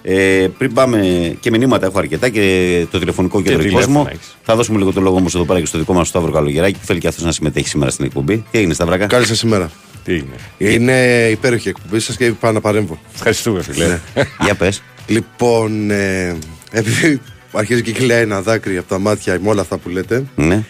Ε, 0.07 0.47
πριν 0.59 0.73
πάμε 0.73 0.99
και 1.41 1.51
μηνύματα, 1.51 1.87
έχω 1.87 1.99
αρκετά 1.99 2.29
και 2.29 2.87
το 2.91 2.99
τηλεφωνικό 2.99 3.43
κέντρο 3.43 3.59
και 3.63 3.69
τηλέφωνα 3.69 3.95
κόσμο. 3.95 4.07
έχεις. 4.13 4.37
Θα 4.43 4.57
δώσουμε 4.57 4.79
λίγο 4.79 4.93
το 4.93 5.01
λόγο 5.01 5.17
όμως 5.17 5.35
εδώ 5.35 5.45
πέρα 5.45 5.61
και 5.61 5.67
στο 5.67 5.79
δικό 5.79 5.93
μας 5.93 6.09
Σταύρο 6.09 6.31
Καλογεράκη 6.33 6.79
που 6.79 6.85
θέλει 6.87 6.99
και 7.01 7.09
αυτός 7.09 7.25
να 7.25 7.33
συμμετέχει 7.33 7.69
σήμερα 7.69 7.91
στην 7.91 8.05
εκπομπή. 8.05 8.45
Τι 8.51 8.59
έγινε, 8.59 8.75
Σταυράκα. 8.75 9.07
Καλή 9.07 9.27
σας 9.27 9.43
ημέρα. 9.43 9.71
Τι 10.05 10.15
είναι; 10.15 10.73
Είναι 10.75 11.29
υπέροχη 11.31 11.69
η 11.69 11.71
εκπομπή 11.71 12.01
σας 12.01 12.17
και 12.17 12.33
πάω 12.33 12.53
να 12.53 12.61
παρέμβω. 12.61 12.99
Ευχαριστούμε, 13.15 13.63
φίλε. 13.63 13.99
Για 14.41 14.55
πες. 14.55 14.83
Λοιπόν, 15.07 15.91
ε, 15.91 16.37
επειδή 16.71 17.21
αρχίζει 17.53 17.83
και 17.83 17.93
κυλάει 17.93 18.21
ένα 18.23 18.43
δάκρυ 18.43 18.77
από 18.77 18.89
τα 18.89 18.99
μάτια 18.99 19.39
με 19.43 19.49
όλα 19.49 19.61
αυτά 19.61 19.79
που 19.79 19.89
λέτε, 19.89 20.25
Ναι. 20.35 20.65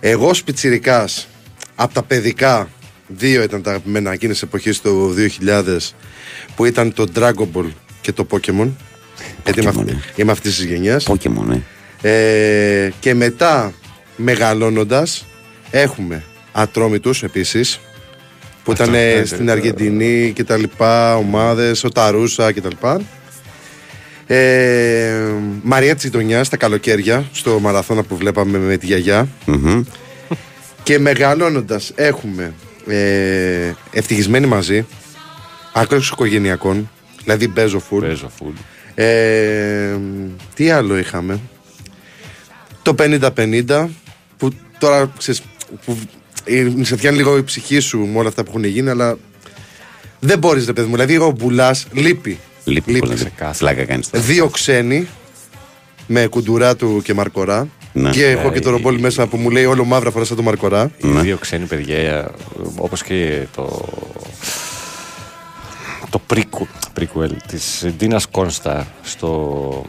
εγώ 0.00 0.28
ως 0.28 0.42
πιτσιρικάς, 0.44 1.28
από 1.74 1.94
τα 1.94 2.02
παιδικά, 2.02 2.68
δύο 3.06 3.42
ήταν 3.42 3.62
τα 3.62 3.70
αγαπημένα 3.70 4.12
εκείνες 4.12 4.42
εποχές 4.42 4.80
το 4.80 5.08
2000 5.14 5.94
που 6.56 6.64
ήταν 6.64 6.92
το 6.92 7.06
Dragon 7.16 7.46
Ball 7.54 7.66
και 8.00 8.12
το 8.12 8.26
Pokemon. 8.30 8.68
Γιατί 9.44 9.60
είμαι, 9.60 9.70
Pokemon, 9.70 9.78
αυτή, 9.78 9.90
ε. 9.90 9.98
είμαι 10.16 10.32
αυτής 10.32 10.56
της 10.56 10.64
γενιάς. 10.64 11.06
Pokemon, 11.08 11.50
ε. 11.52 11.60
Ε, 12.02 12.92
και 13.00 13.14
μετά 13.14 13.72
μεγαλώνοντας 14.16 15.26
έχουμε 15.70 16.24
Ατρόμητους 16.52 17.22
επίσης 17.22 17.80
που 18.64 18.72
Αυτό, 18.72 18.84
ήταν 18.84 18.94
ναι, 18.94 19.10
ε, 19.12 19.18
ναι, 19.18 19.24
στην 19.24 19.44
ναι. 19.44 19.50
Αργεντινή 19.50 20.32
και 20.34 20.44
τα 20.44 20.56
λοιπά 20.56 21.16
ομάδες, 21.16 21.84
ο 21.84 21.88
Ταρούσα 21.88 22.52
και 22.52 22.60
τα 22.60 22.68
λοιπά 22.68 23.00
ε, 24.26 25.32
Μαρία 25.62 25.94
Τσιτονιά 25.94 26.44
στα 26.44 26.56
καλοκαίρια 26.56 27.24
στο 27.32 27.60
μαραθώνα 27.60 28.02
που 28.02 28.16
βλέπαμε 28.16 28.58
με 28.58 28.76
τη 28.76 28.86
γιαγιά 28.86 29.28
Μμμ. 29.46 29.82
και 30.82 30.98
μεγαλώνοντας 30.98 31.92
έχουμε 31.94 32.54
ε, 32.86 33.72
ευτυχισμένοι 33.90 34.46
μαζί 34.46 34.86
άκρος 35.72 36.10
οικογενειακών 36.10 36.90
δηλαδή 37.34 37.48
μπέζο 37.48 37.78
φουλ 37.78 38.06
Παίζω 38.06 38.30
φουλ. 38.38 38.52
ε, 38.94 39.96
τι 40.54 40.70
άλλο 40.70 40.98
είχαμε; 40.98 41.40
Το 42.82 42.94
50-50 42.98 43.86
που 44.36 44.50
τώρα 44.78 45.12
ξέρεις, 45.18 45.42
που 45.84 45.98
ε, 46.44 46.66
σε 46.80 46.96
πιάνει 46.96 47.16
λίγο 47.16 47.36
η 47.36 47.42
ψυχή 47.42 47.78
σου 47.78 47.98
με 47.98 48.18
όλα 48.18 48.28
αυτά 48.28 48.42
που 48.42 48.50
έχουν 48.50 48.64
γίνει, 48.64 48.88
αλλά 48.88 49.16
δεν 50.20 50.38
μπορείς, 50.38 50.66
ρε 50.66 50.72
παιδί 50.72 50.86
μου. 50.88 50.94
Δηλαδή, 50.94 51.16
ο 51.16 51.30
Μπουλά 51.38 51.76
λείπει. 51.92 52.38
Λείπει 52.64 52.92
Λείπει. 52.92 53.06
πολύ. 53.06 53.32
Φλάκα 53.52 53.84
κάνεις 53.84 54.10
τώρα. 54.10 54.24
Δύο 54.24 54.48
ξένοι 54.48 55.08
με 56.06 56.26
κουντουρά 56.26 56.76
του 56.76 57.00
και 57.04 57.14
μαρκορά. 57.14 57.68
Ναι. 57.92 58.10
Και 58.10 58.26
έχω 58.26 58.48
Ε, 58.48 58.50
και 58.52 58.60
το 58.60 58.70
ρομπόλι 58.70 59.00
μέσα 59.00 59.26
που 59.26 59.36
μου 59.36 59.50
λέει 59.50 59.64
όλο 59.64 59.84
μαύρα 59.84 60.10
φορά 60.10 60.24
σαν 60.24 60.36
το 60.36 60.42
μαρκορά. 60.42 60.90
Οι 60.96 61.08
δύο 61.08 61.36
ξένοι 61.36 61.64
παιδιά, 61.64 62.30
όπως 62.76 63.02
και 63.02 63.46
το. 63.54 63.88
Το 66.10 66.20
prequel, 66.34 66.98
prequel 67.00 67.30
της 67.48 67.86
Ντίνας 67.96 68.26
Κόνστα 68.26 68.86
στο... 69.02 69.84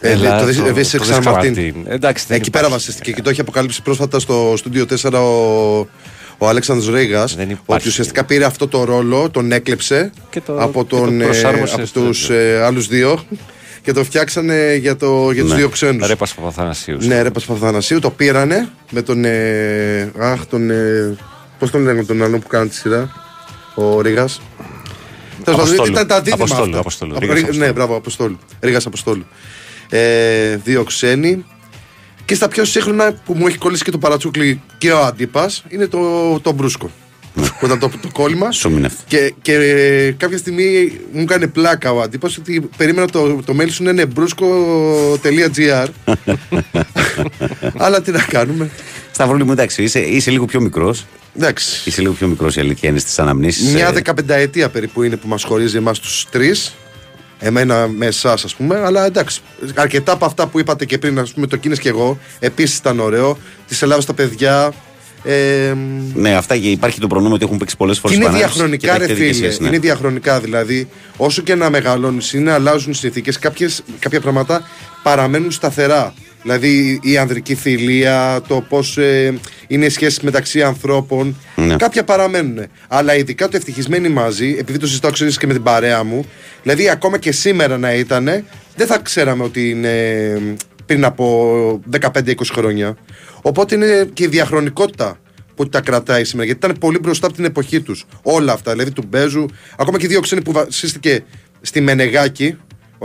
Ε, 0.00 0.10
Έλα, 0.10 0.38
το 0.40 0.44
το- 0.46 0.64
This- 0.66 0.78
This 0.78 0.86
το 0.86 1.04
San 1.08 1.18
This 1.18 1.22
San 1.22 1.32
Martin. 1.34 1.56
Martin. 1.56 1.72
Εντάξει, 1.86 2.24
δεν 2.28 2.36
Εκεί 2.36 2.50
πέρα 2.50 2.66
υπάρχει. 2.66 2.70
βασίστηκε 2.86 3.12
και 3.12 3.22
το 3.22 3.30
έχει 3.30 3.40
αποκαλύψει 3.40 3.82
πρόσφατα 3.82 4.18
στο 4.18 4.52
Studio 4.54 4.84
4 5.02 5.12
ο, 5.12 5.78
ο 6.38 6.48
Αλέξανδρος 6.48 6.94
Ρήγας 6.94 7.34
Δεν 7.34 7.44
ότι 7.50 7.58
υπάρχει. 7.62 7.88
ουσιαστικά 7.88 8.24
πήρε 8.24 8.44
αυτό 8.44 8.68
το 8.68 8.84
ρόλο, 8.84 9.30
τον 9.30 9.52
έκλεψε 9.52 10.10
Και 10.30 10.40
το- 10.40 10.60
από, 10.62 10.82
και 10.84 10.88
το 10.88 10.96
τον, 11.00 11.20
ε, 11.20 11.24
προσάρμοσε 11.24 11.74
από 11.74 11.86
στο 11.86 12.00
τους 12.00 12.26
τέτοιο. 12.26 12.36
ε, 12.42 12.62
άλλους 12.64 12.86
δύο 12.86 13.24
και 13.82 13.92
το 13.92 14.04
φτιάξανε 14.04 14.74
για, 14.74 14.96
το, 14.96 15.30
για 15.30 15.42
τους 15.42 15.50
Ναι. 15.52 15.56
δύο 15.58 15.68
ξένους. 15.68 16.06
Ρέπας 16.08 16.34
Παπαθανασίου. 16.34 16.96
Ναι, 17.00 17.22
ρε 17.22 17.30
Παπαθανασίου, 17.30 17.98
το 17.98 18.10
πήρανε 18.10 18.68
με 18.90 19.02
τον. 19.02 19.24
Ε, 19.24 20.12
αχ, 20.18 20.46
τον. 20.46 20.70
Ε, 20.70 21.16
Πώς 21.58 21.70
τον 21.70 21.82
λένε 21.82 22.04
τον 22.04 22.22
άλλον 22.22 22.40
που 22.40 22.46
κάνει 22.48 22.68
τη 22.68 22.74
σειρά, 22.74 23.10
ο 23.74 24.00
Ρήγα. 24.00 24.24
Αποστόλου. 25.52 25.90
Ήταν 25.92 26.06
τα 26.06 26.16
δίδυμα 26.20 26.34
Αποστόλου, 26.44 26.64
αυτά. 26.68 26.78
Αποστόλου, 26.78 27.10
Απο- 27.16 27.20
Ρήγας 27.20 27.36
Ρί- 27.36 27.44
Ναι, 27.44 27.50
Αποστόλου. 27.50 27.72
μπράβο, 27.74 27.96
Αποστόλου. 27.96 28.38
Ρήγα 28.60 28.80
Αποστόλου. 28.84 29.26
Ε, 29.88 30.56
δύο 30.56 30.84
ξένοι. 30.84 31.44
Και 32.24 32.34
στα 32.34 32.48
πιο 32.48 32.64
σύγχρονα 32.64 33.12
που 33.24 33.34
μου 33.34 33.46
έχει 33.46 33.58
κολλήσει 33.58 33.84
και 33.84 33.90
το 33.90 33.98
παρατσούκλι 33.98 34.60
και 34.78 34.92
ο 34.92 34.98
Αντίπας 35.04 35.64
είναι 35.68 35.86
το, 35.86 36.00
το 36.40 36.52
Μπρούσκο. 36.52 36.90
που 37.58 37.66
ήταν 37.66 37.78
το, 37.78 37.90
το 38.02 38.08
κόλλημα. 38.12 38.50
Σου 38.52 38.70
μείνει 38.70 38.86
αυτό. 38.86 39.02
Και, 39.06 39.34
και 39.42 39.52
ε, 39.54 40.10
κάποια 40.10 40.38
στιγμή 40.38 40.92
μου 41.12 41.20
έκανε 41.20 41.46
πλάκα 41.46 41.92
ο 41.92 42.00
αντίπος 42.00 42.38
ότι 42.38 42.68
περίμενα 42.76 43.06
το, 43.08 43.34
το 43.44 43.54
mail 43.60 43.70
σου 43.70 43.82
να 43.82 43.90
είναι 43.90 44.06
μπρούσκο.gr 44.06 45.86
Αλλά 47.84 48.00
τι 48.02 48.10
να 48.10 48.22
κάνουμε. 48.22 48.70
Σταυρούλη 49.18 49.44
μου, 49.44 49.52
εντάξει, 49.52 49.82
είσαι, 49.82 50.00
είσαι 50.00 50.30
λίγο 50.30 50.44
πιο 50.44 50.60
μικρός. 50.60 51.06
Εντάξει. 51.36 51.82
Είσαι 51.84 52.00
λίγο 52.00 52.12
πιο 52.12 52.26
μικρός 52.26 52.56
η 52.56 52.60
αλήθεια 52.60 52.88
είναι 52.88 52.98
στις 52.98 53.18
αναμνήσεις. 53.18 53.72
Μια 53.72 53.88
ε, 53.88 53.92
δεκαπενταετία 53.92 54.68
περίπου 54.68 55.02
είναι 55.02 55.16
που 55.16 55.28
μας 55.28 55.44
χωρίζει 55.44 55.76
εμάς 55.76 55.98
τους 55.98 56.26
τρεις 56.30 56.74
Εμένα 57.38 57.88
με 57.88 58.06
εσάς, 58.06 58.44
ας 58.44 58.54
πούμε, 58.54 58.80
αλλά 58.84 59.06
εντάξει. 59.06 59.40
Αρκετά 59.74 60.12
από 60.12 60.24
αυτά 60.24 60.46
που 60.46 60.58
είπατε 60.58 60.84
και 60.84 60.98
πριν, 60.98 61.18
ας 61.18 61.32
πούμε, 61.32 61.46
το 61.46 61.56
Κίνες 61.56 61.78
και 61.78 61.88
εγώ, 61.88 62.18
επίσης 62.38 62.76
ήταν 62.76 63.00
ωραίο. 63.00 63.38
Της 63.68 63.82
Ελλάδας 63.82 64.04
στα 64.04 64.14
παιδιά. 64.14 64.72
Ε, 65.24 65.74
Ναι, 66.14 66.34
αυτά 66.34 66.56
και 66.56 66.70
υπάρχει 66.70 67.00
το 67.00 67.06
προνόμιο 67.06 67.34
ότι 67.34 67.44
έχουν 67.44 67.56
παίξει 67.56 67.76
πολλές 67.76 68.00
και 68.00 68.08
φορέ 68.08 68.14
είναι 68.14 68.28
διαχρονικά, 68.36 68.98
ρε 68.98 69.14
φίλε. 69.14 69.48
ναι. 69.58 69.68
Είναι 69.68 69.78
διαχρονικά 69.78 70.40
δηλαδή. 70.40 70.88
Όσο 71.16 71.42
και 71.42 71.54
να 71.54 71.70
μεγαλώνεις, 71.70 72.32
είναι 72.32 72.52
αλλάζουν 72.52 72.92
οι 72.92 72.94
συνθήκε. 72.94 73.32
Κάποια 73.98 74.20
πράγματα 74.20 74.68
παραμένουν 75.02 75.50
σταθερά. 75.50 76.14
Δηλαδή 76.42 77.00
η 77.02 77.18
ανδρική 77.18 77.54
θηλεία, 77.54 78.40
το 78.48 78.60
πώς 78.68 78.98
είναι 79.66 79.84
οι 79.84 79.88
σχέσεις 79.88 80.20
μεταξύ 80.20 80.62
ανθρώπων. 80.62 81.36
Ναι. 81.54 81.76
Κάποια 81.76 82.04
παραμένουν. 82.04 82.66
Αλλά 82.88 83.16
ειδικά 83.16 83.48
το 83.48 83.56
ευτυχισμένοι 83.56 84.08
μαζί, 84.08 84.56
επειδή 84.58 84.78
το 84.78 84.86
συζητάω 84.86 85.10
ξέρεις 85.10 85.38
και 85.38 85.46
με 85.46 85.52
την 85.52 85.62
παρέα 85.62 86.04
μου, 86.04 86.24
δηλαδή 86.62 86.88
ακόμα 86.88 87.18
και 87.18 87.32
σήμερα 87.32 87.78
να 87.78 87.94
ήταν, 87.94 88.24
δεν 88.76 88.86
θα 88.86 88.98
ξέραμε 88.98 89.44
ότι 89.44 89.70
είναι 89.70 90.56
πριν 90.86 91.04
από 91.04 91.80
15-20 92.00 92.34
χρόνια. 92.52 92.96
Οπότε 93.42 93.74
είναι 93.74 94.08
και 94.12 94.24
η 94.24 94.26
διαχρονικότητα 94.26 95.18
που 95.54 95.68
τα 95.68 95.80
κρατάει 95.80 96.24
σήμερα. 96.24 96.46
Γιατί 96.46 96.66
ήταν 96.66 96.78
πολύ 96.80 96.98
μπροστά 96.98 97.26
από 97.26 97.34
την 97.34 97.44
εποχή 97.44 97.80
τους. 97.80 98.04
Όλα 98.22 98.52
αυτά. 98.52 98.72
Δηλαδή 98.72 98.90
του 98.90 99.04
Μπέζου, 99.08 99.46
ακόμα 99.76 99.98
και 99.98 100.06
οι 100.06 100.08
δύο 100.08 100.20
ξένοι 100.20 100.42
που 100.42 100.52
βασίστηκε 100.52 101.24
στη 101.60 101.80
Μενεγάκη, 101.80 102.56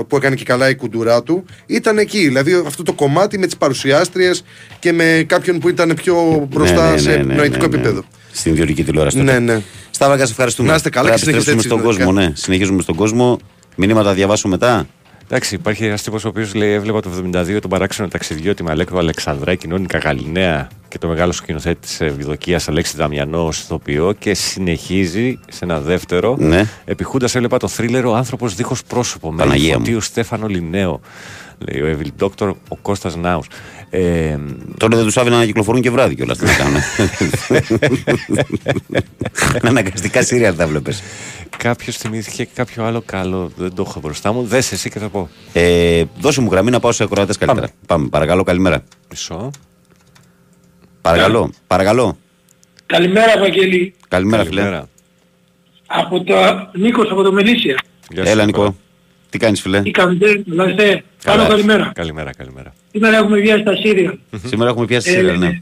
που 0.07 0.15
έκανε 0.15 0.35
και 0.35 0.43
καλά 0.43 0.69
η 0.69 0.75
κουντουρά 0.75 1.23
του, 1.23 1.45
ήταν 1.65 1.97
εκεί. 1.97 2.19
Δηλαδή 2.19 2.63
αυτό 2.65 2.83
το 2.83 2.93
κομμάτι 2.93 3.37
με 3.37 3.45
τις 3.45 3.57
παρουσιάστριες 3.57 4.43
και 4.79 4.93
με 4.93 5.23
κάποιον 5.27 5.59
που 5.59 5.69
ήταν 5.69 5.93
πιο 5.95 6.47
μπροστά 6.51 6.85
Ναι, 6.85 6.91
ναι, 6.91 6.97
σε 6.97 7.09
ναι, 7.09 7.23
ναι, 7.23 7.33
νοητικό 7.35 7.65
ναι, 7.65 7.67
ναι. 7.71 7.75
επίπεδο. 7.75 8.03
Στην 8.31 8.51
ιδιωτική 8.51 8.83
τηλεόραση. 8.83 9.17
Ναι, 9.17 9.23
τότε. 9.23 9.39
ναι. 9.39 9.61
Σταύρακα, 9.91 10.25
σε 10.25 10.31
ευχαριστούμε. 10.31 10.69
Να 10.69 10.75
είστε 10.75 10.89
καλά 10.89 11.07
Πρέπει 11.07 11.21
και 11.21 11.31
να 11.31 11.41
συνεχίστε 11.41 11.51
επιστρέψουμε 11.51 11.79
έτσι 11.81 11.97
στον 11.97 12.05
δυνατικά. 12.05 12.21
κόσμο, 12.21 12.29
ναι. 12.29 12.35
Συνεχίζουμε 12.35 12.81
στον 12.81 12.95
κόσμο. 12.95 13.39
Μηνύματα 13.75 14.13
διαβάσω 14.13 14.47
μετά. 14.47 14.87
Εντάξει, 15.27 15.55
υπάρχει 15.55 15.85
ένας 15.85 16.01
τύπος 16.01 16.25
ο 16.25 16.27
οποίος 16.27 16.53
λέει: 16.53 16.71
Έβλεπα 16.71 16.99
το 17.01 17.09
72 17.33 17.57
τον 17.61 17.69
παράξενο 17.69 18.07
ταξιδιώτη 18.07 18.63
με 18.63 18.71
Αλέκο 18.71 18.97
Αλεξανδράκη, 18.97 19.67
Νόνικα 19.67 19.97
Γαλινέα 19.97 20.67
και 20.93 20.99
το 20.99 21.07
μεγάλο 21.07 21.31
σκηνοθέτη 21.31 21.79
της 21.79 22.01
Ευδοκία 22.01 22.61
Αλέξη 22.67 22.95
Δαμιανό 22.97 23.45
ω 23.45 23.49
ηθοποιό 23.49 24.13
και 24.19 24.33
συνεχίζει 24.33 25.39
σε 25.49 25.65
ένα 25.65 25.79
δεύτερο. 25.79 26.35
Ναι. 26.39 26.69
Επιχούντας 26.85 27.35
έβλεπα 27.35 27.57
το 27.57 27.67
θρίλερ 27.67 28.05
Ο 28.05 28.15
άνθρωπος 28.15 28.55
δίχως 28.55 28.83
πρόσωπο 28.83 29.31
με 29.31 29.43
Παναγία 29.43 29.73
μου. 29.73 29.79
Φωτίου 29.79 30.01
Στέφανο 30.01 30.47
Λινέο. 30.47 30.99
Λέει 31.57 31.81
ο 31.81 31.97
Evil 31.99 32.23
Doctor, 32.23 32.53
ο 32.67 32.75
Κώστας 32.75 33.15
Νάους. 33.15 33.47
Ε, 33.89 34.37
Τώρα 34.77 34.95
δεν 34.95 35.05
τους 35.05 35.17
άφηναν 35.17 35.39
να 35.39 35.45
κυκλοφορούν 35.45 35.81
και 35.81 35.89
βράδυ 35.89 36.15
κιόλας. 36.15 36.37
Τι 36.37 36.45
να 36.45 36.53
κάνουν. 36.53 36.81
Αναγκαστικά 39.61 40.23
σύριαλ 40.23 40.55
τα 40.55 40.67
βλέπει. 40.67 40.93
Κάποιο 41.57 41.93
θυμήθηκε 41.93 42.47
κάποιο 42.53 42.83
άλλο 42.85 43.01
καλό. 43.05 43.51
Δεν 43.55 43.73
το 43.73 43.85
έχω 43.87 43.99
μπροστά 43.99 44.33
μου. 44.33 44.43
Δες 44.43 44.71
εσύ 44.71 44.89
και 44.89 44.99
θα 44.99 45.09
πω. 45.09 45.29
Ε, 45.53 46.03
δώσε 46.19 46.41
μου 46.41 46.51
γραμμή 46.51 46.71
να 46.71 46.79
πάω 46.79 46.91
σε 46.91 47.03
ακροατές 47.03 47.37
καλύτερα. 47.37 47.67
Πάμε. 47.85 48.07
Παρακαλώ, 48.07 48.43
καλημέρα. 48.43 48.83
Μισό. 49.09 49.51
Παρακαλώ, 51.07 51.51
παρακαλώ. 51.67 52.17
Καλημέρα, 52.85 53.39
Βαγγέλη. 53.39 53.93
Καλημέρα, 54.07 54.43
φίλε. 54.45 54.61
Καλημέρα. 54.61 54.89
Από 55.87 56.23
το 56.23 56.33
Νίκος 56.73 57.11
από 57.11 57.23
το 57.23 57.31
Μελίσια. 57.31 57.75
Γεια 58.09 58.25
σου, 58.25 58.31
Έλα, 58.31 58.45
Νικόλα. 58.45 58.67
Νικό. 58.67 58.77
Τι 59.29 59.37
κάνεις, 59.37 59.61
φίλε; 59.61 59.81
Τι 59.81 59.91
κάνετε, 59.91 60.43
καλά 60.49 60.69
είστε. 60.69 61.03
Πάνω 61.23 61.37
Καλά. 61.37 61.47
καλημέρα. 61.49 61.91
Καλημέρα, 61.95 62.33
καλημέρα. 62.33 62.73
Σήμερα 62.91 63.17
έχουμε 63.17 63.37
βγει 63.37 63.49
στα 63.61 63.75
Σύρια. 63.75 64.17
Σήμερα 64.45 64.69
έχουμε 64.69 64.85
πιάσει 64.85 65.09
Ε, 65.11 65.13
σύριαλ, 65.13 65.37
ναι. 65.39 65.61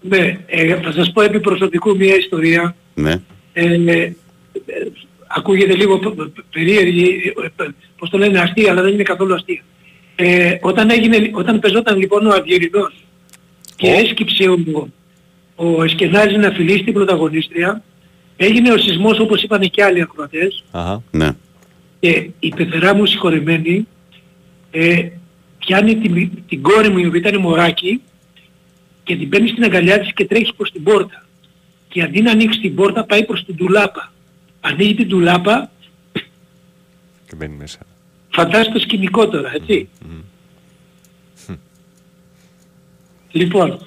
Ναι, 0.00 0.38
ε, 0.46 0.76
θα 0.82 0.92
σας 0.92 1.12
πω 1.12 1.20
επί 1.22 1.40
προσωπικού 1.40 1.96
μια 1.96 2.16
ιστορία. 2.16 2.74
ναι. 2.94 3.14
Ε, 3.52 3.74
ε, 3.84 4.12
ακούγεται 5.26 5.74
λίγο 5.74 5.98
π- 5.98 6.08
π- 6.22 6.40
περίεργη, 6.52 7.32
ε, 7.58 7.62
ε, 7.64 7.66
πώς 7.98 8.10
το 8.10 8.18
λένε, 8.18 8.38
αστεία, 8.40 8.70
αλλά 8.70 8.82
δεν 8.82 8.92
είναι 8.92 9.02
καθόλου 9.02 9.34
αστεία. 9.34 9.62
Ε, 10.16 10.56
όταν, 10.60 10.90
έγινε, 10.90 11.30
όταν 11.32 11.58
πεζόταν 11.58 11.98
λοιπόν 11.98 12.26
ο 12.26 12.30
Αυγερινός 12.34 13.04
και 13.76 13.88
έσκυψε 13.88 14.48
ο, 14.48 14.88
ο 15.54 15.82
Εσκενάζης 15.82 16.36
να 16.36 16.50
φιλήσει 16.50 16.84
την 16.84 16.92
πρωταγωνίστρια, 16.92 17.82
έγινε 18.36 18.72
ο 18.72 18.78
σεισμός 18.78 19.18
όπως 19.18 19.42
είπαν 19.42 19.60
και 19.70 19.82
άλλοι 19.84 20.02
ακροατές, 20.02 20.64
Αχα. 20.70 21.02
ναι. 21.10 21.30
και 22.00 22.30
η 22.40 22.48
πεθερά 22.56 22.94
μου 22.94 23.06
συγχωρεμένη 23.06 23.86
ε, 24.70 25.08
πιάνει 25.58 25.96
την, 25.96 26.30
την 26.48 26.62
κόρη 26.62 26.88
μου 26.88 26.98
η 26.98 27.06
οποία 27.06 27.20
ήταν 27.20 27.40
μωράκι 27.40 28.00
και 29.04 29.16
την 29.16 29.28
παίρνει 29.28 29.48
στην 29.48 29.64
αγκαλιά 29.64 30.00
της 30.00 30.12
και 30.12 30.24
τρέχει 30.26 30.54
προς 30.56 30.70
την 30.70 30.82
πόρτα. 30.82 31.24
Και 31.88 32.02
αντί 32.02 32.20
να 32.22 32.30
ανοίξει 32.30 32.60
την 32.60 32.74
πόρτα 32.74 33.04
πάει 33.04 33.24
προς 33.24 33.44
την 33.44 33.56
τουλάπα. 33.56 34.12
Ανοίγει 34.60 34.94
την 34.94 35.08
τουλάπα, 35.08 35.70
Και 37.28 37.34
μπαίνει 37.36 37.56
μέσα. 37.56 37.78
φαντάζεσαι 38.30 38.70
το 38.72 38.78
σκηνικό 38.78 39.28
τώρα, 39.28 39.52
έτσι. 39.54 39.88
Λοιπόν, 43.34 43.78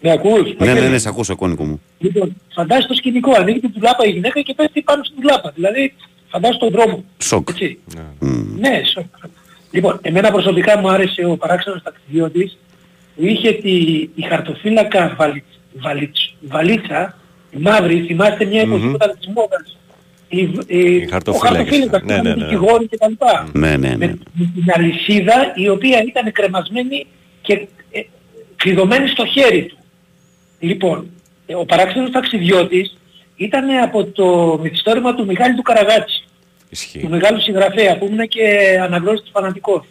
με 0.00 0.10
ακούς; 0.10 0.54
Ναι, 0.58 0.72
ναι, 0.74 0.88
ναι, 0.88 0.98
σε 0.98 1.08
ακούσω, 1.08 1.36
κόνικο 1.36 1.64
μου. 1.64 1.80
Λοιπόν, 1.98 2.36
φαντάζεσαι 2.54 2.88
το 2.88 2.94
σκηνικό, 2.94 3.32
ανοίγει 3.38 3.60
την 3.60 3.72
τουλάπα 3.72 4.06
η 4.06 4.10
γυναίκα 4.10 4.40
και 4.40 4.54
πέφτει 4.54 4.82
πάνω 4.82 5.04
στην 5.04 5.16
τουλάπα. 5.20 5.52
Δηλαδή, 5.54 5.94
φαντάζεσαι 6.28 6.58
τον 6.58 6.70
δρόμο. 6.70 7.04
Σοκ. 7.18 7.48
Έτσι. 7.50 7.78
Ναι. 7.94 8.28
Μμ. 8.28 8.58
Ναι, 8.58 8.80
σοκ. 8.92 9.04
Λοιπόν, 9.70 9.98
εμένα 10.02 10.30
προσωπικά 10.30 10.78
μου 10.78 10.88
άρεσε 10.88 11.24
ο 11.24 11.36
παράξενος 11.36 11.82
ταξιδιώτης 11.82 12.58
που 13.16 13.24
είχε 13.26 13.52
τη, 13.52 13.70
η 14.14 14.22
χαρτοφύλακα 14.28 15.14
βαλι, 15.18 15.44
βαλιτς- 15.80 16.34
βαλίτσα, 16.48 17.18
η 17.50 17.56
μαύρη, 17.60 18.00
θυμάστε 18.06 18.44
μια 18.44 18.60
εποχή 18.60 18.82
Μμμ. 18.84 18.90
που 18.90 18.96
ήταν 18.96 19.16
της 19.18 19.28
μόδας. 19.34 19.76
Η, 20.28 20.38
η, 20.66 20.96
Οι 20.96 21.06
χαρτοφύλακες, 21.10 21.60
ο 21.62 21.64
χαρτοφύλακας, 21.64 22.02
ναι, 22.02 22.16
ναι, 22.22 22.34
ναι. 22.34 22.44
δικηγόροι 22.44 22.86
και 22.88 22.96
τα 22.96 23.08
λοιπά. 23.08 23.48
Ναι, 23.52 23.76
ναι, 23.76 23.88
ναι. 23.88 23.96
Με, 23.96 24.18
με 24.34 24.50
την 24.54 24.64
αλυσίδα 24.76 25.52
η 25.54 25.68
οποία 25.68 26.02
ήταν 26.06 26.32
κρεμασμένη 26.32 27.06
και 27.42 27.52
ε, 27.52 27.66
κλειδωμένη 28.64 29.08
στο 29.08 29.26
χέρι 29.26 29.62
του. 29.66 29.76
Λοιπόν, 30.58 31.10
ε, 31.46 31.54
ο 31.54 31.64
παράξενος 31.64 32.10
ταξιδιώτης 32.10 32.96
ήταν 33.36 33.64
από 33.82 34.04
το 34.04 34.58
μυθιστόρημα 34.62 35.14
του 35.14 35.24
Μιχάλη 35.26 35.54
του 35.54 35.62
Καραγάτση 35.62 36.22
του 36.22 36.66
Ισχύει. 36.70 37.06
μεγάλου 37.08 37.40
συγγραφέα 37.40 37.98
που 37.98 38.06
ήμουν 38.06 38.28
και 38.28 38.78
αναγνώστης 38.82 39.30
φανατικός. 39.32 39.84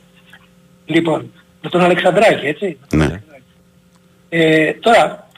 Λοιπόν, 0.85 1.31
με 1.61 1.69
τον 1.69 1.81
Αλεξανδράκη, 1.81 2.45
έτσι. 2.45 2.77
Ναι. 2.93 3.21
Ε, 4.29 4.71
τώρα, 4.73 5.29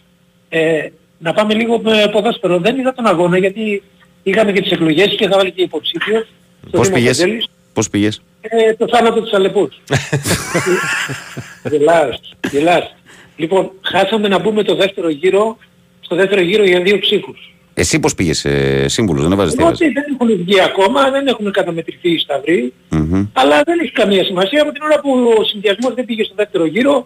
ε, 0.49 0.87
να 1.17 1.33
πάμε 1.33 1.53
λίγο 1.53 1.79
με 1.79 2.09
ποδόσφαιρο. 2.11 2.59
Δεν 2.59 2.77
είδα 2.79 2.93
τον 2.93 3.05
αγώνα 3.07 3.37
γιατί 3.37 3.83
είχαμε 4.23 4.51
και 4.51 4.61
τις 4.61 4.71
εκλογές 4.71 5.07
και 5.07 5.23
είχα 5.25 5.37
βάλει 5.37 5.51
και 5.51 5.61
υποψήφιος. 5.61 6.27
στο 6.67 6.77
Πώς 6.77 6.87
Δήμο 6.87 6.99
πήγες, 6.99 7.17
Κοντέλης. 7.19 7.47
πώς 7.73 7.89
πήγες; 7.89 8.21
Ε, 8.41 8.73
το 8.73 8.87
θάνατο 8.87 9.21
της 9.21 9.33
Αλεπούς. 9.33 9.81
γελάς, 11.71 12.19
γελάς. 12.51 12.95
Λοιπόν, 13.35 13.71
χάσαμε 13.81 14.27
να 14.27 14.39
μπούμε 14.39 14.63
το 14.63 14.75
δεύτερο 14.75 15.09
γύρο, 15.09 15.57
στο 16.01 16.15
δεύτερο 16.15 16.41
γύρο 16.41 16.63
για 16.63 16.81
δύο 16.81 16.99
ψήφους. 16.99 17.53
Εσύ 17.73 17.99
πώς 17.99 18.15
πήγες, 18.15 18.45
ε, 18.45 18.85
σύμβουλος, 18.87 19.23
δεν 19.23 19.31
έβαζε 19.31 19.55
Εγώ 19.59 19.71
τι 19.71 19.83
ότι 19.85 19.93
δεν 19.93 20.03
έχουν 20.13 20.37
βγει 20.43 20.61
ακόμα, 20.61 21.11
δεν 21.11 21.27
έχουν 21.27 21.51
καταμετρηθεί 21.51 22.11
οι 22.11 22.17
σταυροί. 22.19 22.73
Μμμ. 22.89 23.25
Αλλά 23.33 23.61
δεν 23.65 23.79
έχει 23.79 23.91
καμία 23.91 24.23
σημασία. 24.23 24.61
Από 24.61 24.71
την 24.71 24.81
ώρα 24.81 24.99
που 24.99 25.33
ο 25.39 25.43
συνδυασμός 25.43 25.93
δεν 25.93 26.05
πήγε 26.05 26.23
στο 26.23 26.33
δεύτερο 26.35 26.65
γύρο, 26.65 27.05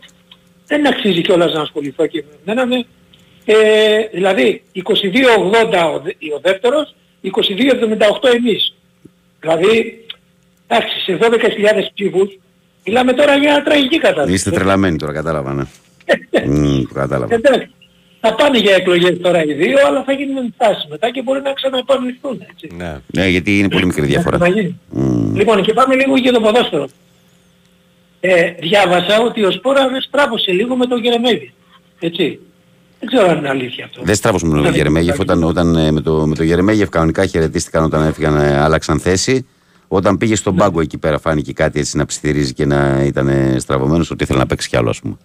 δεν 0.65 0.87
αξίζει 0.87 1.21
κιόλας 1.21 1.53
να 1.53 1.61
ασχοληθώ 1.61 2.05
και 2.07 2.23
με 2.45 2.51
εμένα. 2.53 2.65
ναι. 2.67 2.81
Ε, 3.45 3.55
δηλαδή, 4.13 4.61
22-80 4.73 5.85
ο, 5.93 5.99
δε- 5.99 6.33
ο 6.35 6.39
δεύτερος, 6.41 6.95
22-78 7.21 8.27
εμείς. 8.35 8.75
Δηλαδή, 9.39 10.05
εντάξει, 10.67 10.99
σε 10.99 11.17
12.000 11.21 11.91
ψήφους, 11.93 12.37
μιλάμε 12.85 13.13
τώρα 13.13 13.35
για 13.35 13.63
τραγική 13.63 13.97
κατάσταση. 13.97 14.33
Είστε 14.33 14.51
τρελαμένοι 14.51 14.97
τώρα, 14.97 15.13
κατάλαβα, 15.13 15.53
ναι. 15.53 15.63
Μμ, 16.45 16.81
το 16.81 16.93
κατάλαβα. 16.93 17.35
Εντάξει, 17.35 17.69
θα 18.19 18.35
πάνε 18.35 18.57
για 18.59 18.75
εκλογές 18.75 19.19
τώρα 19.21 19.43
οι 19.43 19.53
δύο, 19.53 19.77
αλλά 19.87 20.03
θα 20.03 20.11
γίνουν 20.11 20.53
τάσεις 20.57 20.85
μετά 20.89 21.11
και 21.11 21.21
μπορεί 21.21 21.41
να 21.41 21.53
ξαναεπανεληφθούν. 21.53 22.41
Έτσι. 22.49 22.75
Ναι. 22.77 22.97
Ναι, 23.07 23.27
γιατί 23.27 23.59
είναι 23.59 23.69
πολύ 23.69 23.85
μικρή 23.85 24.05
διαφορά. 24.05 24.37
Να 24.37 24.47
γίνει. 24.47 24.79
Μμ. 24.89 25.35
Λοιπόν, 25.35 25.63
και 25.63 25.73
πάμε 25.73 25.95
λίγο 25.95 26.17
για 26.17 26.31
το 26.31 26.39
ποδόσφαιρο. 26.39 26.87
Ε, 28.19 28.51
διάβασα 28.51 29.19
ότι 29.19 29.43
ο 29.43 29.51
Σπόρα 29.51 29.89
δεν 29.89 30.01
στράβωσε 30.01 30.51
λίγο 30.51 30.75
με 30.75 30.85
τον 30.85 31.01
Γερεμέγη. 31.01 31.53
Έτσι. 31.99 32.39
Δεν 32.99 33.09
ξέρω 33.09 33.29
αν 33.29 33.37
είναι 33.37 33.49
αλήθεια 33.49 33.85
αυτό. 33.85 34.01
Δεν 34.03 34.15
στράβωσε 34.15 34.45
με 34.45 34.53
τον 34.53 34.63
Δεν 34.63 34.73
Γερεμέγεφ 34.73 35.15
είναι 35.15 35.23
όταν, 35.23 35.43
όταν 35.43 35.75
ε, 35.75 35.91
με, 35.91 36.01
το, 36.01 36.27
με 36.27 36.35
τον 36.35 36.45
Γερεμέγεφ 36.45 36.89
κανονικά 36.89 37.25
χαιρετίστηκαν 37.25 37.83
όταν 37.83 38.07
έφυγαν, 38.07 38.35
ε, 38.35 38.59
άλλαξαν 38.59 38.99
θέση. 38.99 39.45
Όταν 39.87 40.17
πήγε 40.17 40.35
στον 40.35 40.55
πάγκο 40.55 40.81
εκεί 40.81 40.97
πέρα 40.97 41.19
φάνηκε 41.19 41.53
κάτι 41.53 41.79
έτσι 41.79 41.97
να 41.97 42.05
ψιθυρίζει 42.05 42.53
και 42.53 42.65
να 42.65 43.03
ήταν 43.03 43.55
στραβωμένος 43.59 44.11
ότι 44.11 44.23
ήθελε 44.23 44.39
να 44.39 44.45
παίξει 44.45 44.69
κι 44.69 44.77
άλλο, 44.77 44.89
ας 44.89 44.99
πούμε. 44.99 45.17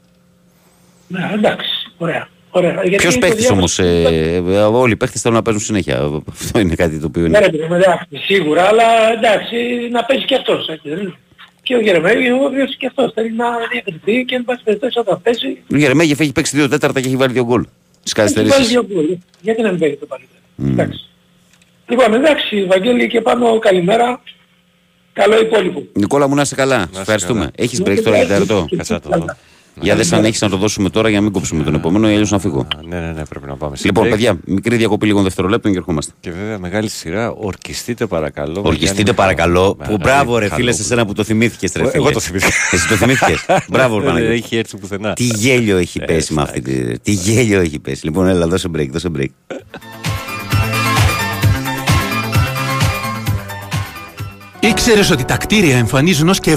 Ναι, 1.09 1.31
εντάξει. 1.35 1.69
Ωραία. 1.99 2.29
Ωραία. 2.51 2.73
Γιατί 2.73 2.97
Ποιος 2.97 3.15
το 3.15 3.21
παίχτης 3.21 3.47
διάβασα- 3.47 3.57
όμως, 3.59 3.79
ε, 3.79 4.43
ε, 4.55 4.59
όλοι 4.63 4.93
οι 4.93 4.97
παίχτες 4.97 5.21
θέλουν 5.21 5.37
να 5.37 5.43
παίζουν 5.43 5.63
συνέχεια. 5.63 6.23
Αυτό 6.33 6.59
είναι 6.59 6.75
κάτι 6.75 6.99
το 6.99 7.07
οποίο 7.07 7.23
Ναι, 7.23 7.29
είναι. 7.29 7.39
ρε 7.39 7.51
παιδί 7.51 7.65
μου, 7.69 7.75
εντάξει, 7.75 8.07
σίγουρα, 8.25 8.63
αλλά 8.63 8.85
εντάξει, 9.17 9.57
να 9.91 10.05
παίζει 10.05 10.25
και 10.25 10.35
αυτός. 10.35 10.69
έτσι, 10.69 10.89
δεν 10.89 10.99
είναι. 10.99 11.15
Και 11.63 11.75
ο 11.75 11.81
Γερμανός, 11.81 12.41
ο 12.41 12.45
οποίος 12.45 12.77
και 12.77 12.87
αυτός 12.87 13.13
θέλει 13.15 13.33
να 13.33 13.47
διακριθεί 13.73 14.25
και 14.25 14.35
εν 14.35 14.45
πάση 14.45 14.63
περιπτώσει 14.65 14.99
όταν 14.99 15.21
παίζει, 15.23 15.47
Ο 15.73 15.77
Γερμέγεφ 15.77 16.21
έχει 16.21 16.33
παίξει 16.33 16.57
δύο 16.57 16.69
τέταρτα 16.69 17.01
και 17.01 17.07
έχει 17.07 17.17
βάλει 17.17 17.33
δύο 17.33 17.45
γκολ. 17.45 17.65
Στις 18.03 18.13
έχει 18.13 18.35
βάλει 18.35 18.49
καθυστερήσεις. 18.49 18.73
δύο 18.73 18.87
γκολ. 18.93 19.19
Γιατί 19.41 19.63
να 19.63 19.71
μην 19.71 19.79
παίζει 19.81 19.97
το 19.97 20.07
παλιό; 20.07 20.27
Εντάξει. 20.73 21.09
Λοιπόν, 21.89 22.15
εντάξει, 22.15 22.65
Βαγγέλη 22.65 23.07
και 23.09 23.21
πάνω 23.21 23.59
καλημέρα. 23.59 24.21
Καλό 25.13 25.41
υπόλοιπο. 25.41 25.83
Νικόλα 25.93 26.29
μου 26.29 26.35
να 26.35 26.43
είσαι 26.43 26.55
καλά. 26.55 26.89
Σε 26.93 27.01
ευχαριστούμε. 27.01 27.39
καλά. 27.41 27.51
Έχεις 27.57 27.83
break 27.85 28.01
τώρα 28.05 28.17
για 28.17 28.27
τεταρτό. 28.27 28.67
Κάτσε 28.77 28.93
να 28.93 29.01
το 29.01 29.09
δω. 29.19 29.25
Για 29.81 29.97
δες 29.97 30.13
αν 30.13 30.25
έχεις 30.25 30.41
να 30.41 30.49
το 30.49 30.57
δώσουμε 30.57 30.91
τώρα 30.91 31.09
για 31.09 31.19
να 31.19 31.25
μην 31.25 31.33
κόψουμε 31.33 31.65
τον 31.65 31.75
επόμενο 31.75 32.09
ή 32.11 32.13
αλλιώς 32.13 32.31
να 32.31 32.39
φύγω. 32.39 32.61
Α, 32.61 32.67
Ναι, 32.89 33.01
ναι, 33.01 33.13
ναι, 33.13 33.25
πρέπει 33.27 33.47
να 33.47 33.57
πάμε 33.57 33.77
σε 33.77 33.87
Λοιπόν, 33.87 34.07
break. 34.07 34.11
παιδιά, 34.11 34.39
μικρή 34.45 34.77
διακοπή 34.77 35.07
λίγων 35.07 35.23
δευτερολέπτων 35.23 35.73
και 35.73 35.79
ερχόμαστε. 35.79 36.13
Και 36.21 36.31
βέβαια 36.31 36.59
μεγάλη 36.59 36.89
σειρά, 36.89 37.31
ορκιστείτε 37.31 38.07
παρακαλώ. 38.07 38.61
Ορκιστείτε 38.65 38.95
Γιάννη 38.95 39.15
παρακαλώ. 39.15 39.77
Μιχαλ- 39.79 39.97
Που 39.97 40.03
μπράβο 40.03 40.39
ρε 40.39 40.45
Καλό 40.49 40.57
φίλε, 40.61 40.71
που- 40.71 40.77
σε 40.77 40.83
σένα 40.83 41.07
που 41.07 41.13
το 41.13 41.25
θυμήθηκες 41.25 41.73
ρε 41.73 41.81
Εγώ- 41.81 41.91
φίλε. 41.91 42.03
εγώ 42.03 42.13
το 42.13 42.21
θυμήθηκα. 42.21 42.53
Εσύ 42.71 42.89
το 42.89 42.95
θυμήθηκες; 42.95 43.47
Μπράβο 43.73 43.95
ρε 43.99 44.05
Δεν 44.05 44.13
Παναγιώτη. 44.13 44.35
έχει 44.37 44.57
έρθει 44.57 44.77
πουθενά. 44.79 45.13
Τι 45.13 45.25
γέλιο 45.25 45.77
έχει 45.77 45.99
Ε, 46.03 46.05
πέσει 46.05 46.33
με 46.35 46.43
αυτή 46.43 46.61
τη... 46.61 46.99
Τι 46.99 47.13
γέλιο 47.13 47.61
έχει 47.61 47.79
πέσει. 47.79 48.05
Λοιπόν, 48.05 48.27
έλα, 48.27 48.47
δώσε 48.47 48.69
break, 48.77 48.89
δώσε 48.91 49.09
break. 49.17 49.57
Ήξερες 54.69 55.11
ότι 55.11 55.25
τα 55.25 55.37
κτίρια 55.37 55.77
εμφανίζουν 55.77 56.29
ως 56.29 56.41
και 56.41 56.57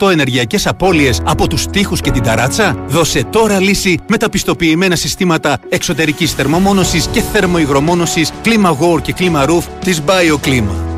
70% 0.00 0.10
ενεργειακές 0.10 0.66
απώλειες 0.66 1.20
από 1.24 1.48
τους 1.48 1.66
τοίχους 1.66 2.00
και 2.00 2.10
την 2.10 2.22
ταράτσα; 2.22 2.84
Δώσε 2.86 3.24
τώρα 3.24 3.60
λύση 3.60 3.98
με 4.08 4.16
τα 4.16 4.28
πιστοποιημένα 4.30 4.96
συστήματα 4.96 5.58
εξωτερικής 5.68 6.32
θερμομόνωσης 6.32 7.06
και 7.06 7.20
θερμοϊγρομόνωσης 7.32 8.32
Κλίμα 8.42 8.78
War 8.80 9.02
και 9.02 9.12
Κλίμα 9.12 9.44
Roof 9.48 9.62
της 9.84 10.02
BioClima. 10.06 10.93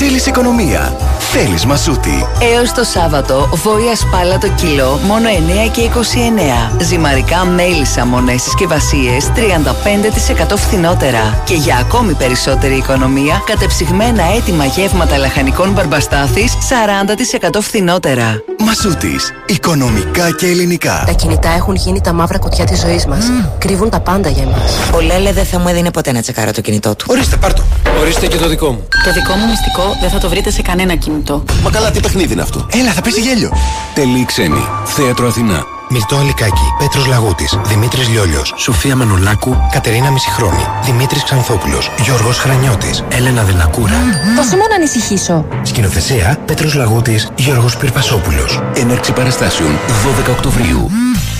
Θέλεις 0.00 0.26
οικονομία. 0.26 0.96
Θέλεις 1.18 1.64
μασούτη. 1.64 2.26
Έως 2.54 2.72
το 2.72 2.84
Σάββατο, 2.84 3.48
βόηα 3.52 3.96
σπάλα 3.96 4.38
το 4.38 4.48
κιλό, 4.48 5.00
μόνο 5.06 5.28
9 5.28 5.70
και 5.70 5.80
29. 5.80 6.72
Ζυμαρικά 6.80 7.44
μέλισσα 7.44 8.06
μονές 8.06 8.42
συσκευασίες, 8.42 9.30
35% 9.34 10.56
φθηνότερα. 10.56 11.42
Και 11.44 11.54
για 11.54 11.76
ακόμη 11.76 12.12
περισσότερη 12.14 12.74
οικονομία, 12.74 13.42
κατεψυγμένα 13.46 14.22
έτοιμα 14.36 14.64
γεύματα 14.64 15.16
λαχανικών 15.16 15.72
μπαρμπαστάθης, 15.72 16.52
40% 16.68 17.60
φθηνότερα. 17.60 18.42
Μασούτης. 18.58 19.32
Οικονομικά 19.46 20.30
και 20.30 20.46
ελληνικά. 20.46 21.02
Τα 21.06 21.12
κινητά 21.12 21.50
έχουν 21.50 21.74
γίνει 21.74 22.00
τα 22.00 22.12
μαύρα 22.12 22.38
κουτιά 22.38 22.64
της 22.64 22.80
ζωής 22.80 23.06
μας. 23.06 23.24
Κρύβουν 23.58 23.90
τα 23.90 24.00
πάντα 24.00 24.28
για 24.28 24.42
εμάς. 24.42 24.72
Ο 24.94 25.00
Λέλε 25.00 25.32
δεν 25.32 25.44
θα 25.44 25.58
μου 25.58 25.68
έδινε 25.68 25.90
ποτέ 25.90 26.12
να 26.12 26.20
τσεκάρω 26.20 26.52
το 26.52 26.60
κινητό 26.60 26.94
του. 26.94 27.06
Ορίστε, 27.08 27.36
πάρτο. 27.36 27.62
Ορίστε 28.00 28.26
και 28.26 28.36
το 28.36 28.48
δικό 28.48 28.70
μου. 28.70 28.88
Το 29.04 29.12
δικό 29.12 29.32
μου 29.34 29.46
μυστικό 29.46 29.87
δεν 30.00 30.10
θα 30.10 30.18
το 30.18 30.28
βρείτε 30.28 30.50
σε 30.50 30.62
κανένα 30.62 30.94
κινητό. 30.94 31.44
Μα 31.62 31.70
καλά, 31.70 31.90
τι 31.90 32.00
παιχνίδι 32.00 32.32
είναι 32.32 32.42
αυτό; 32.42 32.66
Έλα, 32.72 32.92
θα 32.92 33.00
πέσει 33.00 33.20
γέλιο. 33.20 33.52
Τελή 33.94 34.24
ξένη. 34.24 34.64
Θέατρο 34.84 35.26
Αθηνά. 35.26 35.64
Μυρτό 35.90 36.16
Αλικάκη, 36.16 36.74
Πέτρος 36.78 37.06
Λαγούτης, 37.06 37.58
Δημήτρης 37.64 38.08
Λιόλιος, 38.08 38.54
Σοφία 38.56 38.96
Μανολάκου, 38.96 39.56
Κατερίνα 39.72 40.10
Μισηχρόνη, 40.10 40.66
Δημήτρης 40.84 41.24
Ξανθόπουλος, 41.24 41.90
Γιώργος 42.04 42.38
Χρανιώτης, 42.38 43.04
Έλενα 43.08 43.42
Δελακούρα. 43.42 43.94
Πόσο 44.36 44.56
μόνο 44.56 44.68
να 44.68 44.74
ανησυχήσω. 44.74 45.46
Σκηνοθεσία 45.62 46.38
Πέτρος 46.44 46.74
Λαγούτης, 46.74 47.28
Γιώργος 47.36 47.76
Πυρπασόπουλος. 47.76 48.62
Έναρξη 48.74 49.12
παραστάσεων 49.12 49.78
12 50.04 50.30
Οκτωβρίου. 50.30 50.90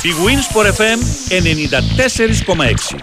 Η 0.03 0.11
Winsport 0.25 0.67
FM 0.67 0.99
94,6. 1.29 2.97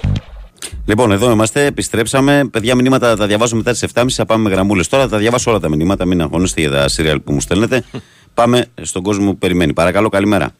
Λοιπόν, 0.85 1.11
εδώ 1.11 1.31
είμαστε, 1.31 1.65
επιστρέψαμε. 1.65 2.47
Παιδιά, 2.51 2.75
μηνύματα 2.75 3.15
τα 3.15 3.27
διαβάζω 3.27 3.55
μετά 3.55 3.71
τις 3.71 3.85
7.30. 3.93 4.05
Θα 4.09 4.25
πάμε 4.25 4.43
με 4.43 4.55
γραμμούλες 4.55 4.87
τώρα. 4.87 5.07
Θα 5.07 5.17
διαβάσω 5.17 5.51
όλα 5.51 5.59
τα 5.59 5.69
μηνύματα. 5.69 6.05
Μην 6.05 6.21
αγχώνεστε 6.21 6.61
για 6.61 6.71
τα 6.71 6.87
σύριαλ 6.87 7.19
που 7.19 7.33
μου 7.33 7.41
στέλνετε. 7.41 7.83
πάμε 8.33 8.65
στον 8.81 9.03
κόσμο 9.03 9.31
που 9.31 9.37
περιμένει. 9.37 9.73
Παρακαλώ, 9.73 10.09
καλημέρα. 10.09 10.51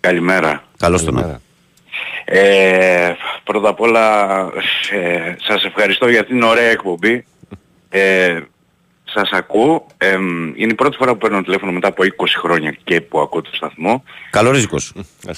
Καλημέρα. 0.00 0.64
Καλώς 0.76 1.04
τον 1.04 1.14
να. 1.14 1.40
Ε, 2.24 3.16
πρώτα 3.44 3.68
απ' 3.68 3.80
όλα 3.80 4.36
ε, 4.90 5.34
σας 5.46 5.64
ευχαριστώ 5.64 6.08
για 6.08 6.24
την 6.24 6.42
ωραία 6.42 6.70
εκπομπή. 6.70 7.24
Ε, 7.88 8.40
σας 9.14 9.30
ακούω. 9.32 9.86
Ε, 9.98 10.14
είναι 10.54 10.72
η 10.72 10.74
πρώτη 10.74 10.96
φορά 10.96 11.12
που 11.12 11.18
παίρνω 11.18 11.42
τηλέφωνο 11.42 11.72
μετά 11.72 11.88
από 11.88 12.02
20 12.02 12.24
χρόνια 12.38 12.76
και 12.84 13.00
που 13.00 13.20
ακούω 13.20 13.42
το 13.42 13.50
σταθμό. 13.52 14.04
Καλό 14.30 14.50
ρίσκος. 14.50 14.92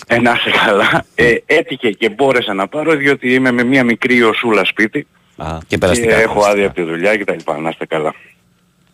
Ε, 0.07 0.21
να 0.21 0.33
είσαι 0.33 0.51
καλά. 0.65 1.05
Ε, 1.15 1.35
έτυχε 1.47 1.91
και 1.91 2.09
μπόρεσα 2.09 2.55
να 2.55 2.69
πάρω 2.69 2.95
διότι 2.95 3.35
είμαι 3.35 3.51
με 3.51 3.63
μια 3.63 3.85
μικρή 3.85 4.23
οσούλα 4.23 4.65
σπίτι 4.65 5.07
και 5.67 5.79
περαστικά. 5.79 6.17
έχω 6.17 6.45
άδεια 6.45 6.67
από 6.67 6.75
τη 6.75 6.83
δουλειά 6.83 7.17
και 7.17 7.25
τα 7.25 7.35
λοιπά. 7.35 7.59
Να 7.59 7.69
είστε 7.69 7.87
καλά. 7.87 8.15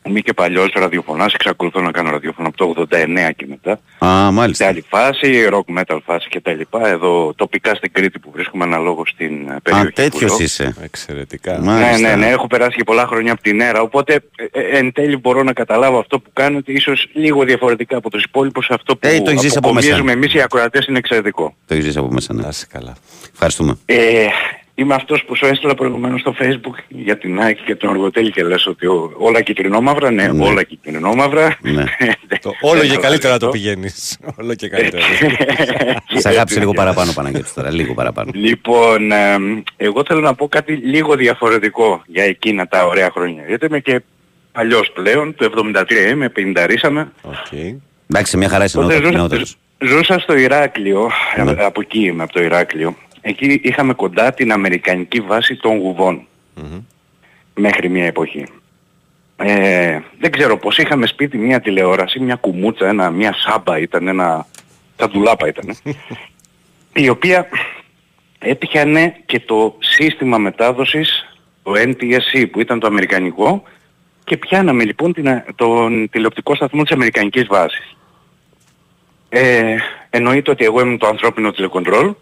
Είμαι 0.09 0.21
και 0.21 0.33
παλιός 0.33 0.73
ραδιοφωνάς, 0.75 1.35
εξακολουθώ 1.35 1.81
να 1.81 1.91
κάνω 1.91 2.11
ραδιόφωνο 2.11 2.49
από 2.49 2.57
το 2.57 2.87
89 2.91 3.31
και 3.37 3.47
μετά. 3.49 3.81
Α, 4.11 4.31
μάλιστα. 4.33 4.65
Σε 4.65 4.71
άλλη 4.71 4.85
φάση, 4.89 5.49
rock 5.51 5.79
metal 5.81 5.99
φάση 6.05 6.29
και 6.29 6.41
τα 6.41 6.53
λοιπά. 6.53 6.89
Εδώ 6.89 7.33
τοπικά 7.37 7.75
στην 7.75 7.93
Κρήτη 7.93 8.19
που 8.19 8.31
βρίσκομαι 8.35 8.65
αναλόγως 8.65 9.09
στην 9.09 9.49
ε, 9.49 9.57
περιοχή. 9.63 9.87
Α, 9.87 9.93
τέτοιος 9.93 10.31
που 10.31 10.37
ζω. 10.37 10.45
είσαι. 10.45 10.75
Εξαιρετικά. 10.83 11.59
Ναι, 11.59 11.97
ναι, 12.01 12.15
ναι, 12.17 12.27
έχω 12.27 12.47
περάσει 12.47 12.77
και 12.77 12.85
πολλά 12.85 13.07
χρόνια 13.07 13.33
από 13.33 13.43
την 13.43 13.61
αίρα, 13.61 13.81
οπότε 13.81 14.15
ε, 14.37 14.61
ε, 14.61 14.79
εν 14.79 14.93
τέλει 14.93 15.17
μπορώ 15.17 15.43
να 15.43 15.53
καταλάβω 15.53 15.99
αυτό 15.99 16.21
που 16.21 16.31
κάνετε, 16.33 16.73
ίσως 16.73 17.09
λίγο 17.13 17.45
διαφορετικά 17.45 17.97
από 17.97 18.11
τους 18.11 18.23
υπόλοιπους, 18.25 18.71
αυτό 18.71 18.97
που 18.97 19.07
Ε, 19.09 19.21
το 19.21 19.31
έχεις 19.31 19.41
ζήσει 19.41 19.59
από 19.59 19.73
μέσα. 19.73 19.87
αποκομίζουμε 19.89 20.13
εμείς 20.13 20.35
οι 20.35 20.41
ακροατές 20.41 20.87
είναι 20.87 20.99
εξαιρετικό. 20.99 21.55
Το 21.67 21.75
έχει 21.75 21.83
ζήσει 21.83 21.99
από 21.99 22.09
μέσα. 22.13 22.35
Ναι. 22.35 22.43
Να 22.43 22.49
είσαι 22.49 22.67
καλά. 22.73 22.97
Ευχαριστούμε. 23.33 23.79
Ε, 23.85 24.27
είμαι 24.79 24.95
αυτός 24.95 25.25
που 25.25 25.37
σου 25.37 25.47
έστειλα 25.47 25.75
προηγουμένως 25.75 26.21
στο 26.21 26.35
facebook 26.41 26.75
για 26.89 27.19
την 27.19 27.39
Nike 27.41 27.59
και 27.67 27.75
τον 27.77 27.89
Οργοτέλη 27.91 28.31
και 28.31 28.43
λες 28.45 28.67
ότι 28.67 28.87
ο- 28.87 29.13
όλα 29.19 29.41
κυτρινόμαυρα, 29.41 30.11
ναι, 30.11 30.27
Ναι. 30.29 30.45
όλα 30.47 30.63
κυτρινόμαυρα. 30.63 31.57
Ναι. 31.61 31.85
Το 32.43 32.53
όλο 32.61 32.81
και 32.81 32.87
Δεν 32.87 33.01
καλύτερα 33.01 33.37
το 33.39 33.47
το 33.47 33.53
πηγαίνεις. 33.53 34.19
Όλο 34.41 34.55
και 34.55 34.69
καλύτερα. 34.69 35.03
Σε 36.23 36.29
αγάπησε 36.29 36.59
λίγο 36.59 36.73
παραπάνω, 36.73 37.13
Παναγιώτη 37.13 37.53
τώρα. 37.55 37.71
Λίγο 37.71 37.95
παραπάνω. 37.95 38.31
Λοιπόν, 38.35 39.13
ε, 39.13 39.37
εγώ 39.77 40.03
θέλω 40.07 40.21
να 40.21 40.35
πω 40.35 40.49
κάτι 40.49 40.73
λίγο 40.73 41.15
διαφορετικό 41.17 42.03
για 42.07 42.25
εκείνα 42.25 42.67
τα 42.67 42.87
ωραία 42.87 43.11
χρόνια. 43.11 43.45
Γιατί 43.49 43.67
είμαι 43.67 43.81
και 43.81 44.01
παλιός 44.53 44.91
πλέον, 44.95 45.35
το 45.35 45.45
73 45.45 46.11
είμαι, 46.11 46.29
50 46.37 46.65
ρίσαμε. 46.67 47.13
Okay. 47.23 47.77
Εντάξει, 48.11 48.37
μια 48.37 48.49
χαρά 48.49 48.65
είσαι 48.65 48.77
Τότε 48.77 48.87
νεότερο- 48.87 49.07
ζούσα, 49.13 49.19
νεότερος. 49.21 49.57
ζούσα 49.79 50.19
στο 50.19 50.37
Ηράκλειο, 50.37 51.11
Ναι. 51.45 51.51
ε, 51.51 51.65
από 51.65 51.81
εκεί 51.81 51.99
είμαι, 52.05 52.23
από 52.23 52.33
το 52.33 52.43
Ηράκλειο. 52.43 52.97
Εκεί 53.21 53.61
είχαμε 53.63 53.95
κοντά 53.95 54.33
την 54.35 54.53
Αμερικανική 54.53 55.21
βάση 55.21 55.57
των 55.57 55.79
γουβων 55.79 56.27
Μέχρι 57.55 57.89
μια 57.89 58.05
εποχή. 58.07 58.47
Ε, 59.37 60.01
δεν 60.19 60.31
ξέρω 60.31 60.59
πως 60.59 60.79
είχαμε 60.79 61.07
σπίτι 61.07 61.39
μια 61.39 61.61
τηλεόραση, 61.61 62.21
μια 62.21 62.35
κουμούτσα, 62.35 62.89
ένα, 62.89 63.11
μια 63.11 63.35
σάμπα 63.35 63.79
ήταν, 63.79 64.09
ένα... 64.09 64.47
τα 64.97 65.09
ντουλάπα 65.09 65.49
ήταν. 65.49 65.77
η 67.05 67.09
οποία 67.09 67.49
έτυχανε 68.39 69.17
και 69.27 69.41
το 69.41 69.77
σύστημα 69.79 70.39
μετάδοσης, 70.39 71.39
το 71.63 71.73
NTSC 71.77 72.51
που 72.51 72.61
ήταν 72.61 72.81
το 72.81 72.87
αμερικανικό 72.87 73.63
και 74.25 74.37
πιάναμε 74.37 74.85
λοιπόν 74.85 75.13
την, 75.13 75.43
τον 75.55 76.09
τηλεοπτικό 76.11 76.55
σταθμό 76.55 76.83
της 76.83 76.93
αμερικανικής 76.93 77.47
βάσης. 77.47 77.97
Ε, 79.29 79.77
εννοείται 80.11 80.51
ότι 80.51 80.65
εγώ 80.65 80.81
ήμουν 80.81 80.99
το 80.99 81.07
ανθρώπινο 81.07 81.51
τηλεκοντρόλ. 81.51 82.15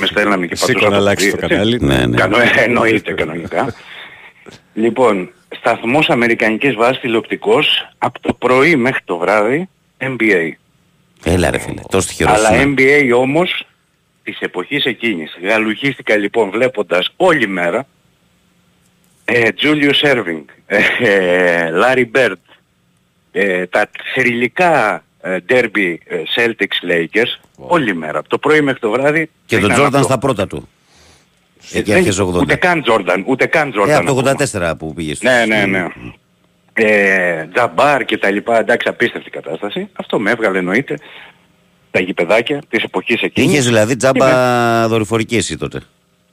Με 0.00 0.06
στέλναμε 0.06 0.46
και 0.46 0.56
Σήκω 0.56 0.72
πατούσα 0.72 0.90
να 0.90 0.96
αλλάξεις 0.96 1.30
το 1.30 1.36
κουμπί, 1.36 1.48
κανάλι. 1.48 1.74
έτσι. 1.74 1.86
Ναι, 1.86 2.06
ναι. 2.06 2.16
Κανο- 2.16 2.38
ε, 2.38 2.50
εννοείται 2.64 3.12
κανονικά. 3.12 3.74
λοιπόν, 4.74 5.30
σταθμός 5.56 6.08
αμερικανικής 6.10 6.74
βάσης 6.74 7.00
τηλεοπτικός 7.00 7.88
από 7.98 8.20
το 8.20 8.32
πρωί 8.34 8.76
μέχρι 8.76 9.00
το 9.04 9.16
βράδυ 9.16 9.68
NBA. 9.98 10.50
Έλα 11.24 11.50
ρε 11.50 11.58
φίλε, 11.58 11.80
τόσο 11.90 12.08
τυχερός 12.08 12.32
Αλλά 12.44 12.60
είναι. 12.62 12.74
NBA 12.76 13.10
όμως 13.18 13.66
της 14.22 14.38
εποχής 14.40 14.84
εκείνης. 14.84 15.38
Γαλουχίστηκα 15.42 16.16
λοιπόν 16.16 16.50
βλέποντας 16.50 17.08
όλη 17.16 17.46
μέρα 17.48 17.86
ε, 19.24 19.48
Julius 19.62 20.00
Erving, 20.12 20.42
ε, 20.66 20.78
ε, 21.00 21.70
Larry 21.82 22.06
Bird, 22.16 22.32
ε, 23.32 23.66
τα 23.66 23.90
θρηλυκά 24.14 25.04
ε, 25.20 25.36
derby 25.48 25.94
ε, 26.04 26.22
Celtics 26.36 26.90
Lakers 26.90 27.40
όλη 27.58 27.94
μέρα. 27.94 28.18
Από 28.18 28.28
το 28.28 28.38
πρωί 28.38 28.60
μέχρι 28.60 28.80
το 28.80 28.90
βράδυ. 28.90 29.30
Και 29.46 29.54
τον 29.56 29.64
ήταν 29.64 29.76
Τζόρνταν 29.76 30.00
αυτό. 30.00 30.12
στα 30.12 30.18
πρώτα 30.18 30.46
του. 30.46 30.68
Εκεί 31.72 31.90
δεν- 31.90 31.96
αρχές 32.00 32.18
80. 32.18 32.40
Ούτε 32.40 32.54
καν 32.54 32.82
Τζόρνταν, 32.82 33.24
ούτε 33.26 33.46
καν 33.46 33.68
Ε, 33.68 33.70
Τζόρνταν. 33.70 33.96
από 33.96 34.06
το 34.06 34.14
84 34.14 34.76
που 34.78 34.94
πήγε. 34.94 35.14
Ναι, 35.20 35.44
ναι, 35.46 35.64
ναι. 35.66 35.86
Ε, 36.72 37.48
τζαμπάρ 37.54 38.04
και 38.04 38.18
τα 38.18 38.30
λοιπά, 38.30 38.58
εντάξει, 38.58 38.88
απίστευτη 38.88 39.30
κατάσταση. 39.30 39.88
Αυτό 39.92 40.18
με 40.18 40.30
έβγαλε 40.30 40.58
εννοείται 40.58 40.98
τα 41.90 42.00
γηπεδάκια 42.00 42.62
της 42.68 42.82
εποχής 42.82 43.22
εκείνης. 43.22 43.52
Είχες 43.52 43.64
δηλαδή 43.64 43.96
Και 43.96 44.06
με- 44.12 44.18
τζάμπα 44.18 44.88
δορυφορική 44.88 45.36
εσύ 45.36 45.56
τότε. 45.56 45.80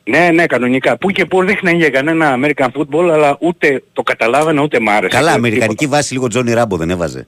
Ναι, 0.03 0.29
ναι, 0.33 0.45
κανονικά. 0.45 0.97
Πού 0.97 1.11
και 1.11 1.25
πού 1.25 1.43
δείχνει 1.45 1.71
για 1.73 1.89
κανένα 1.89 2.35
American 2.39 2.67
football, 2.77 3.09
αλλά 3.11 3.37
ούτε 3.39 3.83
το 3.93 4.03
καταλάβαινα 4.03 4.61
ούτε 4.61 4.79
μ' 4.79 4.89
άρεσε. 4.89 5.07
Καλά, 5.07 5.19
Τίποτα. 5.19 5.33
αμερικανική 5.35 5.87
βάση 5.87 6.13
λίγο 6.13 6.27
Τζόνι 6.27 6.53
Ράμπο 6.53 6.77
δεν 6.77 6.89
έβαζε. 6.89 7.27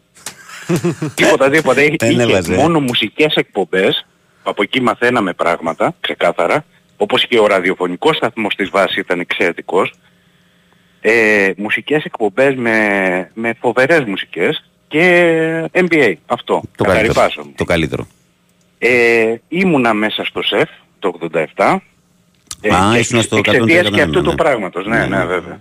Τίποτα, 1.16 1.50
τίποτα. 1.50 1.82
Είχε 1.84 1.96
Δεν 1.98 2.12
είχε 2.12 2.22
έβαζε. 2.22 2.56
μόνο 2.56 2.80
μουσικές 2.80 3.36
εκπομπές, 3.36 4.06
από 4.44 4.62
εκεί 4.64 4.82
μαθαίναμε 4.82 5.34
πράγματα, 5.34 5.96
ξεκάθαρα, 6.00 6.66
όπως 6.98 7.28
και 7.28 7.40
ο 7.40 7.48
ραδιοφωνικός 7.48 8.16
σταθμός 8.16 8.56
της 8.56 8.70
βάσης 8.70 8.98
ήταν 8.98 9.20
εξαιρετικός. 9.20 9.94
Ε, 11.02 11.52
μουσικές 11.58 12.04
εκπομπές 12.04 12.56
με, 12.56 13.32
με 13.34 13.54
φοβερές 13.60 14.04
μουσικές 14.04 14.64
και 14.88 15.70
NBA, 15.74 16.14
αυτό, 16.26 16.62
Το 16.76 16.84
κατά 16.84 16.96
καλύτερο. 16.96 17.22
ρηπάσο. 17.26 17.52
Το 17.56 17.64
καλύτερο. 17.64 18.08
Ε, 18.80 19.36
ήμουνα 19.48 19.94
μέσα 19.94 20.24
στο 20.26 20.42
ΣΕΦ 20.44 20.70
το 21.00 21.20
87. 21.34 21.80
Α, 22.74 22.92
και 22.94 23.00
ήσουν 23.00 23.22
στο 23.22 23.38
εξαιτίας 23.38 23.88
131, 23.88 23.92
και 23.92 24.02
αυτού 24.02 24.22
ναι. 24.22 24.30
του 24.30 24.36
πράγματος. 24.36 24.86
Ναι, 24.86 25.06
ναι, 25.06 25.26
βέβαια. 25.26 25.60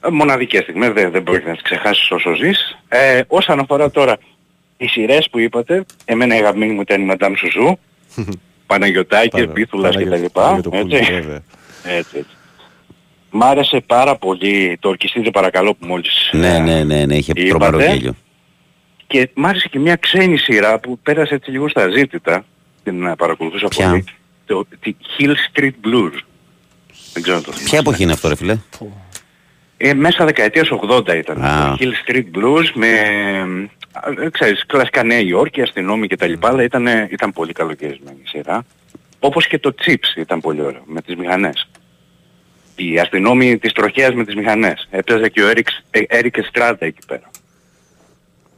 Ε, 0.00 0.10
Μοναδικές 0.10 0.62
στιγμές, 0.62 0.92
δεν, 0.92 1.10
δεν 1.10 1.22
πρόκειται 1.22 1.48
να 1.48 1.54
τις 1.54 1.62
ξεχάσεις 1.62 2.10
όσο 2.10 2.34
ζεις. 2.34 2.78
Ε, 2.88 3.20
όσον 3.26 3.58
αφορά 3.60 3.90
τώρα 3.90 4.18
οι 4.76 4.86
σειρές 4.86 5.28
που 5.30 5.38
είπατε, 5.38 5.84
εμένα 6.04 6.34
η 6.34 6.38
αγαπημένη 6.38 6.72
μου 6.72 6.80
ήταν 6.80 7.08
η 7.08 7.12
Madame 7.12 7.32
Σουζού, 7.36 7.78
Παναγιωτάκης, 8.66 9.30
Πανα- 9.30 9.46
Μπίθουλας 9.52 9.94
Παναγιο- 9.94 10.18
κτλ. 10.18 10.26
Παναγιωτοπούλου, 10.32 10.96
Έτσι. 10.96 11.12
βέβαια. 11.12 11.42
έτσι, 11.98 12.16
έτσι. 12.18 12.26
Μ' 13.30 13.42
άρεσε 13.42 13.80
πάρα 13.86 14.16
πολύ 14.16 14.76
το 14.80 14.88
ορκιστήριο 14.88 15.30
παρακαλώ 15.30 15.74
που 15.74 15.86
μόλις 15.86 16.28
Ναι, 16.32 16.58
ναι, 16.58 16.84
ναι, 16.84 17.04
ναι, 17.04 17.16
είχε 17.16 17.32
Είπατε. 17.34 17.48
τρομερό 17.48 17.92
γέλιο. 17.92 18.14
και 19.06 19.30
μ' 19.34 19.46
άρεσε 19.46 19.68
και 19.68 19.78
μια 19.78 19.96
ξένη 19.96 20.36
σειρά 20.38 20.78
που 20.78 20.98
πέρασε 20.98 21.34
έτσι 21.34 21.50
λίγο 21.50 21.68
στα 21.68 21.88
ζήτητα, 21.90 22.44
την 22.84 23.06
ε, 23.06 23.14
παρακολουθούσα 23.16 23.68
Ποια; 23.68 23.88
πολύ, 23.88 24.04
το, 24.46 24.66
τη 24.80 24.94
Hill 25.18 25.30
Street 25.30 25.70
Blues. 25.84 26.18
Δεν 27.12 27.22
ξέρω 27.22 27.36
αν 27.36 27.42
το 27.42 27.52
Ποια 27.64 27.78
εποχή 27.78 28.02
είναι 28.02 28.12
αυτό, 28.12 28.28
ρε 28.28 28.36
φιλέ. 28.36 28.56
Ε, 29.76 29.94
μέσα 29.94 30.24
δεκαετίας 30.24 30.68
80 30.88 31.14
ήταν. 31.16 31.44
Α. 31.44 31.76
Το 31.76 31.76
Hill 31.80 32.10
Street 32.10 32.24
Blues 32.38 32.64
με, 32.74 32.86
ε, 32.88 33.44
ξέρεις, 34.30 34.66
κλασικά 34.66 35.02
Νέα 35.02 35.20
Υόρκη, 35.20 35.62
αστυνόμοι 35.62 36.06
κτλ. 36.06 36.32
Αλλά 36.40 36.62
ήταν, 36.62 36.86
ήταν 36.86 37.32
πολύ 37.32 37.52
καλοκαιρισμένη 37.52 38.18
η 38.24 38.28
σειρά. 38.28 38.64
Όπως 39.18 39.46
και 39.46 39.58
το 39.58 39.74
Chips 39.84 40.16
ήταν 40.16 40.40
πολύ 40.40 40.60
ωραίο, 40.60 40.82
με 40.84 41.02
τις 41.02 41.16
μηχανές. 41.16 41.68
Οι 42.76 42.98
αστυνόμοι 42.98 43.58
της 43.58 43.72
τροχέας 43.72 44.14
με 44.14 44.24
τις 44.24 44.34
μηχανές. 44.34 44.88
Έπαιζε 44.90 45.28
και 45.28 45.42
ο 45.42 45.50
Eric, 45.50 45.98
Eric 46.08 46.30
Estrada 46.30 46.76
εκεί 46.78 47.06
πέρα. 47.06 47.30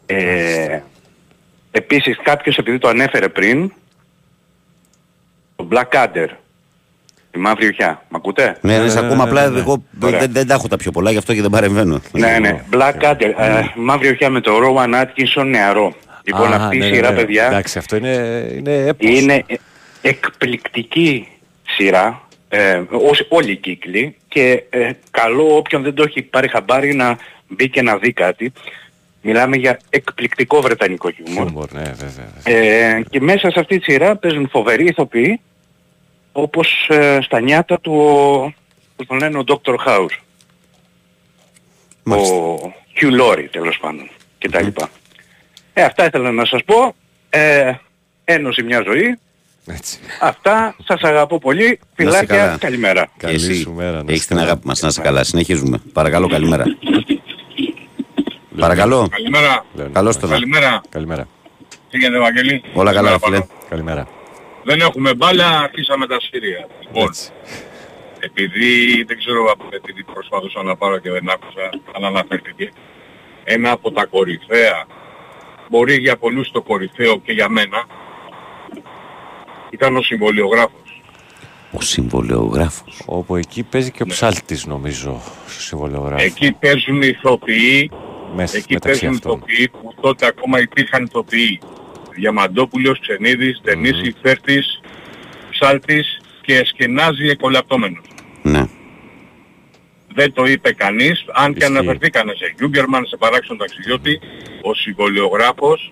Ε, 0.07 0.80
επίσης 1.70 2.18
κάποιος 2.22 2.57
επειδή 2.57 2.78
το 2.78 2.89
ανέφερε 2.89 3.28
πριν, 3.28 3.72
το 5.57 5.68
Blackadder, 5.70 6.28
τη 7.39 7.45
μαύρη 7.45 7.66
οχιά. 7.66 8.03
Μ' 8.09 8.16
ακούτε; 8.16 8.57
Ναι, 8.61 8.78
ναι, 8.78 8.89
σε 8.89 8.99
ακούμε 8.99 9.22
απλά. 9.22 9.45
Εγώ 9.45 9.82
Ωραία. 10.03 10.18
δεν, 10.18 10.32
δεν 10.32 10.47
τα 10.47 10.55
έχω 10.55 10.68
τα 10.68 10.76
πιο 10.76 10.91
πολλά, 10.91 11.11
γι' 11.11 11.18
αυτό 11.18 11.34
και 11.34 11.41
δεν 11.41 11.51
παρεμβαίνω. 11.51 12.01
Ναι, 12.12 12.39
ναι. 12.41 12.62
Blackadder, 12.72 13.32
ε, 13.36 13.62
μαύρη 13.76 14.09
οχιά 14.09 14.30
με 14.30 14.41
το 14.41 14.53
Rowan 14.62 14.95
Atkinson 15.03 15.47
νεαρό. 15.47 15.95
Λοιπόν, 16.22 16.53
Α, 16.53 16.57
αυτή 16.57 16.76
η 16.76 16.78
ναι, 16.78 16.86
ναι, 16.86 16.95
σειρά, 16.95 17.11
ναι. 17.11 17.16
παιδιά, 17.16 17.47
Εντάξει, 17.47 17.78
αυτό 17.78 17.97
είναι, 17.97 18.47
είναι 18.57 18.74
έπος. 18.86 19.20
είναι 19.20 19.45
ε, 19.47 19.55
εκπληκτική 20.03 21.28
σειρά, 21.68 22.22
ε, 22.49 22.82
ως 22.91 23.26
όλοι 23.28 23.51
οι 23.51 23.57
κύκλοι 23.57 24.16
και 24.28 24.62
ε, 24.70 24.91
καλό 25.11 25.57
όποιον 25.57 25.82
δεν 25.82 25.95
το 25.95 26.03
έχει 26.03 26.22
πάρει 26.22 26.49
χαμπάρι 26.49 26.95
να 26.95 27.16
μπει 27.49 27.68
και 27.68 27.82
να 27.82 27.97
δει 27.97 28.12
κάτι. 28.12 28.53
Μιλάμε 29.22 29.57
για 29.57 29.78
εκπληκτικό 29.91 30.61
βρετανικό 30.61 31.11
χιούμορ. 31.11 31.47
Χιούμορ, 31.47 31.72
ναι, 31.72 31.82
βέβαια. 31.82 32.59
Ε, 32.59 33.03
και 33.11 33.20
μέσα 33.20 33.51
σε 33.51 33.61
αυτή 33.61 33.78
τη 33.78 33.93
σειρά 33.93 34.16
παίζουν 34.16 34.49
φοβεροί 34.49 34.84
ηθοποιοί 34.84 35.41
όπως 36.33 36.87
ε, 36.89 37.18
στα 37.22 37.41
νιάτα 37.41 37.81
του 37.81 37.93
ο, 37.93 38.55
πώς 38.97 39.07
τον 39.07 39.18
λένε 39.18 39.39
ο 39.39 39.45
Dr. 39.47 39.74
House. 39.87 40.16
Ο 42.05 42.72
Hugh 43.01 43.20
Laurie 43.20 43.47
τέλος 43.51 43.79
πάντων 43.81 44.11
και 44.39 44.49
τα 44.49 44.62
λοιπά. 44.62 44.89
Ε, 45.72 45.83
αυτά 45.83 46.05
ήθελα 46.05 46.31
να 46.33 46.45
σας 46.45 46.61
πω. 46.64 46.95
Ε, 47.31 47.72
ένωση 48.24 48.62
μια 48.62 48.83
ζωή. 48.87 49.18
Έτσι. 49.66 49.99
Αυτά. 50.20 50.76
Σας 50.85 51.01
αγαπώ 51.03 51.39
πολύ. 51.39 51.64
Να 51.64 51.70
είσαι 51.70 51.81
Φιλάκια. 51.95 52.37
καλά. 52.37 52.57
Καλημέρα. 52.59 53.09
Και 53.18 53.26
εσύ 53.26 53.55
σου 53.55 53.72
μέρα, 53.72 53.91
να 53.91 53.99
έχεις 53.99 54.14
είσαι 54.16 54.26
την 54.26 54.37
καλά. 54.37 54.49
αγάπη 54.49 54.66
μας, 54.66 54.81
να 54.81 54.89
είσαι 54.89 55.01
καλά. 55.01 55.24
Συνεχίζουμε. 55.24 55.81
Παρακαλώ, 55.93 56.29
καλημέρα. 56.29 56.64
Παρακαλώ. 58.59 59.09
Καλημέρα. 59.11 59.64
Καλώς 59.93 60.16
τον. 60.16 60.31
Καλημέρα. 60.31 60.81
Καλημέρα. 60.89 61.29
Τι 61.91 61.99
γίνεται 61.99 62.16
Ευαγγελή. 62.16 62.62
Όλα 62.74 62.93
καλά, 62.93 63.11
ρε 63.11 63.16
Καλημέρα, 63.18 63.47
φίλε. 63.47 63.66
Καλημέρα. 63.68 64.09
Δεν 64.68 64.80
έχουμε 64.80 65.14
μπάλα, 65.14 65.58
αρχίσαμε 65.58 66.06
τα 66.06 66.20
σύρια. 66.20 66.68
Λοιπόν, 66.80 67.10
επειδή 68.20 69.02
δεν 69.06 69.18
ξέρω 69.18 69.54
επειδή 69.70 70.04
προσπαθούσα 70.04 70.62
να 70.62 70.76
πάρω 70.76 70.98
και 70.98 71.10
δεν 71.10 71.30
άκουσα, 71.30 71.70
αλλά 71.94 72.06
αναφέρθηκε, 72.06 72.72
ένα 73.44 73.70
από 73.70 73.92
τα 73.92 74.04
κορυφαία, 74.06 74.86
μπορεί 75.70 75.94
για 75.96 76.16
πολλούς 76.16 76.50
το 76.50 76.62
κορυφαίο 76.62 77.20
και 77.20 77.32
για 77.32 77.48
μένα, 77.48 77.84
ήταν 79.70 79.96
ο 79.96 80.02
συμβολιογράφος. 80.02 81.02
Ο 81.72 81.80
συμβολιογράφος. 81.80 83.02
Όπου 83.06 83.36
εκεί 83.36 83.62
παίζει 83.62 83.90
και 83.90 84.02
ο 84.02 84.06
ψάλτης 84.06 84.66
νομίζω 84.66 85.20
στο 85.46 85.60
συμβολιογράφος. 85.60 86.24
Εκεί 86.24 86.52
παίζουν 86.52 87.02
ηθοποιοί, 87.02 87.90
Μες- 88.34 88.54
εκεί 88.54 88.72
μεταξύ 88.72 89.00
παίζουν 89.00 89.16
αυτών. 89.16 89.32
ηθοποιοί 89.36 89.68
που 89.68 89.94
τότε 90.00 90.26
ακόμα 90.26 90.60
υπήρχαν 90.60 91.04
ηθοποιοί. 91.04 91.60
Διαμαντόπουλος, 92.18 93.00
Ξενίδης, 93.00 93.60
Δενής, 93.64 94.14
Φέρτης, 94.22 94.80
Ψάλτης 95.50 96.20
και 96.40 96.56
Εσκενάζη 96.58 97.28
εκολαπτώμενος. 97.28 98.04
Ναι. 98.42 98.64
Δεν 100.14 100.32
το 100.32 100.44
είπε 100.44 100.72
κανείς, 100.72 101.24
αν 101.32 101.52
και 101.52 101.58
Ισχύει. 101.58 101.76
αναφερθήκανε 101.76 102.32
σε 102.34 102.54
Γιούγκερμαν, 102.58 103.06
σε 103.06 103.16
παράξενο 103.16 103.58
ταξιδιώτη, 103.58 104.20
ο 104.62 104.74
συμβολιογράφος 104.74 105.90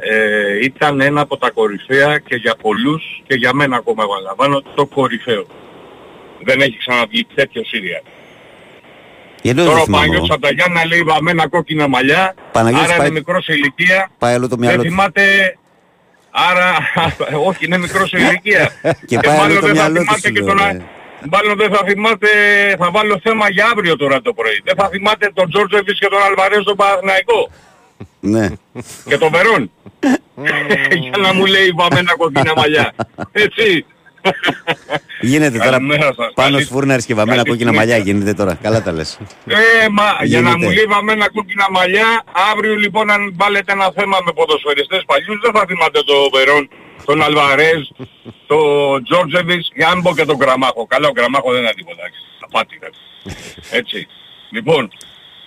ε, 0.00 0.64
ήταν 0.64 1.00
ένα 1.00 1.20
από 1.20 1.36
τα 1.36 1.50
κορυφαία 1.50 2.18
και 2.18 2.36
για 2.36 2.54
πολλούς 2.62 3.22
και 3.26 3.34
για 3.34 3.52
μένα 3.54 3.76
ακόμα 3.76 4.04
επαναλαμβάνω 4.04 4.62
το 4.74 4.86
κορυφαίο. 4.86 5.46
Δεν 6.44 6.60
έχει 6.60 6.76
ξαναβγεί 6.76 7.26
τέτοιο 7.34 7.64
Σύρια. 7.64 8.02
Γιατί 9.42 9.58
δεν 9.60 9.66
Τώρα 9.66 9.76
το 9.76 9.82
ο 9.82 9.84
θυμάμαι 9.84 10.04
Παναγιώτης 10.04 10.28
εγώ. 10.28 10.34
από 10.38 10.46
τα 10.46 10.52
Γιάννα 10.52 10.86
λέει 10.86 11.02
βαμμένα 11.02 11.48
κόκκινα 11.48 11.88
μαλλιά, 11.88 12.34
Παναγιώτης 12.52 12.88
άρα 12.88 12.96
πάει- 12.96 13.06
είναι 13.08 13.18
μικρός 13.18 13.44
σε 13.44 13.52
ηλικία, 13.52 14.10
Πάει 14.18 14.34
όλο 14.34 14.48
το 14.48 14.56
δεν 14.56 14.58
μυαλό 14.66 14.82
του. 14.82 14.88
θυμάται... 14.88 15.22
Άρα, 16.30 16.76
όχι 17.48 17.64
είναι 17.66 17.78
μικρός 17.78 18.08
σε 18.08 18.18
ηλικία. 18.18 18.70
Και 19.08 19.18
πάει 19.18 19.36
μάλλον 19.38 19.50
όλο 19.56 19.60
το 19.60 19.66
δεν 19.66 19.76
θα 19.76 19.82
μυαλό 19.82 19.94
του, 19.98 20.02
θυμάται 20.04 20.26
σου 20.28 20.32
και 20.32 20.40
λέω, 20.40 20.54
τον... 20.54 20.56
ρε. 20.66 20.84
Μάλλον 21.32 21.56
δεν 21.58 21.70
θα 21.74 21.80
θυμάται, 21.88 22.28
θα 22.78 22.90
βάλω 22.90 23.20
θέμα 23.22 23.50
για 23.50 23.66
αύριο 23.72 23.96
τώρα 23.96 24.20
το 24.22 24.32
πρωί. 24.32 24.60
Δεν 24.64 24.74
θα 24.78 24.88
θυμάται 24.88 25.30
τον 25.34 25.48
Τζόρτζεβις 25.50 25.98
και 25.98 26.06
τον 26.06 26.22
Αλβαρές 26.22 26.60
στον 26.62 26.76
Παναθηναϊκό 26.76 27.50
Ναι. 28.20 28.48
και 29.04 29.18
τον 29.18 29.30
Βερόν. 29.32 29.70
για 31.02 31.16
να 31.18 31.32
μου 31.34 31.46
λέει 31.46 31.70
βαμμένα 31.70 32.16
κοκκίνα 32.16 32.52
μαλλιά. 32.56 32.92
Έτσι. 33.32 33.84
Γίνεται 35.30 35.58
τώρα 35.58 35.70
Καλημέρα 35.70 36.02
σας. 36.04 36.30
πάνω 36.34 36.50
Καλή- 36.50 36.64
σφούρναρης 36.66 37.04
και 37.06 37.14
βαμμένα 37.14 37.36
καλή 37.42 37.48
κόκκινα 37.50 37.70
συνέχεια. 37.72 37.94
μαλλιά 37.94 38.04
γίνεται 38.12 38.32
τώρα. 38.34 38.54
Καλά 38.62 38.82
τα 38.82 38.92
λες. 38.92 39.18
Ε, 39.46 39.88
μα 39.90 40.04
για 40.24 40.40
να 40.40 40.48
Γίνεται. 40.50 40.66
μου 40.66 40.72
λέει 40.72 40.84
βαμμένα 40.84 41.28
κόκκινα 41.30 41.66
μαλλιά, 41.70 42.08
αύριο 42.52 42.74
λοιπόν 42.74 43.10
αν 43.10 43.34
βάλετε 43.36 43.72
ένα 43.72 43.92
θέμα 43.96 44.16
με 44.26 44.32
ποδοσφαιριστές 44.32 45.02
παλιούς, 45.06 45.38
δεν 45.44 45.52
θα 45.56 45.64
θυμάται 45.68 46.00
το 46.10 46.14
Βερόν, 46.34 46.68
τον 47.04 47.22
Αλβαρέζ, 47.22 47.82
τον 48.46 49.04
Τζόρτζεβις, 49.04 49.70
για 49.74 49.86
να 49.88 49.94
μην 49.94 50.02
πω 50.04 50.14
και 50.14 50.24
τον 50.24 50.36
Γραμμάχο. 50.40 50.86
Καλά, 50.86 51.08
ο 51.08 51.12
Γραμμάχο 51.16 51.52
δεν 51.52 51.60
είναι 51.62 51.72
τίποτα. 51.76 51.96
εντάξει. 52.00 52.20
Απάτη, 52.46 52.78
ρε. 52.82 52.88
Έτσι. 53.78 54.06
Λοιπόν, 54.50 54.90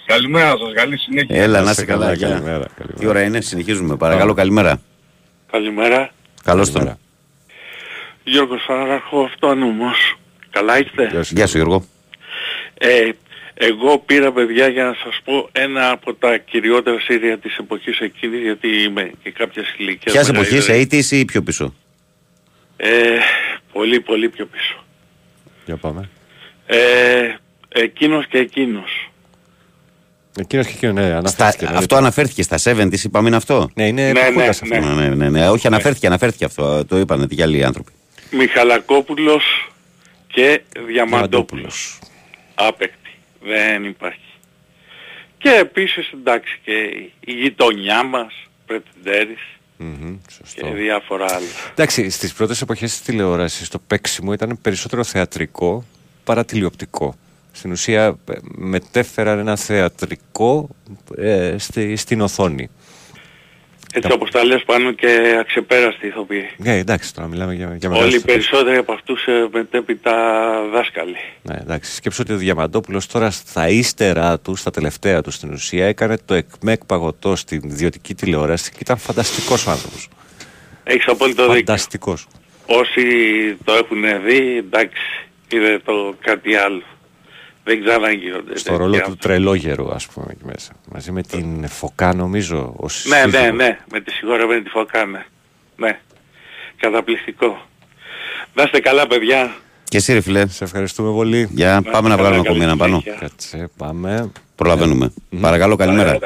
καλημέρα 0.05 0.49
σας, 0.49 0.71
καλή 0.75 0.97
συνέχεια. 0.97 1.43
Έλα, 1.43 1.59
να 1.59 1.65
σε 1.65 1.71
είσαι 1.71 1.85
καλά. 1.85 2.03
καλά, 2.05 2.15
γεια. 2.15 2.27
καλημέρα, 2.27 2.65
Τι 2.99 3.05
ώρα 3.07 3.21
είναι, 3.21 3.41
συνεχίζουμε. 3.41 3.95
Παρακαλώ, 3.95 4.33
καλημέρα. 4.33 4.81
Καλημέρα. 5.51 6.09
Καλώς 6.43 6.71
τον. 6.71 6.97
Γιώργος 8.25 8.63
Φαραρχό 8.67 9.23
αυτόνομος. 9.23 10.17
Καλά 10.49 10.79
είστε; 10.79 11.23
Γεια 11.29 11.47
σου 11.47 11.57
Γιώργο. 11.57 11.85
Ε, 12.77 13.09
εγώ 13.53 13.99
πήρα 13.99 14.31
παιδιά 14.31 14.67
για 14.67 14.83
να 14.83 14.93
σας 15.03 15.19
πω 15.23 15.49
ένα 15.51 15.89
από 15.89 16.13
τα 16.13 16.37
κυριότερα 16.37 16.99
σύρια 16.99 17.37
της 17.37 17.57
εποχής 17.57 17.99
εκείνης 17.99 18.41
γιατί 18.41 18.67
είμαι 18.83 19.11
και 19.23 19.31
κάποια 19.31 19.63
ηλικία. 19.77 20.11
Ποιας 20.11 20.29
εποχής, 20.29 20.67
80's 20.69 21.11
ή 21.11 21.25
πιο 21.25 21.41
πίσω; 21.41 21.73
Ε, 22.77 22.89
πολύ 23.71 23.99
πολύ 24.01 24.29
πιο 24.29 24.45
πίσω. 24.45 24.83
Για 25.65 25.75
πάμε. 25.77 26.09
Ε, 26.65 26.77
εκείνος 27.67 28.27
και 28.27 28.37
εκείνος. 28.37 29.09
Εκείνος 30.39 30.65
και 30.67 30.73
εκείνος, 30.75 30.95
ναι, 30.95 31.07
Στα, 31.07 31.17
αναφέρθηκε. 31.17 31.71
ναι. 31.71 31.77
αυτό 31.77 31.95
αναφέρθηκε 31.95 32.43
στα 32.43 32.57
70's, 32.65 33.03
είπαμε 33.03 33.27
είναι 33.27 33.37
αυτό; 33.37 33.69
Ναι, 33.73 33.87
είναι 33.87 34.11
Ναι, 34.11 34.19
εποχούλας 34.19 34.61
ναι, 34.61 34.77
αυτό. 34.77 34.89
Ναι, 34.89 35.01
ναι, 35.07 35.15
ναι, 35.15 35.29
ναι. 35.29 35.49
Όχι, 35.49 35.67
αναφέρθηκε, 35.67 36.07
αναφέρθηκε 36.07 36.45
αυτό. 36.45 36.85
Το 36.85 36.97
είπανε 36.97 37.25
και 37.25 37.43
άλλοι 37.43 37.63
άνθρωποι. 37.63 37.91
Μιχαλακόπουλος 38.31 39.69
και 40.27 40.61
Διαμαντόπουλος. 40.87 41.99
Άπεκτη. 42.55 43.09
Δεν 43.41 43.83
υπάρχει. 43.85 44.19
Και 45.37 45.49
επίσης 45.49 46.11
εντάξει 46.11 46.59
και 46.63 46.71
η 47.19 47.31
γειτονιά 47.33 48.03
μας, 48.03 48.33
Πρετεντέρης 48.65 49.39
Μμμ, 49.77 50.17
σωστό. 50.31 50.65
και 50.65 50.73
διάφορα 50.73 51.25
άλλα. 51.25 51.45
Εντάξει, 51.71 52.09
στις 52.09 52.33
πρώτες 52.33 52.61
εποχές 52.61 52.91
της 52.91 53.01
τηλεόρασης 53.01 53.69
το 53.69 53.79
παίξιμο 53.87 54.33
ήταν 54.33 54.57
περισσότερο 54.61 55.03
θεατρικό 55.03 55.85
παρά 56.23 56.45
τηλεοπτικό. 56.45 57.15
Στην 57.51 57.71
ουσία 57.71 58.17
ε, 58.29 58.33
μετέφεραν 58.55 59.39
ένα 59.39 59.55
θεατρικό 59.55 60.69
ε, 61.17 61.55
στη, 61.57 61.95
στην 61.95 62.21
οθόνη. 62.21 62.69
Έτσι 63.97 64.11
όπως 64.11 64.31
τα 64.31 64.43
λες 64.43 64.63
πάνω 64.65 64.91
και 64.91 65.37
αξεπέραστοι 65.39 66.07
ηθοποιοί. 66.07 66.49
Ναι, 66.57 66.77
εντάξει, 66.77 67.13
τώρα 67.13 67.27
μιλάμε 67.27 67.53
για, 67.53 67.75
για 67.79 67.89
Όλοι 67.89 67.97
οι 67.97 68.01
μεγάλους 68.01 68.21
περισσότεροι 68.21 68.77
από 68.77 68.93
αυτούς 68.93 69.25
ε, 69.25 69.47
μετέπειτα 69.51 70.13
δάσκαλοι. 70.73 71.17
Ναι, 71.41 71.55
εντάξει. 71.61 71.95
Σκέψω 71.95 72.21
ότι 72.21 72.33
ο 72.33 72.37
Διαμαντόπουλος 72.37 73.07
τώρα 73.07 73.31
στα 73.31 73.69
ύστερά 73.69 74.39
του, 74.39 74.55
στα 74.55 74.71
τελευταία 74.71 75.21
του 75.21 75.31
στην 75.31 75.51
ουσία, 75.53 75.85
έκανε 75.85 76.17
το 76.25 76.33
εκμεκ 76.33 76.85
παγωτό 76.85 77.35
στην 77.35 77.61
ιδιωτική 77.63 78.15
τηλεόραση 78.15 78.71
και 78.71 78.77
ήταν 78.81 78.97
φανταστικός 78.97 79.67
ο 79.67 79.71
άνθρωπος. 79.71 80.07
Έχεις 80.83 81.07
απόλυτο 81.07 81.41
δίκιο. 81.41 81.57
Φανταστικός. 81.57 82.27
Όσοι 82.65 83.03
το 83.63 83.73
έχουν 83.73 84.23
δει, 84.25 84.57
εντάξει, 84.57 85.27
είδε 85.51 85.79
το 85.85 86.15
κάτι 86.21 86.55
άλλο. 86.55 86.83
Δεν 87.67 87.83
ξαναγίνονται. 87.83 88.57
Στο 88.57 88.75
ρόλο 88.77 89.01
του 89.01 89.15
τρελόγερου, 89.17 89.91
ας 89.93 90.07
πούμε, 90.07 90.25
εκεί 90.29 90.45
μέσα. 90.45 90.71
Μαζί 90.93 91.11
με 91.11 91.21
την 91.23 91.67
Φωκά, 91.67 92.13
νομίζω, 92.13 92.73
ως 92.77 93.05
Ναι, 93.07 93.25
ναι, 93.25 93.31
σύζυγο. 93.37 93.55
ναι, 93.55 93.79
με 93.91 93.99
τη 94.01 94.11
συγχωρεμένη 94.11 94.61
τη 94.61 94.69
Φωκά, 94.69 95.05
ναι. 95.05 95.25
Ναι, 95.77 95.99
καταπληκτικό. 96.77 97.65
Να 98.53 98.63
είστε 98.63 98.79
καλά 98.79 99.07
παιδιά. 99.07 99.55
Και 99.83 99.97
εσύ, 99.97 100.13
ρε 100.13 100.21
φιλέ. 100.21 100.47
Σε 100.47 100.63
ευχαριστούμε 100.63 101.11
πολύ. 101.11 101.49
Για 101.51 101.73
Να 101.73 101.91
πάμε 101.91 102.07
να 102.07 102.13
είστε 102.13 102.21
βγάλουμε 102.27 102.43
καλά, 102.43 102.49
ακόμη 102.49 102.63
ένα 102.63 102.77
καλή 102.77 102.79
πάνω. 102.91 102.99
συνέχεια. 103.01 103.27
Κάτσε, 103.27 103.69
πάμε. 103.77 104.31
Προλαβαίνουμε. 104.55 105.13
Παρακαλώ, 105.41 105.75
καλημέρα. 105.75 106.19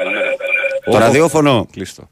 Το 0.84 0.96
Ω, 0.96 0.98
ραδιόφωνο. 0.98 1.66
Κλείστο. 1.72 2.08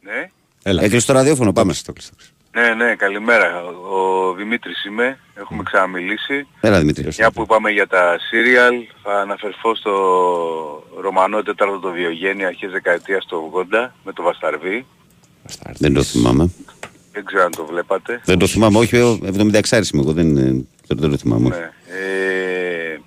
Ναι. 0.00 0.30
Έλα. 0.62 0.82
Έκλεισε 0.82 1.06
το 1.06 1.12
ραδιόφωνο, 1.12 1.52
πάμε. 1.52 1.70
κλείστο, 1.72 1.92
κλείστο. 1.92 2.14
Ναι, 2.58 2.84
ναι, 2.84 2.94
καλημέρα. 2.94 3.62
Ο 3.64 4.32
Δημήτρης 4.34 4.84
είμαι. 4.84 5.18
Έχουμε 5.34 5.62
ξαναμιλήσει. 5.62 6.46
Έλα, 6.60 6.78
Δημήτρη. 6.78 7.08
Μια 7.18 7.30
που 7.30 7.42
είπαμε 7.42 7.70
για 7.70 7.86
τα 7.86 8.16
σύριαλ, 8.28 8.74
θα 9.02 9.20
αναφερθώ 9.20 9.74
στο 9.74 9.92
Ρωμανό 11.00 11.42
τέταρτο 11.42 11.78
το 11.78 11.90
Διογέννη 11.90 12.44
αρχές 12.44 12.70
δεκαετίας 12.70 13.26
του 13.26 13.66
80 13.72 13.88
με 14.04 14.12
το 14.12 14.22
Βασταρβί. 14.22 14.86
Δεν 15.78 15.94
το 15.94 16.02
θυμάμαι. 16.02 16.50
Δεν 17.12 17.24
ξέρω 17.24 17.44
αν 17.44 17.50
το 17.50 17.66
βλέπατε. 17.66 18.20
Δεν 18.24 18.38
το 18.38 18.46
θυμάμαι, 18.46 18.78
όχι, 18.78 18.96
ο 18.96 19.18
76 19.22 19.92
είμαι 19.92 20.02
εγώ, 20.02 20.12
δεν, 20.12 20.36
ε, 20.36 20.42
δεν, 20.86 20.98
δεν 20.98 21.10
το 21.10 21.16
θυμάμαι. 21.16 21.48
Ναι. 21.48 21.70
Ε, 21.96 23.00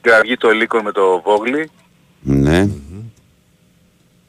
Κραυγή 0.00 0.36
το 0.36 0.50
Λύκον 0.50 0.82
με 0.82 0.92
το 0.92 1.22
Βόγλι. 1.24 1.70
Ναι. 2.20 2.68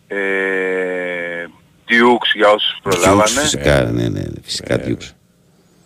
Ε, 0.08 1.17
Dukes 1.90 2.32
για 2.36 2.50
όσους 2.50 2.78
Dukes, 2.78 2.82
προλάβανε. 2.84 3.40
Φυσικά, 3.40 3.84
ναι, 3.84 4.02
ναι, 4.02 4.08
ναι, 4.20 4.42
φυσικά 4.44 4.80
Dukes. 4.88 5.12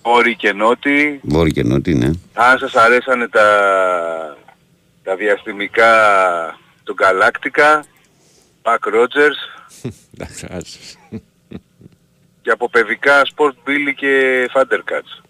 Όρη 0.02 0.36
και 0.36 0.54
Νότι. 0.54 1.20
Βόρειο 1.24 1.52
και 1.52 1.64
νότι, 1.64 1.94
ναι. 1.96 2.10
Αν 2.34 2.58
σας 2.58 2.76
αρέσανε 2.76 3.28
τα, 3.28 3.48
τα 5.04 5.16
διαστημικά 5.16 5.90
του 6.84 6.96
Galactica, 7.00 7.80
Buck 8.64 8.94
Rogers 8.94 9.40
Εντάξει, 10.14 10.48
άσε. 10.50 10.80
και 12.42 12.50
από 12.50 12.70
παιδικά 12.70 13.22
Sport 13.36 13.70
Billy 13.70 13.94
και 13.96 14.46
Thundercats. 14.54 15.24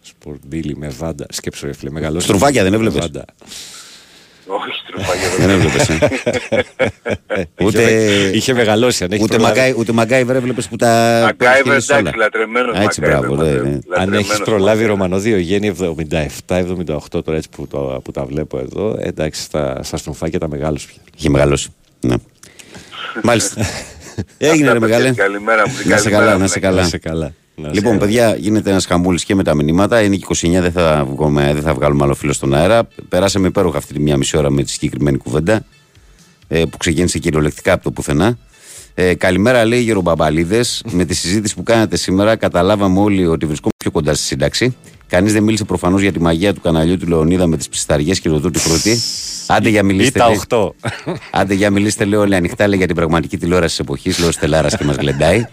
Σπορτ 0.00 0.40
Μπίλι 0.46 0.76
με 0.76 0.88
βάντα. 0.88 1.26
Σκέψω, 1.30 1.66
ρε 1.66 1.72
φίλε, 1.72 1.90
μεγαλώσει. 1.90 2.26
Στρουφάκια 2.26 2.62
δεν 2.62 2.74
έβλεπες; 2.74 2.98
Βάντα. 3.00 3.24
Όχι 4.50 4.70
στροφάγια 4.86 5.28
Δεν 5.38 5.50
έβλεπες, 5.50 5.88
ε. 5.88 7.42
Ούτε, 7.62 7.82
Είχε, 7.82 8.30
είχε 8.36 8.54
μεγαλώσει, 8.54 9.04
αν 9.04 9.12
έχει 9.12 9.22
ούτε, 9.22 9.34
προλάβει. 9.36 9.58
Μαγκάι, 9.58 9.74
ούτε 9.78 9.92
Μαγκάιβερ 9.92 10.36
έβλεπες 10.36 10.68
που 10.68 10.76
τα 10.76 11.20
Μακάιβερ 11.24 11.62
παίρνεις 11.62 11.88
όλα. 11.90 11.98
εντάξει, 11.98 12.18
λατρεμένος 12.18 12.76
Α, 12.76 12.82
Έτσι, 12.82 13.00
Μακάιβερ, 13.00 13.28
μπράβο, 13.28 13.42
ναι, 13.42 13.50
ναι. 13.50 13.58
Αν 13.68 13.80
λατρεμένος 13.88 14.18
έχεις 14.24 14.38
προλάβει 14.38 14.60
Μακάιβερ. 14.66 14.86
Ρωμανό 14.88 15.18
Διογέννη 15.18 15.74
77-78, 16.46 17.22
τώρα 17.24 17.36
έτσι 17.36 17.48
που, 17.56 17.66
το, 17.66 18.00
που 18.04 18.10
τα 18.10 18.24
βλέπω 18.24 18.58
εδώ, 18.58 18.96
ε, 18.98 19.08
εντάξει, 19.08 19.42
στα, 19.42 19.82
στα 19.82 19.96
στροφάκια 19.96 20.38
τα 20.38 20.48
μεγάλους 20.48 20.86
πια. 20.86 21.02
Είχε 21.18 21.28
μεγαλώσει. 21.30 21.68
Ναι. 22.00 22.14
Μάλιστα. 23.22 23.66
Έγινε 24.38 24.62
ρε 24.64 24.68
Αυτά, 24.68 24.80
μεγάλε. 24.80 25.04
παιδιά, 25.08 25.22
Καλημέρα 25.22 25.68
μου. 25.68 25.74
Να 25.74 25.96
σε 25.96 26.10
καλημέρα 26.10 26.18
καλά, 26.18 26.32
μου, 26.32 26.38
να 26.40 26.46
σε 26.46 26.58
ναι. 26.58 26.98
καλά. 26.98 27.32
Να 27.62 27.68
είσαι 27.68 27.68
καλά. 27.68 27.68
Να 27.68 27.68
είσαι 27.68 27.80
Λοιπόν, 27.80 27.92
καλά. 27.92 28.04
παιδιά, 28.04 28.36
γίνεται 28.36 28.70
ένας 28.70 28.86
χαμούλης 28.86 29.24
και 29.24 29.34
με 29.34 29.42
τα 29.42 29.54
μηνύματα. 29.54 30.02
Είναι 30.02 30.16
και 30.16 30.26
29, 30.28 30.50
δεν 30.60 30.72
θα, 30.72 31.04
βγούμε, 31.10 31.50
δεν 31.54 31.62
θα 31.62 31.74
βγάλουμε 31.74 32.04
άλλο 32.04 32.14
φίλο 32.14 32.32
στον 32.32 32.54
αέρα. 32.54 32.88
Περάσαμε 33.08 33.46
υπέροχα 33.46 33.78
αυτή 33.78 33.92
τη 33.92 34.00
μία 34.00 34.16
μισή 34.16 34.36
ώρα 34.36 34.50
με 34.50 34.62
τη 34.62 34.70
συγκεκριμένη 34.70 35.16
κουβέντα 35.16 35.64
ε, 36.48 36.64
που 36.64 36.76
ξεκίνησε 36.76 37.18
κυριολεκτικά 37.18 37.72
από 37.72 37.82
το 37.82 37.90
πουθενά. 37.90 38.38
Ε, 38.94 39.14
καλημέρα, 39.14 39.64
λέει 39.64 39.80
Γερομπαμπαλίδε. 39.80 40.64
με 40.90 41.04
τη 41.04 41.14
συζήτηση 41.14 41.54
που 41.54 41.62
κάνατε 41.62 41.96
σήμερα, 41.96 42.36
καταλάβαμε 42.36 43.00
όλοι 43.00 43.26
ότι 43.26 43.46
βρισκόμαστε 43.46 43.76
πιο 43.76 43.90
κοντά 43.90 44.14
στη 44.14 44.24
σύνταξη. 44.24 44.76
Κανείς 45.08 45.32
δεν 45.32 45.42
μίλησε 45.42 45.64
προφανώς 45.64 46.00
για 46.00 46.12
τη 46.12 46.20
μαγεία 46.20 46.54
του 46.54 46.60
καναλιού 46.60 46.96
του 46.96 47.06
Λεωνίδα 47.06 47.46
με 47.46 47.56
τις 47.56 47.68
ψισταριές 47.68 48.20
και 48.20 48.28
το 48.28 48.40
τούτη 48.40 48.60
πρώτη. 48.60 48.98
Άντε 49.46 49.68
για 49.68 49.82
μιλήστε. 49.82 50.18
Ή 50.18 50.22
τα 50.22 50.28
λέει. 50.28 50.40
8. 50.48 50.68
Άντε 51.30 51.54
για 51.54 51.70
μιλήστε, 51.70 52.04
λέω 52.04 52.20
όλοι 52.20 52.34
ανοιχτά 52.34 52.68
λέει, 52.68 52.78
για 52.78 52.86
την 52.86 52.96
πραγματική 52.96 53.38
τηλεόραση 53.38 53.76
της 53.76 53.78
εποχής. 53.78 54.18
Λέω 54.18 54.32
Στελάρα 54.32 54.68
και 54.68 54.84
μας 54.84 54.96
γλεντάει. 54.96 55.44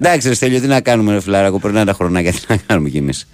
Εντάξει, 0.00 0.28
ρε 0.28 0.34
Στέλιο, 0.34 0.60
τι 0.60 0.66
να 0.66 0.80
κάνουμε, 0.80 1.12
ρε 1.12 1.20
φιλάρακο, 1.20 1.58
περνάνε 1.58 1.84
τα 1.84 1.92
χρονάκια, 1.92 2.32
τι 2.32 2.40
να 2.48 2.56
κάνουμε 2.56 2.88
κι 2.88 2.96
εμείς. 2.96 3.28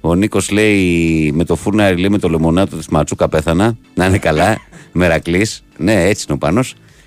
Ο 0.00 0.14
Νίκος 0.14 0.50
λέει 0.50 1.32
με 1.34 1.44
το 1.44 1.56
φούρναρι, 1.56 1.96
λέει 1.96 2.08
με 2.08 2.18
το 2.18 2.28
λεμονάτο 2.28 2.76
της 2.76 2.88
Ματσούκα 2.88 3.28
πέθανα. 3.28 3.76
Να 3.94 4.06
είναι 4.06 4.18
καλά. 4.18 4.60
Μερακλή. 4.92 5.46
Ναι, 5.76 6.04
έτσι 6.04 6.24
είναι 6.28 6.34
ο 6.34 6.38
πάνω. 6.38 6.60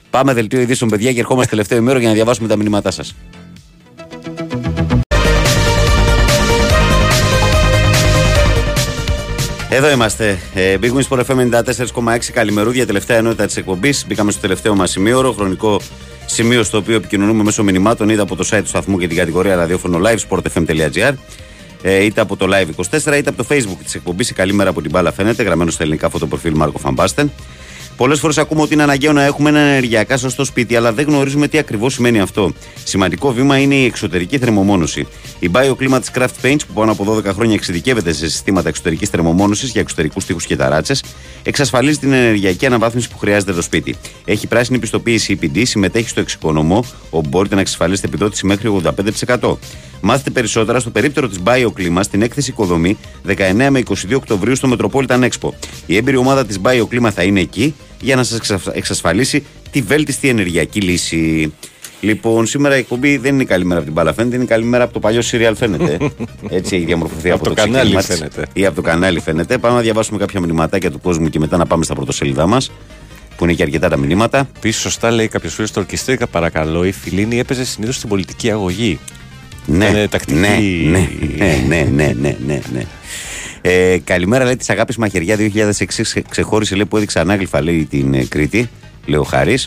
Πάμε 0.10 0.34
δελτίο 0.34 0.62
ειδήσεων, 0.62 0.90
παιδιά, 0.90 1.14
και 1.14 1.20
ερχόμαστε 1.20 1.50
τελευταίο 1.50 1.78
ημέρο 1.78 2.00
για 2.00 2.08
να 2.08 2.14
διαβάσουμε 2.14 2.48
τα 2.48 2.56
μηνύματά 2.56 2.92
σας. 2.92 3.16
Εδώ 9.76 9.92
είμαστε. 9.92 10.40
Ε, 10.54 10.78
Big 10.82 10.92
Wings 10.92 11.08
Sport 11.10 11.26
FM 11.26 11.50
94,6 11.50 12.32
καλημερούδια, 12.34 12.86
τελευταία 12.86 13.18
ενότητα 13.18 13.46
της 13.46 13.58
εκπομπής. 13.58 14.06
Μπήκαμε 14.08 14.32
στο 14.32 14.42
τελευταίο 14.42 14.76
μας 14.76 14.92
σημείο, 14.92 15.34
χρονικό 15.38 15.82
σημείο 16.26 16.64
στο 16.64 16.78
οποίο 16.78 16.96
επικοινωνούμε 16.96 17.44
μέσω 17.44 17.64
μηνυμάτων 17.64 18.10
είτε 18.10 18.22
από 18.22 18.36
το 18.36 18.48
site 18.52 18.60
του 18.62 18.68
σταθμού 18.68 18.98
και 18.98 19.08
την 19.08 19.18
κατηγορία 19.18 19.56
ραδιόφωνο 19.56 20.00
live 20.04 20.18
sportfm.gr 20.30 21.14
ε, 21.82 22.04
είτε 22.04 22.22
από 22.22 22.36
το 22.36 22.48
live 22.50 22.68
24 23.00 23.18
είτε 23.18 23.30
από 23.30 23.44
το 23.44 23.46
facebook 23.50 23.78
της 23.84 23.96
εκπομπής. 23.96 24.30
Η 24.30 24.34
καλή 24.34 24.54
μέρα 24.54 24.70
από 24.70 24.82
την 24.82 24.92
μπάλα 24.92 25.12
φαίνεται, 25.12 25.44
γραμμένο 25.44 25.72
στα 25.72 25.84
ελληνικά 25.84 26.10
φωτοπροφίλ 26.10 26.54
Μάρκο 26.56 26.78
Φαμπάστεν. 26.78 27.32
Πολλές 27.98 28.20
φορές 28.20 28.38
ακούμε 28.38 28.62
ότι 28.62 28.74
είναι 28.74 28.84
αναγκαίο 28.84 29.12
να 29.12 29.24
έχουμε 29.24 29.50
ένα 29.50 29.60
ενεργειακά 29.60 30.18
σωστό 30.18 30.46
σπίτι, 30.46 30.76
αλλά 30.76 30.94
δεν 30.94 31.06
γνωρίζουμε 31.06 31.48
τι 31.48 31.58
ακριβώς 31.58 31.94
σημαίνει 31.94 32.20
αυτό. 32.20 32.54
Σημαντικό 32.84 33.34
βήμα 33.34 33.58
είναι 33.58 33.76
η 33.76 33.86
εξωτερική 33.86 34.38
θερμομόνωση. 34.38 35.08
Η 35.40 35.50
BioClima 35.54 36.00
τη 36.02 36.12
Craft 36.14 36.46
Paints, 36.46 36.60
που 36.68 36.74
πάνω 36.74 36.92
από 36.92 37.16
12 37.18 37.24
χρόνια 37.24 37.54
εξειδικεύεται 37.54 38.14
σε 38.14 38.30
συστήματα 38.30 38.70
εξωτερικής 38.70 39.10
θερμομόνωσης 39.10 39.72
για 39.72 39.82
εξωτερικούς 39.82 40.26
τείχους 40.26 40.46
και 40.46 40.56
ταράτσες, 40.56 41.04
εξασφαλίζει 41.44 41.98
την 41.98 42.14
ενεργειακή 42.14 42.66
αναβάθμιση 42.66 43.10
που 43.10 43.18
χρειάζεται 43.18 43.54
το 43.54 43.62
σπίτι. 43.62 43.96
Έχει 44.26 44.48
πράσινη 44.48 44.80
πιστοποίηση 44.80 45.40
EPD, 45.42 45.62
συμμετέχει 45.66 46.10
στο 46.10 46.20
εξοικονομώ, 46.20 46.86
όπου 47.10 47.30
μπορείτε 47.30 47.56
να 47.56 47.62
εξασφαλίσετε 47.62 48.08
επιδότηση 48.08 48.46
μέχρι 48.46 48.82
85%. 49.40 49.58
Μάθετε 50.02 50.30
περισσότερα 50.30 50.80
στο 50.80 50.90
περίπτερο 50.90 51.28
της 51.28 51.40
BioClima 51.44 52.00
στην 52.02 52.22
έκθεση 52.22 52.50
Οικοδομή 52.50 52.98
19 53.28 53.68
με 53.70 53.84
22 53.90 53.94
Οκτωβρίου 54.16 54.56
στο 54.56 54.76
Metropolitan 54.78 55.30
Expo. 55.30 55.50
Η 55.86 55.96
έμπειρη 55.96 56.18
ομάδα 56.18 56.46
της 56.46 56.60
BioClima 56.64 57.10
θα 57.14 57.24
είναι 57.24 57.40
εκεί 57.40 57.76
για 58.02 58.16
να 58.16 58.24
σας 58.24 58.50
εξασφαλίσει 58.74 59.44
τη 59.72 59.82
βέλτιστη 59.82 60.30
ενεργειακή 60.30 60.82
λύση. 60.82 61.54
Λοιπόν, 62.04 62.46
σήμερα 62.46 62.76
η 62.76 62.80
εκπομπή 62.80 63.18
δεν 63.18 63.34
είναι 63.34 63.44
η 63.44 63.46
καλή 63.46 63.64
μέρα 63.66 63.76
από 63.76 63.84
την 63.86 63.94
μπάλα, 63.94 64.14
φαίνεται, 64.14 64.36
είναι 64.36 64.44
η 64.44 64.48
καλή 64.48 64.64
μέρα 64.66 64.84
από 64.84 64.94
το 64.94 65.00
παλιό 65.00 65.22
serial, 65.32 65.52
φαίνεται. 65.56 65.98
Έτσι 66.50 66.76
έχει 66.76 66.86
διαμορφωθεί 66.86 67.30
από, 67.32 67.36
Από 67.40 67.48
το 67.50 67.54
κανάλι 67.54 67.74
ξεκίνημα 67.96 68.02
της. 68.02 68.18
φαίνεται. 68.18 68.46
Ή 68.54 68.66
από 68.66 68.76
το 68.76 68.82
κανάλι 68.82 69.20
φαίνεται. 69.20 69.58
Πάμε 69.58 69.76
να 69.76 69.82
διαβάσουμε 69.82 70.18
κάποια 70.20 70.40
μηνυματάκια 70.40 70.92
του 70.92 71.00
κόσμου 71.02 71.30
και 71.30 71.40
μετά 71.40 71.58
να 71.58 71.66
πάμε 71.66 71.84
στα 71.84 71.94
πρωτοσέλιδά 71.96 72.48
μας, 72.48 72.72
που 73.38 73.44
είναι 73.44 73.54
και 73.54 73.64
αρκετά 73.64 73.90
τα 73.90 73.98
μηνύματα. 73.98 74.50
Επίση, 74.58 74.80
σωστά 74.80 75.12
λέει 75.12 75.28
κάποιος 75.28 75.54
φίλος 75.54 75.70
στο 75.70 75.80
ορκιστρικά, 75.80 76.28
παρακαλώ. 76.28 76.84
Η 76.86 76.92
Φιλίνη 76.92 77.40
έπαιζε 77.40 77.66
συνήθως 77.66 77.96
στην 77.96 78.10
πολιτική 78.10 78.52
αγωγή. 78.52 79.00
Ναι, 79.66 79.86
Ήταν 79.90 80.10
τακτική. 80.10 80.40
ναι, 80.40 80.58
ναι, 80.92 81.08
ναι, 81.38 81.64
ναι, 81.68 81.84
ναι, 81.92 82.14
ναι, 82.22 82.38
ναι, 82.46 82.60
ναι. 82.74 82.86
Ε, 83.62 83.98
καλημέρα, 84.04 84.44
λέει 84.46 84.56
της 84.56 84.70
αγάπης 84.70 84.98
Μαχαιριά 84.98 85.36
2006 85.36 85.86
ξε- 85.88 86.26
ξεχώρισε 86.30 86.76
λέει, 86.76 86.86
που 86.86 86.98
έδειξε 86.98 87.20
ανάγλυφα 87.20 87.62
λέει, 87.62 87.86
την 87.90 88.14
ε, 88.14 88.24
Κρήτη. 88.26 88.70
Λέει 89.06 89.20
ο 89.20 89.24
χαρη 89.24 89.58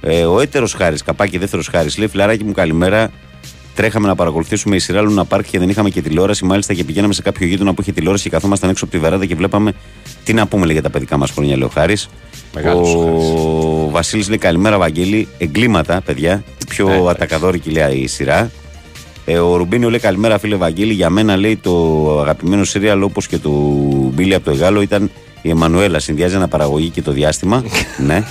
Ε, 0.00 0.24
ο 0.24 0.40
έτερος 0.40 0.72
Χάρης, 0.72 1.02
καπάκι 1.02 1.38
δεύτερος 1.38 1.68
Χάρης, 1.68 1.98
λέει 1.98 2.08
φιλαράκι 2.08 2.44
μου 2.44 2.52
καλημέρα. 2.52 3.10
Τρέχαμε 3.74 4.06
να 4.08 4.14
παρακολουθήσουμε 4.14 4.76
η 4.76 4.78
σειρά 4.78 5.00
Λούνα 5.00 5.24
Πάρκ 5.24 5.46
και 5.50 5.58
δεν 5.58 5.68
είχαμε 5.68 5.90
και 5.90 6.02
τηλεόραση. 6.02 6.44
Μάλιστα 6.44 6.74
και 6.74 6.84
πηγαίναμε 6.84 7.12
σε 7.12 7.22
κάποιο 7.22 7.46
γείτονα 7.46 7.74
που 7.74 7.80
είχε 7.80 7.92
τηλεόραση 7.92 8.22
και 8.22 8.30
καθόμασταν 8.30 8.70
έξω 8.70 8.84
από 8.84 8.92
τη 8.92 8.98
βεράντα 9.00 9.26
και 9.26 9.34
βλέπαμε 9.34 9.72
τι 10.24 10.32
να 10.32 10.46
πούμε 10.46 10.64
λέει, 10.64 10.72
για 10.72 10.82
τα 10.82 10.90
παιδικά 10.90 11.16
μας 11.16 11.30
χρόνια, 11.30 11.56
λέει 11.56 11.64
ο 11.66 11.70
Χάρης. 11.74 12.08
Μεγάλος 12.54 12.94
ο 12.94 12.98
Ο 13.86 13.90
Βασίλης 13.90 14.28
λέει 14.28 14.38
καλημέρα, 14.38 14.78
Βαγγέλη. 14.78 15.28
Εγκλήματα, 15.38 16.00
παιδιά. 16.04 16.42
Η 16.62 16.64
πιο 16.68 16.86
Ναι, 16.86 16.92
εντάξει. 16.92 17.10
ατακαδόρικη 17.10 17.70
λέει 17.70 17.96
η 17.96 18.06
σειρά. 18.06 18.50
Ε, 19.24 19.38
ο 19.38 19.56
Ρουμπίνιο 19.56 19.90
λέει 19.90 19.98
καλημέρα 20.00 20.38
φίλε 20.38 20.56
Βαγγέλη. 20.56 20.92
Για 20.92 21.10
μένα 21.10 21.36
λέει 21.36 21.56
το 21.56 22.06
αγαπημένο 22.20 22.64
σύριαλ 22.64 23.02
όπως 23.02 23.26
και 23.26 23.38
του 23.38 24.12
Μπίλι 24.14 24.34
από 24.34 24.44
το 24.44 24.50
Εγάλο 24.50 24.80
ήταν 24.80 25.10
η 25.42 25.50
Εμμανουέλα. 25.50 25.98
Συνδυάζει 25.98 26.34
αναπαραγωγή 26.34 26.88
και 26.88 27.02
το 27.02 27.12
διάστημα. 27.12 27.64
ναι. 28.06 28.24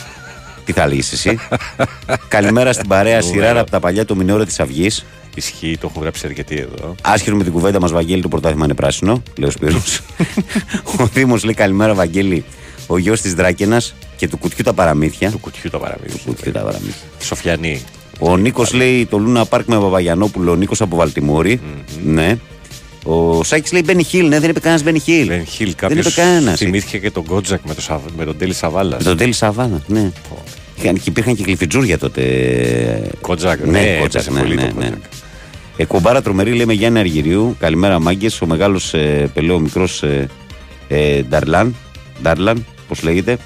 Τι 0.67 0.73
θα 0.73 0.87
λέγεις 0.87 1.11
εσύ; 1.11 1.39
καλημέρα 2.27 2.73
στην 2.73 2.87
παρέα 2.87 3.21
σειράρα 3.21 3.59
από 3.59 3.71
τα 3.71 3.79
παλιά 3.79 4.05
το 4.05 4.15
μηνόρα 4.15 4.45
της 4.45 4.59
Αυγής. 4.59 5.05
Ισχύει, 5.35 5.77
το 5.79 5.87
έχω 5.91 6.01
γράψει 6.01 6.25
αρκετή 6.25 6.55
εδώ. 6.55 6.95
Άσχερο 7.01 7.35
με 7.35 7.43
την 7.43 7.51
κουβέντα 7.51 7.79
μας, 7.79 7.91
Βαγγέλη, 7.91 8.21
το 8.21 8.27
πρωτάθλημα 8.27 8.65
είναι 8.65 8.73
πράσινο, 8.73 9.23
λέει 9.37 9.49
ο 9.49 9.51
Σπύρος. 9.51 10.01
ο 10.99 11.05
Δήμος 11.13 11.43
λέει 11.43 11.53
καλημέρα, 11.53 11.93
Βαγγέλη. 11.93 12.43
Ο 12.87 12.97
γιος 12.97 13.21
της 13.21 13.33
Δράκαινα 13.33 13.81
και 14.15 14.27
του 14.27 14.37
κουτιού 14.37 14.63
τα 14.63 14.73
παραμύθια. 14.73 15.31
Του 15.31 15.39
κουτιού 15.39 15.69
τα 15.69 15.77
παραμύθια. 15.77 16.17
Του 16.17 16.23
κουτιού 16.25 16.51
τα 16.51 16.59
παραμύθια. 16.59 17.07
Σοφιανή. 17.19 17.83
Ο 18.19 18.37
Νίκος 18.37 18.73
λέει 18.73 19.05
το 19.05 19.17
Λούνα 19.17 19.45
Πάρκ 19.45 19.67
με 19.67 19.79
Παπαγιανόπουλο, 19.79 20.51
ο 20.51 20.55
Νίκος 20.55 20.81
από 20.81 20.95
Βαλτιμόρη. 20.95 21.61
Ναι. 22.03 22.37
Ο 23.07 23.43
Σάκης 23.43 23.71
λέει 23.71 23.81
Μπένι 23.85 24.03
Χίλ. 24.03 24.27
Ναι, 24.27 24.39
δεν 24.39 24.49
είπε 24.49 24.59
κανένας 24.59 24.83
Μπένι 24.83 24.99
Χίλ. 24.99 25.27
Μπένι 25.27 25.45
Χιλ, 25.45 25.65
Δεν 25.65 25.75
κάποιο 25.75 25.97
είπε 25.97 26.09
κανένας. 26.15 26.57
θυμήθηκε 26.57 26.97
και 26.97 27.11
τον 27.11 27.23
Κότζακ 27.27 27.59
με, 27.67 27.73
το, 27.73 27.81
Σαβ- 27.81 28.09
με 28.17 28.25
τον 28.25 28.37
Τέλη 28.37 28.53
Σαβάλα. 28.53 28.95
Με 28.97 29.03
τον 29.03 29.17
Τέλη 29.17 29.33
Σαβάλα, 29.33 29.81
ναι. 29.87 30.11
Είχαν, 30.79 30.95
και 30.95 31.01
υπήρχαν 31.05 31.35
και 31.35 31.43
γλειφιτζούρια 31.43 31.97
τότε. 31.97 32.21
Κότζακ, 33.21 33.59
ναι, 33.65 33.71
ναι, 33.79 33.97
Κότζακ, 33.99 34.21
έπαιζε 34.21 34.31
ναι, 34.31 34.39
πολύ 34.39 34.55
ναι, 34.55 34.61
το 34.61 34.67
ναι. 34.67 34.83
Κότζακ. 34.85 35.01
Ε, 35.77 35.85
κομπάρα 35.85 36.21
τρομερή 36.21 36.51
λέμε 36.53 36.73
Γιάννη 36.73 36.99
Αργυρίου. 36.99 37.55
Καλημέρα 37.59 37.99
μάγκες. 37.99 38.41
Ο 38.41 38.45
μεγάλος 38.45 38.93
ε, 38.93 39.29
πελέ, 39.33 39.51
ο 39.53 39.59
μικρός 39.59 40.03
ε, 40.03 40.27
ε, 40.87 41.21
Νταρλάν. 41.21 41.75
Νταρλάν, 42.21 42.65
πώς 42.87 43.03
λέγεται. 43.03 43.37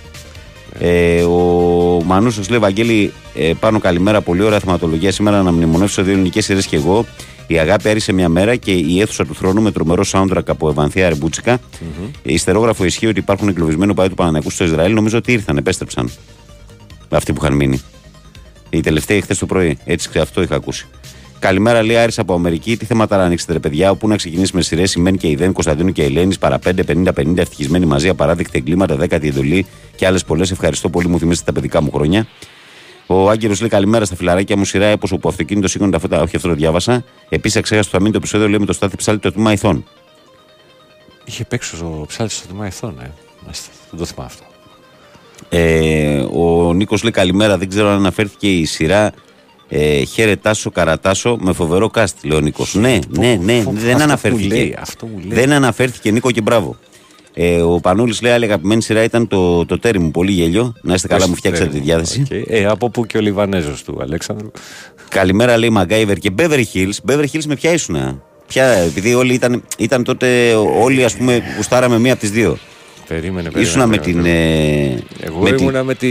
Ε, 0.80 1.22
ο 1.24 2.02
Μανούσος 2.06 2.50
λέει 2.50 2.60
Βαγγέλη, 2.60 3.14
ε, 3.36 3.52
πάνω 3.60 3.80
καλημέρα. 3.80 4.22
Πολύ 4.22 4.44
ωραία 4.44 4.60
θεματολογία 4.60 5.12
σήμερα 5.12 5.42
να 5.42 5.52
μνημονεύσω 5.52 6.04
δύο 6.04 6.14
ελληνικές 6.14 6.46
σειρές 6.46 6.66
και 6.66 6.76
εγώ. 6.76 7.06
Η 7.52 7.60
αγάπη 7.60 7.90
έρισε 7.90 8.12
μια 8.12 8.30
μέρα 8.30 8.56
και 8.56 8.72
η 8.72 9.02
αίθουσα 9.02 9.26
του 9.26 9.36
θρόνου 9.36 9.62
με 9.62 9.72
τρομερό 9.72 10.04
soundtrack 10.12 10.48
από 10.48 10.70
Ευανθία 10.70 11.10
Ρεμπούτσικα. 11.10 11.60
Η 12.24 12.34
Ιστερόγραφο 12.34 12.86
ισχύει 12.86 13.08
ότι 13.08 13.20
υπάρχουν 13.20 13.48
εγκλωβισμένοι 13.48 13.94
παδί 13.94 14.10
του 14.10 14.16
Πανανακού 14.16 14.50
στο 14.50 14.64
Ισραήλ. 14.64 14.94
Νομίζω 14.94 15.18
ότι 15.18 15.32
ήρθαν, 15.32 15.58
επέστρεψαν. 15.58 16.12
Αυτοί 17.10 17.34
που 17.34 17.44
είχαν 17.44 17.56
μείνει. 17.56 17.82
Οι 18.70 18.80
τελευταίοι 18.80 19.22
χθε 19.22 19.36
το 19.36 19.46
πρωί. 19.46 19.78
Έτσι 19.86 20.20
αυτό 20.20 20.42
είχα 20.42 20.56
ακούσει. 20.56 20.88
Καλημέρα, 21.40 21.84
λέει 21.84 21.98
Άρης 21.98 22.20
από 22.20 22.34
Αμερική. 22.34 22.78
Τι 22.78 22.86
θέματα 22.86 23.18
να 23.18 23.24
ανοίξετε, 23.24 23.54
ρε 23.54 23.60
παιδιά; 23.60 23.92
Όπου 23.92 24.08
να 24.08 24.16
ξεκινήσει 24.16 24.56
με 24.56 24.62
σειρές, 24.62 24.94
η 24.94 25.00
Μεν 25.00 25.18
και 25.18 25.28
η 25.28 25.36
Δεν, 25.36 25.52
Κωνσταντίνου 25.52 25.92
και 25.92 26.02
η 26.02 26.06
Ελένης, 26.06 26.38
παρά 26.38 26.60
5, 26.60 26.84
50, 26.84 27.14
50, 27.14 27.38
ευτυχισμένοι 27.38 27.86
μαζί, 27.86 28.10
απαράδεκτα 28.10 28.58
εγκλήματα, 28.58 28.96
δέκατη 28.96 29.28
εντολή 29.28 29.66
και 29.96 30.06
άλλες 30.06 30.24
πολλές. 30.24 30.52
Ευχαριστώ 30.52 30.90
πολύ, 30.90 31.08
μου 31.08 31.20
θυμίσετε 31.20 31.52
τα 31.52 31.60
παιδικά 31.60 31.82
μου 31.82 31.92
χρόνια. 31.92 32.28
Ο 33.14 33.30
Άγγελος 33.30 33.60
λέει 33.60 33.70
καλημέρα 33.70 34.06
στα 34.06 34.16
φιλαράκια 34.16 34.58
μου. 34.58 34.66
Σειρά 34.66 34.86
έπω 34.86 35.18
που 35.18 35.30
αυτοκίνητο 35.30 35.68
σήκωνε 35.68 35.92
τα 35.92 36.00
φώτα. 36.00 36.22
Όχι, 36.22 36.36
αυτό 36.36 36.48
το 36.48 36.54
διάβασα. 36.54 37.04
Επίσης, 37.30 37.58
εξέχασα 37.58 37.90
το 37.90 37.98
αμήν 37.98 38.12
το 38.12 38.18
επεισόδιο 38.18 38.48
λέει 38.48 38.60
με 38.60 38.66
το 38.66 38.74
στάθι 38.74 38.96
ψάλτη 38.96 39.22
το 39.22 39.32
τμήμα 39.32 39.52
ηθών. 39.52 39.86
Είχε 41.26 41.46
παίξει 41.46 41.76
ο 41.76 42.06
ψάλτης 42.08 42.38
στο 42.38 42.48
τμήμα 42.48 42.68
ηθών, 42.68 43.00
ε. 43.02 43.12
Μάλιστα, 43.44 43.70
δεν 43.90 44.00
το 44.00 44.06
θυμάμαι 44.06 44.32
αυτό. 44.34 44.44
Ε, 45.50 46.26
ο 46.34 46.74
Νίκος 46.74 47.04
λέει 47.04 47.12
καλημέρα. 47.12 47.58
Δεν 47.58 47.70
ξέρω 47.70 47.88
αν 47.88 47.96
αναφέρθηκε 47.96 48.58
η 48.58 48.66
σειρά 48.66 49.14
ε, 49.70 50.04
Χαίρε 50.04 50.36
Τάσο 50.36 50.72
Καρατάσο 50.72 51.38
με 51.40 51.54
φοβερό 51.54 51.90
κάστ, 51.90 52.24
λέει 52.24 52.38
ο 52.38 52.42
Νίκος. 52.42 52.74
Ναι, 52.74 53.00
ναι, 53.10 53.40
ναι, 53.42 53.58
αυτό 53.58 53.72
δεν 53.72 53.96
που 53.96 54.02
αναφέρθηκε. 54.04 54.48
λέει, 54.48 54.76
αυτό 54.80 55.06
που 55.06 55.20
λέει. 55.20 55.40
Δεν 55.40 55.52
αναφέρθηκε, 55.52 56.12
Νίκο 56.12 56.32
και 56.32 56.42
μπράβο. 56.42 56.78
Ε, 57.34 57.62
ο 57.62 57.80
Πανούλης 57.80 58.22
λέει: 58.22 58.32
Άλλη 58.32 58.46
αγαπημένη 58.46 58.82
σειρά 58.82 59.04
ήταν 59.04 59.28
το, 59.28 59.66
το 59.66 59.80
ταίρι 59.80 60.00
μου. 60.00 60.12
Πολύ 60.12 60.32
γέλιο. 60.32 60.74
Να 60.82 60.94
είστε 60.94 61.08
καλά, 61.08 61.28
μου 61.28 61.36
φτιάξατε 61.36 61.70
τη 61.70 61.80
διάθεση. 61.80 62.22
Οκ. 62.22 62.50
Ε, 62.50 62.66
από 62.66 62.90
πού 62.90 63.06
και 63.06 63.18
ο 63.18 63.22
Λιβανέζος 63.22 63.84
του 63.84 63.98
Αλέξανδρου; 64.02 64.52
Καλημέρα, 65.10 65.58
λέει 65.58 65.70
Μαγκάιβερ 65.70 66.18
και 66.18 66.32
Beverly 66.38 66.64
Hills. 66.74 67.12
Beverly 67.12 67.26
Hills 67.34 67.46
με 67.48 67.56
ποια 67.56 67.74
ήσουν. 67.74 68.22
Ποια, 68.48 68.66
επειδή 68.66 69.14
όλοι 69.14 69.34
ήταν, 69.34 69.64
ήταν 69.78 70.04
τότε, 70.04 70.54
όλοι 70.82 71.04
ας 71.04 71.16
πούμε, 71.16 71.42
γουστάραμε 71.56 72.00
μία 72.00 72.12
από 72.12 72.22
τις 72.22 72.32
δύο. 72.32 72.58
Περίμενε, 73.12 73.42
περίμενε. 73.50 73.68
Ήσουνα 73.68 73.88
με 73.88 73.98
περίμενε. 73.98 74.24
την. 74.24 74.32
ε, 75.22 75.26
Εγώ 75.28 75.40
με 75.40 75.50
την- 75.52 75.60
ήμουνα 75.60 75.84
με 75.84 75.96
τη, 75.96 76.08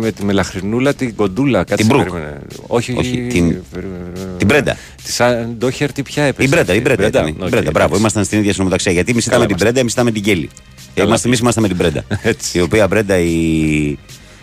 με 0.00 0.10
τη 0.12 0.24
μελαχρινούλα, 0.24 0.94
την 0.94 1.14
κοντούλα. 1.14 1.58
Κάτσε, 1.58 1.74
Την 1.74 1.86
Μπρουκ. 1.86 2.02
περίμενε. 2.10 2.38
Όχι, 2.66 2.94
Όχι, 2.98 3.10
την- 3.30 3.62
περίμενε. 3.72 4.10
την 4.38 4.46
Μπρέντα. 4.46 4.76
Τη 5.04 5.12
Σάνεν 5.12 5.92
Ντόχερτι 5.92 6.02
ποια 6.02 6.22
έπαιζε. 6.24 6.48
Η 6.48 6.50
Μπρέντα, 6.54 6.72
η 6.74 6.76
αυτή, 6.78 6.88
Μπρέντα. 6.88 7.06
ήταν, 7.06 7.26
η 7.26 7.30
οκ, 7.30 7.36
Μπρέντα, 7.48 7.70
μπράβο, 7.70 7.76
εντάξει. 7.78 8.00
ήμασταν 8.00 8.24
στην 8.24 8.38
ίδια 8.38 8.52
συνομοταξία. 8.52 8.92
Γιατί 8.92 9.10
εμείς 9.10 9.24
Καλά 9.24 9.36
ήταν 9.36 9.46
με 9.50 9.54
την 9.54 9.64
Μπρέντα, 9.64 9.80
εμείς 9.80 9.92
ήταν 9.92 10.04
με 10.04 10.10
την 10.10 10.22
Κέλλη. 10.22 10.50
Καλά 10.94 11.06
Είμαστε 11.08 11.26
εμείς 11.28 11.38
ήμασταν 11.40 11.62
με 11.62 11.68
την 11.68 11.76
Μπρέντα. 11.76 12.04
η 12.52 12.60
οποία 12.60 12.86
Μπρέντα, 12.86 13.18
η. 13.18 13.98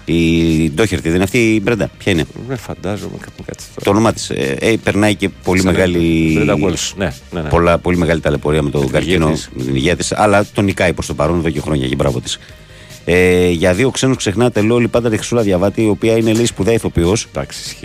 Η 0.06 0.70
Ντόχερτη, 0.70 1.06
δεν 1.06 1.16
είναι 1.16 1.24
αυτή 1.24 1.54
η 1.54 1.60
Μπρέντα; 1.64 1.90
Ποια 1.98 2.12
είναι; 2.12 2.26
Δεν 2.48 2.58
φαντάζομαι 2.58 3.18
κάπου 3.22 3.44
κάτι 3.46 3.64
Το 3.84 3.90
όνομά 3.90 4.14
της. 4.14 4.30
Ε, 4.30 4.78
περνάει 4.84 5.16
και 5.16 5.30
πολύ 5.30 5.62
Σαν 5.62 5.72
μεγάλη. 5.74 6.32
Μπρέντα 6.34 6.54
Walsh, 6.54 6.92
ναι, 6.98 7.14
ναι, 7.32 7.42
ναι. 7.42 7.50
Πολλά, 7.50 7.78
πολύ 7.78 7.98
μεγάλη 7.98 8.20
ταλαιπωρία 8.20 8.62
με 8.62 8.70
τον 8.70 8.82
την 8.82 8.92
καρκίνο, 8.92 9.26
υγεία 9.28 9.36
της. 9.36 9.50
με 9.54 9.64
την 9.64 9.76
υγεία 9.76 9.96
της. 9.96 10.12
Αλλά 10.12 10.46
τον 10.54 10.66
νικάει 10.66 10.94
προς 10.94 11.06
το 11.06 11.14
παρόν 11.14 11.38
εδώ 11.38 11.50
και 11.50 11.60
χρόνια 11.60 11.88
και 11.88 11.96
μπράβο 11.96 12.20
της. 12.20 12.40
Ε, 13.06 13.50
για 13.50 13.74
δύο 13.74 13.90
ξένους 13.90 14.18
ξεχνάτε, 14.18 14.62
λέω 14.62 14.88
πάντα 14.92 15.10
τη 15.10 15.16
Χρυσούλα 15.16 15.42
Διαβάτη, 15.42 15.82
η 15.82 15.88
οποία 15.90 16.18
είναι 16.18 16.34
λέει 16.34 16.46
σπουδαία 16.46 16.74
ηθοποιός. 16.74 17.28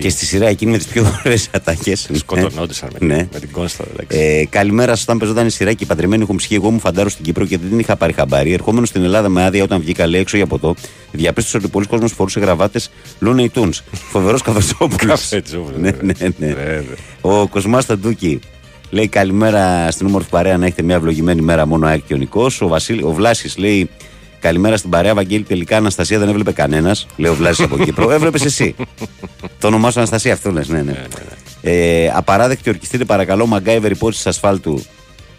Και 0.00 0.08
στη 0.08 0.24
σειρά 0.26 0.46
εκείνη 0.46 0.70
με 0.70 0.76
τις 0.76 0.86
πιο 0.86 1.06
ωραίες 1.24 1.48
ατάκες. 1.54 2.08
Σκοτωνόντουσαν 2.12 2.88
με, 3.00 3.06
Ναι. 3.06 3.28
με 3.32 3.38
την 3.40 3.50
Κόνστα. 3.52 3.84
εντάξει. 3.92 4.18
Ε, 4.18 4.46
καλημέρα 4.50 4.94
σας. 4.94 5.02
Όταν 5.02 5.18
παίζονταν 5.18 5.46
η 5.46 5.50
σειρά 5.50 5.72
και 5.72 5.84
οι 5.84 5.86
παντρεμένοι 5.86 6.22
έχουν 6.22 6.36
ψυχή, 6.36 6.54
εγώ 6.54 6.70
μου 6.70 6.78
φαντάρω 6.80 7.08
στην 7.08 7.24
Κύπρο 7.24 7.44
και 7.46 7.58
δεν 7.58 7.68
την 7.68 7.78
είχα 7.78 7.96
πάρει 7.96 8.12
χαμπάρι. 8.12 8.52
Ερχόμενος 8.52 8.88
στην 8.88 9.04
Ελλάδα 9.04 9.28
με 9.28 9.44
άδεια 9.44 9.62
όταν 9.62 9.80
βγήκα 9.80 10.06
λέει 10.06 10.20
έξω 10.20 10.36
για 10.36 10.46
ποτό, 10.46 10.74
διαπίστωσα 11.12 11.58
ότι 11.58 11.68
πολλοί 11.68 11.86
κόσμοι 11.86 12.08
φορούσε 12.08 12.40
γραβάτες 12.40 12.90
Looney 13.26 13.46
Tunes. 13.54 13.78
Φοβερός 13.92 14.42
καφετζόπουλο. 14.42 15.10
Καφετζόπουλος, 15.10 15.80
ναι, 15.80 15.90
ναι, 16.02 16.28
ναι. 16.38 16.54
Ο 17.20 17.46
Κοσμάς 17.48 17.86
Ταντούκη 17.86 18.40
λέει 18.90 19.08
καλημέρα 19.08 19.90
στην 19.90 20.06
όμορφη 20.06 20.28
παρέα 20.28 20.56
να 20.58 20.66
έχετε 20.66 20.82
μια 20.82 20.94
ευλογημένη 20.96 21.40
μέρα 21.40 21.66
μόνο 21.66 21.86
ΑΕΚ 21.86 22.02
και 22.06 22.14
ο 22.14 22.16
Νικός. 22.16 22.60
Ο, 22.60 22.68
Βασίλη, 22.68 23.02
ο 23.02 23.12
Βλάσης 23.12 23.56
λέει 23.56 23.88
καλημέρα 24.46 24.76
στην 24.76 24.90
παρέα 24.90 25.14
Βαγγέλη 25.14 25.42
τελικά 25.42 25.76
Αναστασία 25.76 26.18
δεν 26.18 26.28
έβλεπε 26.28 26.52
κανένας. 26.52 27.06
Λέει 27.16 27.30
ο 27.30 27.34
Βλάσης 27.34 27.64
από 27.64 27.78
Κύπρο. 27.78 28.10
Έβλεπες 28.10 28.44
εσύ. 28.44 28.74
Το 29.58 29.66
όνομά 29.66 29.90
σου 29.90 29.98
Αναστασία 29.98 30.32
αυτό 30.32 30.50
λες, 30.52 30.68
ναι, 30.68 30.82
ναι. 30.82 31.02
Ε, 31.62 32.10
απαράδεκτη 32.14 32.70
ορκιστείτε 32.70 33.04
παρακαλώ 33.04 33.46
Μαγκάιβερ 33.46 33.90
υπόθεση 33.90 34.28
ασφάλτου. 34.28 34.84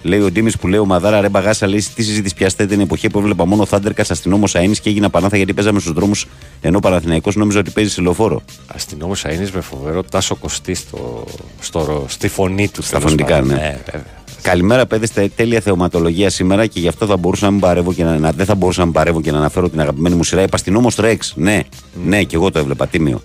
Λέει 0.01 0.19
ο 0.19 0.31
Ντίμης 0.31 0.57
που 0.57 0.67
λέει 0.67 0.79
ο 0.79 0.85
Μαδάρα 0.85 1.21
ρε 1.21 1.29
μπαγάσα, 1.29 1.67
λέει 1.67 1.85
τι 1.95 2.03
συζήτηση 2.03 2.35
πιάστε 2.35 2.65
την 2.65 2.79
εποχή 2.79 3.09
που 3.09 3.19
έβλεπα 3.19 3.45
μόνο 3.45 3.65
Θάντερκα 3.65 4.05
αστυνόμος 4.09 4.55
Αίνη 4.55 4.75
και 4.75 4.89
έγινα 4.89 5.09
πανάθα 5.09 5.37
γιατί 5.37 5.53
παίζαμε 5.53 5.79
στους 5.79 5.93
δρόμους 5.93 6.27
ενώ 6.61 6.79
Παναθηναϊκός 6.79 7.35
νόμιζα 7.35 7.59
ότι 7.59 7.71
παίζει 7.71 7.91
σε 7.91 8.01
λεωφόρο. 8.01 8.41
Αστυνόμος 8.67 9.25
Αίνη 9.25 9.49
με 9.53 9.61
φοβερό 9.61 10.03
τάσο 10.03 10.35
κοστί 10.35 10.73
στο, 10.73 11.25
στο, 11.59 12.05
στη 12.07 12.27
φωνή 12.27 12.67
του. 12.67 12.81
Στα 12.81 12.97
τέλος 12.97 13.03
φωνητικά, 13.03 13.39
πάντων. 13.39 13.47
ναι. 13.47 13.79
βέβαια. 13.85 14.05
Καλημέρα, 14.47 14.85
παιδε, 14.85 15.05
στα 15.05 15.29
τέλεια 15.35 15.59
θεωματολογία 15.59 16.29
σήμερα 16.29 16.65
και 16.65 16.79
γι' 16.79 16.87
αυτό 16.87 17.05
θα 17.05 17.17
μπορούσα 17.17 17.45
να 17.45 17.51
μην 17.51 17.59
παρεύω 17.59 17.93
και 17.93 18.03
να, 18.03 18.17
να- 18.17 18.31
δεν 18.31 18.45
θα 18.45 18.55
μπορούσα 18.55 18.79
να 18.79 18.85
μην 18.85 18.93
παρεύω 18.93 19.21
και 19.21 19.31
να 19.31 19.37
αναφέρω 19.37 19.69
την 19.69 19.79
αγαπημένη 19.79 20.15
μου 20.15 20.23
σειρά. 20.23 20.41
Είπα 20.41 20.57
στην 20.57 20.75
όμω 20.75 20.89
Ρεξ. 20.97 21.33
Ναι, 21.35 21.61
ναι, 22.05 22.23
και 22.23 22.35
εγώ 22.35 22.51
το 22.51 22.59
έβλεπα. 22.59 22.87
Τίμιο. 22.87 23.21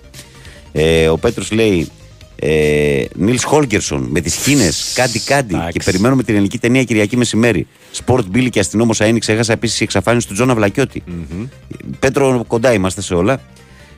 Ε, 0.71 1.07
ο 1.07 1.17
Πέτρος 1.17 1.51
λέει. 1.51 1.89
Ε, 2.35 3.03
Νίλς 3.15 3.43
Χόλκερσον 3.43 4.07
με 4.09 4.19
τις 4.21 4.35
Κίνε, 4.35 4.69
κάτι 4.93 5.19
κάτι. 5.19 5.55
Και 5.71 5.81
περιμένουμε 5.85 6.23
την 6.23 6.33
ελληνική 6.33 6.57
ταινία 6.57 6.83
Κυριακή 6.83 7.17
μεσημέρι. 7.17 7.67
Σπορτ 7.91 8.25
Μπίλι 8.27 8.49
και 8.49 8.59
αστυνόμος 8.59 8.99
Αίνη. 8.99 9.19
Ξέχασα 9.19 9.53
επίσης 9.53 9.79
η 9.79 9.83
εξαφάνιση 9.83 10.27
του 10.27 10.33
Τζόνα 10.33 10.55
Βλακιώτη. 10.55 11.03
Πέτρο, 11.99 12.43
κοντά 12.47 12.73
είμαστε 12.73 13.01
σε 13.01 13.13
όλα. 13.13 13.41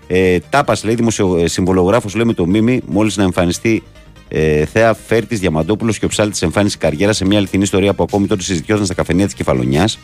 Ε, 0.08 0.38
Τάπας 0.50 0.84
λέει, 0.84 0.96
δημοσιο, 0.96 1.38
ε, 1.38 1.48
συμβολογράφος 1.48 2.16
λέει 2.16 2.26
με 2.26 2.34
το 2.34 2.46
Μίμη, 2.46 2.82
μόλις 2.86 3.18
να 3.18 3.24
εμφανιστεί 3.24 3.84
ε, 4.28 4.66
Θέα 4.66 4.94
Φέρτης 4.94 5.40
Διαμαντόπουλος 5.40 6.00
και 6.00 6.06
ο 6.06 6.08
ψάλτης 6.08 6.42
εμφάνιση 6.42 6.78
καριέρα 6.78 7.14
σε 7.14 7.26
μια 7.26 7.38
αληθινή 7.38 7.64
ιστορία 7.64 7.94
που 7.94 8.04
ακόμη 8.04 8.28
τότε 8.28 8.42
συζητιόταν 8.42 8.86
στα 8.86 8.94
καφενεία 8.94 9.26
της 9.26 9.34
Κεφαλονιάς. 9.34 10.00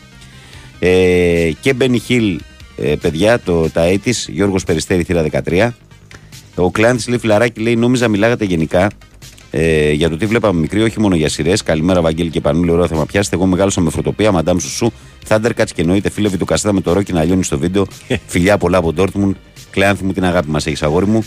Ε, 0.79 1.51
και 1.61 1.73
Μπένι 1.73 1.99
Χιλ, 1.99 2.39
ε, 2.77 2.95
παιδιά, 3.01 3.39
το, 3.39 3.69
τα 3.69 3.81
έτη, 3.81 4.15
Γιώργος 4.27 4.63
Περιστέρη, 4.63 5.03
θύρα 5.03 5.25
13. 5.45 5.69
Ο 6.55 6.71
Κλάντη 6.71 7.03
λέει 7.09 7.17
φιλαράκι, 7.17 7.61
λέει: 7.61 7.75
Νόμιζα 7.75 8.07
μιλάγατε 8.07 8.45
γενικά 8.45 8.89
ε, 9.51 9.91
για 9.91 10.09
το 10.09 10.17
τι 10.17 10.25
βλέπαμε 10.25 10.59
μικρή, 10.59 10.81
όχι 10.81 10.99
μόνο 10.99 11.15
για 11.15 11.29
σειρές. 11.29 11.63
Καλημέρα, 11.63 12.01
Βαγγέλη 12.01 12.29
και 12.29 12.41
Πανούλη, 12.41 12.71
ωραίο 12.71 12.87
θέμα 12.87 13.05
πιάσετε. 13.05 13.35
Εγώ 13.35 13.45
μεγάλωσα 13.45 13.81
με 13.81 13.89
φωτοπία, 13.89 14.31
Μαντάμ 14.31 14.57
Σουσού, 14.57 14.91
Thundercats 15.27 15.69
και 15.75 15.81
εννοείται 15.81 16.09
φίλε 16.09 16.29
του 16.29 16.45
Καστέτα 16.45 16.73
με 16.73 16.81
το 16.81 16.93
ρόκι 16.93 17.13
να 17.13 17.23
λιώνεις 17.23 17.45
στο 17.45 17.57
βίντεο. 17.57 17.87
Φιλιά 18.27 18.57
πολλά 18.57 18.77
από 18.77 18.93
Ντόρτμουντ. 18.93 19.35
Κλάνθη 19.69 20.03
μου 20.03 20.13
την 20.13 20.23
αγάπη 20.25 20.49
μας 20.49 20.65
έχεις, 20.65 20.83
αγόρι 20.83 21.05
μου. 21.05 21.25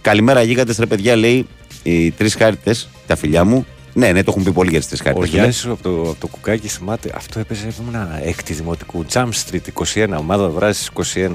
Καλημέρα, 0.00 0.42
γίγαντες 0.42 0.78
ρε 0.78 0.86
παιδιά, 0.86 1.16
λέει 1.16 1.46
οι 1.82 2.10
τρεις 2.10 2.34
χάρτε, 2.34 2.74
τα 3.06 3.16
φιλιά 3.16 3.44
μου. 3.44 3.66
Ναι, 3.94 4.12
ναι, 4.12 4.22
το 4.22 4.30
έχουν 4.30 4.42
πει 4.44 4.52
πολύ 4.52 4.70
για 4.70 4.78
τις 4.78 4.88
τρεις 4.88 5.00
Ο 5.00 5.04
χάρτε. 5.04 5.26
Γιάννης 5.26 5.64
από, 5.64 5.82
το, 5.82 5.90
από 5.90 6.16
το 6.20 6.26
κουκάκι 6.26 6.68
θυμάται. 6.68 7.12
Αυτό 7.14 7.38
έπαιζε 7.40 7.68
ήμουν 7.80 8.08
έκτη 8.24 8.52
δημοτικού. 8.52 9.04
Jump 9.12 9.28
Street 9.28 9.84
21, 9.94 10.16
ομάδα 10.18 10.48
δράσης 10.48 10.90
21. 11.14 11.28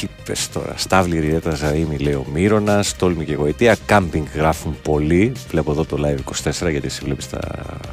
Τι 0.00 0.06
πε 0.24 0.32
τώρα. 0.52 0.74
Στάβλη 0.76 1.20
Ριέτα 1.20 1.54
Ζαήμι 1.54 1.96
λέει 1.98 2.12
ο 2.12 2.26
Μύρονα. 2.32 2.84
Τόλμη 2.98 3.24
και 3.24 3.34
γοητεία. 3.34 3.76
Κάμπινγκ 3.86 4.26
γράφουν 4.34 4.76
πολύ. 4.82 5.32
Βλέπω 5.48 5.70
εδώ 5.70 5.84
το 5.84 5.96
live 6.00 6.50
24 6.50 6.70
γιατί 6.70 6.86
εσύ 6.86 7.00
βλέπεις 7.04 7.28
τα. 7.28 7.38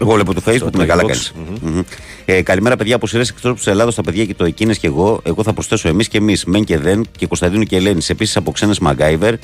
Εγώ 0.01 0.13
βλέπω 0.13 0.33
το 0.33 0.41
Facebook, 0.45 0.55
στο 0.55 0.69
με 0.77 0.85
καλά 0.85 1.01
Xbox. 1.01 1.07
κάνεις. 1.07 1.33
Μμμ. 1.61 1.71
Μμμ. 1.71 1.81
Ε, 2.25 2.41
καλημέρα, 2.41 2.75
παιδιά. 2.75 2.95
Από 2.95 3.07
σειρές 3.07 3.29
εκτό 3.29 3.53
της 3.53 3.67
Ελλάδα, 3.67 3.93
τα 3.93 4.01
παιδιά 4.01 4.25
και 4.25 4.33
το 4.33 4.45
εκείνε 4.45 4.73
και 4.73 4.87
εγώ. 4.87 5.19
Εγώ 5.23 5.43
θα 5.43 5.53
προσθέσω 5.53 5.87
εμείς 5.87 6.07
και 6.07 6.17
εμείς. 6.17 6.45
Μεν 6.45 6.63
και 6.63 6.77
δεν 6.77 7.05
και 7.17 7.27
Κωνσταντίνου 7.27 7.63
και 7.63 7.75
Ελένης. 7.75 8.09
Επίσης 8.09 8.35
από 8.35 8.51
ξένες 8.51 8.79
Μαγκάιβερ. 8.79 9.35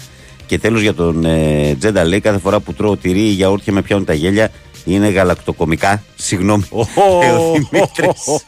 Και 0.48 0.60
τέλος 0.60 0.82
για 0.82 0.94
τον 0.94 1.26
ε, 1.26 1.76
Τζέντα 1.80 2.06
λέει: 2.06 2.20
Κάθε 2.20 2.40
φορά 2.40 2.60
που 2.60 2.74
τρώω 2.74 2.98
τυρί 2.98 3.20
ή 3.20 3.32
γιαούρτια 3.32 3.74
με 3.74 3.82
πιάνουν 3.82 4.06
τα 4.06 4.14
γέλια 4.14 4.52
είναι 4.86 5.10
γαλακτοκομικά. 5.10 6.04
Συγγνώμη. 6.20 6.64
Λέει 7.20 7.30
ο 7.40 7.52
Δημήτρης. 7.52 8.46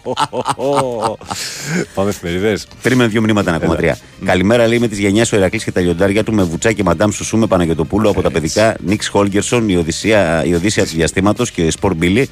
Πάμε 1.94 2.10
εφημερίδε. 2.10 2.58
Περίμενε 2.82 3.10
δύο 3.10 3.22
μηνύματα, 3.22 3.50
ένα 3.50 3.58
ακόμα 3.58 3.76
τρία. 3.76 3.98
Καλημέρα, 4.26 4.68
λέει 4.68 4.80
με 4.80 4.88
τη 4.88 5.02
γενιά 5.02 5.26
ο 5.34 5.36
Ηρακλής 5.36 5.64
και 5.64 5.72
τα 5.72 5.82
λιοντάρια 5.82 6.24
του 6.24 6.34
με 6.34 6.44
βουτσά 6.44 6.72
και 6.72 6.84
μαντάμ 6.84 7.12
Σουσού 7.12 7.38
με 7.38 7.48
Παναγιοτοπούλου 7.48 8.10
από 8.10 8.22
τα 8.22 8.32
παιδικά 8.32 8.76
Νίξ 8.86 9.08
Χόλγκερσον, 9.08 9.70
η 9.70 9.76
Οδυσσία, 9.76 10.44
η 10.46 10.54
Οδύσσια 10.54 10.84
του 10.84 10.92
διαστήματος 10.94 11.52
και 11.52 11.72
Σπορ 11.72 11.94
Μπίλι. 11.94 12.30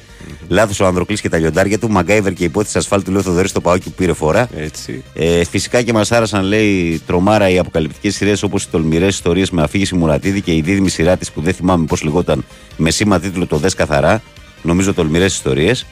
Λάθος 0.48 0.80
ο 0.80 0.86
Ανδροκλής 0.86 1.20
και 1.20 1.28
τα 1.28 1.38
λιοντάρια 1.38 1.78
του. 1.78 1.90
Μαγκάιβερ 1.90 2.32
και 2.32 2.44
υπόθεση 2.44 2.78
ασφάλτου 2.78 3.10
λέει 3.10 3.20
ο 3.20 3.22
Θοδωρή 3.22 3.48
στο 3.48 3.60
Παόκι 3.60 3.84
που 3.84 3.94
πήρε 3.96 4.12
φορά. 4.12 4.48
Έτσι. 4.56 5.04
Ε, 5.14 5.44
φυσικά 5.44 5.82
και 5.82 5.92
μας 5.92 6.12
άρασαν, 6.12 6.44
λέει, 6.44 7.02
τρομάρα 7.06 7.48
οι 7.48 7.58
αποκαλυπτικές 7.58 8.14
σειρές 8.14 8.42
όπως 8.42 8.62
οι 8.62 8.68
τολμηρές 8.70 9.14
ιστορίες 9.14 9.50
με 9.50 9.62
αφήγηση 9.62 9.94
Μουρατίδη 9.94 10.40
και 10.40 10.54
η 10.54 10.60
δίδυμη 10.60 10.88
σειρά 10.88 11.16
της 11.16 11.30
που 11.30 11.40
δεν 11.40 11.54
θυμάμαι 11.54 11.84
πώς 11.84 12.02
λεγόταν 12.02 12.44
με 12.76 12.90
σήμα 12.90 13.20
τίτλο 13.20 13.46
Το 13.46 13.56
Δες 13.56 13.74
Καθαρά. 13.74 14.22
Νομίζω 14.62 14.94
τολμηρές 14.94 15.34
ιστορίες. 15.34 15.86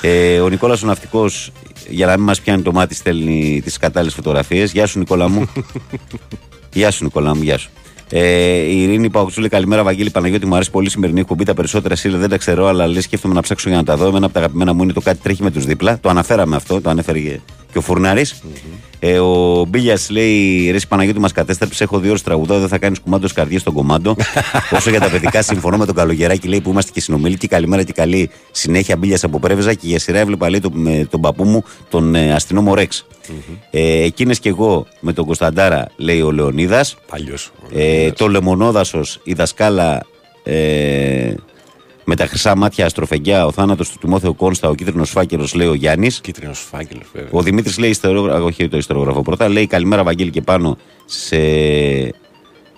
Ε, 0.00 0.40
ο 0.40 0.48
Νικόλας 0.48 0.82
ο 0.82 0.86
Ναυτικός, 0.86 1.52
για 1.88 2.06
να 2.06 2.16
μην 2.16 2.24
μας 2.24 2.40
πιάνει 2.40 2.62
το 2.62 2.72
μάτι, 2.72 2.94
στέλνει 2.94 3.60
τις 3.64 3.78
κατάλληλες 3.78 4.14
φωτογραφίες. 4.14 4.72
Γεια 4.72 4.86
σου, 4.86 4.98
Νικόλα 4.98 5.28
μου. 5.28 5.52
γεια 6.72 6.90
σου, 6.90 7.04
Νικόλα 7.04 7.34
μου, 7.34 7.42
γεια 7.42 7.58
σου. 7.58 7.70
Ε, 8.10 8.56
η 8.56 8.82
Ειρήνη 8.82 9.10
Παουξούλη, 9.10 9.48
καλημέρα, 9.48 9.82
Βαγγέλη 9.82 10.10
Παναγιώτη. 10.10 10.46
Μου 10.46 10.54
αρέσει 10.54 10.70
πολύ 10.70 10.86
η 10.86 10.90
σημερινή 10.90 11.20
εκπομπή. 11.20 11.44
Τα 11.44 11.54
περισσότερα 11.54 11.96
σύλλα 11.96 12.18
δεν 12.18 12.28
τα 12.28 12.36
ξέρω, 12.36 12.66
αλλά 12.66 12.86
λέει 12.86 13.00
σκέφτομαι 13.00 13.34
να 13.34 13.40
ψάξω 13.40 13.68
για 13.68 13.78
να 13.78 13.84
τα 13.84 13.96
δω. 13.96 14.06
Εμένα 14.06 14.24
από 14.24 14.34
τα 14.34 14.40
αγαπημένα 14.40 14.72
μου 14.72 14.82
είναι 14.82 14.92
το 14.92 15.00
κάτι 15.00 15.18
τρέχει 15.22 15.42
με 15.42 15.50
τους 15.50 15.64
δίπλα. 15.64 15.98
Το 16.00 16.08
αναφέραμε 16.08 16.56
αυτό, 16.56 16.80
το 16.80 16.90
ανέφερε 16.90 17.18
και 17.18 17.78
ο 17.78 17.80
φουρναρη 17.80 18.24
Ε, 19.06 19.18
ο 19.18 19.64
Μπίλιας 19.68 20.10
λέει: 20.10 20.70
Ρε 20.70 20.78
Παναγιώτη, 20.88 21.18
μας 21.18 21.32
κατέστρεψες. 21.32 21.80
Έχω 21.80 21.98
δύο 21.98 22.10
ώρες 22.10 22.22
τραγουδό, 22.22 22.58
δεν 22.58 22.68
θα 22.68 22.78
κάνεις 22.78 23.00
κουμάντος 23.00 23.32
καρδιές 23.32 23.60
στον 23.60 23.72
κομμάντο. 23.72 24.16
Όσο 24.76 24.90
για 24.90 25.00
τα 25.00 25.10
παιδικά, 25.10 25.42
συμφωνώ 25.42 25.76
με 25.76 25.86
τον 25.86 25.94
Καλογεράκη, 25.94 26.48
λέει 26.48 26.60
που 26.60 26.70
είμαστε 26.70 26.90
και 26.94 27.00
συνομιλικοί. 27.00 27.48
Καλημέρα 27.48 27.82
και 27.82 27.92
καλή 27.92 28.30
συνέχεια. 28.50 28.96
Μπίλιας 28.96 29.24
από 29.24 29.38
Πρέβεζα 29.38 29.74
και 29.74 29.86
για 29.86 29.98
σειρά 29.98 30.18
έβλεπα 30.18 30.50
λέει, 30.50 30.60
το, 30.60 30.70
με 30.72 31.06
τον 31.10 31.20
παππού 31.20 31.44
μου, 31.44 31.64
τον 31.88 32.14
ε, 32.14 32.32
αστυνόμο 32.32 32.74
Ρεξ. 32.74 33.06
Ε, 33.70 34.02
Εκείνες 34.02 34.38
και 34.38 34.48
εγώ 34.48 34.86
με 35.00 35.12
τον 35.12 35.24
Κωνσταντάρα, 35.24 35.86
λέει 35.96 36.20
ο 36.20 36.30
Λεωνίδας. 36.30 36.96
Παλιός. 37.10 37.52
Ε, 37.74 38.10
το 38.10 38.28
λεμονόδασος, 38.28 39.20
η 39.24 39.32
δασκάλα 39.32 40.06
ε, 40.42 41.34
με 42.04 42.16
τα 42.16 42.26
χρυσά 42.26 42.56
μάτια 42.56 42.86
αστροφεγγιά, 42.86 43.46
ο 43.46 43.52
θάνατος 43.52 43.90
του 43.90 43.98
Τιμόθεου 44.00 44.36
Κόνστα, 44.36 44.68
ο 44.68 44.74
κίτρινος 44.74 45.10
φάκελος, 45.10 45.54
λέει 45.54 45.66
ο 45.66 45.74
Γιάννης. 45.74 46.20
Κίτρινος 46.20 46.58
φάκελος, 46.70 47.06
βέβαια. 47.12 47.28
Ο 47.32 47.42
Δημήτρης 47.42 47.78
λέει, 47.78 47.90
ιστορόγραφο, 47.90 48.44
όχι 48.44 48.68
το 48.68 48.76
ιστορόγραφο 48.76 49.22
πρώτα, 49.22 49.48
λέει 49.48 49.66
καλημέρα 49.66 50.02
Βαγγέλη 50.02 50.30
και 50.30 50.40
πάνω 50.42 50.76
σε. 51.04 51.36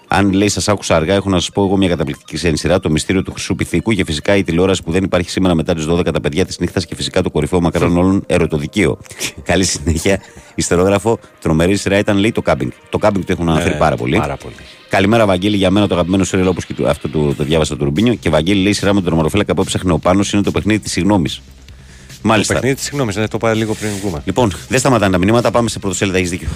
Αν 0.08 0.32
λέει, 0.32 0.48
σας 0.48 0.68
άκουσα 0.68 0.96
αργά, 0.96 1.14
έχω 1.14 1.30
να 1.30 1.38
σας 1.38 1.50
πω 1.50 1.64
εγώ 1.64 1.76
μια 1.76 1.88
καταπληκτική 1.88 2.34
ξένη 2.34 2.56
σειρά, 2.56 2.80
το 2.80 2.90
μυστήριο 2.90 3.22
του 3.22 3.32
Χρυσού 3.32 3.54
Πυθίκου 3.54 3.92
και 3.92 4.04
φυσικά 4.04 4.36
η 4.36 4.42
τηλεόραση 4.44 4.82
που 4.82 4.90
δεν 4.90 5.04
υπάρχει 5.04 5.30
σήμερα 5.30 5.54
μετά 5.54 5.74
τις 5.74 5.86
12 5.88 6.12
τα 6.12 6.20
παιδιά 6.20 6.44
της 6.46 6.58
νύχτας 6.58 6.86
και 6.86 6.94
φυσικά 6.94 7.22
το 7.22 7.30
κορυφαίο 7.30 7.60
μακαρόν 7.60 7.96
όλων 7.96 8.22
ερωτοδικείο. 8.26 8.98
Καλή 9.42 9.64
συνέχεια. 9.64 10.20
Ιστορόγραφο, 10.54 11.18
τρομερή 11.40 11.76
σειρά 11.76 11.98
ήταν 11.98 12.16
λέει 12.16 12.32
το 12.32 12.42
κάμπινγκ. 12.42 12.70
Το 12.90 12.98
κάμπινγκ 12.98 13.24
το 13.24 13.32
έχουν 13.32 13.48
αναφέρει 13.48 13.72
Ναι, 13.72 13.78
πάρα 13.78 13.96
πολύ. 13.96 14.16
πάρα 14.16 14.36
πολύ. 14.36 14.54
Καλημέρα, 14.88 15.26
Βαγγέλη, 15.26 15.56
για 15.56 15.70
μένα 15.70 15.86
το 15.88 15.94
αγαπημένο 15.94 16.24
σειρά 16.24 16.48
όπως 16.48 16.64
και 16.64 16.74
το- 16.74 16.88
αυτό 16.88 17.08
το, 17.08 17.34
το 17.34 17.44
διάβασα 17.44 17.76
του 17.76 17.84
Ρουμπίνιο. 17.84 18.14
Και 18.14 18.30
Βαγγέλη 18.30 18.62
λέει 18.62 18.72
σειρά 18.72 18.94
με 18.94 19.00
τον 19.02 19.12
ομορφέλακα 19.12 19.54
που 19.54 19.60
έψαχνε 19.60 19.92
ο 19.92 19.98
Πάνος 19.98 20.32
είναι 20.32 20.42
το 20.42 20.50
παιχνίδι 20.50 20.78
της 20.78 20.92
συγγνώμη. 20.92 21.28
Μάλιστα. 22.22 22.54
Το 22.54 22.60
παιχνίδι, 22.60 22.80
συγγνώμη, 22.82 23.12
δεν 23.12 23.28
το 23.28 23.38
πάρει 23.38 23.58
λίγο 23.58 23.74
πριν 23.74 23.90
βγούμε. 24.00 24.22
Λοιπόν, 24.24 24.52
δεν 24.68 24.78
σταματάνε 24.78 25.12
τα 25.12 25.18
μηνύματα, 25.18 25.50
πάμε 25.50 25.68
σε 25.68 25.78
πρωτοσέλιδα, 25.78 26.18
έχεις 26.18 26.30
δίκιο. 26.30 26.48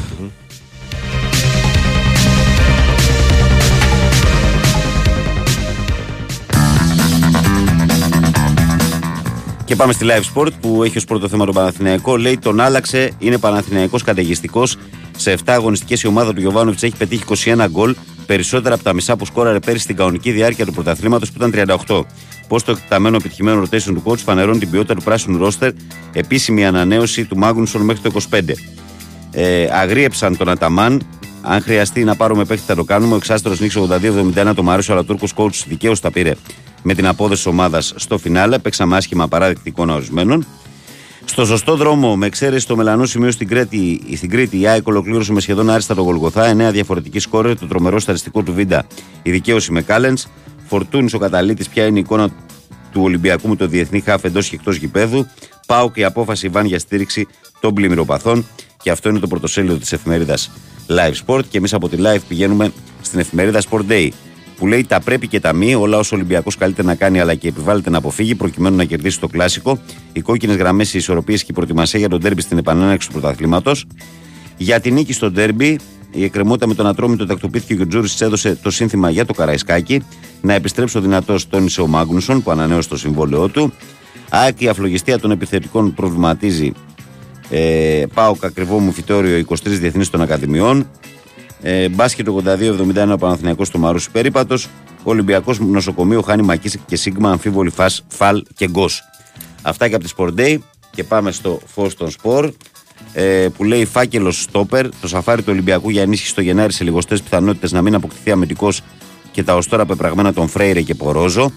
Και 9.65 9.77
πάμε 9.77 9.93
στη 9.93 10.07
live 10.09 10.39
sport 10.41 10.49
που 10.61 10.83
έχει 10.85 10.97
ως 10.97 11.05
πρώτο 11.05 11.29
θέμα 11.29 11.45
τον 11.45 11.55
Παναθηναϊκό. 11.55 12.17
Λέει 12.17 12.39
τον 12.39 12.61
άλλαξε, 12.61 13.11
είναι 13.19 13.39
Παναθηναϊκός 13.39 14.03
καταιγιστικός. 14.03 14.77
Σε 15.17 15.33
7 15.33 15.37
αγωνιστικές 15.47 16.03
η 16.03 16.07
ομάδα 16.07 16.35
του 16.35 16.41
Γιωβάνοβιτς 16.41 16.83
έχει 16.83 16.97
πετύχει 16.97 17.23
21 17.55 17.67
γκολ, 17.71 17.95
περισσότερα 18.27 18.75
από 18.75 18.85
τα 18.85 18.93
μισά 18.93 19.17
που 19.17 19.25
σκόραρε 19.25 19.59
πέρυσι 19.61 19.83
στην 19.83 19.97
κανονική 19.97 20.31
διάρκεια 20.31 20.67
του 20.67 20.73
πρωταθλήματος 20.73 21.31
που 21.33 21.45
ήταν 21.45 21.79
38. 21.87 22.03
Πώς 22.49 22.65
το 22.65 22.71
εκταμένο 22.73 23.17
επιτυχημένο 23.17 23.63
rotation 23.63 23.83
του 23.83 24.03
coach 24.05 24.19
φανερώνει 24.19 24.59
την 24.59 24.71
ποιότητα 24.71 24.95
του 24.95 25.03
πράσινου 25.03 25.39
ρόστερ, 25.39 25.73
επίσημη 26.13 26.67
ανανέωση 26.67 27.25
του 27.25 27.37
Μάγνουσον 27.37 27.83
μέχρι 27.83 28.03
το 28.03 28.21
25. 28.31 28.41
Ε, 29.31 29.69
αγρίεψαν 29.73 30.37
τον 30.37 30.49
Αταμάν. 30.49 31.03
Αν 31.43 31.63
χρειαστεί 31.63 32.05
να 32.05 32.17
πάρουμε 32.17 32.45
παίχτη, 32.45 32.65
θα 32.67 32.75
το 32.75 32.85
κάνουμε. 32.85 33.13
Ο 33.13 33.17
εξάστερος 33.17 33.61
νίξο 33.61 33.89
82-71 34.45 34.53
το 34.55 34.63
Μάριο, 34.63 34.85
αλλά 34.89 35.01
ο 35.01 35.05
Τούρκο 35.05 35.27
coach 35.35 35.65
δικαίως 35.67 36.01
τα 36.01 36.11
πήρε 36.11 36.35
με 36.83 36.95
την 36.95 37.07
απόδοση 37.07 37.49
ομάδας 37.49 37.93
στο 37.97 38.19
φινάλε. 38.19 38.59
Παίξαμε 38.59 38.97
άσχημα 38.97 39.29
παράδεκτη 39.29 39.69
εικόνα 39.69 39.95
ορισμένων. 39.95 40.47
Στο 41.31 41.45
σωστό 41.45 41.77
δρόμο, 41.77 42.17
με 42.17 42.27
εξαίρεση 42.27 42.67
το 42.67 42.77
μελανό 42.77 43.07
σημείο 43.07 43.31
στην 43.31 43.49
Κρήτη, 43.49 44.01
στην 44.17 44.31
Κρήτη 44.31 44.61
η 44.61 44.67
ΑΕΚ 44.67 44.87
ολοκλήρωσε 44.87 45.33
με 45.33 45.41
σχεδόν 45.41 45.71
άριστα 45.71 45.95
το 45.95 46.03
Γολγοθά. 46.03 46.69
9 46.69 46.73
διαφορετική 46.73 47.19
σκόρε, 47.19 47.55
το 47.55 47.67
τρομερό 47.67 47.99
σταριστικό 47.99 48.43
του 48.43 48.53
Βίντα, 48.53 48.87
η 49.23 49.31
δικαίωση 49.31 49.73
με 49.73 49.83
Κάλεν. 49.83 50.19
Φορτούνης 50.67 51.15
ο 51.15 51.19
καταλήτης, 51.19 51.69
ποια 51.69 51.87
είναι 51.87 51.99
η 51.99 52.01
εικόνα 52.01 52.29
του 52.93 53.03
Ολυμπιακού 53.03 53.49
με 53.49 53.57
το 53.57 53.67
διεθνή 53.67 54.01
χάφ 54.01 54.25
εντός 54.25 54.49
και 54.49 54.55
εκτός 54.55 54.77
γηπέδου. 54.77 55.27
Πάω 55.67 55.91
και 55.91 56.01
η 56.01 56.05
απόφαση 56.05 56.47
Ιβάν 56.47 56.67
για 56.67 56.79
στήριξη 56.79 57.27
των 57.61 57.75
πλημμυροπαθών. 57.75 58.47
Και 58.83 58.91
αυτό 58.91 59.09
είναι 59.09 59.19
το 59.19 59.27
πρωτοσέλιδο 59.27 59.77
της 59.77 59.93
εφημερίδας 59.93 60.51
Live 60.89 61.15
Sport. 61.27 61.45
Και 61.49 61.59
εμείς 61.59 61.75
από 61.75 61.89
τη 61.89 61.97
Live 62.01 62.21
πηγαίνουμε 62.29 62.73
στην 63.01 63.19
εφημερίδα 63.19 63.63
Sport 63.71 63.91
Day. 63.91 64.09
Που 64.61 64.67
λέει 64.67 64.85
τα 64.85 65.01
πρέπει 65.01 65.27
και 65.27 65.41
τα 65.41 65.53
μη, 65.53 65.75
όλα 65.75 65.99
όσο 65.99 66.17
ο 66.17 66.19
Ολυμπιακός 66.19 66.57
καλείται 66.57 66.83
να 66.83 66.95
κάνει 66.95 67.21
αλλά 67.21 67.35
και 67.35 67.49
επιβάλλεται 67.49 67.91
να 67.91 67.99
αποφύγει 67.99 68.35
προκειμένου 68.35 68.77
να 68.77 68.85
κερδίσει 68.85 69.21
το 69.21 69.29
κλασικό. 69.29 69.79
Οι 70.13 70.21
κόκκινες 70.21 70.57
γραμμές, 70.57 70.95
οι 70.95 70.99
ισορροπίες 70.99 71.41
και 71.41 71.47
η 71.51 71.55
προετοιμασία 71.55 71.99
για 71.99 72.09
τον 72.09 72.21
τέρμπι 72.21 72.41
στην 72.41 72.59
επανέναρξη 72.59 73.09
του 73.09 73.13
πρωταθλήματος. 73.13 73.87
Για 74.57 74.81
την 74.81 74.95
νίκη 74.95 75.13
στο 75.13 75.31
ντέρμπι, 75.31 75.79
η 76.11 76.25
εκκρεμότητα 76.25 76.67
με 76.67 76.75
τον 76.75 76.87
Ατρόμητο 76.87 77.27
τακτοποιήθηκε 77.27 77.75
και 77.75 77.83
ο 77.83 77.87
Τζούρις 77.87 78.21
έδωσε 78.21 78.59
το 78.63 78.71
σύνθημα 78.71 79.11
για 79.11 79.27
το 79.27 79.33
Καραϊσκάκι. 79.33 80.03
Να 80.41 80.53
επιστρέψει 80.53 80.99
ο 80.99 81.01
δυνατός, 81.01 81.49
τόνισε 81.49 81.81
ο 81.81 81.87
Μάγνουσον 81.87 82.43
που 82.43 82.51
ανανέωσε 82.51 82.89
το 82.89 82.97
συμβόλαιό 82.97 83.49
του. 83.49 83.73
ΑΕΚ 84.29 84.61
η 84.61 84.69
αφλογιστία 84.69 85.19
των 85.19 85.31
επιθετικών 85.31 85.95
προβληματίζει. 85.95 86.73
Ε, 87.51 88.05
πάω 88.15 88.35
ακριβό 88.43 88.79
μου 88.79 88.93
φυτόριο 88.93 89.45
23 89.49 89.57
διεθνείς 89.65 90.11
των 90.11 90.21
Ακαδημιών. 90.21 90.87
Ε, 91.63 91.89
μπάσκετ 91.89 92.29
82-71 92.29 93.13
ο 93.13 93.17
Παναθηναϊκός 93.17 93.67
στο 93.67 93.79
Μαρούσι 93.79 94.11
Περίπατος. 94.11 94.69
Ο 95.03 95.11
Ολυμπιακός 95.11 95.61
νοσοκομείο 95.61 96.23
χάνει 96.23 96.43
Μακίση 96.43 96.81
και 96.87 96.97
Σίγμα 96.97 97.31
αμφίβολη 97.31 97.71
φας, 97.71 98.05
φαλ 98.09 98.43
και 98.55 98.69
γκος. 98.69 99.03
Αυτά 99.63 99.89
και 99.89 99.95
από 99.95 100.05
τη 100.05 100.13
Sport 100.17 100.35
Day. 100.41 100.59
Και 100.91 101.05
πάμε 101.05 101.31
στο 101.31 101.61
φω 101.67 101.91
των 101.99 102.11
σπορ. 102.11 102.53
Ε, 103.13 103.49
που 103.57 103.65
λέει 103.65 103.85
φάκελος 103.85 104.43
στόπερ. 104.43 104.89
Το 105.01 105.09
σαφάρι 105.09 105.43
του 105.43 105.49
Ολυμπιακού 105.53 105.91
για 105.91 106.03
ενίσχυση 106.03 106.31
στο 106.31 106.41
Γενάρη 106.41 106.73
σε 106.73 106.85
λιγοστές 106.85 107.23
πιθανότητες 107.23 107.73
να 107.73 107.83
μην 107.83 107.95
αποκτηθεί 107.95 108.31
αμυντικός 108.31 108.83
και 109.31 109.43
τα 109.43 109.55
ω 109.55 109.61
τώρα 109.69 109.87
πεπραγμένα 109.87 110.33
των 110.33 110.49
Φρέιρε 110.49 110.81
και 110.81 110.95
Πορόζο. 110.95 111.53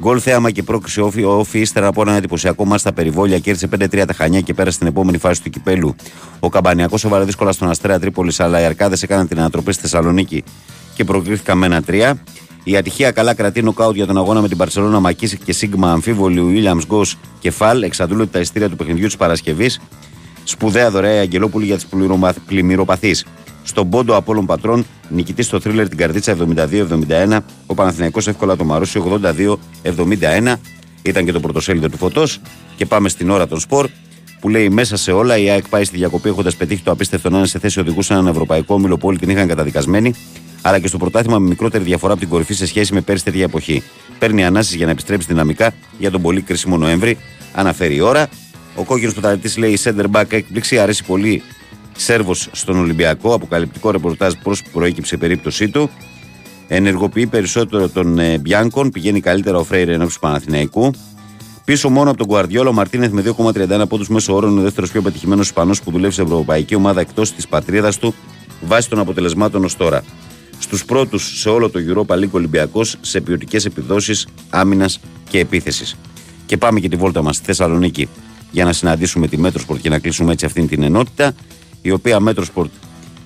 Γκολ 0.00 0.20
θέαμα 0.22 0.50
και 0.50 0.62
πρόκριση 0.62 1.00
όφη, 1.00 1.24
όφη 1.24 1.58
ύστερα 1.58 1.86
από 1.86 2.02
ένα 2.02 2.12
εντυπωσιακό 2.12 2.64
μάτι 2.64 2.80
στα 2.80 2.92
περιβόλια. 2.92 3.38
Κέρδισε 3.38 3.68
5-3 3.78 4.04
τα 4.06 4.12
χανιά 4.12 4.40
και 4.40 4.54
πέρασε 4.54 4.76
στην 4.76 4.86
επόμενη 4.86 5.18
φάση 5.18 5.42
του 5.42 5.50
κυπέλου. 5.50 5.94
Ο 6.40 6.48
Καμπανιακός 6.48 7.04
έβαλε 7.04 7.24
δύσκολα 7.24 7.52
στον 7.52 7.70
Αστρέα 7.70 7.98
Τρίπολης, 7.98 8.40
αλλά 8.40 8.60
οι 8.60 8.64
Αρκάδες 8.64 9.02
έκαναν 9.02 9.28
την 9.28 9.38
ανατροπή 9.38 9.72
στη 9.72 9.82
Θεσσαλονίκη 9.82 10.44
και 10.94 11.04
προκρίθηκαν 11.04 11.58
με 11.58 11.66
ένα 11.66 11.82
3. 11.86 12.12
Η 12.64 12.76
ατυχία 12.76 13.10
καλά 13.10 13.34
κρατεί 13.34 13.62
νοκάουτ 13.62 13.94
για 13.94 14.06
τον 14.06 14.16
αγώνα 14.16 14.40
με 14.40 14.48
την 14.48 14.56
Παρσελόνα 14.56 15.00
Μακίσικ 15.00 15.44
και 15.44 15.52
Σίγμα 15.52 15.92
αμφίβολη 15.92 16.42
Βίλιαμ 16.42 16.78
Γκο 16.86 17.02
και 17.38 17.50
Φαλ. 17.50 17.82
Εξαντλούνται 17.82 18.26
τα 18.26 18.38
ειστήρια 18.38 18.68
του 18.68 18.76
παιχνιδιού 18.76 19.06
της 19.06 19.16
Παρασκευής. 19.16 19.80
Σπουδαία 20.48 20.90
δωρεά 20.90 21.14
η 21.14 21.18
Αγγελόπουλη 21.18 21.64
για 21.64 21.74
τις 21.76 21.86
πλημμυροπαθείς. 22.46 23.26
Στον 23.62 23.88
πόντο 23.88 24.16
Απόλων 24.16 24.46
Πατρών, 24.46 24.86
νικητή 25.08 25.42
στο 25.42 25.60
θρίλερ 25.60 25.88
την 25.88 25.98
καρδίτσα 25.98 26.36
72-71, 26.56 27.38
ο 27.66 27.74
Παναθηναϊκός 27.74 28.28
εύκολα 28.28 28.56
το 28.56 28.64
Μαρούσι 28.64 29.02
82-71. 29.82 30.54
Ήταν 31.02 31.24
και 31.24 31.32
το 31.32 31.40
πρωτοσέλιδο 31.40 31.88
του 31.88 31.96
φωτός. 31.96 32.40
Και 32.76 32.86
πάμε 32.86 33.08
στην 33.08 33.30
ώρα 33.30 33.46
των 33.46 33.60
σπορ 33.60 33.88
που 34.40 34.48
λέει 34.48 34.68
μέσα 34.68 34.96
σε 34.96 35.12
όλα 35.12 35.38
η 35.38 35.50
ΑΕΚ 35.50 35.68
πάει 35.68 35.84
στη 35.84 35.96
διακοπή 35.96 36.28
έχοντας 36.28 36.56
πετύχει 36.56 36.82
το 36.82 36.90
απίστευτο 36.90 37.30
να 37.30 37.38
είναι 37.38 37.46
σε 37.46 37.58
θέση 37.58 37.80
οδηγούς 37.80 38.06
σε 38.06 38.12
έναν 38.12 38.26
ευρωπαϊκό 38.26 38.74
όμιλο 38.74 38.96
που 38.96 39.08
όλοι 39.08 39.18
την 39.18 39.30
είχαν 39.30 39.48
καταδικασμένη, 39.48 40.14
αλλά 40.62 40.78
και 40.78 40.88
στο 40.88 40.98
πρωτάθλημα 40.98 41.38
με 41.38 41.48
μικρότερη 41.48 41.84
διαφορά 41.84 42.12
από 42.12 42.20
την 42.20 42.30
κορυφή 42.30 42.54
σε 42.54 42.66
σχέση 42.66 42.94
με 42.94 43.00
πέρσι 43.00 43.24
τέτοια 43.24 43.42
εποχή. 43.42 43.82
Παίρνει 44.18 44.44
ανάσεις 44.44 44.74
για 44.74 44.84
να 44.84 44.92
επιστρέψει 44.92 45.26
δυναμικά 45.26 45.74
για 45.98 46.10
τον 46.10 46.22
πολύ 46.22 46.40
κρίσιμο 46.40 46.76
Νοέμβρη. 46.76 47.18
Αναφέρει 47.52 47.94
η 47.94 48.00
ώρα. 48.00 48.28
Ο 48.76 48.84
κόκκινος 48.84 49.12
πρωταθλητής 49.12 49.56
λέει: 49.56 49.76
Σέντερ 49.76 50.06
back 50.12 50.32
έκπληξη, 50.32 50.78
αρέσει 50.78 51.04
πολύ 51.04 51.42
Σέρβος 51.96 52.48
στον 52.52 52.78
Ολυμπιακό. 52.78 53.34
Αποκαλυπτικό 53.34 53.90
ρεπορτάζ 53.90 54.32
πώ 54.42 54.52
προέκυψε 54.72 55.14
η 55.14 55.18
περίπτωσή 55.18 55.68
του. 55.68 55.90
Ενεργοποιεί 56.68 57.26
περισσότερο 57.26 57.88
τον 57.88 58.18
ε, 58.18 58.38
Μπιάνκον. 58.38 58.90
Πηγαίνει 58.90 59.20
καλύτερα 59.20 59.58
ο 59.58 59.64
Φρέιρε 59.64 59.92
ενώπιση 59.92 60.18
του 60.18 60.26
Παναθηναϊκού. 60.26 60.90
Πίσω 61.64 61.88
μόνο 61.88 62.08
από 62.08 62.18
τον 62.18 62.26
Γκουαρδιόλα, 62.26 62.68
ο 62.68 62.72
Μαρτίνεθ 62.72 63.12
με 63.12 63.22
2,31 63.38 63.82
πόντους 63.88 64.08
μέσο 64.08 64.34
όρο 64.34 64.48
είναι 64.48 64.60
ο 64.60 64.62
δεύτερος 64.62 64.90
πιο 64.90 65.02
πετυχημένος 65.02 65.46
Ισπανός 65.46 65.82
που 65.82 65.90
δουλεύει 65.90 66.14
σε 66.14 66.22
ευρωπαϊκή 66.22 66.74
ομάδα 66.74 67.00
εκτός 67.00 67.32
της 67.32 67.48
πατρίδας 67.48 67.98
του 67.98 68.14
βάσει 68.60 68.88
των 68.88 68.98
αποτελεσμάτων 68.98 69.64
ως 69.64 69.76
τώρα. 69.76 70.04
Στους 70.58 70.84
πρώτους 70.84 71.40
σε 71.40 71.48
όλο 71.48 71.70
το 71.70 71.80
Europa 71.88 72.14
League 72.14 72.30
Ολυμπιακός 72.30 72.96
σε 73.00 73.20
ποιοτικές 73.20 73.64
επιδόσεις 73.64 74.26
άμυνας 74.50 75.00
και 75.28 75.38
επίθεσης. 75.38 75.96
Και 76.46 76.56
πάμε 76.56 76.80
και 76.80 76.88
τη 76.88 76.96
βόλτα 76.96 77.22
μας 77.22 77.36
στη 77.36 77.44
Θεσσαλονίκη 77.44 78.08
για 78.50 78.64
να 78.64 78.72
συναντήσουμε 78.72 79.28
τη 79.28 79.38
Metrosport 79.38 79.80
και 79.80 79.88
να 79.88 79.98
κλείσουμε 79.98 80.32
έτσι 80.32 80.44
αυτήν 80.44 80.68
την 80.68 80.82
ενότητα. 80.82 81.32
Η 81.82 81.90
οποία 81.90 82.20
Metrosport 82.20 82.70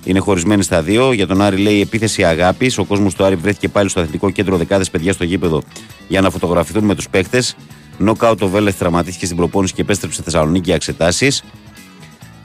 είναι 0.04 0.18
χωρισμένη 0.18 0.62
στα 0.62 0.82
δύο. 0.82 1.12
Για 1.12 1.26
τον 1.26 1.42
Άρη 1.42 1.56
λέει 1.56 1.80
επίθεση 1.80 2.24
αγάπης. 2.24 2.78
Ο 2.78 2.84
κόσμος 2.84 3.14
του 3.14 3.24
Άρη 3.24 3.34
βρέθηκε 3.34 3.68
πάλι 3.68 3.88
στο 3.88 4.00
αθλητικό 4.00 4.30
κέντρο 4.30 4.56
δεκάδες 4.56 4.90
παιδιά 4.90 5.12
στο 5.12 5.24
γήπεδο 5.24 5.62
για 6.08 6.20
να 6.20 6.30
φωτογραφηθούν 6.30 6.84
με 6.84 6.94
τους 6.94 7.08
παίχτες. 7.08 7.56
Νοκάουτ 7.98 8.42
ο 8.42 8.48
Βέλεθ 8.48 8.78
τραυματίστηκε 8.78 9.24
στην 9.24 9.36
προπόνηση 9.36 9.74
και 9.74 9.80
επέστρεψε 9.80 10.20
στη 10.20 10.30
Θεσσαλονίκη 10.30 10.64
για 10.64 10.74
εξετάσεις. 10.74 11.42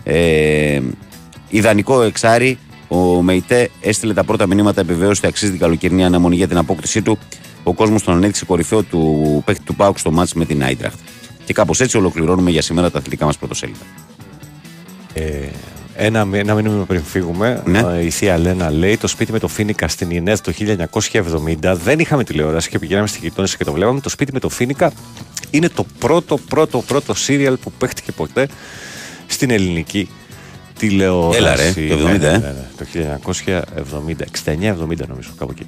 Ε, 0.03 0.81
ιδανικό 1.49 2.01
εξάρι. 2.01 2.57
Ο 2.87 3.21
Μεϊτέ 3.21 3.69
έστειλε 3.81 4.13
τα 4.13 4.23
πρώτα 4.23 4.47
μηνύματα 4.47 4.81
επιβεβαίωσης 4.81 5.17
ότι 5.17 5.27
αξίζει 5.27 5.51
την 5.51 5.59
καλοκαιρινή 5.59 6.05
αναμονή 6.05 6.35
για 6.35 6.47
την 6.47 6.57
απόκτησή 6.57 7.01
του. 7.01 7.17
Ο 7.63 7.73
κόσμος 7.73 8.03
τον 8.03 8.13
ανέδειξε 8.15 8.45
κορυφαίο 8.45 8.83
του 8.83 9.41
παίχτη 9.45 9.63
του 9.63 9.75
Πάουκ 9.75 9.99
στο 9.99 10.11
μάτς 10.11 10.33
με 10.33 10.45
την 10.45 10.63
Άιντραχτ. 10.63 10.99
Και 11.45 11.53
κάπως 11.53 11.79
έτσι 11.81 11.97
ολοκληρώνουμε 11.97 12.51
για 12.51 12.61
σήμερα 12.61 12.91
τα 12.91 12.97
αθλητικά 12.97 13.25
μας 13.25 13.37
πρωτοσέλιδα. 13.37 13.85
Ε, 15.13 15.47
ένα, 15.97 16.27
ένα 16.31 16.53
μήνυμα 16.55 16.83
πριν 16.85 17.03
φύγουμε, 17.03 17.61
Ναι. 17.65 17.79
ε, 17.79 18.05
η 18.05 18.09
θεία 18.09 18.37
Λένα 18.37 18.71
λέει: 18.71 18.97
Το 18.97 19.07
σπίτι 19.07 19.31
με 19.31 19.39
το 19.39 19.47
Φίνικα 19.47 19.87
στην 19.87 20.09
Ινέθ 20.11 20.41
το 20.41 20.51
1970 21.61 21.75
δεν 21.83 21.99
είχαμε 21.99 22.23
τηλεόραση 22.23 22.69
και 22.69 22.79
πηγαίναμε 22.79 23.07
στη 23.07 23.19
γειτόνισσα 23.21 23.57
και 23.57 23.63
το 23.63 23.71
βλέπαμε. 23.71 23.99
Το 23.99 24.09
σπίτι 24.09 24.31
με 24.33 24.39
το 24.39 24.49
Φίνικα 24.49 24.91
είναι 25.49 25.69
το 25.69 25.85
πρώτο, 25.99 26.37
πρώτο, 26.37 26.79
πρώτο 26.87 27.13
σύριαλ 27.13 27.57
που 27.57 27.71
παίχτηκε 27.71 28.11
ποτέ 28.11 28.47
στην 29.27 29.49
ελληνική 29.49 30.09
τηλεόραση. 30.79 31.37
Έλα, 31.37 31.55
ρε, 31.55 31.71
το 31.71 32.09
70, 32.09 32.19
Ναι, 32.19 32.27
ε. 32.27 32.37
ναι, 32.37 32.37
ναι, 32.37 32.65
το 32.77 32.85
1970, 34.05 34.13
69-70 34.45 35.07
νομίζω, 35.07 35.29
κάπου 35.37 35.51
εκεί. 35.51 35.67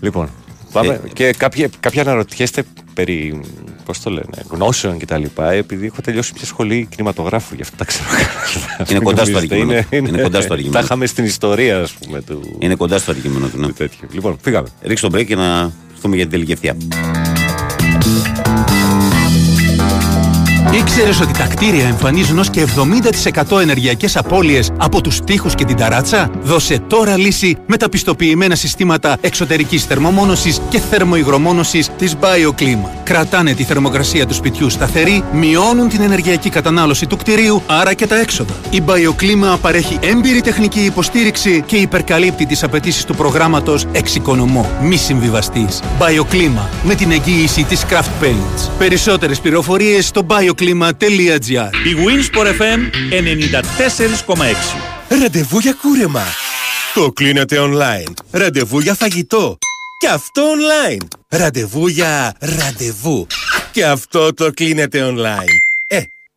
Λοιπόν, 0.00 0.30
πάμε. 0.72 1.00
Ε, 1.04 1.08
και 1.12 1.32
κάποιοι, 1.36 1.68
κάποιοι 1.80 2.00
αναρωτιέστε 2.00 2.62
περί, 2.94 3.40
πώς 3.84 4.00
το 4.00 4.10
λένε, 4.10 4.42
γνώσεων 4.50 4.98
και 4.98 5.06
τα 5.06 5.18
λοιπά, 5.18 5.50
επειδή 5.50 5.86
έχω 5.86 6.00
τελειώσει 6.02 6.32
μια 6.36 6.44
σχολή 6.44 6.86
κινηματογράφου, 6.90 7.54
γι' 7.54 7.62
αυτό 7.62 7.76
τα 7.76 7.84
ξέρω. 7.84 8.04
καλά. 8.08 8.90
Είναι 8.90 8.98
κοντά 9.08 9.24
στο 9.24 9.32
Νομίζετε, 9.32 9.54
αντικείμενο. 9.54 9.86
είναι- 9.90 10.08
Είναι 10.08 10.22
κοντά 10.22 10.40
στο 10.40 10.52
αντικείμενο. 10.54 10.78
Τα 10.80 10.84
είχαμε 10.84 11.06
στην 11.06 11.24
ιστορία, 11.24 11.80
ας 11.80 11.92
πούμε, 11.92 12.20
του... 12.22 12.56
Είναι 12.58 12.74
κοντά 12.74 12.98
στο 12.98 13.10
αντικείμενο 13.10 13.46
του. 13.48 13.58
Ναι. 13.60 13.72
τέτοιου. 13.72 14.08
Λοιπόν, 14.12 14.38
φύγαμε. 14.42 14.68
Ρίξτε 14.82 15.08
το 15.08 15.18
break 15.18 15.24
και 15.26 15.36
να 15.36 15.72
έρθουμε 15.94 16.16
για 16.16 16.24
την 16.26 16.30
τελική 16.32 16.52
ευθεία. 16.52 16.76
Ήξερες 20.72 21.20
ότι 21.20 21.32
τα 21.32 21.46
κτίρια 21.46 21.86
εμφανίζουν 21.86 22.38
ως 22.38 22.50
και 22.50 22.66
70% 23.50 23.60
ενεργειακές 23.60 24.16
απώλειες 24.16 24.70
από 24.78 25.00
τους 25.00 25.20
τοίχους 25.20 25.54
και 25.54 25.64
την 25.64 25.76
ταράτσα; 25.76 26.30
Δώσε 26.42 26.78
τώρα 26.78 27.16
λύση 27.16 27.56
με 27.66 27.76
τα 27.76 27.88
πιστοποιημένα 27.88 28.54
συστήματα 28.54 29.16
εξωτερικής 29.20 29.84
θερμομόνωσης 29.84 30.60
και 30.68 30.78
θερμοϊγρομόνωσης 30.78 31.90
της 31.98 32.16
BioClima. 32.20 32.88
Κρατάνε 33.04 33.54
τη 33.54 33.64
θερμοκρασία 33.64 34.26
του 34.26 34.34
σπιτιού 34.34 34.70
σταθερή, 34.70 35.24
μειώνουν 35.32 35.88
την 35.88 36.00
ενεργειακή 36.00 36.48
κατανάλωση 36.48 37.06
του 37.06 37.16
κτηρίου, 37.16 37.62
άρα 37.66 37.94
και 37.94 38.06
τα 38.06 38.20
έξοδα. 38.20 38.54
Η 38.70 38.82
BioClima 38.86 39.58
παρέχει 39.60 39.98
έμπειρη 40.00 40.40
τεχνική 40.40 40.80
υποστήριξη 40.80 41.62
και 41.66 41.76
υπερκαλύπτει 41.76 42.46
τις 42.46 42.62
απαιτήσεις 42.62 43.04
του 43.04 43.14
προγράμματος 43.14 43.86
Εξοικονομώ. 43.92 44.70
Μη 44.82 44.96
συμβιβαστής. 44.96 45.80
BioClima 45.98 46.68
με 46.84 46.94
την 46.94 47.10
εγγύηση 47.10 47.64
της 47.64 47.84
Craft 47.90 48.24
Paints. 48.24 48.70
Περισσότερες 48.78 49.40
πληροφορίες 49.40 50.06
στο 50.06 50.22
bioclima.gr 50.50 51.70
Η 51.86 51.96
Winsport 52.06 52.46
FM 52.46 52.80
94,6. 54.26 55.18
Ραντεβού 55.20 55.58
για 55.58 55.72
κούρεμα. 55.82 56.24
Το 56.94 57.12
κλείνετε 57.12 57.56
online. 57.60 58.12
Ραντεβού 58.30 58.80
για 58.80 58.94
φαγητό. 58.94 59.58
Και 59.98 60.08
αυτό 60.08 60.42
online. 60.42 61.06
Ραντεβού 61.28 61.86
για 61.86 62.34
ραντεβού. 62.38 63.26
Και 63.72 63.84
αυτό 63.84 64.34
το 64.34 64.50
κλείνετε 64.52 65.14
online. 65.14 65.69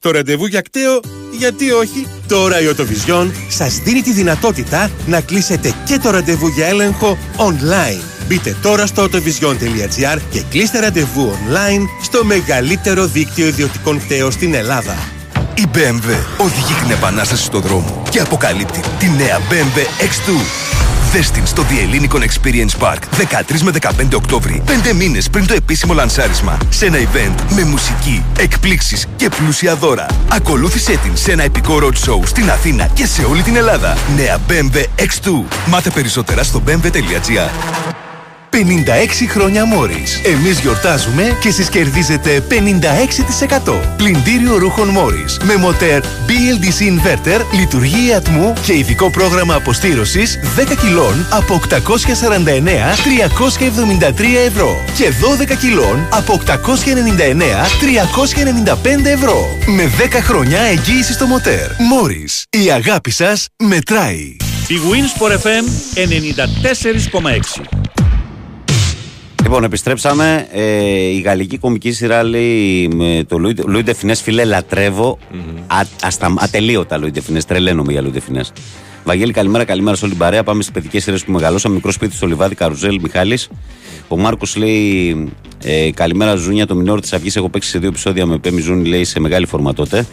Ε, 0.03 0.09
το 0.09 0.11
ραντεβού 0.11 0.45
για 0.45 0.61
κταίο, 0.61 0.99
γιατί 1.37 1.71
όχι. 1.71 2.07
Τώρα 2.27 2.61
η 2.61 2.67
Οτοβιζιόν 2.67 3.33
σας 3.49 3.75
δίνει 3.75 4.01
τη 4.01 4.11
δυνατότητα 4.11 4.91
να 5.05 5.21
κλείσετε 5.21 5.73
και 5.85 5.97
το 5.97 6.09
ραντεβού 6.09 6.47
για 6.47 6.67
έλεγχο 6.67 7.17
online. 7.37 8.01
Μπείτε 8.27 8.55
τώρα 8.61 8.85
στο 8.85 9.03
autovision.gr 9.03 10.17
και 10.31 10.41
κλείστε 10.49 10.79
ραντεβού 10.79 11.31
online 11.31 11.85
στο 12.03 12.23
μεγαλύτερο 12.23 13.05
δίκτυο 13.05 13.47
ιδιωτικών 13.47 13.99
κταίων 13.99 14.31
στην 14.31 14.53
Ελλάδα. 14.53 14.95
Η 15.55 15.63
BMW 15.73 16.37
οδηγεί 16.37 16.73
την 16.81 16.91
επανάσταση 16.91 17.43
στο 17.43 17.59
δρόμο 17.59 18.03
και 18.09 18.19
αποκαλύπτει 18.19 18.79
τη 18.99 19.09
νέα 19.09 19.39
BMW 19.39 20.03
X2. 20.03 20.72
Δες 21.13 21.31
την 21.31 21.45
στο 21.45 21.65
The 21.69 21.73
Hellenic 21.73 22.19
Experience 22.19 22.87
Park 22.87 22.97
13 23.51 23.59
με 23.61 23.71
15 23.81 24.13
Οκτώβρη, 24.15 24.63
5 24.65 24.93
μήνες 24.95 25.29
πριν 25.29 25.47
το 25.47 25.53
επίσημο 25.53 25.93
λανσάρισμα, 25.93 26.57
σε 26.69 26.85
ένα 26.85 26.97
event 26.97 27.53
με 27.55 27.63
μουσική, 27.63 28.25
εκπλήξεις 28.39 29.07
και 29.15 29.29
πλούσια 29.29 29.75
δώρα. 29.75 30.05
Ακολούθησέ 30.31 30.97
την 30.97 31.17
σε 31.17 31.31
ένα 31.31 31.43
επικό 31.43 31.79
road 31.81 32.09
show 32.09 32.19
στην 32.25 32.49
Αθήνα 32.49 32.87
και 32.87 33.05
σε 33.05 33.23
όλη 33.23 33.41
την 33.41 33.55
Ελλάδα. 33.55 33.97
Νέα 34.15 34.37
BMW 34.49 34.77
X2. 34.99 35.43
Μάθε 35.65 35.89
περισσότερα 35.89 36.43
στο 36.43 36.63
bmw.gr. 36.67 38.02
56 38.53 39.27
χρόνια 39.27 39.65
Μόρις. 39.65 40.21
Εμείς 40.23 40.59
γιορτάζουμε 40.59 41.37
και 41.41 41.47
εσείς 41.47 41.69
κερδίζετε 41.69 42.39
56%. 42.39 43.79
Πλυντήριο 43.97 44.57
ρούχων 44.57 44.87
Μόρις. 44.87 45.37
Με 45.43 45.55
μοτέρ 45.55 46.01
BLDC 46.01 46.81
Inverter, 46.81 47.41
λειτουργία 47.51 48.17
ατμού 48.17 48.53
και 48.65 48.77
ειδικό 48.77 49.09
πρόγραμμα 49.09 49.55
αποστήρωσης 49.55 50.39
10 50.55 50.75
κιλών 50.75 51.25
από 51.29 51.53
849-373 51.53 54.35
ευρώ. 54.45 54.83
Και 54.97 55.09
12 55.09 55.55
κιλών 55.55 56.07
από 56.09 56.33
899-395 56.33 59.05
ευρώ. 59.05 59.57
Με 59.65 59.91
10 59.97 60.21
χρόνια 60.21 60.59
εγγύησης 60.59 61.15
στο 61.15 61.25
μοτέρ. 61.25 61.71
Μόρις. 61.77 62.45
Η 62.49 62.71
αγάπη 62.71 63.11
σας 63.11 63.47
μετράει. 63.63 64.35
Η 64.67 64.79
Winsport 64.91 65.31
FM 65.31 65.65
94,6. 65.93 67.82
Λοιπόν, 69.43 69.63
επιστρέψαμε. 69.63 70.47
Ε, 70.51 70.83
η 70.95 71.19
γαλλική 71.19 71.57
κομική 71.57 71.91
σειρά 71.91 72.23
λέει 72.23 72.87
με 72.87 73.23
το 73.27 73.37
Λουί 73.65 73.83
Ντεφινές, 73.83 74.21
φίλε, 74.21 74.43
λατρεύω. 74.43 75.17
Α, 75.67 75.81
αστα, 76.03 76.33
ατελείωτα 76.37 76.97
Λουί 76.97 77.11
Ντεφινές. 77.11 77.45
Τρελαίνομαι 77.45 77.91
για 77.91 78.01
Λουί 78.01 78.11
Ντεφινές. 78.11 78.53
Βαγγέλη, 79.03 79.31
καλημέρα, 79.33 79.63
καλημέρα 79.63 79.95
σε 79.95 80.03
όλη 80.03 80.13
την 80.13 80.23
παρέα. 80.23 80.43
Πάμε 80.43 80.61
στις 80.61 80.73
παιδικές 80.73 81.03
σειρές 81.03 81.23
που 81.23 81.31
μεγαλώσαμε. 81.31 81.75
Μικρό 81.75 81.91
σπίτι 81.91 82.15
στο 82.15 82.27
λιβάδι, 82.27 82.55
Καρουζέλ, 82.55 82.99
Μιχάλης. 83.01 83.49
Ο 84.07 84.17
Μάρκος 84.17 84.55
λέει 84.55 85.15
ε, 85.63 85.91
Καλημέρα, 85.91 86.35
Ζούνια. 86.35 86.65
Το 86.67 86.75
μινόρ 86.75 86.99
της 87.01 87.13
Αυγής 87.13 87.35
έχω 87.35 87.49
παίξει 87.49 87.69
σε 87.69 87.79
δύο 87.79 87.87
επεισόδια 87.89 88.25
με 88.25 88.37
Πέμι 88.37 88.61
Ζούνι, 88.61 88.87
λέει 88.87 89.03
σε 89.03 89.19
μεγάλη 89.19 89.45
φορμα 89.45 89.73
τότε. 89.73 90.05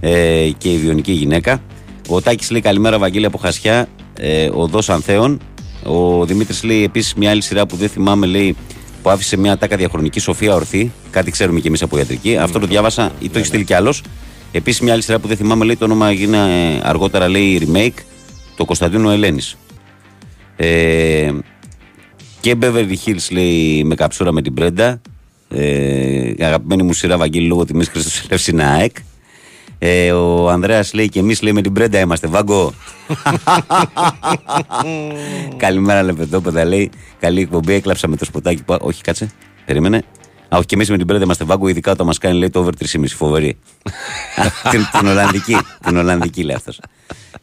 Ε, 0.00 0.48
και 0.58 0.68
η 0.72 0.76
βιονική 0.76 1.12
γυναίκα. 1.12 1.62
Ο 2.08 2.20
Τάκης 2.20 2.50
λέει 2.50 2.60
Καλημέρα, 2.60 2.98
Βαγγέλη 2.98 3.26
από 3.26 3.38
Χασιά. 3.38 3.88
Ε, 4.14 4.50
Οδό 4.52 4.80
Ανθέων. 4.86 5.40
Ο 5.84 6.24
Δημήτρης 6.24 6.62
λέει 6.62 6.84
επίσης 6.84 7.14
μια 7.14 7.30
άλλη 7.30 7.42
σειρά 7.42 7.66
που 7.66 7.76
δεν 7.76 7.88
θυμάμαι, 7.88 8.26
λέει 8.26 8.56
που 9.02 9.10
άφησε 9.10 9.36
μια 9.36 9.58
τάκα 9.58 9.76
διαχρονική 9.76 10.20
Σοφία 10.20 10.54
Ορθή. 10.54 10.92
Κάτι 11.10 11.30
ξέρουμε 11.30 11.60
κι 11.60 11.66
εμείς 11.66 11.82
από 11.82 11.98
ιατρική. 11.98 12.36
Αυτό 12.36 12.58
το 12.58 12.66
διάβασα 12.66 13.12
ή 13.20 13.28
το 13.28 13.38
έχει 13.38 13.46
στείλει 13.46 13.64
κι 13.64 13.74
άλλος. 13.74 14.02
Επίσης 14.52 14.80
μια 14.80 14.92
άλλη 14.92 15.02
σειρά 15.02 15.18
που 15.18 15.28
δεν 15.28 15.36
θυμάμαι, 15.36 15.64
λέει 15.64 15.76
το 15.76 15.84
όνομα 15.84 16.08
έγινε 16.08 16.36
ε, 16.36 16.80
αργότερα, 16.82 17.28
λέει 17.28 17.68
remake. 17.72 18.02
Το 18.56 18.64
Κωνσταντίνο 18.64 19.10
Ελένης. 19.10 19.56
Ε, 20.56 21.30
και 22.40 22.56
Beverly 22.60 22.94
Hills 23.04 23.26
λέει 23.30 23.84
με 23.84 23.94
καψούρα 23.94 24.32
με 24.32 24.42
την 24.42 24.54
Πρέντα. 24.54 25.00
Ε, 25.48 26.32
αγαπημένη 26.38 26.82
μου 26.82 26.92
σειρά 26.92 27.16
Βαγγέλη 27.16 27.46
λόγω 27.46 27.64
τιμής 27.64 27.88
Χρήστος 27.88 28.24
Ελευσίνα 28.28 28.68
ΑΕΚ. 28.68 28.96
Ε, 29.82 30.12
ο 30.12 30.50
Ανδρέας 30.50 30.92
λέει 30.92 31.08
και 31.08 31.18
εμείς 31.18 31.42
λέει 31.42 31.52
με 31.52 31.62
την 31.62 31.72
Πρέντα 31.72 31.98
είμαστε 32.00 32.26
Βάγκο. 32.26 32.72
Καλημέρα 35.56 36.02
λεπεδόπεδα 36.02 36.64
λέει. 36.64 36.90
Καλή 37.20 37.40
εκπομπή 37.40 37.72
έκλαψα 37.72 38.08
με 38.08 38.16
το 38.16 38.24
σποτάκι 38.24 38.62
που... 38.62 38.76
Όχι 38.80 39.02
κάτσε 39.02 39.30
περίμενε. 39.66 39.96
Α, 40.48 40.56
όχι 40.56 40.66
και 40.66 40.74
εμείς 40.74 40.90
με 40.90 40.96
την 40.96 41.06
Πρέντα 41.06 41.24
είμαστε 41.24 41.44
Βάγκο 41.44 41.68
ειδικά 41.68 41.92
όταν 41.92 42.06
μας 42.06 42.18
κάνει 42.18 42.38
λέει 42.38 42.50
το 42.50 42.60
over 42.60 42.70
3,5 42.78 43.04
φοβερή. 43.06 43.56
Την, 44.70 44.80
την 44.98 45.08
Ολλανδική 45.08 45.56
την 45.84 45.96
Ολλανδική 45.96 46.42
λέει 46.42 46.56
αυτός. 46.56 46.80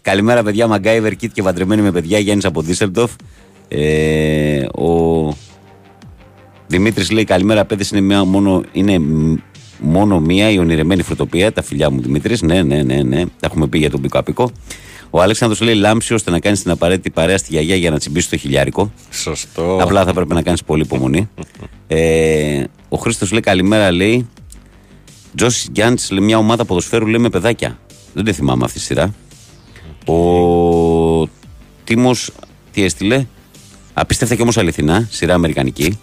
Καλημέρα 0.02 0.44
παιδιά 0.44 0.68
Μαγκάιβερ 0.68 1.16
Κίτ 1.16 1.34
και 1.34 1.42
παντρεμένοι 1.42 1.82
με 1.82 1.92
παιδιά 1.92 2.20
Γιάννης 2.20 2.46
από 2.46 2.64
Ντίσσελντοφ 2.64 3.12
ε, 3.68 4.66
Ο 4.66 5.34
Δημήτρης 6.68 7.12
λέει 7.12 7.24
καλημέρα, 7.24 7.66
παιδε. 7.66 7.84
Είναι, 7.92 8.02
μια, 8.02 8.24
μόνο, 8.24 8.64
είναι 8.72 9.00
μ, 9.00 9.36
μόνο 9.80 10.20
μία 10.20 10.50
η 10.50 10.58
ονειρεμένη 10.58 11.02
φρουτοπία. 11.02 11.52
Τα 11.54 11.62
φιλιά 11.62 11.90
μου 11.90 12.02
Δημήτρης. 12.02 12.42
Ναι, 12.42 12.62
ναι, 12.64 12.84
ναι, 12.84 13.02
ναι. 13.04 13.26
Τα 13.26 13.32
έχουμε 13.40 13.68
πει 13.68 13.78
για 13.78 13.90
τον 13.90 14.02
πικο 14.02 14.20
απικό. 14.20 14.52
Ο 15.10 15.22
Αλέξανδρος 15.22 15.62
λέει 15.62 15.76
λάμψη 15.76 16.14
ώστε 16.14 16.32
να 16.32 16.40
κάνεις 16.40 16.62
την 16.62 16.72
απαραίτητη 16.72 17.10
παρέα 17.10 17.38
στη 17.38 17.48
γιαγιά 17.52 17.76
για 17.76 17.90
να 17.90 18.00
τσιμπήσει 18.00 18.30
το 18.30 18.38
χιλιάρικο. 18.38 18.92
Σωστό. 19.12 19.78
Απλά 19.82 20.04
θα 20.06 20.14
πρέπει 20.14 20.34
να 20.34 20.42
κάνεις 20.42 20.64
πολύ 20.64 20.82
υπομονή. 20.82 21.30
ε, 21.88 22.64
ο 22.90 22.98
Χρήστος 22.98 23.32
λέει 23.32 23.42
καλημέρα, 23.42 23.92
λέει. 23.92 24.28
Τζόσι 25.36 25.68
Γκιάντ 25.72 26.00
λέει 26.10 26.26
μια 26.26 26.38
ομάδα 26.38 26.66
ποδοσφαίρου 26.66 27.06
λέει 27.06 27.22
με 27.22 27.30
παιδάκια. 27.30 27.80
Δεν 28.14 28.24
τη 28.24 28.34
θυμάμαι 28.34 28.66
αυτή 28.66 28.80
τη 28.80 28.84
σειρά. 28.86 29.14
Ο 30.06 31.28
Τίμος 31.84 32.32
τι 32.72 32.84
έστειλε. 32.84 33.26
Απίστευτα 33.94 34.36
και 34.36 34.42
όμως 34.42 34.58
αληθινά, 34.58 35.08
σειρά 35.12 35.34
αμερικανική. 35.34 36.00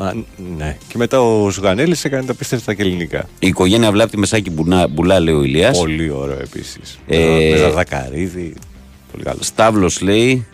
Ο, 0.00 0.04
α, 0.04 0.12
ναι. 0.56 0.76
Και 0.88 0.98
μετά 0.98 1.20
ο 1.22 1.50
Ζουγανέλης 1.50 2.04
έκανε 2.04 2.24
τα 2.24 2.34
πίστευτα 2.34 2.74
και 2.74 2.82
ελληνικά. 2.82 3.28
Η 3.38 3.46
οικογένεια 3.46 3.90
βλάπτει 3.92 4.18
μεσάκι 4.18 4.50
μπουλά, 4.50 4.88
μπουλά 4.88 5.20
λέει 5.20 5.34
ο 5.34 5.42
Ηλίας. 5.42 5.78
Πολύ 5.78 6.10
ωραίο 6.10 6.38
επίσης. 6.40 6.98
Ε, 7.06 7.48
με 7.50 7.56
Ζαδακαρίδη. 7.56 8.54
Πολύ 9.12 9.24
καλό. 9.24 9.38
Στάβλος 9.42 10.00
λέει. 10.00 10.46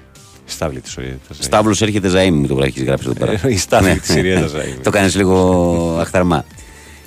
Στάβλη 0.44 0.80
της 0.80 0.96
Οριέτα. 0.96 1.18
Στάβλος 1.38 1.82
έρχεται 1.82 2.08
Ζαΐμ, 2.14 2.32
μου 2.32 2.46
το 2.46 2.62
έχει 2.62 2.84
γράψει 2.84 3.06
εδώ 3.10 3.26
πέρα. 3.26 3.40
Ε, 3.44 3.52
η 3.52 3.56
Στάβλη 3.56 3.88
Ναι. 3.88 3.96
της 3.96 4.10
Οριέτα 4.16 4.46
Ζαΐμ. 4.46 4.82
το 4.82 4.90
κάνεις 4.90 5.16
λίγο 5.16 5.96
αχταρμά. 6.00 6.44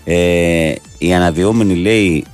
Ε, 0.04 0.74
η 0.98 1.14
αναδυόμενη 1.14 1.76
λέει 1.76 2.26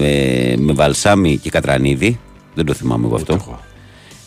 ε, 0.00 0.54
με 0.58 0.72
βαλσάμι 0.72 1.36
και 1.36 1.50
κατρανίδι. 1.50 2.20
Δεν 2.54 2.64
το 2.64 2.74
θυμάμαι 2.74 3.06
εγώ 3.06 3.14
αυτό. 3.14 3.60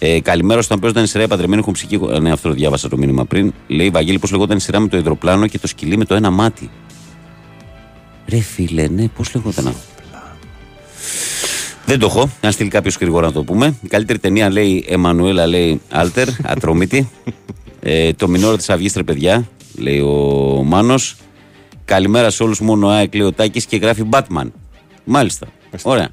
Ε, 0.06 0.20
καλημέρα 0.22 0.62
στον 0.62 0.78
οποίο 0.78 0.90
ήταν 0.90 1.04
η 1.04 1.08
σειρά 1.08 1.24
οι 1.24 1.28
παντρεμένοι 1.28 1.62
έχουν 1.62 1.74
ψυχή. 1.74 2.00
ε, 2.14 2.20
Ναι, 2.20 2.32
αυτό 2.32 2.48
το 2.50 2.54
διάβασα 2.54 2.90
το 2.90 2.98
μήνυμα 2.98 3.26
πριν. 3.26 3.54
Λέει 3.68 3.90
Βαγγέλη, 3.90 4.20
πώς 4.20 4.32
λεγόταν 4.32 4.58
η 4.58 4.60
σειρά 4.60 4.80
με 4.80 4.88
το 4.88 4.98
υδροπλάνο 4.98 5.48
και 5.48 5.60
το 5.60 5.68
σκυλί 5.68 5.98
με 5.98 6.06
το 6.06 6.16
ένα 6.16 6.30
μάτι. 6.30 6.70
Ρε 8.28 8.40
φίλε, 8.40 8.88
ναι, 8.88 9.08
πώς 9.08 9.34
λεγόταν 9.36 9.68
αυτό; 9.68 9.82
Δεν 11.86 12.00
το 12.00 12.06
έχω. 12.06 12.30
Αν 12.42 12.52
στείλει 12.52 12.70
κάποιος 12.70 12.96
γρήγορα 12.98 13.26
να 13.26 13.32
το 13.32 13.44
πούμε. 13.44 13.76
Η 13.82 13.88
καλύτερη 13.88 14.20
ταινία 14.20 14.50
λέει 14.50 14.86
Εμμανουέλα, 14.88 15.48
λέει 15.48 15.82
Άλτερ, 15.90 16.28
ατρόμητη. 16.44 17.10
ε, 17.80 18.14
το 18.14 18.28
μηνόρο 18.28 18.58
της 18.58 18.70
Αυγής, 18.70 18.94
ρε 18.96 19.04
παιδιά, 19.04 19.48
λέει 19.78 20.00
ο 20.00 20.18
Μάνος. 20.66 21.16
Καλημέρα 21.86 22.30
σε 22.30 22.44
όλους. 22.44 22.60
Μόνο 22.60 22.88
ΑΕΚ 22.88 23.14
λέει 23.16 23.28
ο 23.28 23.32
Τάκης 23.32 23.66
και 23.66 23.78
γράφει 23.78 24.04
Batman. 24.12 24.48
Μάλιστα. 25.04 25.48
Ωραία. 25.82 26.10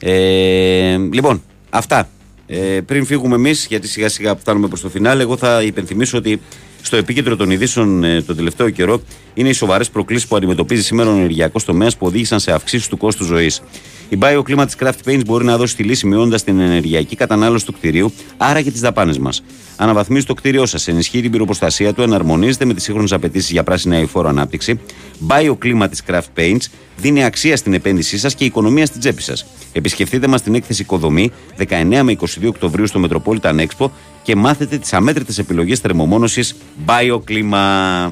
Ε, 0.00 0.96
λοιπόν, 1.12 1.42
αυτά. 1.70 2.08
Ε, 2.52 2.80
πριν 2.80 3.04
φύγουμε 3.06 3.34
εμείς, 3.34 3.66
γιατί 3.68 3.88
σιγά 3.88 4.08
σιγά 4.08 4.36
φτάνουμε 4.36 4.68
προς 4.68 4.80
το 4.80 4.88
φινάλε, 4.88 5.22
εγώ 5.22 5.36
θα 5.36 5.62
υπενθυμίσω 5.62 6.18
ότι 6.18 6.40
στο 6.82 6.96
επίκεντρο 6.96 7.36
των 7.36 7.50
ειδήσεων 7.50 8.04
ε, 8.04 8.22
τον 8.22 8.36
τελευταίο 8.36 8.70
καιρό 8.70 9.02
είναι 9.34 9.48
οι 9.48 9.52
σοβαρές 9.52 9.90
προκλήσεις 9.90 10.26
που 10.26 10.36
αντιμετωπίζει 10.36 10.82
σήμερα 10.82 11.10
ο 11.10 11.12
ενεργειακός 11.12 11.64
τομέας 11.64 11.96
που 11.96 12.06
οδήγησαν 12.06 12.40
σε 12.40 12.52
αυξήσεις 12.52 12.88
του 12.88 12.96
κόστου 12.96 13.24
ζωής. 13.24 13.62
Η 14.08 14.18
BioClima 14.20 14.66
τη 14.68 14.74
Craft 14.80 15.10
Paints 15.10 15.22
μπορεί 15.26 15.44
να 15.44 15.56
δώσει 15.56 15.76
τη 15.76 15.82
λύση 15.82 16.06
μειώνοντας 16.06 16.44
την 16.44 16.60
ενεργειακή 16.60 17.16
κατανάλωση 17.16 17.66
του 17.66 17.72
κτηρίου, 17.72 18.12
άρα 18.36 18.60
και 18.62 18.70
τις 18.70 18.80
δαπάνες 18.80 19.18
μας. 19.18 19.42
Αναβαθμίζει 19.76 20.26
το 20.26 20.34
κτίριό 20.34 20.66
σας, 20.66 20.88
ενισχύει 20.88 21.20
την 21.20 21.30
πυροποστασία 21.30 21.94
του, 21.94 22.02
εναρμονίζεται 22.02 22.64
με 22.64 22.74
τις 22.74 22.82
σύγχρονες 22.82 23.12
απαιτήσεις 23.12 23.50
για 23.50 23.62
πράσινη 23.62 23.96
αηφόρο 23.96 24.28
ανάπτυξη. 24.28 24.80
BioClima 25.28 25.86
τη 25.90 25.98
Craft 26.06 26.38
Paints 26.40 26.64
δίνει 26.96 27.24
αξία 27.24 27.56
στην 27.56 27.74
επένδυσή 27.74 28.18
σας 28.18 28.34
και 28.34 28.44
οικονομία 28.44 28.86
στην 28.86 29.00
τσέπη 29.00 29.22
σας. 29.22 29.46
Επισκεφτείτε 29.72 30.26
μας 30.26 30.40
στην 30.40 30.54
έκθεση 30.54 30.82
Οικοδομή 30.82 31.30
19 31.58 32.00
με 32.02 32.16
22 32.20 32.24
Οκτωβρίου 32.46 32.86
στο 32.86 33.00
Metropolitan 33.08 33.66
Expo 33.66 33.90
και 34.22 34.36
μάθετε 34.36 34.78
τις 34.78 34.92
αμέτρητες 34.92 35.38
επιλογές 35.38 35.78
θερμομόνωσης 35.78 36.56
BioClima. 36.86 38.10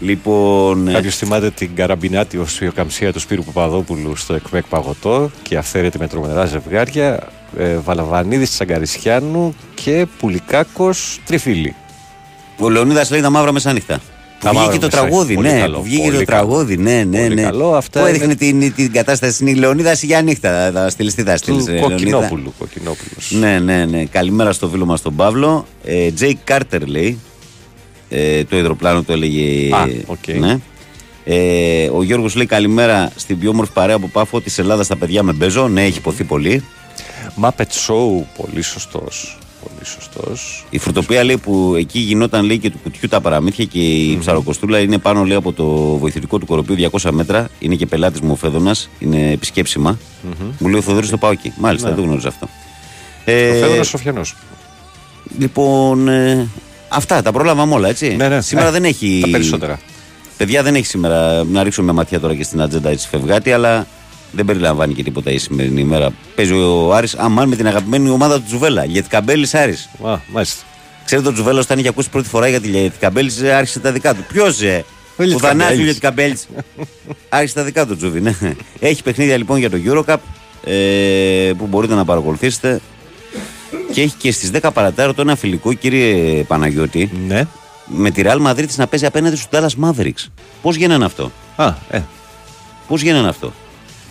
Λοιπόν. 0.00 0.88
ε, 0.88 0.92
Κάποιος 0.92 1.16
θυμάται 1.16 1.50
την 1.50 1.70
καραμπινάτη 1.74 2.36
ως 2.38 2.56
βιοκαμψία 2.60 3.12
του 3.12 3.20
Σπύρου 3.20 3.44
Παπαδόπουλου 3.44 4.16
στο 4.16 4.34
ΕΚΜΕΚ 4.34 4.64
Παγωτό 4.68 5.30
και 5.42 5.56
αυθαίρετη 5.56 5.98
με 5.98 6.06
τρομερά 6.08 6.44
ζευγάρια. 6.44 7.28
Ε, 7.58 7.76
Βαλαβανίδης 7.76 8.50
Τσαγκαρισιάνου 8.50 9.54
και 9.74 10.06
Πουλικάκος 10.18 11.20
Τριφίλη. 11.26 11.74
Ο 12.58 12.68
Λεωνίδας 12.70 13.10
λέει 13.10 13.20
τα 13.20 13.30
μαύρα 13.30 13.52
μεσάνυχτα. 13.52 14.00
Τα 14.40 14.50
Που 14.50 14.56
βγήκε 14.58 14.72
μαύρα 14.72 14.78
το 14.78 14.86
μεσάνυχτα. 14.86 15.08
τραγούδι, 15.08 15.34
Πολύ 15.34 15.52
ναι. 15.52 15.58
καλό, 15.60 15.76
Που 15.76 15.82
βγήκε 15.82 16.02
πολύ 16.02 16.18
το 16.18 16.24
καλό. 16.24 16.46
τραγούδι, 16.46 16.76
ναι, 16.76 17.04
ναι, 17.04 17.22
Πολύ 17.22 17.34
ναι. 17.34 17.42
καλό, 17.42 17.74
αυτά 17.74 18.00
Που 18.00 18.06
είναι- 18.06 18.16
έδειχνε 18.16 18.34
την, 18.34 18.74
την 18.74 18.92
κατάσταση 18.92 19.32
στην 19.32 19.56
Λεωνίδα 19.56 19.92
για 19.92 20.22
νύχτα. 20.22 20.70
Θα, 20.72 20.80
θα 20.80 20.90
στείλει 20.90 21.12
τι 21.12 21.22
θα 21.22 21.36
στείλεις. 21.36 21.64
Του 21.64 21.78
Κοκκινόπουλου. 21.80 22.54
Κοκκινόπουλος. 22.58 23.30
Ναι, 23.30 23.58
ναι, 23.58 23.84
ναι. 23.84 24.04
Καλημέρα 24.04 24.52
στο 24.52 24.68
φίλο 24.68 24.84
μας 24.84 25.02
τον 25.02 25.16
Παύλο. 25.16 25.66
Ε, 25.84 26.10
Τζέι 26.10 26.38
Κάρτερ 26.44 26.86
λέει. 26.86 27.18
Ε, 28.08 28.44
το 28.44 28.56
υδροπλάνο 28.56 29.02
το 29.02 29.12
έλεγε. 29.12 29.74
Α, 29.74 29.84
οκ. 30.06 30.26
ναι. 30.38 30.58
Ε, 31.24 31.88
ο 31.94 32.02
Γιώργος 32.02 32.34
λέει 32.34 32.46
καλημέρα 32.46 33.10
στην 33.16 33.38
πιο 33.38 33.50
όμορφη 33.50 33.72
παρέα 33.72 33.94
από 33.96 34.08
πάφο 34.08 34.40
της 34.40 34.58
Ελλάδας 34.58 34.86
στα 34.86 34.96
παιδιά 34.96 35.22
με 35.22 35.32
Μπέζο. 35.32 35.68
Ναι, 35.68 35.84
έχει 35.84 35.98
ειπωθεί 35.98 36.24
πολύ. 36.24 36.64
Muppet 37.42 37.62
Show, 37.86 38.22
πολύ 38.36 38.62
σωστός. 38.62 39.38
Πολύ 39.62 39.86
σωστός. 39.86 40.64
Η 40.70 40.78
Φρουτοπία 40.78 41.24
λέει 41.24 41.36
που 41.36 41.74
εκεί 41.78 41.98
γινόταν 41.98 42.44
λέει 42.44 42.58
και 42.58 42.70
του 42.70 42.78
κουτιού 42.82 43.08
τα 43.08 43.20
παραμύθια 43.20 43.64
και 43.64 43.78
η 43.78 44.18
Ψαροκωστούλα 44.18 44.78
είναι 44.78 44.98
πάνω 44.98 45.24
λέει 45.24 45.36
από 45.36 45.52
το 45.52 45.64
βοηθητικό 45.96 46.38
του 46.38 46.46
Κορωπίου 46.46 46.90
200 47.00 47.10
μέτρα. 47.10 47.48
Είναι 47.58 47.74
και 47.74 47.86
πελάτης 47.86 48.20
μου 48.20 48.32
ο 48.32 48.34
Φαίδωνας, 48.36 48.88
είναι 48.98 49.30
επισκέψιμα. 49.30 49.98
Μμμ. 50.22 50.48
Μου 50.58 50.68
λέει 50.68 50.78
ο 50.78 50.82
Θοδωρής 50.82 51.10
το 51.10 51.16
πάω 51.16 51.30
εκεί. 51.30 51.52
Μάλιστα, 51.58 51.88
Ναι. 51.88 51.94
δεν 51.94 52.02
το 52.02 52.08
γνώριζα 52.08 52.28
αυτό. 52.28 52.48
Ο 53.26 53.30
Ε, 53.30 53.58
Φέδωρος 53.60 53.88
Σοφιανός. 53.88 54.34
Λοιπόν, 55.38 56.08
ε, 56.08 56.48
αυτά 56.94 57.22
τα 57.22 57.32
πρόλαβαμε 57.32 57.74
όλα, 57.74 57.88
έτσι. 57.88 58.14
Ναι, 58.16 58.28
ναι. 58.28 58.40
Σήμερα 58.40 58.68
Ε, 58.68 58.70
δεν 58.70 58.84
έχει. 58.84 59.18
τα 59.24 59.28
περισσότερα. 59.30 59.80
Παιδιά 60.36 60.62
δεν 60.62 60.74
έχει 60.74 60.86
σήμερα. 60.86 61.44
Να 61.44 61.62
ρίξουμε 61.62 61.84
μια 61.86 61.94
ματιά 61.94 62.20
τώρα 62.20 62.34
και 62.34 62.42
στην 62.42 62.60
ατζέντα 62.62 62.90
έτσι 62.90 63.08
φευγάτη, 63.08 63.52
αλλά 63.52 63.86
δεν 64.32 64.44
περιλαμβάνει 64.44 64.94
και 64.94 65.02
τίποτα 65.02 65.30
η 65.30 65.38
σημερινή 65.38 65.80
ημέρα. 65.80 66.10
Παίζει 66.34 66.52
ο 66.52 66.94
Άρης 66.94 67.14
αμάν 67.14 67.48
με 67.48 67.56
την 67.56 67.66
αγαπημένη 67.66 68.08
ομάδα 68.10 68.36
του 68.36 68.44
Τζουβέλα. 68.46 68.84
Γιατί 68.84 69.08
Καμπέλη 69.08 69.48
Άρης. 69.52 69.88
Α, 70.04 70.16
μάλιστα. 70.32 70.62
Ξέρετε, 71.04 71.28
ο 71.28 71.32
Τζουβέλα 71.32 71.60
όταν 71.60 71.78
είχε 71.78 71.88
ακούσει 71.88 72.10
πρώτη 72.10 72.28
φορά 72.28 72.48
για 72.48 72.60
τη 72.60 72.68
Λιέτη 72.68 72.98
Καμπέλη 72.98 73.30
άρχισε 73.56 73.78
τα 73.80 73.92
δικά 73.92 74.14
του. 74.14 74.24
Ποιος 74.28 74.60
ε, 74.62 74.84
Ο 75.16 75.22
Λιέτη 75.22 75.34
ο 75.36 75.38
Θανάσης 75.46 75.68
Καμπέλης. 75.68 75.84
Λιέτη 75.84 76.00
Καμπέλη. 76.00 76.38
άρχισε 77.28 77.54
τα 77.54 77.62
δικά 77.62 77.86
του 77.86 77.96
Τζουβί, 77.96 78.20
ναι. 78.20 78.34
Έχει 78.80 79.02
παιχνίδια 79.02 79.36
λοιπόν 79.36 79.58
για 79.58 79.70
το 79.70 79.76
Eurocup 79.86 80.16
ε, 80.64 81.52
που 81.58 81.66
μπορείτε 81.66 81.94
να 81.94 82.04
παρακολουθήσετε. 82.04 82.80
Και 83.92 84.00
έχει 84.02 84.14
και 84.18 84.32
στις 84.32 84.50
10 84.62 84.70
παρατάρωτο 84.74 85.20
ένα 85.22 85.36
φιλικό, 85.36 85.72
κύριε 85.72 86.42
Παναγιώτη. 86.42 87.10
Ναι. 87.26 87.46
Με 87.86 88.10
τη 88.10 88.22
Real 88.24 88.46
Madrid 88.46 88.66
να 88.76 88.86
παίζει 88.86 89.06
απέναντι 89.06 89.36
στους 89.36 89.48
Dallas 89.52 89.84
Mavericks. 89.88 90.26
Πώς 90.62 90.76
γίνανε 90.76 91.04
αυτό; 91.04 91.30
Α, 91.56 91.74
ε. 91.90 92.02
Πώς 92.88 93.02
γίνανε 93.02 93.28
αυτό; 93.28 93.52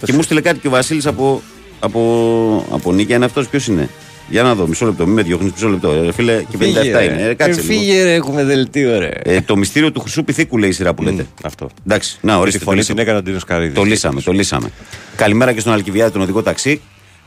Και 0.06 0.14
μου 0.14 0.22
στείλε 0.22 0.42
κάτι 0.42 0.60
και 0.60 0.68
ο 0.68 0.70
Βασίλης 0.70 1.06
από, 1.06 1.42
από, 1.80 2.66
από 2.72 2.92
Νίκη. 2.94 3.14
Είναι 3.14 3.26
αυτός 3.26 3.48
ποιος 3.48 3.68
είναι; 3.68 3.90
Για 4.30 4.44
να 4.44 4.56
δω, 4.56 4.68
μισό 4.68 4.86
λεπτό, 4.86 5.06
μην 5.06 5.14
με 5.14 5.22
διώχνεις, 5.22 5.52
μισό 5.52 5.68
λεπτό. 5.68 5.92
Ε, 5.92 6.12
φίλε, 6.12 6.44
και 6.50 6.58
57 6.58 6.60
Φύγε, 6.60 6.92
ρε. 6.98 7.04
είναι. 7.04 7.22
Ε, 7.22 7.34
κάτσε 7.34 7.60
Ε, 7.60 7.64
λίγο. 7.64 7.74
φύγε, 7.74 8.04
ρε, 8.04 8.14
έχουμε 8.14 8.44
δελτίο, 8.44 9.00
ρε. 9.00 9.10
Ε, 9.24 9.42
το 9.42 9.56
μυστήριο 9.58 9.92
του 9.92 10.00
χρυσού 10.00 10.24
πυθίκου 10.24 10.58
λέει 10.58 10.70
η 10.70 10.74
σειρά 10.74 10.94
που 10.94 11.04
λέτε. 11.04 11.26
αυτό. 11.44 11.70
Εντάξει, 11.88 12.18
να 12.22 12.38
ορίστε. 12.38 12.58
Τη 12.60 12.64
φωνή 12.64 12.76
το 12.78 12.82
λύσαμε. 12.82 13.00
την 13.00 13.08
έκανε 13.08 13.18
ο 13.18 13.22
Ντίνος 13.24 13.44
Καρύδης. 13.44 13.76
Το 13.76 13.84
λύσαμε, 13.84 14.22
το 14.22 14.32
λύσαμε. 14.32 14.72
Καλημέρα 15.16 15.54
και 15.54 15.60
στον 15.60 15.74
Αλκιβιάδη, 15.74 16.12
τον 16.12 16.22
οδηγό 16.22 16.42
ταξί. 16.44 16.82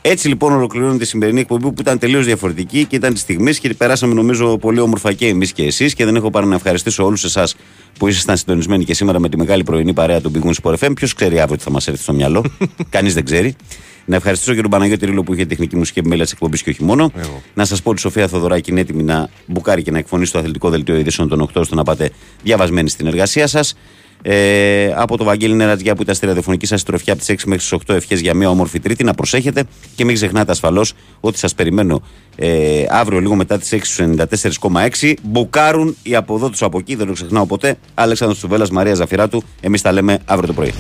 Έτσι 0.09 0.29
λοιπόν 0.29 0.53
ολοκληρώνεται 0.53 1.05
η 1.05 1.07
σημερινή 1.07 1.41
εκπομπή 1.41 1.63
που 1.63 1.81
ήταν 1.81 1.99
τελείως 1.99 2.25
διαφορετική 2.25 2.85
και 2.85 2.97
ήταν 2.97 3.15
τη 3.15 3.19
στιγμή 3.19 3.55
και 3.55 3.75
περάσαμε 3.75 4.15
νομίζω 4.15 4.59
πολύ 4.59 4.81
όμορφα 4.81 5.13
και 5.13 5.27
εμείς 5.27 5.53
και 5.53 5.63
εσείς. 5.63 5.95
Και 5.95 6.05
δεν 6.05 6.17
έχω 6.17 6.31
παρά 6.31 6.47
να 6.47 6.55
ευχαριστήσω 6.55 7.05
όλους 7.05 7.25
εσάς 7.25 7.57
που 7.99 8.09
ήσασταν 8.09 8.37
συντονισμένοι 8.37 8.85
και 8.85 8.95
σήμερα 8.95 9.19
με 9.19 9.29
τη 9.29 9.37
μεγάλη 9.37 9.65
πρωινή 9.65 9.93
παρέα 9.93 10.21
του 10.21 10.33
Big 10.35 10.47
Wings 10.47 10.55
Sport 10.63 10.75
FM. 10.79 10.93
Ποιος 10.95 11.15
ξέρει 11.15 11.41
αύριο 11.41 11.57
τι 11.57 11.63
θα 11.63 11.71
μας 11.71 11.89
έρθει 11.89 12.03
στο 12.03 12.13
μυαλό. 12.13 12.45
Κανείς 12.89 13.15
δεν 13.15 13.25
ξέρει. 13.25 13.57
Να 14.05 14.17
ευχαριστήσω 14.17 14.55
και 14.55 14.61
τον 14.61 14.71
Παναγιώτη 14.71 15.07
Ρίλο 15.07 15.23
που 15.23 15.35
είχε 15.35 15.47
τεχνική 15.47 15.77
μουσική 15.77 15.99
επιμέλεια 15.99 16.25
της 16.25 16.33
εκπομπής 16.33 16.63
και 16.63 16.71
όχι 16.71 16.85
μόνο. 16.85 17.13
Να 17.55 17.65
σας 17.65 17.83
πω 17.83 17.91
ότι 17.91 17.99
η 17.99 18.03
Σοφία 18.03 18.29
Θοδωράκη 18.29 18.71
είναι 18.71 18.81
έτοιμη 18.81 19.03
να 19.03 19.29
μπουκάρει 19.47 19.83
και 19.83 19.91
να 19.91 19.99
εκφωνήσει 19.99 20.33
το 20.33 20.39
αθλητικό 20.39 20.71
δελτίο 20.71 20.97
ειδήσεων 20.97 21.29
των 21.29 21.43
8 21.43 21.47
ώστε 21.55 21.75
να 21.75 21.83
πάτε 21.83 22.11
διαβασμένοι 22.43 22.89
στην 22.89 23.07
εργασία 23.07 23.47
σας. 23.47 23.75
Ε, 24.29 24.93
από 24.97 25.17
το 25.17 25.25
Βαγγέλη 25.25 25.55
Νερατζιά 25.55 25.95
που 25.95 26.03
ήταν 26.03 26.15
στη 26.15 26.27
ραδιοφωνική 26.27 26.67
σας 26.67 26.81
στροφιά 26.81 27.13
από 27.13 27.23
τις 27.23 27.31
6 27.31 27.47
μέχρι 27.47 27.63
τις 27.63 27.73
8 27.87 27.95
ευχές 27.95 28.21
για 28.21 28.35
μια 28.35 28.51
όμορφη 28.51 28.81
Τρίτη. 28.81 29.05
Να 29.05 29.15
προσέχετε 29.15 29.65
και 29.95 30.05
μην 30.05 30.15
ξεχνάτε 30.15 30.51
ασφαλώς 30.51 30.93
ότι 31.21 31.39
σας 31.39 31.55
περιμένω 31.55 32.03
ε, 32.37 32.85
αύριο 32.89 33.21
λίγο 33.21 33.35
μετά 33.35 33.59
τις 33.59 33.75
6 33.75 33.79
στους 33.83 34.07
94,6. 35.01 35.15
Μπουκάρουν 35.23 35.97
οι 36.03 36.15
από 36.15 36.35
εδώ 36.35 36.51
του 36.51 36.65
από 36.65 36.79
εκεί, 36.79 36.95
δεν 36.95 37.07
το 37.07 37.13
ξεχνάω 37.13 37.47
ποτέ. 37.47 37.77
Αλέξανδρος 37.95 38.39
Τσουβέλλας, 38.39 38.71
Μαρία 38.71 38.95
Ζαφυράτου. 38.95 39.43
Εμείς 39.61 39.83
τα 39.83 39.93
λέμε 39.93 40.19
αύριο 40.25 40.47
το 40.47 40.53
πρωί. 40.53 40.73